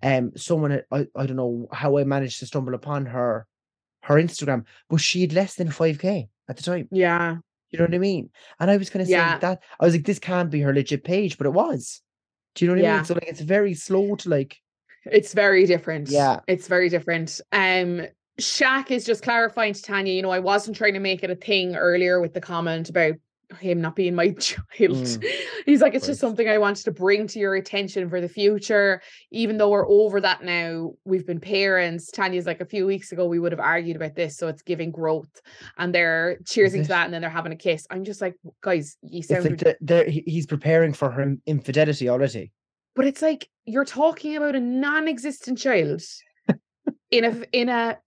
um, 0.02 0.32
someone 0.36 0.82
I 0.92 1.06
I 1.16 1.26
don't 1.26 1.36
know 1.36 1.68
how 1.72 1.96
I 1.96 2.04
managed 2.04 2.38
to 2.40 2.46
stumble 2.46 2.74
upon 2.74 3.06
her 3.06 3.46
her 4.02 4.16
Instagram, 4.16 4.66
but 4.90 5.00
she 5.00 5.22
had 5.22 5.32
less 5.32 5.54
than 5.54 5.70
five 5.70 5.98
k 5.98 6.28
at 6.48 6.56
the 6.56 6.62
time. 6.62 6.88
Yeah. 6.90 7.38
You 7.76 7.84
know 7.84 7.90
what 7.90 7.94
I 7.94 7.98
mean? 7.98 8.30
And 8.58 8.70
I 8.70 8.76
was 8.76 8.90
kind 8.90 9.02
of 9.02 9.08
saying 9.08 9.18
Yeah. 9.18 9.38
that 9.38 9.62
I 9.78 9.84
was 9.84 9.94
like, 9.94 10.04
this 10.04 10.18
can't 10.18 10.50
be 10.50 10.60
her 10.60 10.72
legit 10.74 11.04
page, 11.04 11.38
but 11.38 11.46
it 11.46 11.52
was. 11.52 12.00
Do 12.54 12.64
you 12.64 12.70
know 12.74 12.80
what 12.80 12.88
I 12.88 12.96
mean? 12.96 13.04
So 13.04 13.14
like, 13.14 13.28
it's 13.28 13.40
very 13.40 13.74
slow 13.74 14.16
to 14.16 14.28
like. 14.28 14.56
It's 15.04 15.34
very 15.34 15.66
different. 15.66 16.08
Yeah. 16.08 16.40
It's 16.46 16.68
very 16.68 16.88
different. 16.88 17.40
Um 17.52 18.06
Shaq 18.40 18.90
is 18.90 19.04
just 19.06 19.22
clarifying 19.22 19.72
to 19.72 19.82
Tanya, 19.82 20.12
you 20.12 20.20
know, 20.22 20.30
I 20.30 20.40
wasn't 20.40 20.76
trying 20.76 20.92
to 20.94 21.00
make 21.00 21.22
it 21.22 21.30
a 21.30 21.36
thing 21.36 21.74
earlier 21.74 22.20
with 22.20 22.34
the 22.34 22.40
comment 22.40 22.90
about 22.90 23.14
him 23.60 23.80
not 23.80 23.94
being 23.96 24.14
my 24.14 24.30
child. 24.40 24.58
Mm. 24.78 25.24
He's 25.64 25.80
like, 25.80 25.94
it's 25.94 26.06
just 26.06 26.20
something 26.20 26.48
I 26.48 26.58
wanted 26.58 26.84
to 26.84 26.90
bring 26.90 27.26
to 27.28 27.38
your 27.38 27.54
attention 27.54 28.08
for 28.10 28.20
the 28.20 28.28
future. 28.28 29.00
Even 29.30 29.56
though 29.56 29.70
we're 29.70 29.88
over 29.88 30.20
that 30.20 30.42
now, 30.42 30.92
we've 31.04 31.26
been 31.26 31.40
parents. 31.40 32.10
Tanya's 32.10 32.46
like 32.46 32.60
a 32.60 32.66
few 32.66 32.86
weeks 32.86 33.12
ago, 33.12 33.26
we 33.26 33.38
would 33.38 33.52
have 33.52 33.60
argued 33.60 33.96
about 33.96 34.14
this. 34.14 34.36
So 34.36 34.48
it's 34.48 34.62
giving 34.62 34.90
growth. 34.90 35.30
And 35.78 35.94
they're 35.94 36.38
cheersing 36.44 36.82
to 36.82 36.88
that 36.88 37.04
and 37.04 37.14
then 37.14 37.20
they're 37.22 37.30
having 37.30 37.52
a 37.52 37.56
kiss. 37.56 37.86
I'm 37.90 38.04
just 38.04 38.20
like, 38.20 38.34
guys, 38.62 38.96
you 39.02 39.22
sound 39.22 39.44
like 39.44 39.58
the, 39.58 39.76
they're- 39.80 40.08
he's 40.10 40.46
preparing 40.46 40.92
for 40.92 41.10
her 41.10 41.36
infidelity 41.46 42.08
already. 42.08 42.52
but 42.96 43.06
it's 43.06 43.22
like 43.22 43.48
you're 43.64 43.84
talking 43.84 44.36
about 44.36 44.56
a 44.56 44.60
non-existent 44.60 45.58
child 45.58 46.02
in 47.10 47.24
a 47.24 47.44
in 47.52 47.68
a 47.68 47.98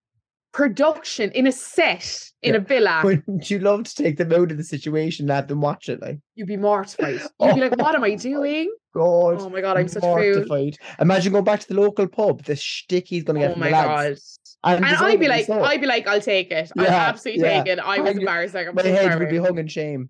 production 0.52 1.32
in 1.32 1.46
a 1.48 1.52
set 1.52 2.30
in 2.42 2.54
Yeah. 2.54 2.60
a 2.60 2.64
villa 2.64 3.02
Wouldn't 3.06 3.50
you 3.52 3.60
love 3.60 3.84
to 3.84 3.96
take 4.04 4.18
them 4.18 4.34
out 4.34 4.52
of 4.52 4.58
the 4.58 4.64
situation 4.64 5.26
and 5.26 5.32
have 5.36 5.48
them 5.48 5.62
watch 5.62 5.90
it? 5.90 6.02
Like, 6.02 6.20
you'd 6.36 6.48
be 6.48 6.58
mortified 6.58 7.22
you'd 7.40 7.56
be 7.56 7.62
like 7.62 7.78
what 7.78 7.96
am 7.96 8.04
i 8.04 8.12
oh 8.12 8.18
doing 8.18 8.74
God. 8.94 9.38
oh 9.42 9.50
my 9.50 9.62
god 9.62 9.78
i'm 9.78 9.88
such 9.88 9.98
a 10.04 10.06
fool 10.06 10.16
mortified. 10.16 10.78
Imagine 11.00 11.32
going 11.34 11.44
back 11.44 11.60
to 11.60 11.68
the 11.68 11.80
local 11.80 12.08
pub, 12.08 12.44
the 12.44 12.56
shtick 12.56 13.08
he's 13.08 13.24
going 13.24 13.40
to 13.40 13.48
get 13.48 13.56
oh 13.56 13.60
my 13.60 13.70
god 13.70 14.18
And, 14.64 14.84
and 14.86 14.96
i'd 14.98 15.20
be 15.20 15.28
like 15.28 15.50
i'd 15.50 15.82
be 15.82 15.88
like 15.88 16.08
i'll 16.08 16.20
take 16.22 16.52
it 16.52 16.72
i'll 16.78 16.88
absolutely 16.88 17.44
yeah. 17.44 17.64
take 17.64 17.74
it 17.74 17.80
i 17.80 18.00
was 18.00 18.18
embarrassed 18.18 18.56
like 18.56 18.68
I'm 18.68 18.76
My 18.76 18.82
head 18.84 19.12
sorry. 19.12 19.20
would 19.20 19.30
be 19.30 19.38
hung 19.38 19.58
in 19.58 19.68
shame. 19.68 20.10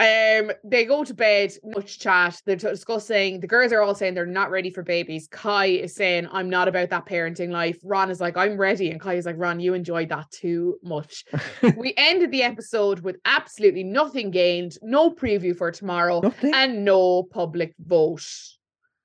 Um, 0.00 0.50
they 0.64 0.84
go 0.84 1.04
to 1.04 1.14
bed, 1.14 1.52
much 1.62 2.00
chat. 2.00 2.42
They're 2.44 2.56
discussing. 2.56 3.38
The 3.38 3.46
girls 3.46 3.72
are 3.72 3.80
all 3.80 3.94
saying 3.94 4.14
they're 4.14 4.26
not 4.26 4.50
ready 4.50 4.68
for 4.70 4.82
babies. 4.82 5.28
Kai 5.30 5.66
is 5.66 5.94
saying, 5.94 6.26
"I'm 6.32 6.50
not 6.50 6.66
about 6.66 6.90
that 6.90 7.06
parenting 7.06 7.50
life." 7.50 7.78
Ron 7.84 8.10
is 8.10 8.20
like, 8.20 8.36
"I'm 8.36 8.56
ready," 8.56 8.90
and 8.90 9.00
Kai 9.00 9.14
is 9.14 9.24
like, 9.24 9.36
"Ron, 9.38 9.60
you 9.60 9.72
enjoyed 9.72 10.08
that 10.08 10.28
too 10.32 10.78
much." 10.82 11.24
we 11.76 11.94
ended 11.96 12.32
the 12.32 12.42
episode 12.42 13.00
with 13.00 13.16
absolutely 13.24 13.84
nothing 13.84 14.32
gained, 14.32 14.76
no 14.82 15.10
preview 15.10 15.56
for 15.56 15.70
tomorrow, 15.70 16.20
Nothing. 16.20 16.52
and 16.52 16.84
no 16.84 17.22
public 17.22 17.72
vote. 17.78 18.26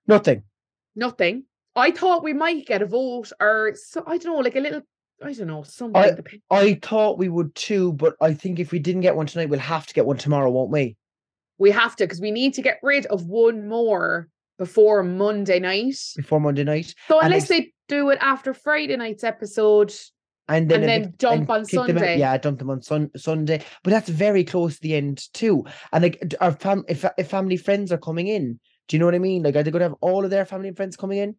Nothing. 0.08 0.42
Nothing. 0.96 1.44
I 1.76 1.92
thought 1.92 2.24
we 2.24 2.34
might 2.34 2.66
get 2.66 2.82
a 2.82 2.88
vote, 2.88 3.32
or 3.40 3.74
so 3.76 4.04
I 4.08 4.18
don't 4.18 4.34
know, 4.34 4.40
like 4.40 4.56
a 4.56 4.60
little. 4.60 4.82
I 5.22 5.34
don't 5.34 5.47
know 5.47 5.63
something. 5.63 6.01
dep- 6.01 6.28
I 6.49 6.80
thought 6.82 7.17
we 7.17 7.30
would 7.30 7.53
too, 7.55 7.93
but 7.93 8.15
I 8.22 8.34
think 8.34 8.59
if 8.59 8.72
we 8.72 8.80
didn't 8.80 9.01
get 9.01 9.15
one 9.15 9.26
tonight, 9.26 9.49
we'll 9.49 9.59
have 9.59 9.86
to 9.88 9.93
get 9.93 10.05
one 10.05 10.17
tomorrow, 10.17 10.49
won't 10.51 10.72
we? 10.72 10.95
we 11.57 11.72
have 11.72 11.93
to 11.97 12.05
because 12.05 12.22
we 12.22 12.32
need 12.32 12.53
to 12.53 12.61
get 12.61 12.80
rid 12.82 13.05
of 13.07 13.26
one 13.26 13.67
more 13.67 14.30
before 14.57 15.03
Monday 15.03 15.59
night. 15.59 15.97
Before 16.15 16.39
Monday 16.39 16.63
night. 16.63 16.95
So 17.09 17.20
unless 17.20 17.49
they 17.49 17.74
do 17.89 18.09
it 18.11 18.17
after 18.22 18.53
Friday 18.53 18.95
night's 18.95 19.26
episode, 19.26 19.93
And 20.47 20.70
then, 20.70 20.82
And 20.82 20.89
then 20.89 21.13
dump 21.17 21.49
on 21.49 21.65
kick 21.65 21.72
them. 21.86 21.97
Sunday. 21.97 22.17
Yeah, 22.17 22.38
dump 22.38 22.59
them 22.59 22.70
on 22.70 22.82
sun- 22.82 23.11
Sunday. 23.17 23.61
But 23.84 23.91
that's 23.91 24.07
very 24.07 24.45
close 24.45 24.76
to 24.76 24.82
the 24.82 24.95
end 24.95 25.22
too. 25.34 25.65
And 25.91 26.01
like 26.03 26.34
our 26.39 26.53
fam 26.53 26.86
if, 26.88 27.03
if 27.17 27.30
family 27.30 27.57
friends 27.57 27.91
are 27.91 27.97
coming 27.97 28.28
in, 28.28 28.59
do 28.88 28.95
you 28.95 28.99
know 28.99 29.05
what 29.05 29.15
I 29.15 29.20
mean? 29.20 29.43
Like 29.43 29.57
are 29.57 29.63
they 29.63 29.70
gonna 29.72 29.84
have 29.84 29.95
all 29.99 30.24
of 30.24 30.32
their 30.32 30.45
family 30.45 30.70
and 30.70 30.78
friends 30.78 30.95
coming 30.95 31.17
in? 31.20 31.36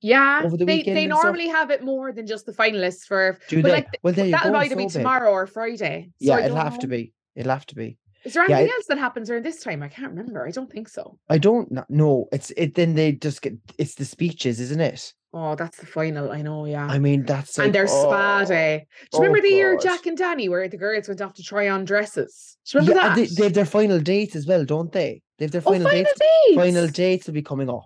Yeah, 0.00 0.42
Over 0.44 0.56
the 0.56 0.64
they 0.64 0.76
weekend 0.76 0.96
they 0.96 1.04
and 1.04 1.12
stuff? 1.12 1.24
normally 1.24 1.48
have 1.48 1.70
it 1.70 1.82
more 1.82 2.12
than 2.12 2.26
just 2.26 2.46
the 2.46 2.52
finalists 2.52 3.04
for. 3.06 3.38
Do 3.48 3.62
But 3.62 3.68
they? 3.68 3.74
like, 3.74 3.98
well 4.02 4.14
there 4.14 4.26
you 4.26 4.30
That'll 4.32 4.52
go. 4.52 4.58
either 4.58 4.76
be 4.76 4.82
so 4.84 4.86
big. 4.86 4.92
tomorrow 4.92 5.30
or 5.30 5.46
Friday. 5.46 6.10
So 6.22 6.26
Yeah, 6.26 6.44
it'll 6.44 6.56
have 6.56 6.78
to 6.80 6.86
be. 6.86 7.12
It'll 7.34 7.52
have 7.52 7.66
to 7.66 7.74
be. 7.74 7.98
Is 8.24 8.34
there 8.34 8.48
Yeah, 8.48 8.56
anything 8.56 8.70
it- 8.74 8.74
else 8.76 8.86
that 8.86 8.98
happens 8.98 9.28
during 9.28 9.42
this 9.42 9.60
time? 9.62 9.82
I 9.82 9.88
can't 9.88 10.10
remember. 10.10 10.46
I 10.46 10.50
don't 10.50 10.70
think 10.70 10.88
so. 10.88 11.18
I 11.28 11.38
don't 11.38 11.68
know. 11.88 12.26
It's 12.32 12.50
it 12.56 12.74
then 12.74 12.94
they 12.94 13.12
just 13.12 13.42
get 13.42 13.54
it's 13.78 13.94
the 13.94 14.04
speeches, 14.04 14.60
isn't 14.60 14.80
it? 14.80 15.12
Oh, 15.32 15.54
that's 15.56 15.78
the 15.78 15.86
final. 15.86 16.30
I 16.32 16.42
know. 16.42 16.64
Yeah. 16.64 16.86
I 16.86 16.98
mean 16.98 17.24
that's 17.24 17.58
like, 17.58 17.66
and 17.66 17.74
their 17.74 17.86
spa 17.86 18.40
oh, 18.42 18.46
day. 18.46 18.86
Do 19.10 19.18
you 19.18 19.18
oh 19.18 19.20
remember 19.22 19.42
the 19.42 19.54
year 19.54 19.76
Jack 19.78 20.06
and 20.06 20.16
Dani 20.16 20.48
where 20.48 20.68
the 20.68 20.76
girls 20.78 21.08
went 21.08 21.20
off 21.20 21.34
to 21.34 21.42
try 21.42 21.68
on 21.68 21.84
dresses? 21.84 22.56
Do 22.70 22.78
you 22.78 22.80
remember 22.80 23.00
yeah, 23.00 23.08
that? 23.08 23.16
They, 23.16 23.26
they 23.26 23.44
have 23.44 23.54
their 23.54 23.64
final 23.64 24.00
dates 24.00 24.36
as 24.36 24.46
well, 24.46 24.64
don't 24.64 24.92
they? 24.92 25.22
They 25.38 25.44
have 25.44 25.52
their 25.52 25.62
oh, 25.64 25.70
final 25.72 25.88
final 25.88 26.04
dates. 26.04 26.18
dates. 26.18 26.56
Final 26.56 26.88
dates 26.88 27.26
will 27.26 27.34
be 27.34 27.42
coming 27.42 27.68
up. 27.70 27.84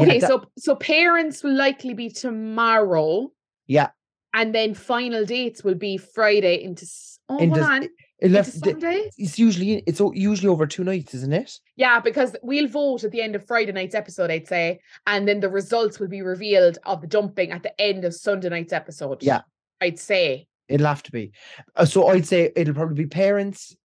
Yeah, 0.00 0.06
Okay, 0.06 0.18
that- 0.20 0.28
so 0.28 0.44
so 0.58 0.74
parents 0.76 1.42
will 1.42 1.54
likely 1.56 1.94
be 1.94 2.10
tomorrow. 2.10 3.30
Yeah. 3.66 3.88
And 4.34 4.54
then 4.54 4.74
final 4.74 5.24
dates 5.24 5.64
will 5.64 5.74
be 5.74 5.96
Friday 5.96 6.62
into 6.62 6.86
oh 7.28 7.38
Into 7.38 7.54
hold 7.60 7.66
s- 7.66 7.70
on. 7.76 7.82
It 7.84 7.90
Into 8.20 8.34
left, 8.34 8.52
the- 8.62 8.70
Sunday? 8.70 9.10
it's 9.18 9.38
usually 9.38 9.82
it's 9.86 10.00
usually 10.14 10.48
over 10.48 10.66
two 10.66 10.84
nights, 10.84 11.14
isn't 11.14 11.32
it? 11.32 11.58
Yeah, 11.76 12.00
because 12.00 12.36
we'll 12.42 12.68
vote 12.68 13.04
at 13.04 13.10
the 13.12 13.20
end 13.22 13.34
of 13.34 13.46
Friday 13.46 13.72
night's 13.72 13.94
episode, 13.94 14.30
I'd 14.30 14.46
say, 14.48 14.80
and 15.06 15.26
then 15.28 15.40
the 15.40 15.48
results 15.48 15.98
will 16.00 16.08
be 16.08 16.22
revealed 16.22 16.78
of 16.84 17.00
the 17.00 17.06
dumping 17.06 17.50
at 17.52 17.62
the 17.62 17.78
end 17.80 18.04
of 18.04 18.14
Sunday 18.14 18.48
night's 18.48 18.72
episode. 18.72 19.22
Yeah. 19.22 19.40
I'd 19.80 19.98
say. 19.98 20.46
It'll 20.68 20.86
have 20.86 21.02
to 21.04 21.12
be. 21.12 21.32
Uh, 21.76 21.84
so 21.84 22.06
I'd 22.08 22.26
say 22.26 22.50
it'll 22.56 22.74
probably 22.74 23.04
be 23.04 23.06
parents, 23.06 23.76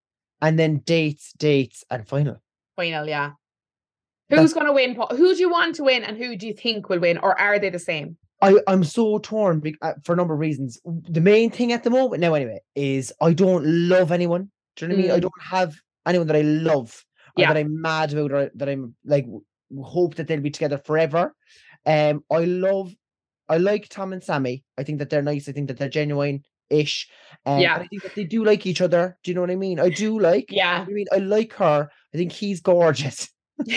and 0.41 0.57
then 0.57 0.77
dates, 0.79 1.33
dates, 1.37 1.83
and 1.89 2.07
final. 2.07 2.41
Final, 2.75 3.07
yeah. 3.07 3.31
Who's 4.39 4.53
gonna 4.53 4.73
win? 4.73 4.95
Who 5.11 5.33
do 5.33 5.39
you 5.39 5.49
want 5.49 5.75
to 5.75 5.83
win 5.83 6.03
and 6.03 6.17
who 6.17 6.35
do 6.35 6.47
you 6.47 6.53
think 6.53 6.89
will 6.89 6.99
win? 6.99 7.17
Or 7.17 7.39
are 7.39 7.59
they 7.59 7.69
the 7.69 7.79
same? 7.79 8.17
I 8.41 8.55
I'm 8.67 8.83
so 8.83 9.19
torn 9.19 9.61
uh, 9.81 9.93
for 10.03 10.13
a 10.13 10.15
number 10.15 10.33
of 10.33 10.39
reasons. 10.39 10.79
The 10.85 11.21
main 11.21 11.51
thing 11.51 11.71
at 11.73 11.83
the 11.83 11.89
moment 11.89 12.21
now, 12.21 12.33
anyway, 12.33 12.59
is 12.75 13.13
I 13.21 13.33
don't 13.33 13.65
love 13.65 14.11
anyone. 14.11 14.49
Do 14.75 14.85
you 14.85 14.89
know 14.89 14.95
what 14.95 14.99
I 14.99 15.03
mean? 15.03 15.11
I 15.11 15.17
Mm. 15.19 15.21
don't 15.21 15.43
have 15.43 15.75
anyone 16.07 16.27
that 16.27 16.35
I 16.35 16.41
love 16.41 17.05
or 17.37 17.41
Yeah. 17.41 17.53
that 17.53 17.59
I'm 17.59 17.81
mad 17.81 18.13
about 18.13 18.31
or 18.31 18.51
that 18.55 18.69
I'm 18.69 18.95
like 19.05 19.27
hope 19.83 20.15
that 20.15 20.27
they'll 20.27 20.39
be 20.41 20.49
together 20.49 20.79
forever. 20.83 21.35
Um, 21.85 22.23
I 22.31 22.45
love, 22.45 22.93
I 23.47 23.57
like 23.57 23.89
Tom 23.89 24.11
and 24.13 24.23
Sammy. 24.23 24.63
I 24.77 24.83
think 24.83 24.99
that 24.99 25.09
they're 25.09 25.21
nice. 25.21 25.47
I 25.47 25.51
think 25.51 25.67
that 25.67 25.77
they're 25.77 25.89
genuine 25.89 26.43
ish. 26.69 27.07
Um, 27.45 27.59
Yeah. 27.59 27.75
I 27.75 27.87
think 27.87 28.01
that 28.03 28.15
they 28.15 28.23
do 28.23 28.43
like 28.43 28.65
each 28.65 28.81
other. 28.81 29.17
Do 29.23 29.29
you 29.31 29.35
know 29.35 29.41
what 29.41 29.51
I 29.51 29.55
mean? 29.55 29.79
I 29.79 29.89
do 29.89 30.19
like. 30.19 30.45
Yeah. 30.51 30.85
I 30.87 30.91
mean, 30.91 31.05
I 31.11 31.17
like 31.17 31.53
her. 31.53 31.89
I 32.13 32.17
think 32.17 32.31
he's 32.31 32.59
gorgeous. 32.61 33.29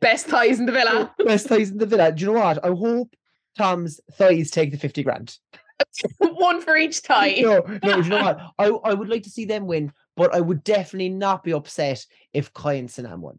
Best 0.00 0.28
ties 0.28 0.58
in 0.58 0.66
the 0.66 0.72
villa. 0.72 1.12
Best 1.24 1.46
thighs 1.48 1.70
in 1.70 1.78
the 1.78 1.86
villa. 1.86 2.12
Do 2.12 2.24
you 2.24 2.32
know 2.32 2.38
what? 2.40 2.64
I 2.64 2.68
hope 2.68 3.14
Tom's 3.56 4.00
thighs 4.12 4.50
take 4.50 4.70
the 4.70 4.78
50 4.78 5.02
grand. 5.02 5.38
One 6.18 6.60
for 6.60 6.76
each 6.76 7.02
tie. 7.02 7.36
No, 7.40 7.58
no, 7.60 7.78
do 7.78 8.02
you 8.02 8.08
know 8.10 8.22
what? 8.22 8.40
I, 8.58 8.66
I 8.90 8.94
would 8.94 9.08
like 9.08 9.22
to 9.24 9.30
see 9.30 9.44
them 9.44 9.66
win, 9.66 9.92
but 10.16 10.34
I 10.34 10.40
would 10.40 10.64
definitely 10.64 11.08
not 11.10 11.42
be 11.44 11.52
upset 11.52 12.04
if 12.32 12.52
Kai 12.52 12.74
and 12.74 12.88
Sanam 12.88 13.18
won. 13.20 13.38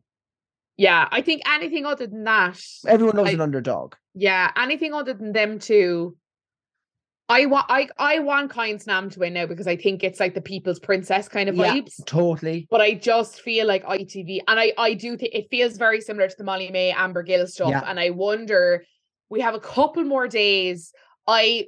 Yeah, 0.77 1.07
I 1.11 1.21
think 1.21 1.41
anything 1.49 1.85
other 1.87 2.05
than 2.05 2.23
that, 2.25 2.59
Everyone 2.85 3.17
loves 3.17 3.29
I- 3.29 3.33
an 3.33 3.41
underdog. 3.41 3.95
yeah, 4.13 4.51
anything 4.55 4.93
other 4.93 5.13
than 5.13 5.33
them 5.33 5.57
two. 5.59 6.15
I 7.30 7.45
want 7.45 7.65
I 7.69 7.89
I 7.97 8.19
want 8.19 8.51
Kai 8.51 8.67
and 8.67 8.80
Sanam 8.80 9.11
to 9.11 9.19
win 9.19 9.34
now 9.34 9.45
because 9.45 9.67
I 9.67 9.75
think 9.75 10.03
it's 10.03 10.19
like 10.19 10.34
the 10.34 10.41
people's 10.41 10.80
princess 10.80 11.28
kind 11.28 11.49
of 11.49 11.55
Yeah. 11.55 11.75
vibes. 11.75 12.05
Totally. 12.05 12.67
But 12.69 12.82
I 12.82 12.93
just 12.93 13.41
feel 13.41 13.67
like 13.67 13.84
ITV, 13.84 14.39
and 14.47 14.59
I 14.59 14.71
I 14.78 14.93
do 14.93 15.17
think 15.17 15.34
it 15.34 15.47
feels 15.51 15.78
very 15.78 15.99
similar 16.01 16.28
to 16.30 16.36
the 16.38 16.43
Molly-Mae 16.45 16.91
Amber 16.91 17.23
Gill 17.23 17.45
stuff, 17.47 17.69
Yeah. 17.71 17.84
and 17.86 17.99
I 17.99 18.11
wonder 18.11 18.86
we 19.30 19.41
have 19.41 19.55
a 19.55 19.59
couple 19.59 20.03
more 20.05 20.28
days. 20.28 20.93
I 21.28 21.67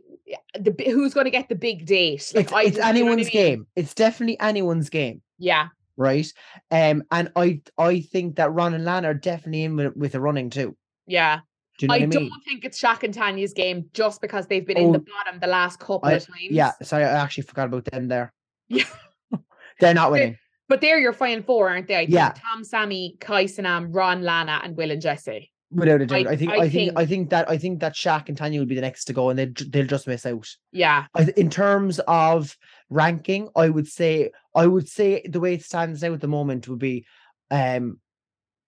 the 0.58 0.74
who's 0.86 1.14
going 1.14 1.26
to 1.26 1.32
get 1.32 1.50
the 1.50 1.56
big 1.56 1.86
date? 1.86 2.32
It's, 2.34 2.54
I 2.54 2.64
it's 2.64 2.78
just- 2.78 2.78
you 2.78 2.78
know 2.78 2.78
what 2.78 2.86
I 2.86 2.90
anyone's 2.92 3.18
mean? 3.26 3.32
game. 3.34 3.68
It's 3.76 3.94
definitely 3.94 4.40
anyone's 4.40 4.90
game, 4.90 5.22
Yeah, 5.38 5.68
right? 5.98 6.32
Um, 6.72 7.04
and 7.12 7.30
I 7.36 7.60
I 7.78 8.00
think 8.00 8.38
that 8.38 8.54
Ron 8.54 8.74
and 8.74 8.86
Lan 8.86 9.06
are 9.06 9.14
definitely 9.14 9.64
in 9.64 9.76
with, 9.76 9.98
with 9.98 10.12
the 10.14 10.22
running 10.22 10.50
too. 10.50 10.78
yeah. 11.06 11.40
Do 11.80 11.86
you 11.86 11.88
know 11.88 11.94
I 11.96 11.98
I 11.98 12.06
don't 12.06 12.30
think 12.46 12.66
it's 12.66 12.80
Shaq 12.82 13.04
and 13.04 13.14
Tanya's 13.14 13.54
game 13.54 13.86
just 13.94 14.22
because 14.22 14.48
they've 14.48 14.66
been 14.66 14.78
in 14.78 14.92
the 14.92 15.00
Oh, 15.00 15.06
bottom 15.24 15.40
the 15.40 15.48
last 15.48 15.80
couple 15.80 16.02
I- 16.04 16.14
of 16.14 16.26
times. 16.28 16.38
Yeah, 16.52 16.72
sorry, 16.84 17.06
I 17.06 17.24
actually 17.24 17.44
forgot 17.44 17.68
about 17.68 17.86
them 17.86 18.08
there. 18.10 18.34
Yeah. 18.68 18.84
They're 19.80 19.94
not 19.94 20.12
They- 20.12 20.20
winning. 20.20 20.38
But 20.68 20.82
they're 20.82 21.00
your 21.00 21.14
final 21.14 21.42
four, 21.44 21.68
aren't 21.70 21.88
they? 21.88 21.96
I 21.96 22.00
think 22.02 22.12
Yeah. 22.12 22.34
Tom, 22.34 22.64
Sammy, 22.64 23.16
Kai 23.20 23.46
Sanam, 23.46 23.88
Ron, 23.90 24.22
Lana, 24.22 24.62
and 24.64 24.78
Will 24.78 24.92
and 24.92 25.02
Jesse. 25.02 25.52
Without 25.72 26.02
a 26.02 26.06
doubt. 26.06 26.28
I- 26.28 26.32
I, 26.32 26.36
think 26.36 26.52
I 26.52 26.56
I, 26.58 26.70
think 26.70 26.92
I 26.92 26.96
think- 27.06 27.10
think 27.10 27.30
that 27.32 27.50
I 27.50 27.58
think 27.58 27.80
that 27.80 27.96
Shaq 27.96 28.28
and 28.28 28.38
Tanya 28.38 28.60
will 28.60 28.68
be 28.68 28.76
the 28.76 28.82
next 28.82 29.06
to 29.06 29.14
go 29.14 29.30
and 29.30 29.40
they'll 29.40 29.54
they'll 29.70 29.88
just 29.88 30.06
miss 30.06 30.26
out. 30.26 30.48
Yeah. 30.72 31.06
In 31.38 31.50
terms 31.50 32.00
of 32.08 32.56
ranking, 32.90 33.50
I 33.56 33.70
would 33.70 33.88
say 33.88 34.30
I 34.56 34.68
would 34.68 34.88
say 34.90 35.24
the 35.28 35.40
way 35.40 35.54
it 35.56 35.64
stands 35.64 36.02
now 36.04 36.14
at 36.14 36.22
the 36.22 36.28
moment 36.28 36.68
would 36.68 36.80
be 36.80 37.06
um 37.50 38.00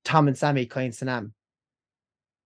Tom 0.06 0.28
and 0.28 0.38
Sammy, 0.38 0.66
Kai 0.66 0.84
and 0.84 0.94
Sanam, 0.94 1.32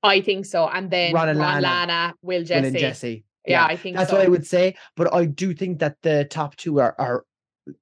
I 0.05 0.21
think 0.21 0.45
so. 0.45 0.67
And 0.67 0.89
then 0.89 1.13
Ron 1.13 1.27
Ron, 1.27 1.37
Lana, 1.37 1.61
Lana, 1.61 2.13
Will, 2.21 2.39
Will 2.39 2.45
Jesse. 2.45 2.67
and 2.67 2.77
Jesse. 2.77 3.23
Yeah, 3.47 3.65
I 3.65 3.75
think 3.75 3.95
That's 3.95 4.09
so. 4.09 4.17
what 4.17 4.25
I 4.25 4.29
would 4.29 4.45
say. 4.47 4.75
But 4.95 5.13
I 5.13 5.25
do 5.25 5.53
think 5.53 5.77
that 5.79 5.97
the 6.01 6.25
top 6.25 6.55
two 6.55 6.79
are, 6.79 6.95
are 6.97 7.25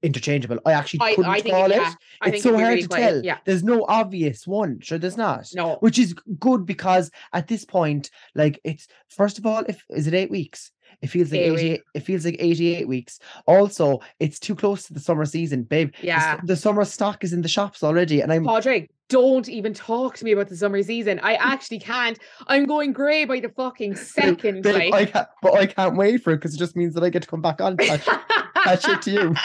interchangeable. 0.02 0.60
I 0.66 0.74
actually 0.74 1.00
I, 1.02 1.16
couldn't 1.16 1.32
I 1.32 1.40
think, 1.40 1.56
call 1.56 1.72
it, 1.72 1.76
yeah, 1.76 1.94
I 2.22 2.28
it's 2.28 2.32
think 2.32 2.44
so 2.44 2.54
hard 2.58 2.68
really 2.70 2.82
to 2.82 2.88
quite- 2.90 3.00
tell. 3.00 3.24
Yeah. 3.24 3.38
There's 3.46 3.64
no 3.64 3.86
obvious 3.88 4.46
one. 4.46 4.80
Sure, 4.82 4.98
there's 4.98 5.16
not. 5.18 5.48
No. 5.56 5.78
Which 5.80 5.98
is 6.00 6.14
good 6.40 6.66
because 6.66 7.12
at 7.32 7.48
this 7.48 7.64
point, 7.64 8.10
like 8.36 8.60
it's 8.66 8.88
first 9.10 9.38
of 9.38 9.46
all, 9.46 9.64
if 9.70 9.84
is 9.90 10.08
it 10.08 10.14
eight 10.14 10.30
weeks? 10.32 10.72
It 11.02 11.08
feels 11.08 11.32
like 11.32 11.42
Eight 11.42 11.54
88, 11.54 11.82
it 11.94 12.00
feels 12.02 12.26
like 12.26 12.36
88 12.40 12.88
weeks. 12.88 13.20
Also, 13.46 14.00
it's 14.20 14.40
too 14.40 14.56
close 14.56 14.84
to 14.88 14.94
the 14.94 15.00
summer 15.00 15.26
season, 15.26 15.64
babe. 15.64 15.94
Yeah. 16.02 16.40
The, 16.44 16.56
summer 16.56 16.86
stock 16.86 17.24
is 17.24 17.34
in 17.34 17.42
the 17.42 17.48
shops 17.48 17.84
already. 17.84 18.22
And 18.22 18.32
I'm 18.32 18.46
Padraig, 18.46 18.90
don't 19.10 19.48
even 19.50 19.74
talk 19.74 20.18
to 20.18 20.26
me 20.26 20.32
about 20.32 20.50
the 20.50 20.58
summer 20.58 20.82
season. 20.82 21.20
I 21.22 21.36
actually 21.40 21.80
can't. 21.80 22.18
I'm 22.48 22.66
going 22.66 22.94
grey 22.94 23.26
by 23.26 23.40
the 23.40 23.50
fucking 23.50 23.96
second. 23.96 24.64
babe, 24.64 24.92
like. 24.92 24.94
I 24.94 25.06
can't, 25.06 25.28
but 25.42 25.54
I 25.56 25.66
can't 25.66 25.96
wait 25.96 26.24
for 26.24 26.32
it 26.32 26.38
because 26.38 26.56
it 26.56 26.60
just 26.60 26.76
means 26.76 26.94
that 26.94 27.04
I 27.04 27.10
get 27.10 27.24
to 27.24 27.28
come 27.28 27.42
back 27.42 27.62
on 27.62 27.78
to 27.78 27.86
that, 27.86 28.52
that 28.66 28.82
shit 28.82 29.02
to 29.04 29.12
you. 29.12 29.36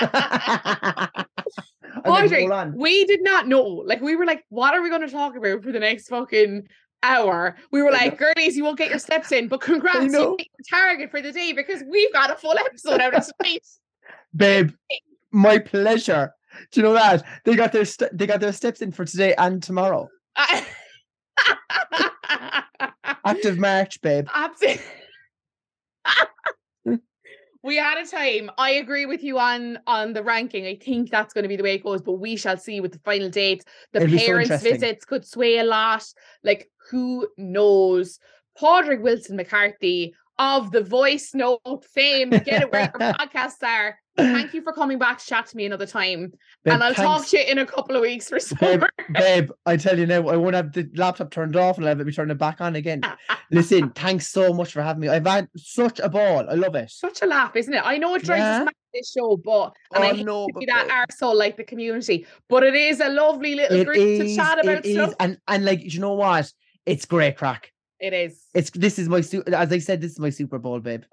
Audrey, 2.05 2.49
we 2.74 3.05
did 3.07 3.22
not 3.22 3.49
know. 3.49 3.64
Like, 3.64 4.01
we 4.01 4.16
were 4.16 4.24
like, 4.24 4.44
what 4.49 4.74
are 4.74 4.82
we 4.82 4.88
going 4.88 5.07
to 5.07 5.12
talk 5.12 5.36
about 5.36 5.62
for 5.62 5.72
the 5.72 5.80
next 5.80 6.09
fucking 6.09 6.68
hour? 7.03 7.57
We 7.70 7.82
were 7.82 7.90
like, 7.92 8.18
girlies, 8.18 8.57
you 8.57 8.64
won't 8.64 8.78
get 8.78 8.90
your 8.90 8.99
steps 8.99 9.32
in, 9.32 9.49
but 9.49 9.61
congrats, 9.61 10.12
you 10.12 10.36
hit 10.38 10.49
your 10.59 10.80
target 10.80 11.11
for 11.11 11.20
the 11.22 11.32
day 11.32 11.53
because 11.53 11.82
we've 11.88 12.12
got 12.12 12.30
a 12.30 12.34
full 12.36 12.59
episode 12.59 13.01
out 13.01 13.14
of 13.14 13.24
space. 13.24 13.80
babe 14.36 14.70
my 15.30 15.59
pleasure 15.59 16.32
do 16.72 16.80
you 16.80 16.86
know 16.86 16.92
that 16.94 17.22
they 17.44 17.55
got 17.55 17.70
their 17.72 17.84
st- 17.84 18.11
they 18.16 18.26
got 18.26 18.40
their 18.40 18.53
steps 18.53 18.80
in 18.82 18.90
for 18.90 19.05
today 19.05 19.34
and 19.36 19.62
tomorrow 19.62 20.09
active 23.24 23.59
march 23.59 24.01
babe 24.01 24.26
Absolutely. 24.34 24.82
we 27.69 27.77
had 27.77 27.99
a 27.99 28.07
time. 28.07 28.51
I 28.59 28.71
agree 28.71 29.07
with 29.07 29.23
you 29.23 29.39
on 29.39 29.79
on 29.87 30.14
the 30.14 30.25
ranking. 30.25 30.66
I 30.66 30.77
think 30.77 31.11
that's 31.11 31.33
going 31.33 31.45
to 31.45 31.49
be 31.49 31.57
the 31.57 31.62
way 31.62 31.75
it 31.75 31.85
goes, 31.85 32.03
but 32.03 32.14
we 32.14 32.35
shall 32.37 32.57
see 32.57 32.81
with 32.81 32.93
the 32.93 32.99
final 33.01 33.29
dates. 33.29 33.64
The 33.93 34.01
It'll 34.01 34.11
be 34.11 34.19
so 34.19 34.27
parents' 34.27 34.62
visits 34.62 35.05
could 35.05 35.25
sway 35.25 35.59
a 35.59 35.64
lot. 35.64 36.05
Like 36.43 36.71
who 36.91 37.29
knows? 37.37 38.19
Padraig 38.59 39.03
Wilson 39.03 39.37
McCarthy 39.37 40.14
of 40.39 40.73
the 40.73 40.83
Voice 40.83 41.33
Note 41.35 41.85
fame. 41.85 42.31
Get 42.31 42.62
it 42.62 42.73
where 42.73 42.91
your 42.99 43.12
podcasts 43.14 43.62
are. 43.62 43.99
Thank 44.19 44.53
you 44.55 44.62
for 44.62 44.73
coming 44.73 44.99
back 44.99 45.19
to 45.19 45.27
chat 45.27 45.47
to 45.47 45.57
me 45.57 45.64
another 45.66 45.87
time. 45.87 46.33
Babe, 46.64 46.75
and 46.75 46.83
I'll 46.85 46.95
talk 46.95 47.27
to 47.29 47.39
you 47.39 47.45
in 47.45 47.59
a 47.59 47.66
couple 47.66 47.95
of 47.97 48.03
weeks 48.03 48.29
for 48.29 48.39
babe, 48.61 48.81
summer. 48.81 48.89
babe 49.14 49.51
i 49.64 49.77
tell 49.77 49.99
you 49.99 50.05
now 50.07 50.27
i 50.29 50.37
won't 50.37 50.55
have 50.57 50.73
the 50.73 50.89
laptop 50.97 51.31
turned 51.31 51.55
off 51.57 51.77
and 51.77 51.85
i'll 51.87 51.91
have 51.91 52.01
it 52.01 52.05
be 52.05 52.12
turning 52.12 52.33
it 52.33 52.39
back 52.39 52.61
on 52.61 52.75
again 52.77 53.01
listen 53.51 53.91
thanks 53.91 54.27
so 54.29 54.53
much 54.53 54.73
for 54.73 54.83
having 54.83 55.01
me 55.01 55.09
i've 55.09 55.27
had 55.27 55.49
such 55.57 55.99
a 56.01 56.09
ball 56.09 56.45
i 56.51 56.55
love 56.55 56.75
it 56.75 56.91
Such 56.91 57.23
a 57.23 57.27
laugh, 57.27 57.55
isn't 57.57 57.73
it? 57.73 57.83
I 57.85 57.97
know 57.99 58.14
it 58.16 58.25
drives 58.25 58.41
Yeah. 58.43 58.59
us 58.61 58.64
mad 58.66 58.75
this 58.93 59.12
show, 59.16 59.37
but 59.37 59.73
and 59.95 60.05
I 60.05 60.11
Oh, 60.11 60.14
hate 60.14 60.27
no, 60.27 60.47
to 60.49 60.53
be 60.59 60.66
that 60.66 60.89
babe. 60.89 60.93
arsehole 61.16 61.35
like 61.37 61.57
the 61.57 61.64
community. 61.64 62.27
But 62.49 62.62
it 62.64 62.75
is 62.75 63.01
a 63.01 63.09
lovely 63.11 63.55
little 63.55 63.79
it 63.79 63.85
group 63.85 63.97
is 63.99 64.19
to 64.31 64.37
chat 64.37 64.59
about 64.64 64.85
stuff. 64.85 65.11
is 65.11 65.14
and 65.21 65.39
and 65.47 65.64
like 65.64 65.81
you 65.95 66.01
know 66.01 66.14
what 66.14 66.51
it's 66.87 67.05
great 67.07 67.37
crack 67.37 67.73
It 68.01 68.12
is. 68.12 68.43
it's 68.55 68.71
this 68.71 68.99
is 68.99 69.09
my 69.09 69.21
su- 69.21 69.45
as 69.47 69.73
i 69.73 69.79
said 69.79 70.01
this 70.01 70.12
is 70.12 70.19
my 70.19 70.31
super 70.31 70.59
bowl 70.59 70.81
babe 70.81 71.03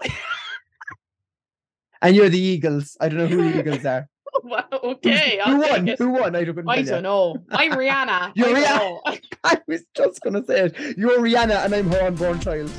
and 2.05 2.15
you're 2.15 2.29
the 2.29 2.39
eagles 2.39 2.95
i 3.01 3.09
don't 3.09 3.17
know 3.17 3.27
who 3.27 3.51
the 3.51 3.59
eagles 3.59 3.85
are 3.85 4.07
Who's- 4.43 4.63
okay. 4.83 5.39
who 5.45 5.57
won 5.57 5.87
it. 5.87 5.97
who 5.99 6.09
won 6.09 6.35
i 6.35 6.43
don't, 6.43 6.69
I 6.69 6.81
don't 6.81 7.03
know. 7.03 7.37
I'm 7.51 7.71
Rihanna. 7.71 8.33
You're 8.35 8.55
I 8.55 8.61
Rihanna. 8.61 9.19
I 9.43 9.61
was 9.67 9.81
just 9.95 10.21
gonna 10.21 10.43
say 10.45 10.65
it. 10.65 10.97
You're 10.97 11.19
Rihanna 11.19 11.63
and 11.65 11.73
I'm 11.73 11.89
her 11.91 12.01
unborn 12.07 12.39
child. 12.39 12.69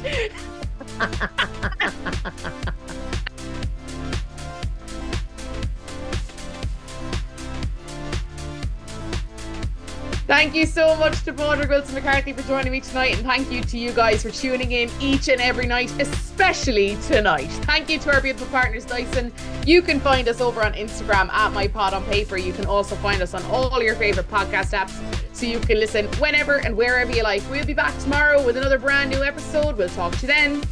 Thank 10.26 10.56
you 10.56 10.66
so 10.66 10.96
much 10.96 11.22
to 11.22 11.32
Padraig 11.32 11.68
Wilson 11.68 11.94
McCarthy 11.94 12.32
for 12.32 12.42
joining 12.48 12.72
me 12.72 12.80
tonight, 12.80 13.14
and 13.14 13.24
thank 13.24 13.48
you 13.48 13.62
to 13.62 13.78
you 13.78 13.92
guys 13.92 14.24
for 14.24 14.30
tuning 14.30 14.72
in 14.72 14.90
each 15.00 15.28
and 15.28 15.40
every 15.40 15.66
night, 15.66 15.92
especially 16.00 16.96
tonight. 17.06 17.46
Thank 17.62 17.88
you 17.88 18.00
to 18.00 18.12
our 18.12 18.20
beautiful 18.20 18.48
partners, 18.48 18.84
Dyson. 18.84 19.32
You 19.64 19.82
can 19.82 20.00
find 20.00 20.26
us 20.26 20.40
over 20.40 20.64
on 20.64 20.72
Instagram 20.72 21.30
at 21.30 21.52
My 21.52 21.68
Pod 21.68 21.94
on 21.94 22.04
Paper. 22.06 22.36
You 22.36 22.52
can 22.52 22.66
also 22.66 22.96
find 22.96 23.22
us 23.22 23.34
on 23.34 23.44
all 23.44 23.80
your 23.80 23.94
favorite 23.94 24.28
podcast 24.28 24.76
apps, 24.76 25.00
so 25.32 25.46
you 25.46 25.60
can 25.60 25.78
listen 25.78 26.06
whenever 26.18 26.56
and 26.56 26.76
wherever 26.76 27.12
you 27.12 27.22
like. 27.22 27.48
We'll 27.48 27.64
be 27.64 27.72
back 27.72 27.96
tomorrow 28.00 28.44
with 28.44 28.56
another 28.56 28.80
brand 28.80 29.10
new 29.10 29.22
episode. 29.22 29.76
We'll 29.76 29.88
talk 29.90 30.12
to 30.16 30.22
you 30.22 30.26
then. 30.26 30.62